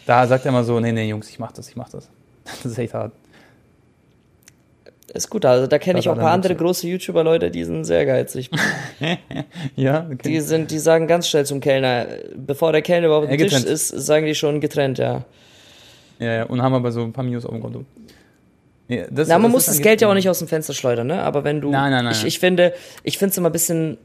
Da 0.06 0.28
sagt 0.28 0.46
er 0.46 0.50
immer 0.50 0.64
so, 0.66 0.80
nee, 0.80 0.92
nee, 0.92 1.08
Jungs, 1.08 1.30
ich 1.30 1.40
mach 1.40 1.52
das, 1.54 1.70
ich 1.70 1.76
mach 1.76 1.90
das. 1.90 2.10
Das 2.64 2.66
ist 2.66 2.78
echt 2.78 2.94
hart. 2.94 3.14
Ist 5.14 5.30
gut, 5.30 5.46
also 5.46 5.68
da 5.68 5.78
kenne 5.80 6.00
ich 6.00 6.10
auch 6.10 6.14
ein 6.14 6.20
paar 6.20 6.32
andere 6.32 6.56
große 6.56 6.88
YouTuber-Leute, 6.88 7.52
die 7.52 7.64
sind 7.64 7.86
sehr 7.86 8.06
geizig. 8.06 8.50
Ja, 9.76 10.08
okay. 10.12 10.18
Die 10.26 10.40
sind, 10.42 10.72
die 10.72 10.80
sagen 10.80 11.08
ganz 11.08 11.28
schnell 11.28 11.46
zum 11.46 11.60
Kellner, 11.60 12.06
bevor 12.36 12.72
der 12.72 12.82
Kellner 12.82 13.08
überhaupt 13.08 13.28
Ja, 13.28 13.32
am 13.34 13.38
Tisch 13.38 13.52
getrennt. 13.52 13.66
ist, 13.70 13.88
sagen 13.90 14.26
die 14.26 14.36
schon 14.36 14.60
getrennt, 14.62 14.98
ja. 14.98 15.24
Ja, 16.20 16.34
ja, 16.34 16.44
und 16.44 16.62
haben 16.62 16.74
aber 16.74 16.92
so 16.92 17.02
ein 17.02 17.12
paar 17.14 17.24
Minus 17.24 17.46
auf 17.46 17.52
dem 17.52 17.62
Konto. 17.62 17.86
Ja, 18.88 19.06
das, 19.10 19.28
Na, 19.28 19.36
man 19.40 19.44
das 19.44 19.52
muss 19.54 19.66
das 19.66 19.82
Geld 19.82 20.02
ja 20.02 20.10
auch 20.10 20.14
nicht 20.14 20.30
aus 20.30 20.40
dem 20.40 20.48
Fenster 20.48 20.74
schleudern, 20.74 21.08
ne? 21.08 21.22
Aber 21.22 21.44
wenn 21.44 21.62
du. 21.62 21.70
Nein, 21.72 21.92
nein, 21.92 22.04
nein, 22.06 22.14
Ich, 22.14 22.26
ich 22.26 22.40
finde, 22.40 22.74
ich 23.04 23.18
finde 23.18 23.32
es 23.32 23.38
immer 23.38 23.50
ein 23.50 23.54
bisschen. 23.54 23.98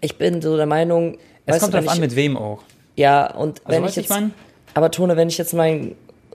Ich 0.00 0.16
bin 0.16 0.42
so 0.42 0.56
der 0.56 0.66
Meinung. 0.66 1.18
Es 1.46 1.60
kommt 1.60 1.74
drauf 1.74 1.88
an, 1.88 2.00
mit 2.00 2.16
wem 2.16 2.36
auch. 2.36 2.62
Ja, 2.96 3.32
und 3.34 3.60
Also, 3.64 3.78
wenn 3.80 3.84
ich 3.88 3.94
du, 3.94 4.00
ich 4.00 4.08
jetzt. 4.08 4.10
mein? 4.10 4.32
aber 4.74 4.90
Tone, 4.90 5.16
wenn 5.16 5.28
ich 5.28 5.38
jetzt 5.38 5.54
meinen 5.54 5.94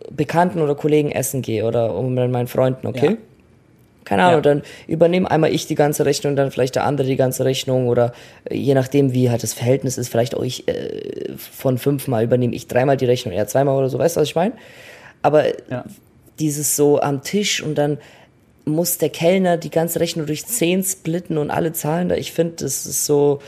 Bekannten 0.10 0.62
oder 0.62 0.76
Kollegen 0.76 1.12
essen 1.12 1.42
gehe 1.42 1.66
oder 1.66 1.94
um 1.96 2.14
mit 2.14 2.32
meinen 2.32 2.48
Freunden, 2.48 2.88
okay? 2.88 3.12
Ja. 3.12 3.18
Keine 4.04 4.24
Ahnung, 4.24 4.38
Ja. 4.38 4.42
dann 4.42 4.62
übernehme 4.88 5.30
einmal 5.30 5.54
ich 5.54 5.68
die 5.68 5.76
ganze 5.76 6.06
Rechnung, 6.06 6.36
dann 6.36 6.52
vielleicht 6.52 6.76
der 6.76 6.86
andere 6.86 7.08
die 7.08 7.16
ganze 7.16 7.46
Rechnung 7.46 7.88
oder 7.88 8.14
äh, 8.46 8.56
je 8.56 8.74
nachdem, 8.74 9.14
wie 9.14 9.30
halt 9.30 9.44
das 9.44 9.54
Verhältnis 9.54 9.98
ist, 9.98 10.10
vielleicht 10.10 10.36
auch 10.36 10.44
ich 10.44 10.68
äh, 10.68 11.34
von 11.38 11.78
fünfmal 11.78 12.24
übernehme 12.24 12.56
ich 12.56 12.68
dreimal 12.68 12.98
die 12.98 13.06
Rechnung, 13.06 13.34
eher 13.34 13.48
zweimal 13.48 13.78
oder 13.78 13.90
so, 13.90 14.00
weißt 14.00 14.16
du, 14.18 14.22
was 14.22 14.28
ich 14.28 14.36
meine? 14.36 14.54
Aber 15.22 15.46
Ja. 15.70 15.86
dieses 16.40 16.76
so 16.76 17.00
am 17.00 17.22
Tisch 17.22 17.62
und 17.62 17.76
dann 17.76 18.00
muss 18.66 18.98
der 18.98 19.10
Kellner 19.10 19.58
die 19.58 19.70
ganze 19.72 20.00
Rechnung 20.00 20.26
durch 20.26 20.46
zehn 20.46 20.84
splitten 20.84 21.38
und 21.38 21.50
alle 21.52 21.74
zahlen 21.74 22.10
da. 22.10 22.16
Ich 22.16 22.32
finde, 22.32 22.64
das 22.64 22.86
ist 22.86 23.06
so, 23.06 23.40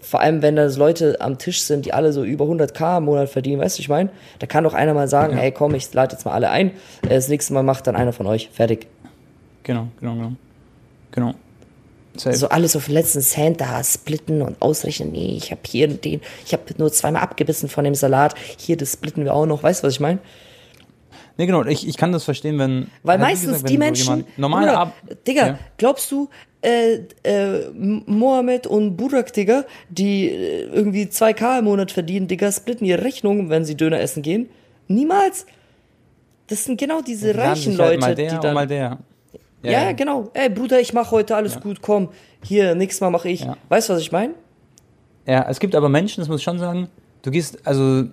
vor 0.00 0.20
allem 0.20 0.42
wenn 0.42 0.54
da 0.56 0.66
Leute 0.66 1.20
am 1.20 1.38
Tisch 1.38 1.62
sind, 1.62 1.86
die 1.86 1.92
alle 1.92 2.12
so 2.12 2.22
über 2.24 2.44
100k 2.44 2.98
im 2.98 3.04
Monat 3.04 3.28
verdienen, 3.30 3.60
weißt 3.60 3.78
du, 3.78 3.80
ich 3.82 3.88
meine? 3.88 4.10
Da 4.38 4.46
kann 4.46 4.62
doch 4.64 4.74
einer 4.74 4.94
mal 4.94 5.08
sagen, 5.08 5.36
Ja. 5.36 5.42
ey, 5.42 5.52
komm, 5.52 5.74
ich 5.74 5.92
lade 5.92 6.14
jetzt 6.14 6.24
mal 6.24 6.32
alle 6.32 6.50
ein, 6.50 6.68
äh, 7.02 7.10
das 7.10 7.28
nächste 7.28 7.52
Mal 7.52 7.62
macht 7.64 7.86
dann 7.86 7.96
einer 7.96 8.12
von 8.12 8.26
euch, 8.26 8.48
fertig. 8.52 8.86
Genau, 9.64 9.88
genau, 9.98 10.14
genau. 10.14 10.32
Genau. 11.10 11.34
Safe. 12.16 12.36
So 12.36 12.48
alles 12.48 12.76
auf 12.76 12.84
den 12.84 12.94
letzten 12.94 13.20
Cent 13.20 13.60
da 13.60 13.82
splitten 13.82 14.40
und 14.40 14.62
ausrechnen, 14.62 15.10
nee, 15.10 15.34
ich 15.36 15.50
habe 15.50 15.60
hier 15.66 15.88
den, 15.88 16.20
ich 16.46 16.52
habe 16.52 16.62
nur 16.78 16.92
zweimal 16.92 17.22
abgebissen 17.22 17.68
von 17.68 17.82
dem 17.84 17.96
Salat, 17.96 18.36
hier, 18.56 18.76
das 18.76 18.92
splitten 18.92 19.24
wir 19.24 19.34
auch 19.34 19.46
noch, 19.46 19.64
weißt 19.64 19.82
du, 19.82 19.88
was 19.88 19.94
ich 19.94 20.00
meine? 20.00 20.20
Nee, 21.36 21.46
genau, 21.46 21.64
ich, 21.64 21.88
ich 21.88 21.96
kann 21.96 22.12
das 22.12 22.22
verstehen, 22.22 22.58
wenn. 22.60 22.86
Weil 23.02 23.18
halt, 23.18 23.30
meistens 23.30 23.46
gesagt, 23.48 23.64
wenn 23.64 23.72
die 23.72 23.78
Menschen. 23.78 24.24
Normal 24.36 24.68
ab. 24.68 24.94
Digga, 25.26 25.46
Ja. 25.46 25.58
glaubst 25.78 26.12
du, 26.12 26.28
äh, 26.62 27.00
äh, 27.24 27.70
Mohammed 27.72 28.68
und 28.68 28.96
Burak, 28.96 29.32
Digga, 29.32 29.64
die 29.88 30.28
äh, 30.28 30.66
irgendwie 30.66 31.06
2K 31.06 31.58
im 31.58 31.64
Monat 31.64 31.90
verdienen, 31.90 32.28
Digga, 32.28 32.52
splitten 32.52 32.86
ihre 32.86 33.02
Rechnung, 33.02 33.50
wenn 33.50 33.64
sie 33.64 33.76
Döner 33.76 33.98
essen 34.00 34.22
gehen? 34.22 34.48
Niemals. 34.86 35.46
Das 36.46 36.64
sind 36.64 36.78
genau 36.78 37.00
diese 37.00 37.34
reichen 37.34 37.76
halt 37.78 37.78
Leute, 37.78 38.00
mal 38.00 38.14
der 38.14 38.28
die 38.30 38.34
und 38.36 38.44
dann. 38.44 38.54
mal 38.54 38.66
der. 38.68 38.98
Ja, 39.64 39.84
ja, 39.84 39.92
genau. 39.92 40.30
Ey, 40.34 40.48
Bruder, 40.48 40.80
ich 40.80 40.92
mach 40.92 41.10
heute 41.10 41.36
alles 41.36 41.60
gut, 41.60 41.80
komm. 41.82 42.08
Hier, 42.42 42.74
nächstes 42.74 43.00
Mal 43.00 43.10
mache 43.10 43.28
ich. 43.28 43.40
Ja. 43.40 43.56
Weißt 43.68 43.88
du, 43.88 43.94
was 43.94 44.00
ich 44.00 44.12
meine? 44.12 44.34
Ja, 45.26 45.46
es 45.48 45.60
gibt 45.60 45.74
aber 45.74 45.88
Menschen, 45.88 46.20
das 46.20 46.28
muss 46.28 46.40
ich 46.40 46.44
schon 46.44 46.58
sagen, 46.58 46.88
du 47.22 47.30
gehst, 47.30 47.66
also, 47.66 48.04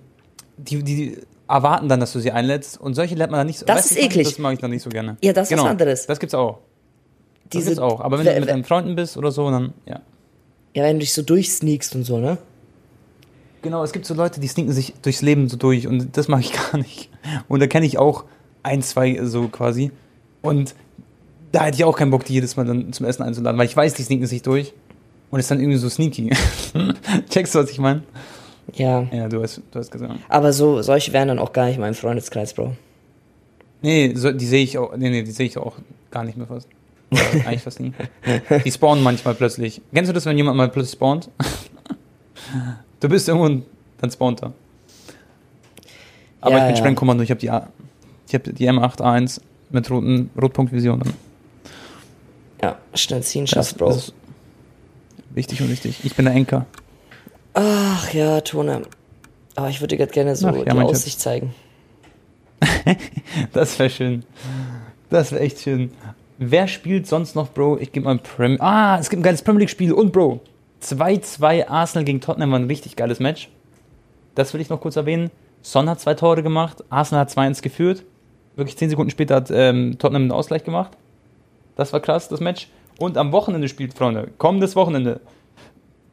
die, 0.58 0.84
die 0.84 1.18
erwarten 1.48 1.90
dann, 1.90 2.00
dass 2.00 2.14
du 2.14 2.20
sie 2.20 2.32
einlädst 2.32 2.80
und 2.80 2.94
solche 2.94 3.16
lernt 3.16 3.32
man 3.32 3.40
dann 3.40 3.48
nicht 3.48 3.60
so. 3.60 3.66
Das 3.66 3.78
weißt 3.78 3.92
ist 3.92 4.00
du, 4.00 4.06
eklig. 4.06 4.28
Das 4.28 4.40
mag 4.40 4.54
ich 4.54 4.60
dann 4.60 4.72
nicht 4.72 4.84
so 4.84 4.90
gerne. 4.90 5.18
Ja, 5.22 5.34
das 5.34 5.48
ist 5.48 5.52
was 5.52 5.60
genau, 5.60 5.70
anderes. 5.70 6.08
Das 6.08 6.20
gibt's 6.20 6.34
auch. 6.34 6.60
Das 7.44 7.52
Diese- 7.52 7.66
gibt's 7.72 7.80
auch. 7.80 8.00
Aber 8.00 8.18
wenn 8.18 8.26
du 8.26 8.40
mit 8.40 8.50
deinen 8.50 8.64
Freunden 8.64 8.96
bist 8.96 9.18
oder 9.18 9.32
so, 9.32 9.50
dann, 9.52 9.74
ja. 9.86 10.00
Ja, 10.74 10.84
wenn 10.84 10.96
du 10.96 11.00
dich 11.00 11.14
so 11.14 11.22
durchsneakst 11.22 11.94
und 11.96 12.04
so, 12.06 12.18
ne? 12.20 12.38
Genau, 13.62 13.84
es 13.84 13.92
gibt 13.92 14.06
so 14.06 14.14
Leute, 14.14 14.40
die 14.40 14.48
sneaken 14.48 14.72
sich 14.72 14.94
durchs 15.02 15.22
Leben 15.22 15.50
so 15.50 15.58
durch 15.58 15.86
und 15.88 16.16
das 16.18 16.28
mache 16.30 16.42
ich 16.42 16.54
gar 16.72 16.78
nicht. 16.78 17.10
Und 17.50 17.60
da 17.60 17.68
kenne 17.68 17.86
ich 17.86 17.98
auch 17.98 18.24
ein, 18.64 18.82
zwei 18.82 19.20
so 19.26 19.50
quasi. 19.50 19.92
Und 20.42 20.74
da 21.52 21.64
hätte 21.66 21.78
ich 21.78 21.84
auch 21.84 21.96
keinen 21.98 22.12
Bock, 22.12 22.26
die 22.26 22.34
jedes 22.34 22.56
Mal 22.56 22.66
dann 22.66 22.92
zum 22.94 23.06
Essen 23.06 23.24
einzuladen, 23.24 23.58
weil 23.58 23.66
ich 23.66 23.76
weiß, 23.76 23.94
die 23.94 24.04
sneaken 24.04 24.26
sich 24.28 24.42
durch 24.42 24.74
und 25.30 25.40
ist 25.40 25.50
dann 25.52 25.60
irgendwie 25.60 25.78
so 25.78 25.90
sneaky. 25.90 26.30
Checkst 27.30 27.56
du, 27.56 27.60
was 27.60 27.70
ich 27.70 27.80
meine? 27.80 28.04
Ja. 28.74 29.04
Ja, 29.12 29.28
du 29.28 29.42
hast, 29.42 29.62
du 29.72 29.80
hast 29.80 29.92
gesagt. 29.92 30.14
Aber 30.30 30.54
so, 30.54 30.82
solche 30.82 31.12
wären 31.14 31.28
dann 31.28 31.40
auch 31.40 31.52
gar 31.54 31.66
nicht 31.66 31.76
in 31.76 31.82
meinem 31.82 31.94
Freundeskreis, 31.94 32.54
Bro. 32.54 32.76
Nee, 33.82 34.14
so, 34.16 34.32
die 34.32 34.46
sehe 34.46 34.64
ich 34.64 34.78
auch, 34.78 34.96
nee, 34.96 35.10
nee, 35.10 35.24
die 35.24 35.32
sehe 35.32 35.46
ich 35.48 35.58
auch 35.58 35.76
gar 36.12 36.24
nicht 36.24 36.38
mehr 36.38 36.48
fast. 36.48 36.68
Eigentlich 37.46 37.62
fast 37.64 37.80
nie. 37.80 37.92
Die 38.64 38.72
spawnen 38.72 39.04
manchmal 39.04 39.34
plötzlich. 39.36 39.82
Kennst 39.94 40.10
du 40.10 40.14
das, 40.14 40.26
wenn 40.26 40.38
jemand 40.38 40.56
mal 40.58 40.70
plötzlich 40.70 40.94
spawnt? 40.94 41.30
Du 43.00 43.08
bist 43.10 43.28
irgendwo 43.28 43.46
und 43.48 43.64
dann 44.00 44.12
spawnt 44.12 44.44
er. 44.44 44.54
Aber 46.42 46.52
Ja, 46.52 46.58
ich 46.60 46.64
bin 46.66 46.76
ja. 46.76 46.78
Sprengkommando, 46.78 47.24
ich 47.24 47.30
habe 47.32 47.40
die, 47.40 47.50
A- 47.50 47.68
ich 48.28 48.34
hab 48.36 48.44
die 48.44 48.70
M81 48.70 49.40
mit 49.70 49.90
roten 49.90 50.30
Rotpunktvision. 50.40 51.02
Ja, 52.62 52.78
schnell 52.94 53.24
ziehen, 53.24 53.46
Das, 53.46 53.52
schaffst, 53.52 53.78
Bro. 53.78 53.88
das 53.88 53.98
ist 53.98 54.14
wichtig 55.32 55.62
und 55.62 55.70
wichtig. 55.70 56.00
Ich 56.04 56.16
bin 56.16 56.26
der 56.26 56.34
Enker. 56.36 56.66
Ach 57.54 58.14
ja, 58.14 58.42
Tone. 58.42 58.84
Aber 59.56 59.70
ich 59.70 59.82
würde 59.82 59.96
dir 59.96 60.06
grad 60.06 60.14
gerne 60.14 60.36
so 60.36 60.48
Ach 60.48 60.56
ja, 60.56 60.64
die 60.64 60.70
mein 60.76 60.88
Schatz. 60.88 60.98
Aussicht 60.98 61.20
zeigen. 61.20 61.54
Das 63.54 63.80
wäre 63.80 63.90
schön. 63.90 64.24
Das 65.10 65.32
wäre 65.32 65.42
echt 65.42 65.60
schön. 65.62 65.92
Wer 66.38 66.68
spielt 66.68 67.08
sonst 67.08 67.36
noch, 67.36 67.50
Bro? 67.50 67.78
Ich 67.80 67.92
gebe 67.92 68.06
mal 68.06 68.12
ein 68.12 68.20
Prem. 68.20 68.58
Ah, 68.62 68.98
es 69.00 69.10
gibt 69.10 69.22
ein 69.22 69.24
geiles 69.24 69.42
Premier 69.42 69.60
League-Spiel 69.62 69.94
und, 69.94 70.12
Bro. 70.12 70.42
2-2 70.84 71.68
Arsenal 71.68 72.04
gegen 72.06 72.22
Tottenham 72.22 72.52
war 72.52 72.60
ein 72.60 72.66
richtig 72.66 72.96
geiles 72.96 73.20
Match. 73.20 73.50
Das 74.36 74.54
will 74.54 74.62
ich 74.62 74.70
noch 74.70 74.82
kurz 74.82 74.96
erwähnen. 74.96 75.30
Son 75.62 75.88
hat 75.90 76.00
zwei 76.00 76.14
Tore 76.16 76.42
gemacht, 76.42 76.84
Arsenal 76.90 77.22
hat 77.22 77.30
2-1 77.32 77.62
geführt. 77.62 78.04
Wirklich 78.56 78.78
10 78.78 78.90
Sekunden 78.90 79.12
später 79.12 79.36
hat 79.36 79.52
ähm, 79.52 79.98
Tottenham 80.00 80.24
den 80.24 80.32
Ausgleich 80.32 80.64
gemacht. 80.64 80.92
Das 81.76 81.94
war 81.94 82.00
krass, 82.00 82.28
das 82.30 82.40
Match. 82.40 82.68
Und 83.00 83.18
am 83.18 83.32
Wochenende 83.32 83.68
spielt, 83.68 83.94
Freunde, 83.94 84.30
kommendes 84.38 84.76
Wochenende, 84.76 85.22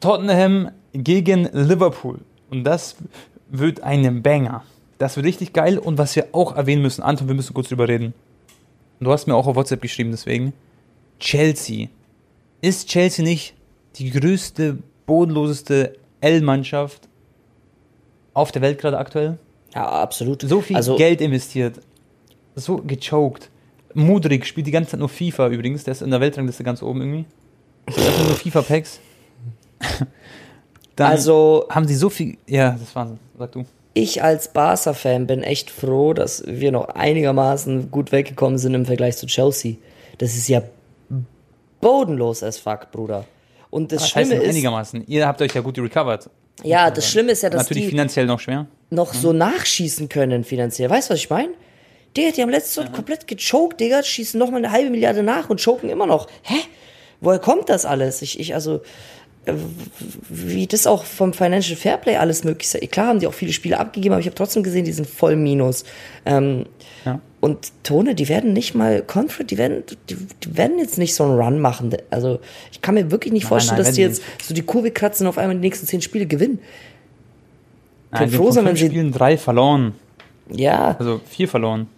Tottenham 0.01 0.71
gegen 0.93 1.49
Liverpool. 1.53 2.21
Und 2.51 2.65
das 2.65 2.97
wird 3.49 3.83
ein 3.83 4.23
Banger. 4.23 4.65
Das 4.99 5.17
wird 5.17 5.27
richtig 5.27 5.53
geil. 5.53 5.79
Und 5.79 5.99
was 5.99 6.17
wir 6.17 6.29
auch 6.33 6.57
erwähnen 6.57 6.83
müssen, 6.83 7.03
Anton, 7.03 7.29
wir 7.29 7.35
müssen 7.35 7.55
kurz 7.55 7.69
drüber 7.69 7.89
reden. 7.89 8.15
Du 9.01 9.13
hast 9.13 9.27
mir 9.27 9.35
auch 9.35 9.47
auf 9.47 9.57
WhatsApp 9.57 9.81
geschrieben, 9.81 10.11
deswegen. 10.11 10.53
Chelsea. 11.21 11.89
Ist 12.61 12.89
Chelsea 12.89 13.25
nicht 13.25 13.55
die 13.97 14.11
größte, 14.11 14.79
bodenloseste 15.07 15.97
L-Mannschaft 16.21 17.09
auf 18.35 18.51
der 18.53 18.63
Welt 18.63 18.81
gerade 18.81 18.99
aktuell? 18.99 19.39
Ja, 19.75 19.87
absolut. 19.89 20.43
So 20.43 20.61
viel 20.61 20.77
also, 20.77 20.97
Geld 20.97 21.21
investiert. 21.21 21.81
So 22.57 22.79
gechoked. 22.79 23.51
Mudrik 23.95 24.45
spielt 24.47 24.67
die 24.67 24.71
ganze 24.71 24.93
Zeit 24.93 25.01
nur 25.01 25.09
FIFA 25.09 25.49
übrigens. 25.49 25.85
Der 25.85 25.93
ist 25.93 26.03
in 26.03 26.11
der 26.11 26.21
Weltrangliste 26.21 26.65
ganz 26.65 26.83
oben 26.83 27.01
irgendwie. 27.01 27.25
Der 27.97 28.05
hat 28.05 28.27
nur 28.27 28.37
FIFA-Packs. 28.37 29.01
Dann 30.97 31.11
Also, 31.13 31.67
haben 31.71 31.87
sie 31.87 31.95
so 31.95 32.11
viel. 32.11 32.37
Ja, 32.47 32.73
das 32.73 32.83
ist 32.83 32.95
Wahnsinn. 32.97 33.19
Sag 33.39 33.53
du. 33.53 33.65
ich 33.95 34.23
als 34.23 34.53
Barca-Fan 34.53 35.27
bin 35.27 35.43
echt 35.43 35.71
froh, 35.71 36.13
dass 36.13 36.43
wir 36.47 36.73
noch 36.73 36.89
einigermaßen 36.89 37.91
gut 37.91 38.11
weggekommen 38.13 38.59
sind 38.59 38.75
im 38.75 38.85
Vergleich 38.87 39.17
zu 39.17 39.27
Chelsea. 39.27 39.75
Das 40.19 40.35
ist 40.35 40.49
ja 40.49 40.63
bodenlos 41.81 42.43
as 42.43 42.59
fuck, 42.59 42.91
Bruder. 42.91 43.25
Und 43.71 43.93
das 43.93 44.03
Das 44.03 44.11
Schlimme 44.11 44.35
heißt 44.35 44.43
ist, 44.45 44.49
einigermaßen. 44.51 45.05
Ihr 45.07 45.27
habt 45.27 45.41
euch 45.43 45.55
ja 45.55 45.61
gut 45.61 45.79
recovered. 45.79 46.29
ja, 46.65 46.91
das 46.91 47.09
Schlimme 47.09 47.33
ist 47.33 47.43
ja, 47.43 47.51
dass 47.51 47.63
Natürlich 47.65 47.85
die 47.85 47.91
finanziell 47.91 48.27
noch 48.27 48.41
schwer. 48.41 48.67
noch 48.91 49.15
so 49.15 49.33
nachschießen 49.33 50.09
können 50.09 50.43
finanziell. 50.45 50.91
Weißt 50.91 51.11
du, 51.11 51.15
was 51.15 51.21
ich 51.21 51.31
meine? 51.31 51.51
Digga, 52.19 52.31
die 52.37 52.43
haben 52.43 52.51
letztes 52.51 52.77
Jahr 52.77 52.91
komplett 52.93 53.27
gechoked, 53.27 53.81
Digga, 53.81 54.03
schießen 54.03 54.39
noch 54.39 54.51
mal 54.51 54.59
eine 54.59 54.73
halbe 54.73 54.91
Milliarde 54.91 55.23
nach 55.23 55.49
und 55.51 55.63
choken 55.63 55.89
immer 55.89 56.07
noch. 56.07 56.27
Hä? 56.43 56.57
Woher 57.21 57.39
kommt 57.39 57.69
das 57.69 57.85
alles? 57.85 58.23
Ich, 58.23 58.39
ich, 58.39 58.55
also, 58.55 58.81
äh, 59.47 59.55
wie 60.29 60.67
das 60.67 60.87
auch 60.87 61.05
vom 61.05 61.33
Financial 61.33 61.77
Fairplay 61.77 62.17
alles 62.17 62.45
möglich 62.45 62.73
ist. 62.75 62.91
Klar 62.93 63.07
haben 63.09 63.21
die 63.21 63.27
auch 63.27 63.35
viele 63.35 63.53
Spiele 63.53 63.79
abgegeben, 63.79 64.13
aber 64.15 64.21
ich 64.21 64.27
habe 64.27 64.37
trotzdem 64.37 64.63
gesehen, 64.63 64.85
die 64.85 64.93
sind 64.93 65.09
voll 65.09 65.37
Minus. 65.37 65.85
Ähm, 66.27 66.67
Ja. 67.05 67.21
und 67.41 67.73
Tone, 67.85 68.15
die 68.15 68.29
werden 68.29 68.53
nicht 68.53 68.75
mal 68.75 69.03
Conference, 69.03 69.49
die 69.49 69.59
werden, 69.59 69.85
die, 70.11 70.17
die 70.17 70.57
werden 70.57 70.79
jetzt 70.79 70.99
nicht 70.99 71.15
so 71.15 71.25
einen 71.25 71.39
Run 71.41 71.61
machen. 71.61 71.97
Also 72.11 72.41
ich 72.73 72.83
kann 72.83 72.95
mir 72.95 73.11
wirklich 73.13 73.33
nicht 73.33 73.47
vorstellen, 73.47 73.79
nein, 73.79 73.87
dass 73.87 73.95
die 73.95 74.03
jetzt 74.03 74.23
so 74.43 74.55
die 74.55 74.63
Kurve 74.63 74.91
kratzen 74.91 75.27
und 75.27 75.31
auf 75.31 75.39
einmal 75.39 75.55
die 75.57 75.61
nächsten 75.63 75.87
zehn 75.87 76.03
Spiele 76.03 76.27
gewinnen. 76.27 76.59
Nein, 78.11 78.31
froh 78.31 78.51
sein, 78.51 78.65
wenn 78.65 78.77
sie- 78.77 78.87
Spielen 78.87 79.13
drei 79.13 79.37
verloren. 79.37 79.95
Ja, 80.51 80.97
Also 80.99 81.21
vier 81.29 81.47
verloren. 81.49 81.89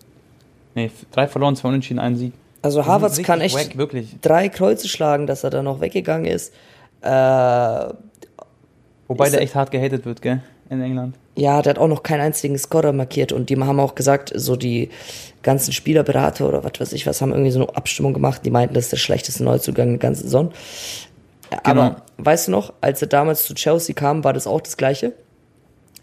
Nee, 0.84 0.90
drei 1.12 1.26
verloren, 1.28 1.56
zwei 1.56 1.68
unentschieden, 1.68 1.98
ein 2.00 2.16
Sieg. 2.16 2.32
also 2.62 2.86
Harvards 2.86 3.22
kann 3.22 3.40
echt 3.40 3.54
wack, 3.54 3.76
wirklich. 3.76 4.16
drei 4.22 4.48
Kreuze 4.48 4.88
schlagen, 4.88 5.26
dass 5.26 5.44
er 5.44 5.50
da 5.50 5.62
noch 5.62 5.80
weggegangen 5.80 6.26
ist. 6.26 6.52
Äh, 7.02 7.08
Wobei 9.08 9.24
Ist 9.26 9.32
der 9.32 9.40
er- 9.40 9.44
echt 9.44 9.54
hart 9.54 9.70
gehatet 9.70 10.04
wird, 10.06 10.22
gell? 10.22 10.40
In 10.68 10.80
England. 10.80 11.16
ja, 11.34 11.62
der 11.62 11.70
hat 11.70 11.78
auch 11.80 11.88
noch 11.88 12.04
keinen 12.04 12.20
einzigen 12.20 12.56
Scorer 12.56 12.92
markiert 12.92 13.32
und 13.32 13.50
die 13.50 13.56
haben 13.58 13.80
auch 13.80 13.96
gesagt, 13.96 14.30
so 14.36 14.54
die 14.54 14.88
ganzen 15.42 15.72
Spielerberater 15.72 16.46
oder 16.48 16.62
was 16.62 16.72
weiß 16.78 16.92
ich 16.92 17.08
was, 17.08 17.20
haben 17.20 17.32
irgendwie 17.32 17.50
so 17.50 17.66
eine 17.66 17.76
Abstimmung 17.76 18.14
gemacht, 18.14 18.42
die 18.44 18.50
meinten, 18.52 18.74
das 18.74 18.84
ist 18.84 18.92
der 18.92 18.96
schlechteste 18.98 19.42
Neuzugang 19.42 19.88
der 19.88 19.98
ganzen 19.98 20.22
Saison. 20.24 20.52
Genau. 21.50 21.60
Aber 21.82 22.02
weißt 22.18 22.46
du 22.46 22.52
noch, 22.52 22.72
als 22.80 23.02
er 23.02 23.08
damals 23.08 23.46
zu 23.46 23.54
Chelsea 23.54 23.94
kam, 23.96 24.22
war 24.22 24.32
das 24.32 24.46
auch 24.46 24.60
das 24.60 24.76
Gleiche. 24.76 25.12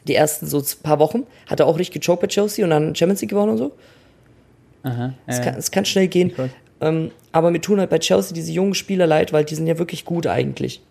Die 0.05 0.15
ersten 0.15 0.47
so 0.47 0.61
paar 0.83 0.99
Wochen 0.99 1.23
hat 1.49 1.61
er 1.61 1.67
auch 1.67 1.77
richtig 1.79 2.01
gechoked 2.01 2.21
bei 2.21 2.27
Chelsea 2.27 2.65
und 2.65 2.71
dann 2.71 2.93
Champions 2.93 3.21
League 3.21 3.29
gewonnen 3.29 3.51
und 3.51 3.57
so. 3.57 3.71
Aha. 4.87 5.13
Es 5.25 5.41
kann, 5.41 5.55
es 5.55 5.71
kann 5.71 5.85
schnell 5.85 6.07
gehen. 6.07 6.33
Ähm, 6.79 7.11
aber 7.31 7.51
mir 7.51 7.61
tun 7.61 7.79
halt 7.79 7.89
bei 7.89 7.99
Chelsea 7.99 8.33
diese 8.33 8.51
jungen 8.51 8.73
Spieler 8.73 9.07
leid, 9.07 9.33
weil 9.33 9.45
die 9.45 9.55
sind 9.55 9.67
ja 9.67 9.77
wirklich 9.77 10.05
gut 10.05 10.27
eigentlich. 10.27 10.81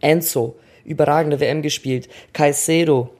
Enzo, 0.00 0.56
überragende 0.84 1.40
WM 1.40 1.62
gespielt. 1.62 2.08
Caicedo, 2.32 3.10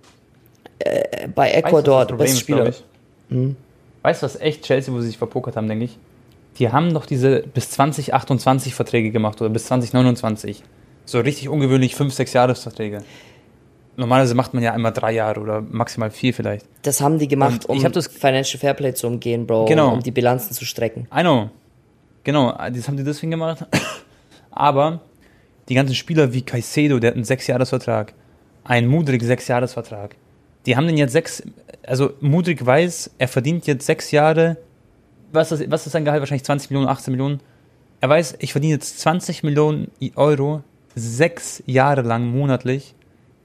äh, 0.79 1.29
bei 1.29 1.47
weißt 1.47 1.67
Ecuador, 1.67 2.07
Problem 2.07 2.19
beste 2.19 2.35
ist, 2.35 2.41
Spieler. 2.41 2.63
glaub 2.65 2.75
ich? 3.31 3.57
Weißt 4.03 4.23
du, 4.23 4.27
was 4.27 4.41
echt 4.41 4.65
Chelsea, 4.65 4.93
wo 4.93 5.01
sie 5.01 5.09
sich 5.09 5.19
verpokert 5.19 5.57
haben, 5.57 5.69
denke 5.69 5.87
ich? 5.87 5.99
Die 6.59 6.71
haben 6.71 6.93
doch 6.93 7.07
diese 7.07 7.43
bis 7.43 7.71
2028 7.71 8.75
Verträge 8.75 9.11
gemacht 9.11 9.41
oder 9.41 9.51
bis 9.51 9.67
2029. 9.67 10.63
So 11.07 11.21
richtig 11.21 11.49
ungewöhnlich 11.49 11.97
5, 11.97 12.13
6 12.13 12.33
Jahresverträge. 12.35 13.03
Normalerweise 13.97 14.35
macht 14.35 14.55
man 14.55 14.63
ja 14.63 14.73
einmal 14.73 14.93
drei 14.93 15.13
Jahre 15.13 15.41
oder 15.41 15.61
maximal 15.61 16.11
vier 16.11 16.35
vielleicht. 16.35 16.67
Das 16.83 17.01
haben 17.01 17.19
die 17.19 17.29
gemacht, 17.29 17.67
um 17.67 17.81
das- 17.83 18.09
Financial 18.09 18.59
Fairplay 18.59 18.95
zu 18.95 19.07
umgehen, 19.07 19.47
Bro. 19.47 19.67
Genau. 19.67 19.93
Um 19.93 20.03
die 20.03 20.11
Bilanzen 20.11 20.53
zu 20.53 20.65
strecken. 20.65 21.07
I 21.17 21.21
know. 21.21 21.51
Genau, 22.25 22.53
das 22.53 22.89
haben 22.89 22.97
die 22.97 23.05
deswegen 23.05 23.31
gemacht. 23.31 23.65
Aber 24.51 25.01
die 25.69 25.75
ganzen 25.75 25.95
Spieler 25.95 26.33
wie 26.33 26.43
Caicedo, 26.43 26.99
der 26.99 27.11
hat 27.11 27.15
einen 27.17 27.25
Sechsjahresvertrag, 27.25 28.15
ein 28.65 28.87
Mudrik 28.87 29.23
Sechsjahresvertrag. 29.23 30.17
Die 30.67 30.77
haben 30.77 30.87
den 30.87 30.97
jetzt 30.97 31.13
sechs, 31.13 31.43
also 31.87 32.13
Mudrik 32.21 32.65
weiß, 32.65 33.11
er 33.19 33.29
verdient 33.29 33.67
jetzt 33.67 33.85
sechs 33.87 34.11
Jahre, 34.11 34.57
was 35.33 35.53
ist, 35.53 35.71
was 35.71 35.87
ist 35.87 35.93
sein 35.93 36.05
Gehalt? 36.05 36.21
Wahrscheinlich 36.21 36.45
20 36.45 36.71
Millionen, 36.71 36.89
18 36.89 37.13
Millionen. 37.13 37.41
Er 38.01 38.09
weiß, 38.09 38.37
ich 38.39 38.53
verdiene 38.53 38.75
jetzt 38.75 39.01
20 39.01 39.43
Millionen 39.43 39.91
Euro 40.17 40.63
sechs 40.95 41.63
Jahre 41.67 42.03
lang 42.03 42.27
monatlich. 42.27 42.95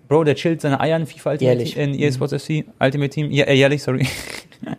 Bro, 0.10 0.24
der 0.24 0.34
chillt 0.34 0.60
seine 0.60 0.80
Eier 0.80 0.98
in 0.98 1.06
FIFA 1.06 1.32
Ultimate 1.32 1.46
Jährlich. 1.46 1.78
In 1.78 1.94
EA 1.94 2.12
Sports 2.12 2.34
FC, 2.34 2.66
Ultimate 2.80 3.10
Team, 3.10 3.32
ja, 3.32 3.46
äh, 3.46 3.54
jährlich, 3.54 3.84
sorry. 3.84 4.08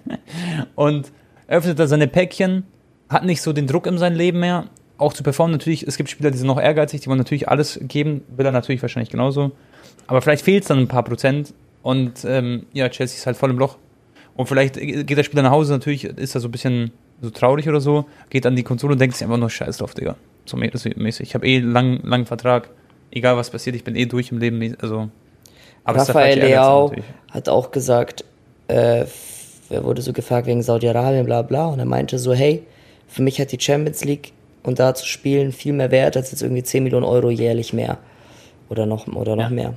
und 0.75 1.13
öffnet 1.47 1.79
da 1.79 1.87
seine 1.87 2.09
Päckchen, 2.09 2.65
hat 3.09 3.25
nicht 3.25 3.41
so 3.41 3.53
den 3.53 3.69
Druck 3.69 3.87
in 3.87 3.97
seinem 3.97 4.17
Leben 4.17 4.41
mehr, 4.41 4.67
auch 4.99 5.13
zu 5.13 5.23
performen. 5.23 5.53
Natürlich, 5.53 5.87
es 5.87 5.97
gibt 5.97 6.11
Spieler, 6.11 6.33
die 6.33 6.37
sind 6.37 6.49
noch 6.49 6.61
ehrgeizig, 6.61 7.03
die 7.03 7.07
wollen 7.07 7.19
natürlich 7.19 7.49
alles 7.49 7.79
geben, 7.81 8.23
will 8.37 8.45
er 8.45 8.51
natürlich 8.51 8.83
wahrscheinlich 8.83 9.11
genauso. 9.11 9.53
Aber 10.09 10.21
vielleicht 10.21 10.45
fehlt 10.45 10.65
es 10.65 10.69
dann 10.69 10.79
ein 10.79 10.89
paar 10.89 11.05
Prozent 11.05 11.55
und 11.83 12.25
ähm, 12.25 12.67
ja, 12.73 12.89
Chelsea 12.89 13.17
ist 13.17 13.27
halt 13.27 13.37
voll 13.37 13.51
im 13.51 13.59
Loch. 13.59 13.79
Und 14.35 14.47
vielleicht 14.47 14.75
geht 14.75 15.17
der 15.17 15.23
Spieler 15.23 15.43
nach 15.43 15.53
Hause, 15.53 15.73
natürlich 15.73 16.05
ist 16.05 16.35
er 16.35 16.41
so 16.41 16.49
ein 16.49 16.51
bisschen 16.51 16.91
so 17.23 17.31
traurig 17.31 17.69
oder 17.69 17.81
so, 17.81 18.07
geht 18.31 18.47
an 18.47 18.57
die 18.57 18.65
Konsole 18.65 18.95
und 18.95 19.01
denkt 19.01 19.15
sich 19.15 19.25
einfach 19.25 19.39
nur 19.39 19.51
Scheiß 19.51 19.79
drauf, 19.79 19.95
Digga. 19.95 20.17
So 20.45 20.57
mäßig. 20.57 21.21
Ich 21.21 21.35
habe 21.35 21.47
eh 21.47 21.61
lang, 21.61 22.01
langen 22.03 22.27
Vertrag, 22.27 22.71
egal 23.11 23.37
was 23.37 23.51
passiert, 23.51 23.77
ich 23.77 23.85
bin 23.85 23.97
eh 23.97 24.07
durch 24.07 24.31
im 24.31 24.39
Leben, 24.39 24.77
also. 24.81 25.09
Aber 25.85 25.99
Raphael 26.01 26.13
falsche 26.15 26.39
Ehrgeiz 26.41 26.51
Leao 26.51 26.93
hat 27.31 27.49
auch 27.49 27.71
gesagt, 27.71 28.25
äh, 28.69 29.05
er 29.71 29.85
wurde 29.85 30.03
so 30.03 30.13
gefragt 30.13 30.47
wegen 30.47 30.63
Saudi-Arabien, 30.63 31.25
bla 31.25 31.43
bla, 31.43 31.67
und 31.67 31.79
er 31.79 31.85
meinte 31.85 32.19
so, 32.19 32.35
hey, 32.35 32.63
für 33.09 33.23
mich 33.23 33.41
hat 33.41 33.53
die 33.53 33.61
Champions 33.61 34.05
League 34.05 34.33
und 34.63 34.79
da 34.79 34.95
zu 34.95 35.07
spielen 35.07 35.53
viel 35.53 35.73
mehr 35.73 35.91
wert 35.91 36.17
als 36.17 36.31
jetzt 36.31 36.43
irgendwie 36.43 36.63
10 36.63 36.85
Millionen 36.85 37.05
Euro 37.05 37.31
jährlich 37.31 37.73
mehr. 37.73 37.99
Oder 38.69 38.87
noch, 38.87 39.07
oder 39.09 39.35
noch 39.37 39.45
Ja. 39.45 39.51
mehr. 39.51 39.75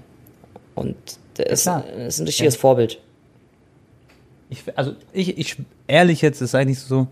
Und 0.75 0.95
ist, 1.37 1.63
klar. 1.63 1.83
ist 1.87 2.19
ein 2.19 2.25
richtiges 2.25 2.55
Vorbild. 2.55 2.99
Ich, 4.49 4.63
also 4.75 4.93
ich, 5.13 5.37
ich, 5.37 5.55
ehrlich 5.87 6.21
jetzt, 6.21 6.41
ist 6.41 6.53
eigentlich 6.53 6.79
so, 6.79 7.07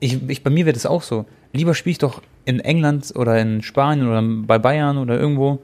ich, 0.00 0.18
ich, 0.28 0.42
bei 0.42 0.50
mir 0.50 0.64
wäre 0.64 0.72
das 0.74 0.86
auch 0.86 1.02
so. 1.02 1.26
Lieber 1.52 1.74
spiele 1.74 1.92
ich 1.92 1.98
doch 1.98 2.22
in 2.44 2.60
England 2.60 3.12
oder 3.14 3.38
in 3.40 3.62
Spanien 3.62 4.08
oder 4.08 4.22
bei 4.22 4.58
Bayern 4.58 4.98
oder 4.98 5.18
irgendwo, 5.18 5.60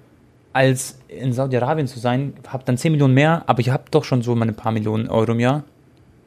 als 0.52 0.98
in 1.08 1.32
Saudi-Arabien 1.32 1.86
zu 1.86 1.98
sein, 1.98 2.34
habe 2.48 2.64
dann 2.64 2.76
10 2.76 2.92
Millionen 2.92 3.14
mehr, 3.14 3.42
aber 3.46 3.60
ich 3.60 3.70
habe 3.70 3.84
doch 3.90 4.04
schon 4.04 4.22
so 4.22 4.34
meine 4.34 4.52
paar 4.52 4.72
Millionen 4.72 5.08
Euro 5.08 5.32
im 5.32 5.40
Jahr. 5.40 5.64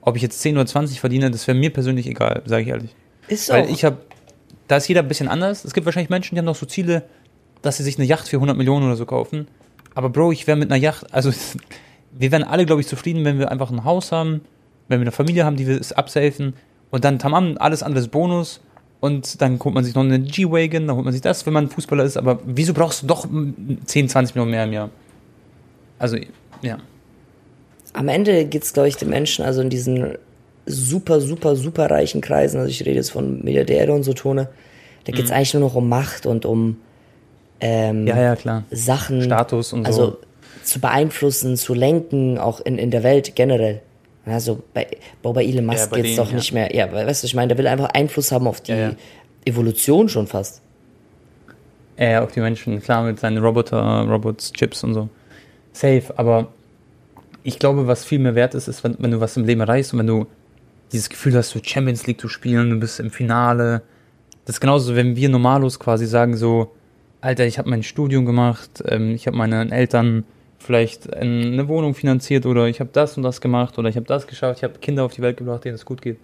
Ob 0.01 0.15
ich 0.15 0.21
jetzt 0.21 0.41
10 0.41 0.55
oder 0.55 0.65
20 0.65 0.99
verdiene, 0.99 1.31
das 1.31 1.47
wäre 1.47 1.57
mir 1.57 1.71
persönlich 1.71 2.07
egal, 2.07 2.41
sage 2.45 2.63
ich 2.63 2.69
ehrlich. 2.69 2.95
Ist 3.27 3.49
Weil 3.49 3.65
auch. 3.65 3.69
ich 3.69 3.85
habe, 3.85 3.97
da 4.67 4.77
ist 4.77 4.87
jeder 4.87 5.01
ein 5.01 5.07
bisschen 5.07 5.27
anders. 5.27 5.63
Es 5.63 5.73
gibt 5.73 5.85
wahrscheinlich 5.85 6.09
Menschen, 6.09 6.35
die 6.35 6.39
haben 6.39 6.45
noch 6.45 6.55
so 6.55 6.65
Ziele, 6.65 7.03
dass 7.61 7.77
sie 7.77 7.83
sich 7.83 7.97
eine 7.97 8.05
Yacht 8.05 8.27
für 8.27 8.37
100 8.37 8.57
Millionen 8.57 8.85
oder 8.85 8.95
so 8.95 9.05
kaufen. 9.05 9.47
Aber 9.93 10.09
Bro, 10.09 10.31
ich 10.31 10.47
wäre 10.47 10.57
mit 10.57 10.71
einer 10.71 10.81
Yacht, 10.81 11.13
also 11.13 11.31
wir 12.11 12.31
wären 12.31 12.43
alle, 12.43 12.65
glaube 12.65 12.81
ich, 12.81 12.87
zufrieden, 12.87 13.23
wenn 13.25 13.39
wir 13.39 13.51
einfach 13.51 13.71
ein 13.71 13.83
Haus 13.83 14.11
haben, 14.11 14.41
wenn 14.87 14.99
wir 14.99 15.03
eine 15.03 15.11
Familie 15.11 15.45
haben, 15.45 15.55
die 15.55 15.67
wir 15.67 15.79
es 15.79 15.93
absafen 15.93 16.53
und 16.89 17.05
dann 17.05 17.19
tamam, 17.19 17.55
alles 17.59 17.83
anderes 17.83 18.07
Bonus 18.07 18.61
und 19.01 19.41
dann 19.41 19.59
holt 19.61 19.75
man 19.75 19.83
sich 19.83 19.93
noch 19.93 20.03
eine 20.03 20.19
G-Wagon, 20.19 20.87
dann 20.87 20.95
holt 20.95 21.03
man 21.03 21.11
sich 21.11 21.21
das, 21.21 21.45
wenn 21.45 21.53
man 21.53 21.69
Fußballer 21.69 22.05
ist, 22.05 22.15
aber 22.15 22.39
wieso 22.45 22.73
brauchst 22.73 23.03
du 23.03 23.07
doch 23.07 23.27
10, 23.85 24.07
20 24.07 24.35
Millionen 24.35 24.51
mehr 24.51 24.63
im 24.63 24.73
Jahr? 24.73 24.89
Also, 25.99 26.17
ja. 26.61 26.77
Am 27.93 28.07
Ende 28.07 28.45
geht's, 28.45 28.71
glaube 28.71 28.87
ich, 28.87 28.95
den 28.95 29.09
Menschen, 29.09 29.43
also 29.43 29.61
in 29.61 29.69
diesen 29.69 30.15
super, 30.65 31.19
super, 31.19 31.57
super 31.57 31.89
reichen 31.91 32.21
Kreisen, 32.21 32.59
also 32.59 32.69
ich 32.69 32.81
rede 32.81 32.95
jetzt 32.95 33.11
von 33.11 33.43
Milliardäre 33.43 33.91
und 33.91 34.03
so 34.03 34.13
Tone, 34.13 34.47
da 35.03 35.11
geht's 35.11 35.31
eigentlich 35.31 35.53
nur 35.53 35.61
noch 35.61 35.75
um 35.75 35.89
Macht 35.89 36.25
und 36.25 36.45
um 36.45 36.77
ähm, 37.59 38.01
Mhm. 38.01 38.07
Ja, 38.07 38.21
ja, 38.21 38.35
klar. 38.35 38.63
Sachen, 38.71 39.21
Status 39.23 39.73
und 39.73 39.83
so. 39.83 39.87
also 39.87 40.17
zu 40.63 40.79
beeinflussen, 40.79 41.57
zu 41.57 41.73
lenken, 41.73 42.37
auch 42.37 42.59
in, 42.59 42.77
in 42.77 42.91
der 42.91 43.03
Welt 43.03 43.35
generell. 43.35 43.81
Also 44.25 44.61
bei, 44.73 44.87
boah, 45.21 45.33
bei 45.33 45.43
Elon 45.43 45.65
Musk 45.65 45.79
Ja, 45.79 45.85
bei 45.87 45.97
jetzt 45.97 46.05
denen, 46.07 46.17
doch 46.17 46.29
ja. 46.29 46.35
nicht 46.35 46.53
mehr. 46.53 46.75
Ja, 46.75 46.91
weißt 46.91 47.05
du, 47.05 47.07
was 47.07 47.23
ich 47.23 47.33
meine, 47.35 47.49
der 47.49 47.57
will 47.57 47.67
einfach 47.67 47.89
Einfluss 47.89 48.31
haben 48.31 48.47
auf 48.47 48.61
die 48.61 48.71
Ja, 48.71 48.77
ja. 48.77 48.91
Evolution 49.45 50.09
schon 50.09 50.27
fast. 50.27 50.61
Ja, 51.97 52.23
auch 52.23 52.31
die 52.31 52.39
Menschen, 52.39 52.81
klar, 52.81 53.03
mit 53.03 53.19
seinen 53.19 53.37
Roboter, 53.39 54.05
Robots, 54.07 54.51
Chips 54.53 54.83
und 54.83 54.93
so. 54.93 55.09
Safe, 55.73 56.03
aber 56.17 56.47
ich 57.43 57.59
glaube, 57.59 57.87
was 57.87 58.05
viel 58.05 58.19
mehr 58.19 58.35
wert 58.35 58.53
ist, 58.55 58.67
ist, 58.67 58.83
wenn, 58.83 58.95
wenn 58.99 59.11
du 59.11 59.19
was 59.19 59.37
im 59.37 59.45
Leben 59.45 59.61
erreichst 59.61 59.93
und 59.93 59.99
wenn 59.99 60.07
du 60.07 60.27
dieses 60.91 61.09
Gefühl 61.09 61.35
hast, 61.35 61.49
so 61.49 61.59
Champions 61.63 62.05
League 62.07 62.19
zu 62.19 62.27
spielen, 62.27 62.69
du 62.69 62.75
bist 62.79 62.99
im 62.99 63.11
Finale. 63.11 63.81
Das 64.45 64.57
ist 64.57 64.59
genauso, 64.59 64.95
wenn 64.95 65.15
wir 65.15 65.29
Normalos 65.29 65.79
quasi 65.79 66.05
sagen 66.05 66.35
so, 66.35 66.71
Alter, 67.21 67.45
ich 67.45 67.57
habe 67.59 67.69
mein 67.69 67.83
Studium 67.83 68.25
gemacht, 68.25 68.83
ähm, 68.87 69.11
ich 69.15 69.27
habe 69.27 69.37
meinen 69.37 69.71
Eltern 69.71 70.25
vielleicht 70.61 71.13
eine 71.13 71.67
Wohnung 71.67 71.95
finanziert 71.95 72.45
oder 72.45 72.67
ich 72.67 72.79
habe 72.79 72.89
das 72.93 73.17
und 73.17 73.23
das 73.23 73.41
gemacht 73.41 73.77
oder 73.77 73.89
ich 73.89 73.95
habe 73.95 74.05
das 74.05 74.27
geschafft, 74.27 74.59
ich 74.59 74.63
habe 74.63 74.79
Kinder 74.79 75.03
auf 75.03 75.13
die 75.13 75.21
Welt 75.21 75.37
gebracht, 75.37 75.65
denen 75.65 75.75
es 75.75 75.85
gut 75.85 76.01
geht. 76.01 76.17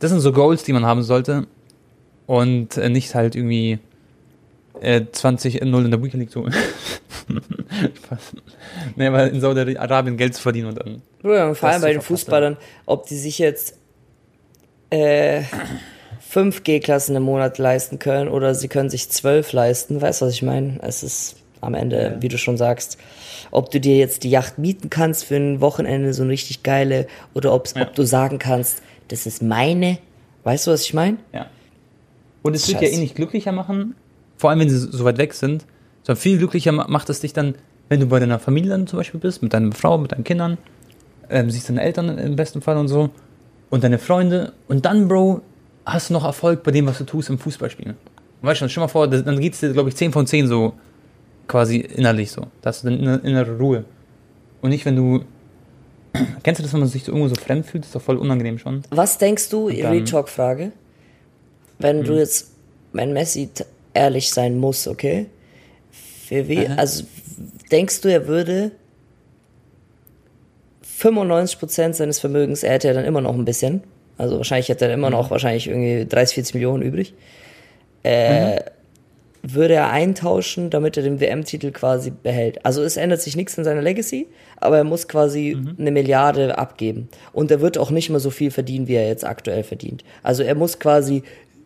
Das 0.00 0.10
sind 0.10 0.20
so 0.20 0.32
Goals, 0.32 0.64
die 0.64 0.72
man 0.72 0.84
haben 0.84 1.02
sollte 1.02 1.46
und 2.26 2.76
äh, 2.76 2.88
nicht 2.88 3.14
halt 3.14 3.34
irgendwie 3.34 3.78
äh, 4.80 5.00
20-0 5.00 5.62
in 5.62 5.90
der 5.90 6.02
Weekend 6.02 6.20
League 6.20 6.30
so. 6.30 6.46
Spaß. 7.96 8.32
nee, 8.96 9.06
aber 9.06 9.30
in 9.30 9.40
Saudi-Arabien 9.40 10.16
Geld 10.16 10.34
zu 10.34 10.42
verdienen 10.42 10.68
und 10.68 10.78
dann. 10.78 11.02
Ja, 11.22 11.54
vor 11.54 11.68
allem 11.68 11.82
bei 11.82 11.92
den. 11.92 12.00
Fußballern, 12.00 12.56
ob 12.86 13.06
die 13.06 13.16
sich 13.16 13.38
jetzt 13.38 13.78
äh, 14.90 15.42
fünf 16.20 16.62
G-Klassen 16.64 17.16
im 17.16 17.22
Monat 17.22 17.58
leisten 17.58 17.98
können 17.98 18.28
oder 18.28 18.54
sie 18.54 18.68
können 18.68 18.90
sich 18.90 19.10
zwölf 19.10 19.52
leisten. 19.52 20.00
Weißt 20.00 20.20
du, 20.20 20.26
was 20.26 20.34
ich 20.34 20.42
meine? 20.42 20.78
Es 20.82 21.02
ist 21.02 21.36
am 21.60 21.74
Ende, 21.74 22.16
wie 22.20 22.28
du 22.28 22.38
schon 22.38 22.56
sagst, 22.56 22.98
ob 23.50 23.70
du 23.70 23.80
dir 23.80 23.96
jetzt 23.96 24.24
die 24.24 24.30
Yacht 24.30 24.58
mieten 24.58 24.90
kannst 24.90 25.24
für 25.24 25.36
ein 25.36 25.60
Wochenende, 25.60 26.12
so 26.14 26.22
eine 26.22 26.32
richtig 26.32 26.62
geile, 26.62 27.06
oder 27.34 27.50
Ja. 27.50 27.54
ob 27.82 27.94
du 27.94 28.02
sagen 28.04 28.38
kannst, 28.38 28.82
das 29.08 29.26
ist 29.26 29.42
meine. 29.42 29.98
Weißt 30.44 30.66
du, 30.66 30.70
was 30.70 30.82
ich 30.82 30.94
meine? 30.94 31.18
Ja. 31.32 31.46
Und 32.42 32.54
es 32.54 32.68
wird 32.68 32.80
ja 32.82 32.88
eh 32.88 32.96
nicht 32.98 33.14
glücklicher 33.14 33.52
machen, 33.52 33.94
vor 34.36 34.50
allem 34.50 34.60
wenn 34.60 34.70
sie 34.70 34.78
so 34.78 35.04
weit 35.04 35.18
weg 35.18 35.34
sind, 35.34 35.64
Sondern 36.04 36.20
viel 36.22 36.38
glücklicher 36.38 36.72
ma- 36.72 36.86
macht 36.88 37.10
es 37.10 37.20
dich 37.20 37.32
dann, 37.32 37.54
wenn 37.88 38.00
du 38.00 38.06
bei 38.06 38.18
deiner 38.20 38.38
Familie 38.38 38.70
dann 38.70 38.86
zum 38.86 38.98
Beispiel 38.98 39.20
bist, 39.20 39.42
mit 39.42 39.52
deiner 39.52 39.72
Frau, 39.72 39.98
mit 39.98 40.12
deinen 40.12 40.24
Kindern, 40.24 40.56
ähm, 41.28 41.50
siehst 41.50 41.68
deine 41.68 41.82
Eltern 41.82 42.16
im 42.18 42.36
besten 42.36 42.62
Fall 42.62 42.76
und 42.78 42.88
so 42.88 43.10
und 43.68 43.84
deine 43.84 43.98
Freunde 43.98 44.52
und 44.68 44.86
dann, 44.86 45.08
Bro, 45.08 45.42
hast 45.84 46.08
du 46.08 46.14
noch 46.14 46.24
Erfolg 46.24 46.62
bei 46.62 46.70
dem, 46.70 46.86
was 46.86 46.98
du 46.98 47.04
tust 47.04 47.28
im 47.28 47.38
Fußballspielen. 47.38 47.96
Weißt 48.40 48.60
du, 48.62 48.68
stell 48.68 48.80
mal 48.82 48.88
vor, 48.88 49.08
dann 49.08 49.40
geht's 49.40 49.60
dir, 49.60 49.72
glaube 49.72 49.88
ich, 49.90 49.96
10 49.96 50.12
von 50.12 50.26
10 50.26 50.46
so 50.46 50.72
quasi 51.48 51.78
innerlich 51.78 52.30
so. 52.30 52.42
Da 52.62 52.68
hast 52.70 52.84
du 52.84 52.88
dann 52.90 52.98
inner- 53.00 53.24
innere 53.24 53.58
Ruhe. 53.58 53.84
Und 54.60 54.70
nicht, 54.70 54.84
wenn 54.84 54.96
du. 54.96 55.24
Kennst 56.42 56.58
du 56.58 56.62
das, 56.62 56.72
wenn 56.72 56.80
man 56.80 56.88
sich 56.88 57.04
so 57.04 57.12
irgendwo 57.12 57.28
so 57.28 57.34
fremd 57.34 57.66
fühlt? 57.66 57.82
Das 57.84 57.88
ist 57.88 57.94
doch 57.94 58.02
voll 58.02 58.16
unangenehm 58.16 58.58
schon. 58.58 58.82
Was 58.90 59.18
denkst 59.18 59.48
du, 59.50 59.66
Retalk-Frage, 59.68 60.72
wenn 61.78 61.98
Hm. 61.98 62.04
du 62.04 62.18
jetzt, 62.18 62.50
wenn 62.92 63.12
Messi 63.12 63.48
ehrlich 63.94 64.30
sein 64.30 64.58
muss, 64.58 64.86
okay? 64.88 65.26
Für 66.26 66.46
wie, 66.48 66.66
Aha. 66.66 66.74
also 66.76 67.04
denkst 67.70 68.00
du, 68.02 68.08
er 68.12 68.26
würde 68.26 68.72
95% 71.00 71.92
seines 71.94 72.18
Vermögens, 72.18 72.62
er 72.62 72.72
hätte 72.72 72.88
ja 72.88 72.94
dann 72.94 73.04
immer 73.04 73.20
noch 73.20 73.34
ein 73.34 73.44
bisschen, 73.44 73.82
also 74.16 74.36
wahrscheinlich 74.38 74.68
hätte 74.68 74.86
er 74.86 74.94
immer 74.94 75.08
Mhm. 75.08 75.16
noch 75.16 75.30
wahrscheinlich 75.30 75.68
irgendwie 75.68 76.06
30, 76.06 76.34
40 76.34 76.54
Millionen 76.54 76.82
übrig, 76.82 77.14
äh, 78.02 78.60
würde 79.54 79.74
er 79.74 79.90
eintauschen, 79.90 80.70
damit 80.70 80.96
er 80.96 81.02
den 81.02 81.20
WM-Titel 81.20 81.70
quasi 81.72 82.10
behält. 82.10 82.64
Also 82.64 82.82
es 82.82 82.96
ändert 82.96 83.20
sich 83.20 83.36
nichts 83.36 83.56
in 83.58 83.64
seiner 83.64 83.82
Legacy, 83.82 84.26
aber 84.56 84.78
er 84.78 84.84
muss 84.84 85.08
quasi 85.08 85.56
Mhm. 85.58 85.76
eine 85.78 85.90
Milliarde 85.90 86.58
abgeben. 86.58 87.08
Und 87.32 87.50
er 87.50 87.60
wird 87.60 87.78
auch 87.78 87.90
nicht 87.90 88.10
mehr 88.10 88.20
so 88.20 88.30
viel 88.30 88.50
verdienen, 88.50 88.88
wie 88.88 88.94
er 88.94 89.06
jetzt 89.06 89.24
aktuell 89.26 89.62
verdient. 89.62 90.04
Also 90.22 90.42
er 90.42 90.54
muss 90.54 90.78
quasi 90.78 91.22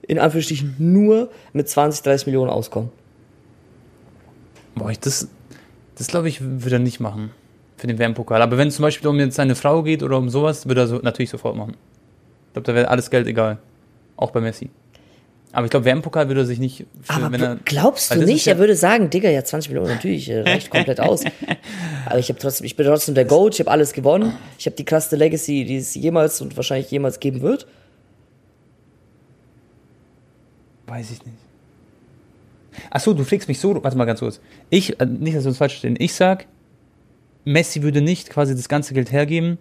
in 0.09 0.19
Anführungsstrichen 0.19 0.75
nur 0.79 1.31
mit 1.53 1.69
20, 1.69 2.03
30 2.03 2.27
Millionen 2.27 2.51
auskommen. 2.51 2.91
Boah, 4.75 4.91
ich, 4.91 4.99
das, 4.99 5.29
das 5.97 6.09
glaube 6.09 6.29
ich, 6.29 6.41
würde 6.41 6.77
er 6.77 6.79
nicht 6.81 7.01
machen. 7.01 7.31
Für 7.77 7.87
den 7.89 7.99
WM-Pokal. 7.99 8.41
Aber 8.43 8.59
wenn 8.59 8.69
es 8.69 8.77
zum 8.77 8.85
Beispiel 8.85 9.09
um 9.09 9.19
jetzt 9.19 9.35
seine 9.35 9.55
Frau 9.57 9.83
geht 9.83 10.03
oder 10.05 10.17
um 10.19 10.29
sowas, 10.29 10.67
würde 10.69 10.83
er 10.83 10.87
so, 10.87 10.97
natürlich 10.99 11.31
sofort 11.31 11.57
machen. 11.57 11.75
Ich 12.49 12.53
glaube, 12.53 12.67
da 12.67 12.75
wäre 12.75 12.89
alles 12.89 13.11
Geld 13.11 13.27
egal. 13.27 13.59
Auch 14.17 14.31
bei 14.31 14.41
Messi. 14.41 14.71
Aber 15.55 15.67
ich 15.67 15.71
glaube, 15.71 15.85
WM-Pokal 15.85 16.29
würde 16.29 16.41
er 16.43 16.47
sich 16.47 16.59
nicht. 16.59 16.87
Für, 17.03 17.13
Aber 17.13 17.31
wenn 17.31 17.43
er, 17.43 17.57
glaubst 17.65 18.15
du 18.15 18.25
nicht, 18.25 18.47
ja- 18.47 18.55
er 18.55 18.59
würde 18.59 18.75
sagen, 18.75 19.11
Digga, 19.11 19.29
ja 19.29 19.45
20 19.45 19.71
Millionen, 19.71 19.91
natürlich, 19.95 20.29
äh, 20.31 20.41
reicht 20.41 20.71
komplett 20.71 20.99
aus. 20.99 21.25
Aber 22.07 22.19
ich 22.19 22.29
habe 22.31 22.39
trotzdem, 22.39 22.65
ich 22.65 22.75
bin 22.75 22.87
trotzdem 22.87 23.15
der 23.15 23.27
Goat, 23.27 23.55
ich 23.55 23.61
habe 23.61 23.71
alles 23.71 23.93
gewonnen. 23.93 24.33
Ich 24.59 24.65
habe 24.65 24.77
die 24.77 24.85
krasseste 24.85 25.17
Legacy, 25.17 25.65
die 25.67 25.77
es 25.77 25.95
jemals 25.95 26.41
und 26.41 26.57
wahrscheinlich 26.57 26.91
jemals 26.91 27.21
geben 27.21 27.43
wird. 27.43 27.67
Weiß 30.87 31.11
ich 31.11 31.25
nicht. 31.25 31.37
Achso, 32.91 33.13
du 33.13 33.25
fliegst 33.25 33.49
mich 33.49 33.61
so. 33.61 33.83
Warte 33.83 33.97
mal 33.97 34.05
ganz 34.07 34.21
kurz. 34.21 34.41
Ich, 34.71 34.99
äh, 35.01 35.07
nicht, 35.07 35.37
dass 35.37 35.45
wir 35.45 35.49
uns 35.51 35.59
falsch 35.59 35.75
verstehen. 35.75 35.97
Ich 35.99 36.15
sag, 36.15 36.47
Messi 37.45 37.83
würde 37.83 38.01
nicht 38.01 38.31
quasi 38.31 38.55
das 38.57 38.69
ganze 38.69 38.95
Geld 38.95 39.13
hergeben 39.13 39.59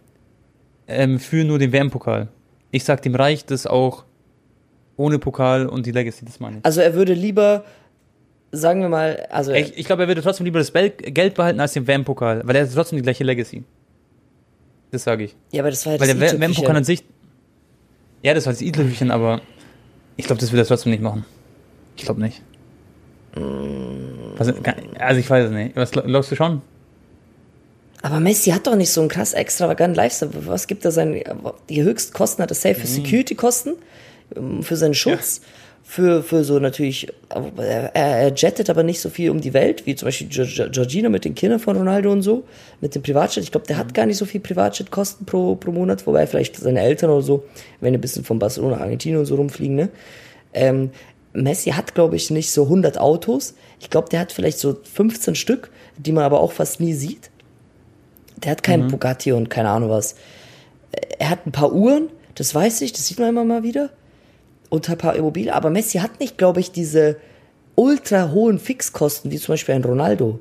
ähm, 0.87 1.19
für 1.19 1.43
nur 1.43 1.59
den 1.59 1.71
WM-Pokal. 1.73 2.29
Ich 2.71 2.85
sag, 2.85 3.01
dem 3.01 3.15
reicht 3.15 3.51
es 3.51 3.67
auch 3.67 4.05
ohne 5.01 5.19
Pokal 5.19 5.67
und 5.67 5.85
die 5.85 5.91
Legacy, 5.91 6.25
das 6.25 6.39
meine 6.39 6.57
ich. 6.57 6.65
Also 6.65 6.81
er 6.81 6.93
würde 6.93 7.13
lieber, 7.13 7.63
sagen 8.51 8.81
wir 8.81 8.89
mal, 8.89 9.27
also 9.29 9.51
Ich, 9.51 9.77
ich 9.77 9.85
glaube, 9.85 10.03
er 10.03 10.07
würde 10.07 10.21
trotzdem 10.21 10.45
lieber 10.45 10.59
das 10.59 10.71
Bel 10.71 10.89
Geld 10.91 11.33
behalten 11.35 11.59
als 11.59 11.73
den 11.73 11.87
WM-Pokal, 11.87 12.41
weil 12.45 12.55
er 12.55 12.63
hat 12.65 12.73
trotzdem 12.73 12.97
die 12.97 13.03
gleiche 13.03 13.23
Legacy. 13.23 13.63
Das 14.91 15.03
sage 15.03 15.23
ich. 15.25 15.35
ja, 15.51 15.61
aber 15.61 15.69
das 15.69 15.85
war 15.85 15.93
ja 15.93 15.99
Weil 15.99 16.07
der 16.15 16.39
WM-Pokal 16.41 16.75
an 16.75 16.83
sich. 16.83 17.03
Ja, 18.23 18.33
das 18.33 18.45
war 18.45 18.53
das 18.53 18.61
i-Tüpfelchen, 18.61 19.09
aber 19.09 19.41
ich 20.17 20.25
glaube, 20.27 20.39
das 20.41 20.51
würde 20.51 20.61
er 20.63 20.67
trotzdem 20.67 20.91
nicht 20.91 21.01
machen. 21.01 21.25
Ich 21.97 22.03
glaube 22.05 22.21
nicht. 22.21 22.41
Also, 24.37 24.53
also 24.99 25.19
ich 25.19 25.29
weiß 25.29 25.45
es 25.45 25.51
nicht. 25.51 25.75
Was 25.75 25.93
gl- 25.93 26.05
glaubst 26.05 26.31
du 26.31 26.35
schon? 26.35 26.61
Aber 28.01 28.19
Messi 28.19 28.49
hat 28.51 28.65
doch 28.67 28.75
nicht 28.75 28.91
so 28.91 29.01
einen 29.01 29.09
krass 29.09 29.33
extravaganten 29.33 29.95
Lifestyle. 29.95 30.31
Was 30.47 30.67
gibt 30.67 30.83
er 30.85 30.91
seinen, 30.91 31.21
die 31.69 31.83
höchsten 31.83 32.13
Kosten 32.13 32.41
hat 32.41 32.51
er 32.51 32.55
safe 32.55 32.75
für 32.75 32.81
Mhm. 32.87 33.05
Security-Kosten, 33.05 33.73
für 34.61 34.75
seinen 34.75 34.93
Schutz, 34.93 35.41
für, 35.83 36.23
für 36.23 36.43
so 36.43 36.59
natürlich, 36.59 37.07
er, 37.57 37.95
er 37.95 38.33
jettet 38.33 38.69
aber 38.69 38.83
nicht 38.83 39.01
so 39.01 39.09
viel 39.09 39.29
um 39.29 39.41
die 39.41 39.53
Welt, 39.53 39.85
wie 39.85 39.95
zum 39.95 40.07
Beispiel 40.07 40.27
Giorgino 40.29 41.09
mit 41.09 41.25
den 41.25 41.35
Kindern 41.35 41.59
von 41.59 41.75
Ronaldo 41.75 42.11
und 42.11 42.21
so, 42.21 42.43
mit 42.79 42.95
dem 42.95 43.01
Privatjet. 43.01 43.43
Ich 43.43 43.51
glaube, 43.51 43.67
der 43.67 43.75
Mhm. 43.75 43.79
hat 43.79 43.93
gar 43.93 44.05
nicht 44.05 44.17
so 44.17 44.25
viel 44.25 44.39
Privatjet-Kosten 44.39 45.25
pro, 45.25 45.55
pro 45.55 45.71
Monat, 45.71 46.05
wobei 46.07 46.27
vielleicht 46.27 46.55
seine 46.57 46.81
Eltern 46.81 47.09
oder 47.09 47.21
so, 47.23 47.43
wenn 47.81 47.93
ein 47.93 47.99
bisschen 48.01 48.23
von 48.23 48.39
Barcelona, 48.39 48.77
Argentinien 48.79 49.19
und 49.19 49.25
so 49.25 49.35
rumfliegen, 49.35 49.75
ne? 49.75 49.89
Ähm, 50.53 50.91
Messi 51.33 51.71
hat, 51.71 51.95
glaube 51.95 52.15
ich, 52.17 52.29
nicht 52.29 52.51
so 52.51 52.63
100 52.63 52.97
Autos. 52.97 53.53
Ich 53.79 53.89
glaube, 53.89 54.09
der 54.09 54.19
hat 54.19 54.33
vielleicht 54.33 54.59
so 54.59 54.77
15 54.93 55.33
Stück, 55.35 55.71
die 55.97 56.11
man 56.11 56.25
aber 56.25 56.41
auch 56.41 56.51
fast 56.51 56.79
nie 56.81 56.93
sieht. 56.93 57.31
Der 58.43 58.51
hat 58.51 58.63
keinen 58.63 58.87
Bugatti 58.89 59.31
und 59.31 59.49
keine 59.49 59.69
Ahnung 59.69 59.89
was. 59.89 60.15
Er 61.19 61.29
hat 61.29 61.45
ein 61.45 61.53
paar 61.53 61.71
Uhren, 61.71 62.09
das 62.35 62.53
weiß 62.53 62.81
ich, 62.81 62.91
das 62.91 63.07
sieht 63.07 63.17
man 63.19 63.29
immer 63.29 63.45
mal 63.45 63.63
wieder. 63.63 63.91
Und 64.71 64.89
ein 64.89 64.97
paar 64.97 65.15
Immobilien. 65.15 65.53
Aber 65.53 65.69
Messi 65.69 65.99
hat 65.99 66.19
nicht, 66.19 66.37
glaube 66.37 66.61
ich, 66.61 66.71
diese 66.71 67.17
ultra 67.75 68.31
hohen 68.31 68.57
Fixkosten, 68.57 69.29
wie 69.29 69.37
zum 69.37 69.53
Beispiel 69.53 69.75
ein 69.75 69.83
Ronaldo. 69.83 70.39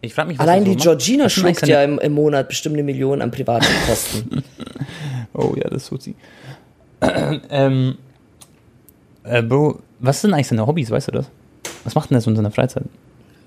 Ich 0.00 0.14
frage 0.14 0.28
mich, 0.28 0.38
was 0.38 0.46
Allein 0.46 0.60
so 0.60 0.64
die 0.64 0.70
macht. 0.70 0.82
Georgina 0.82 1.28
schluckt 1.28 1.66
ja 1.66 1.82
im, 1.82 1.98
im 1.98 2.12
Monat 2.12 2.48
bestimmt 2.48 2.74
eine 2.74 2.82
Million 2.82 3.20
an 3.20 3.30
Privatkosten. 3.30 4.42
Oh 5.32 5.54
ja, 5.56 5.70
das 5.70 5.86
tut 5.86 6.02
sie. 6.02 6.16
ähm, 7.50 7.96
äh, 9.22 9.42
Bro, 9.42 9.78
was 10.00 10.20
sind 10.20 10.34
eigentlich 10.34 10.48
seine 10.48 10.66
Hobbys, 10.66 10.90
weißt 10.90 11.06
du 11.06 11.12
das? 11.12 11.30
Was 11.84 11.94
macht 11.94 12.10
denn 12.10 12.20
so 12.20 12.30
in 12.30 12.36
seiner 12.36 12.50
Freizeit? 12.50 12.82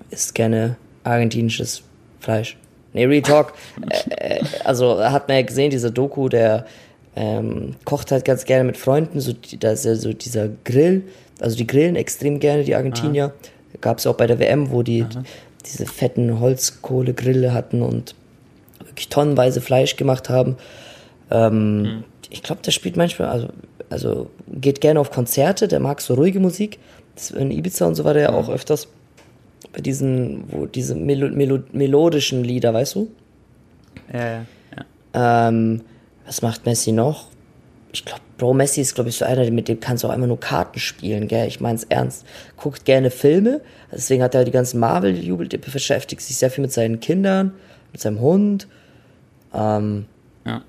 Isst 0.08 0.34
gerne 0.34 0.76
argentinisches 1.04 1.82
Fleisch. 2.20 2.56
Nee, 2.94 3.04
Real 3.04 3.20
Talk. 3.20 3.52
äh, 4.08 4.38
äh, 4.38 4.44
also 4.64 4.98
hat 4.98 5.28
man 5.28 5.36
ja 5.36 5.42
gesehen, 5.42 5.70
diese 5.70 5.92
Doku, 5.92 6.30
der 6.30 6.66
ähm, 7.16 7.76
kocht 7.84 8.10
halt 8.12 8.24
ganz 8.24 8.44
gerne 8.44 8.64
mit 8.64 8.76
Freunden, 8.76 9.20
so, 9.20 9.32
da 9.60 9.72
ist 9.72 9.84
ja 9.84 9.94
so 9.94 10.12
dieser 10.12 10.48
Grill, 10.64 11.02
also 11.40 11.56
die 11.56 11.66
grillen 11.66 11.96
extrem 11.96 12.40
gerne, 12.40 12.64
die 12.64 12.74
Argentinier. 12.74 13.32
Gab 13.80 13.98
es 13.98 14.06
auch 14.06 14.14
bei 14.16 14.26
der 14.26 14.38
WM, 14.38 14.70
wo 14.70 14.82
die 14.82 15.04
diese 15.66 15.86
fetten 15.86 16.40
Holzkohlegrille 16.40 17.52
hatten 17.52 17.82
und 17.82 18.14
wirklich 18.78 19.08
tonnenweise 19.08 19.60
Fleisch 19.60 19.96
gemacht 19.96 20.28
haben. 20.28 20.56
Ähm, 21.30 22.04
Ich 22.30 22.42
glaube, 22.42 22.62
der 22.62 22.70
spielt 22.72 22.96
manchmal, 22.96 23.28
also, 23.28 23.48
also 23.90 24.30
geht 24.48 24.80
gerne 24.80 25.00
auf 25.00 25.10
Konzerte, 25.10 25.68
der 25.68 25.80
mag 25.80 26.00
so 26.00 26.14
ruhige 26.14 26.40
Musik. 26.40 26.78
Das, 27.14 27.30
in 27.30 27.50
Ibiza 27.50 27.86
und 27.86 27.94
so 27.94 28.04
war 28.04 28.14
der 28.14 28.22
ja 28.22 28.32
auch 28.32 28.48
öfters 28.48 28.88
bei 29.72 29.80
diesen, 29.80 30.44
wo 30.48 30.66
diese 30.66 30.94
Melo 30.94 31.28
Melo 31.28 31.60
melodischen 31.72 32.44
Lieder, 32.44 32.74
weißt 32.74 32.94
du? 32.96 33.10
Ja, 34.12 34.20
ja. 34.20 34.46
ja. 35.14 35.48
Ähm, 35.48 35.82
was 36.26 36.42
macht 36.42 36.66
Messi 36.66 36.92
noch? 36.92 37.28
Ich 37.92 38.04
glaube, 38.04 38.22
Bro, 38.38 38.54
Messi 38.54 38.80
ist, 38.80 38.94
glaube 38.96 39.10
ich, 39.10 39.16
so 39.16 39.24
einer, 39.24 39.48
mit 39.50 39.68
dem 39.68 39.78
kannst 39.78 40.02
du 40.02 40.08
auch 40.08 40.12
einfach 40.12 40.26
nur 40.26 40.40
Karten 40.40 40.80
spielen, 40.80 41.28
gell? 41.28 41.46
Ich 41.46 41.60
mein's 41.60 41.84
ernst. 41.84 42.26
Guckt 42.56 42.84
gerne 42.84 43.10
Filme, 43.10 43.60
deswegen 43.92 44.22
hat 44.22 44.34
er 44.34 44.44
die 44.44 44.50
ganzen 44.50 44.80
Marvel-Jubel, 44.80 45.46
beschäftigt 45.48 46.20
sich 46.20 46.36
sehr 46.36 46.50
viel 46.50 46.62
mit 46.62 46.72
seinen 46.72 46.98
Kindern, 46.98 47.52
mit 47.92 48.00
seinem 48.00 48.20
Hund. 48.20 48.66
Ähm, 49.54 50.06
Ja. 50.44 50.62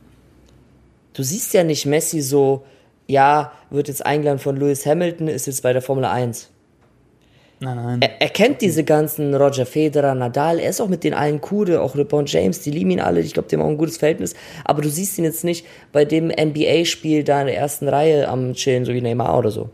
du 1.14 1.24
siehst 1.24 1.54
ja 1.56 1.64
nicht 1.64 1.88
Messi 1.88 2.22
so, 2.22 2.66
ja, 3.08 3.52
wird 3.72 3.88
jetzt 3.88 4.06
eingeladen 4.06 4.40
von 4.40 4.58
Lewis 4.58 4.86
Hamilton, 4.86 5.28
ist 5.28 5.48
jetzt 5.48 5.64
bei 5.64 5.74
der 5.74 5.82
Formel 5.82 6.06
1. 6.06 6.52
Nein, 7.60 7.78
nein. 7.78 8.02
Er, 8.02 8.22
er 8.22 8.30
kennt 8.30 8.62
diese 8.62 8.84
ganzen 8.84 9.34
Roger 9.34 9.66
Federer, 9.66 10.14
Nadal, 10.14 10.60
er 10.60 10.70
ist 10.70 10.82
auch 10.82 10.90
mit 10.90 11.04
den 11.04 11.14
allen 11.14 11.40
cool, 11.52 11.78
auch 11.78 11.96
LeBron 11.96 12.26
James, 12.26 12.60
die 12.62 12.72
lieben 12.72 12.92
ihn 12.92 13.00
alle, 13.00 13.22
ich 13.22 13.34
glaube, 13.34 13.48
die 13.48 13.56
haben 13.56 13.64
auch 13.64 13.70
ein 13.70 13.78
gutes 13.78 13.98
Verhältnis, 13.98 14.36
aber 14.66 14.82
du 14.82 14.90
siehst 14.90 15.18
ihn 15.18 15.24
jetzt 15.24 15.44
nicht 15.44 15.66
bei 15.92 16.04
dem 16.04 16.28
NBA-Spiel 16.28 17.24
da 17.24 17.42
in 17.42 17.48
der 17.48 17.58
ersten 17.58 17.88
Reihe 17.88 18.28
am 18.28 18.54
Chillen, 18.54 18.86
so 18.86 18.94
wie 18.94 19.02
Neymar 19.02 19.38
oder 19.38 19.52
so. 19.52 19.70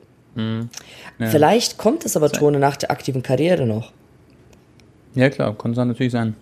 Vielleicht 1.19 1.77
kommt 1.77 2.05
es 2.05 2.15
aber 2.15 2.31
Tone 2.31 2.57
nach 2.57 2.77
der 2.77 2.91
aktiven 2.91 3.21
Karriere 3.21 3.65
noch. 3.65 3.91
Ja, 5.13 5.29
klar, 5.29 5.57
kann 5.57 5.71
es 5.71 5.77
natürlich 5.77 6.13
sein. 6.13 6.35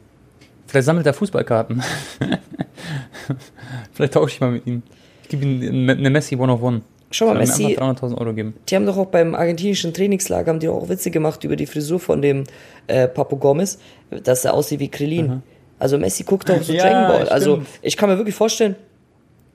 Vielleicht 0.68 0.86
sammelt 0.86 1.08
er 1.08 1.14
Fußballkarten. 1.14 1.82
Vielleicht 3.94 4.14
tausche 4.14 4.36
ich 4.36 4.42
mal 4.42 4.52
mit 4.52 4.68
ihm. 4.68 4.84
Ich 5.24 5.30
gebe 5.30 5.44
ihm 5.46 5.90
eine 5.90 6.10
Messi 6.10 6.36
One 6.36 6.54
of 6.54 6.62
One. 6.62 6.82
Schau 7.12 7.26
mal, 7.28 7.38
er 7.38 7.42
Messi- 7.48 7.78
einfach 7.80 8.04
300.000 8.10 8.18
Euro 8.20 8.34
geben. 8.34 8.54
Die 8.70 8.76
haben 8.76 8.86
doch 8.86 8.98
auch 8.98 9.08
beim 9.08 9.34
argentinischen 9.36 9.94
Trainingslager, 9.94 10.50
haben 10.52 10.60
die 10.60 10.68
auch 10.70 10.88
Witze 10.90 11.10
gemacht 11.12 11.44
über 11.44 11.56
die 11.56 11.66
Frisur 11.66 12.00
von 12.00 12.22
dem 12.22 12.44
äh, 12.88 13.08
Papo 13.08 13.36
Gomez, 13.38 13.80
dass 14.24 14.46
er 14.46 14.54
aussieht 14.54 14.80
wie 14.80 14.90
Krillin. 14.90 15.42
Also 15.80 15.98
Messi 15.98 16.24
guckt 16.24 16.52
auch 16.52 16.62
so 16.62 16.72
Ja, 16.74 16.84
Dragon 16.84 17.08
Ball. 17.08 17.30
Also 17.30 17.54
stimmt. 17.56 17.68
ich 17.82 17.98
kann 17.98 18.10
mir 18.10 18.18
wirklich 18.18 18.36
vorstellen, 18.36 18.76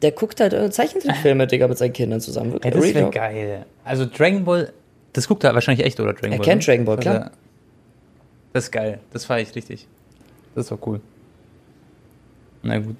der 0.02 0.10
guckt 0.12 0.40
halt 0.40 0.52
äh, 0.52 0.70
Zeichentrickfilme, 0.70 1.47
Digga, 1.47 1.68
mit 1.68 1.78
seinen 1.78 1.93
Kindern 1.93 2.20
zusammen. 2.20 2.48
Ja, 2.48 2.55
Wirklich. 2.55 2.72
das 2.74 2.82
Real 2.82 2.94
wäre 2.94 3.10
geil. 3.10 3.66
Also 3.85 4.05
Dragon 4.06 4.44
Ball, 4.44 4.72
das 5.12 5.28
guckt 5.28 5.44
er 5.44 5.55
wahrscheinlich 5.55 5.86
echt, 5.86 6.01
oder 6.01 6.12
Dragon 6.12 6.32
Er 6.32 6.39
Ball? 6.39 6.44
kennt 6.47 6.62
ne? 6.62 6.66
Dragon 6.66 6.85
Ball, 6.86 6.97
Also, 6.97 7.10
klar. 7.10 7.31
Das 8.52 8.64
ist 8.64 8.70
geil. 8.72 8.98
Das 9.12 9.24
feiere 9.24 9.43
ich 9.43 9.55
richtig. 9.55 9.86
Das 10.55 10.70
war 10.70 10.78
cool. 10.86 11.01
Na 12.62 12.78
gut. 12.78 12.97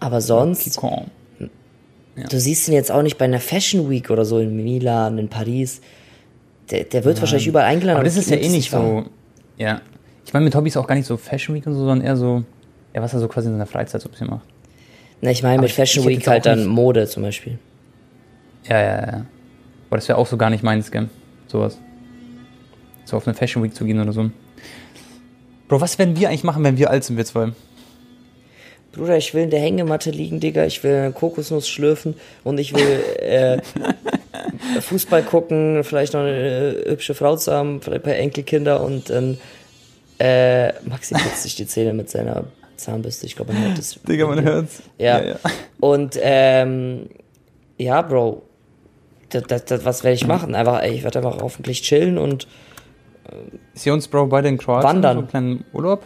Aber 0.00 0.20
sonst, 0.20 0.78
Komm. 2.16 2.24
du 2.28 2.40
siehst 2.40 2.66
ihn 2.68 2.74
jetzt 2.74 2.90
auch 2.90 3.02
nicht 3.02 3.18
bei 3.18 3.24
einer 3.26 3.40
Fashion 3.40 3.88
Week 3.90 4.10
oder 4.10 4.24
so 4.24 4.38
in 4.38 4.56
Milan, 4.56 5.18
in 5.18 5.28
Paris. 5.28 5.80
Der, 6.70 6.84
der 6.84 7.04
wird 7.04 7.20
wahrscheinlich 7.20 7.46
überall 7.46 7.66
eingeladen. 7.66 7.98
Aber 7.98 8.04
das 8.04 8.16
ist 8.16 8.30
ja 8.30 8.36
eh 8.36 8.48
nicht 8.48 8.70
so. 8.70 9.04
Ja. 9.56 9.80
Ich 10.24 10.32
meine, 10.32 10.44
mit 10.44 10.54
Hobbys 10.54 10.76
auch 10.76 10.86
gar 10.86 10.94
nicht 10.96 11.06
so 11.06 11.16
Fashion 11.16 11.54
Week 11.54 11.64
und 11.66 11.74
so, 11.74 11.80
sondern 11.80 12.00
eher 12.00 12.16
so, 12.16 12.42
ja, 12.94 13.00
was 13.02 13.12
er 13.14 13.20
so 13.20 13.28
quasi 13.28 13.46
in 13.48 13.54
seiner 13.54 13.66
Freizeit 13.66 14.00
so 14.02 14.08
ein 14.08 14.10
bisschen 14.12 14.28
macht. 14.28 14.46
Na, 15.20 15.30
ich 15.30 15.42
meine 15.42 15.60
mit 15.62 15.70
ich- 15.70 15.76
Fashion 15.76 16.02
ich 16.08 16.18
Week 16.18 16.26
halt 16.26 16.44
dann 16.46 16.66
Mode 16.66 17.06
zum 17.06 17.22
Beispiel. 17.22 17.58
Ja, 18.68 18.80
ja, 18.80 18.96
ja. 19.06 19.26
Aber 19.88 19.96
das 19.98 20.08
wäre 20.08 20.18
auch 20.18 20.26
so 20.26 20.36
gar 20.36 20.50
nicht 20.50 20.64
meins, 20.64 20.90
gell? 20.90 21.08
Sowas. 21.46 21.78
So 23.04 23.16
auf 23.16 23.26
eine 23.28 23.34
Fashion 23.34 23.62
Week 23.62 23.72
zu 23.74 23.84
gehen 23.84 24.00
oder 24.00 24.12
so. 24.12 24.30
Bro, 25.68 25.80
was 25.80 25.98
werden 25.98 26.16
wir 26.18 26.28
eigentlich 26.28 26.42
machen, 26.44 26.64
wenn 26.64 26.76
wir 26.76 26.90
alt 26.90 27.04
sind, 27.04 27.16
wir 27.16 27.24
zwei? 27.24 27.52
Bruder, 28.96 29.16
ich 29.16 29.34
will 29.34 29.42
in 29.44 29.50
der 29.50 29.60
Hängematte 29.60 30.10
liegen, 30.10 30.40
Digga. 30.40 30.64
Ich 30.64 30.82
will 30.82 31.12
Kokosnuss 31.12 31.68
schlürfen 31.68 32.14
und 32.44 32.58
ich 32.58 32.74
will 32.74 33.02
äh, 33.20 33.58
Fußball 34.80 35.22
gucken, 35.22 35.84
vielleicht 35.84 36.14
noch 36.14 36.20
eine 36.20 36.76
äh, 36.84 36.90
hübsche 36.90 37.14
Frau 37.14 37.36
zu 37.36 37.52
haben, 37.52 37.80
vielleicht 37.80 38.04
ein 38.04 38.10
paar 38.10 38.16
Enkelkinder 38.16 38.82
und 38.82 39.10
dann 39.10 39.38
äh, 40.18 40.72
Maxi 40.88 41.14
putzt 41.14 41.42
sich 41.42 41.56
die 41.56 41.66
Zähne 41.66 41.92
mit 41.92 42.08
seiner 42.10 42.44
Zahnbürste. 42.76 43.26
Ich 43.26 43.36
glaube, 43.36 43.52
man 43.52 43.62
hört 43.62 43.78
das. 43.78 43.98
hört's. 44.44 44.82
Ja. 44.98 45.36
Und 45.78 46.18
ähm, 46.20 47.10
ja, 47.76 48.02
Bro, 48.02 48.42
das, 49.28 49.42
das, 49.44 49.64
das, 49.66 49.84
was 49.84 50.04
werde 50.04 50.14
ich 50.14 50.26
machen? 50.26 50.54
Einfach, 50.54 50.82
ey, 50.82 50.94
ich 50.94 51.04
werde 51.04 51.18
einfach 51.18 51.40
hoffentlich 51.42 51.82
chillen 51.82 52.16
und 52.16 52.46
Sie 53.74 53.90
uns, 53.90 54.08
Bro, 54.08 54.26
beide 54.26 54.48
in 54.48 54.58
Kroatien, 54.58 54.88
Wandern. 54.88 55.14
so 55.14 55.18
einen 55.20 55.28
kleinen 55.28 55.64
Urlaub. 55.72 56.02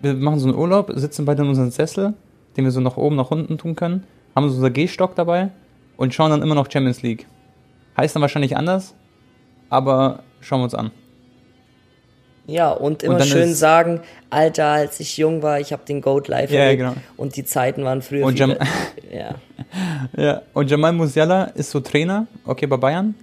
Wir 0.00 0.14
machen 0.14 0.38
so 0.38 0.48
einen 0.48 0.56
Urlaub, 0.56 0.92
sitzen 0.94 1.24
beide 1.24 1.42
in 1.42 1.48
unserem 1.48 1.70
Sessel, 1.70 2.14
den 2.56 2.64
wir 2.64 2.70
so 2.70 2.80
nach 2.80 2.96
oben, 2.96 3.16
nach 3.16 3.30
unten 3.30 3.58
tun 3.58 3.74
können, 3.76 4.04
haben 4.34 4.48
so 4.48 4.56
unser 4.56 4.70
Gehstock 4.70 5.14
dabei 5.14 5.50
und 5.96 6.14
schauen 6.14 6.30
dann 6.30 6.42
immer 6.42 6.54
noch 6.54 6.70
Champions 6.70 7.02
League. 7.02 7.26
Heißt 7.96 8.14
dann 8.14 8.22
wahrscheinlich 8.22 8.56
anders, 8.56 8.94
aber 9.70 10.20
schauen 10.40 10.60
wir 10.60 10.64
uns 10.64 10.74
an. 10.74 10.90
ja, 12.46 12.70
und 12.70 13.02
immer 13.02 13.18
dann 13.18 13.26
schön 13.28 13.54
sagen, 13.54 14.00
Alter, 14.30 14.66
als 14.68 15.00
ich 15.00 15.16
jung 15.18 15.42
war, 15.42 15.58
ich 15.60 15.72
habe 15.72 15.82
den 15.86 16.00
Goat 16.00 16.28
live 16.28 16.50
Ja, 16.50 16.60
erlebt 16.60 16.78
genau. 16.82 16.94
und 17.16 17.36
die 17.36 17.44
Zeiten 17.44 17.84
waren 17.84 18.00
früher 18.00 18.24
Und 18.24 18.32
viel 18.38 18.40
Jam- 18.40 18.50
be- 18.58 18.66
ja. 19.16 19.34
Ja, 20.16 20.42
und 20.54 20.70
Jamal 20.70 20.92
Musiala 20.92 21.44
ist 21.44 21.70
so 21.70 21.80
Trainer, 21.80 22.26
okay, 22.46 22.66
bei 22.66 22.76
Bayern. 22.76 23.14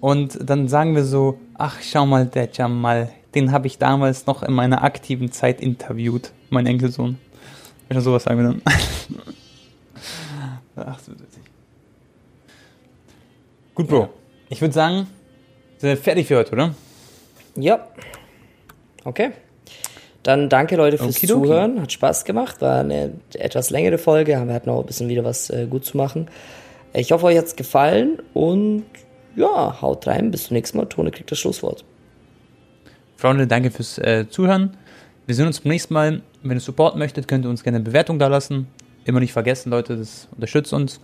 Und 0.00 0.38
dann 0.48 0.68
sagen 0.68 0.94
wir 0.94 1.02
so, 1.04 1.38
ach, 1.54 1.76
schau 1.82 2.06
mal, 2.06 2.24
der 2.26 2.48
Jamal, 2.52 3.10
den 3.34 3.52
habe 3.52 3.66
ich 3.66 3.78
damals 3.78 4.26
noch 4.26 4.42
in 4.42 4.54
meiner 4.54 4.82
aktiven 4.82 5.30
Zeit 5.32 5.60
interviewt, 5.60 6.32
mein 6.50 6.66
Enkelsohn. 6.66 7.18
Wenn 7.88 8.00
sowas 8.00 8.24
sagen 8.24 8.38
wir 8.38 8.48
dann. 8.48 8.62
ach, 10.76 10.98
wird 11.06 11.20
witzig. 11.20 11.42
Gut, 13.74 13.88
Bro. 13.88 14.08
Ich 14.50 14.60
würde 14.60 14.74
sagen, 14.74 15.06
sind 15.78 15.90
wir 15.90 15.96
fertig 15.96 16.26
für 16.26 16.36
heute, 16.36 16.52
oder? 16.52 16.74
Ja. 17.54 17.86
Okay. 19.04 19.30
Dann 20.22 20.48
danke 20.48 20.76
Leute 20.76 20.98
fürs 20.98 21.16
Okidoki. 21.16 21.46
Zuhören. 21.46 21.80
Hat 21.80 21.92
Spaß 21.92 22.24
gemacht. 22.24 22.60
War 22.60 22.80
eine 22.80 23.12
etwas 23.34 23.70
längere 23.70 23.98
Folge. 23.98 24.32
Wir 24.32 24.54
hatten 24.54 24.68
noch 24.68 24.80
ein 24.80 24.86
bisschen 24.86 25.08
wieder 25.08 25.24
was 25.24 25.48
äh, 25.50 25.66
gut 25.68 25.84
zu 25.84 25.96
machen. 25.96 26.28
Ich 26.92 27.12
hoffe, 27.12 27.26
euch 27.26 27.38
hat's 27.38 27.56
gefallen 27.56 28.20
und 28.34 28.84
ja, 29.36 29.80
haut 29.80 30.06
rein. 30.06 30.30
Bis 30.30 30.44
zum 30.44 30.54
nächsten 30.54 30.76
Mal. 30.78 30.86
Tone 30.86 31.10
kriegt 31.10 31.30
das 31.30 31.38
Schlusswort. 31.38 31.84
Freunde, 33.18 33.48
danke 33.48 33.72
fürs 33.72 33.98
äh, 33.98 34.26
Zuhören. 34.30 34.76
Wir 35.26 35.34
sehen 35.34 35.48
uns 35.48 35.58
beim 35.58 35.72
nächsten 35.72 35.92
Mal. 35.92 36.22
Wenn 36.44 36.56
ihr 36.56 36.60
Support 36.60 36.94
möchtet, 36.96 37.26
könnt 37.26 37.44
ihr 37.44 37.50
uns 37.50 37.64
gerne 37.64 37.78
eine 37.78 37.84
Bewertung 37.84 38.20
da 38.20 38.28
lassen. 38.28 38.68
Immer 39.04 39.18
nicht 39.18 39.32
vergessen, 39.32 39.70
Leute, 39.70 39.96
das 39.96 40.28
unterstützt 40.30 40.72
uns. 40.72 41.00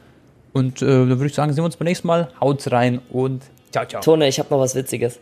Und 0.52 0.80
äh, 0.80 0.86
dann 0.86 1.08
würde 1.08 1.26
ich 1.26 1.34
sagen, 1.34 1.52
sehen 1.52 1.62
wir 1.62 1.66
uns 1.66 1.76
beim 1.76 1.86
nächsten 1.86 2.06
Mal. 2.06 2.28
Haut 2.40 2.70
rein 2.70 3.00
und 3.10 3.42
ciao, 3.72 3.84
ciao. 3.84 4.00
Tone, 4.00 4.28
ich 4.28 4.38
habe 4.38 4.48
noch 4.54 4.60
was 4.60 4.76
Witziges. 4.76 5.18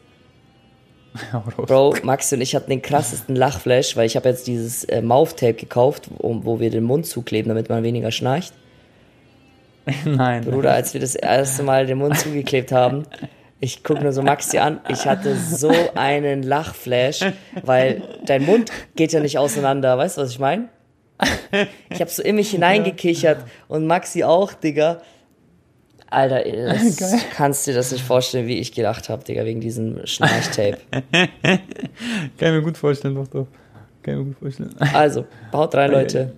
Bro, 1.56 1.96
Maxi 2.02 2.34
und 2.34 2.42
ich 2.42 2.54
hatten 2.54 2.68
den 2.68 2.82
krassesten 2.82 3.36
Lachflash, 3.36 3.96
weil 3.96 4.04
ich 4.04 4.14
habe 4.16 4.28
jetzt 4.28 4.46
dieses 4.46 4.84
äh, 4.84 5.00
Mouth-Tape 5.00 5.54
gekauft, 5.54 6.10
wo, 6.18 6.44
wo 6.44 6.60
wir 6.60 6.68
den 6.68 6.84
Mund 6.84 7.06
zukleben, 7.06 7.48
damit 7.48 7.70
man 7.70 7.82
weniger 7.82 8.10
schnarcht. 8.10 8.52
Nein. 10.04 10.44
Bruder, 10.44 10.74
als 10.74 10.92
wir 10.92 11.00
das 11.00 11.14
erste 11.14 11.62
Mal 11.62 11.86
den 11.86 11.96
Mund 11.96 12.18
zugeklebt 12.18 12.70
haben, 12.70 13.04
ich 13.62 13.84
gucke 13.84 14.02
nur 14.02 14.12
so 14.12 14.22
Maxi 14.22 14.58
an, 14.58 14.80
ich 14.88 15.06
hatte 15.06 15.36
so 15.36 15.72
einen 15.94 16.42
Lachflash, 16.42 17.20
weil 17.62 18.02
dein 18.26 18.44
Mund 18.44 18.72
geht 18.96 19.12
ja 19.12 19.20
nicht 19.20 19.38
auseinander, 19.38 19.96
weißt 19.96 20.18
du, 20.18 20.22
was 20.22 20.30
ich 20.30 20.40
meine? 20.40 20.68
Ich 21.88 22.00
habe 22.00 22.10
so 22.10 22.24
in 22.24 22.34
mich 22.34 22.50
hineingekichert 22.50 23.44
und 23.68 23.86
Maxi 23.86 24.24
auch, 24.24 24.52
Digga. 24.52 25.00
Alter, 26.10 26.42
das 26.66 26.96
Geil. 26.96 27.20
kannst 27.36 27.68
dir 27.68 27.74
das 27.74 27.92
nicht 27.92 28.04
vorstellen, 28.04 28.48
wie 28.48 28.58
ich 28.58 28.72
gedacht 28.72 29.08
habe, 29.08 29.22
Digga, 29.22 29.44
wegen 29.44 29.60
diesem 29.60 30.04
Schnarchtape. 30.08 30.78
Kann 31.12 31.60
ich 32.38 32.40
mir 32.40 32.62
gut 32.62 32.76
vorstellen, 32.76 33.14
doch, 33.14 33.28
doch. 33.28 33.46
Kann 34.02 34.14
ich 34.14 34.18
mir 34.18 34.24
gut 34.24 34.38
vorstellen. 34.40 34.74
Also, 34.92 35.24
haut 35.52 35.72
rein, 35.76 35.92
Leute. 35.92 36.32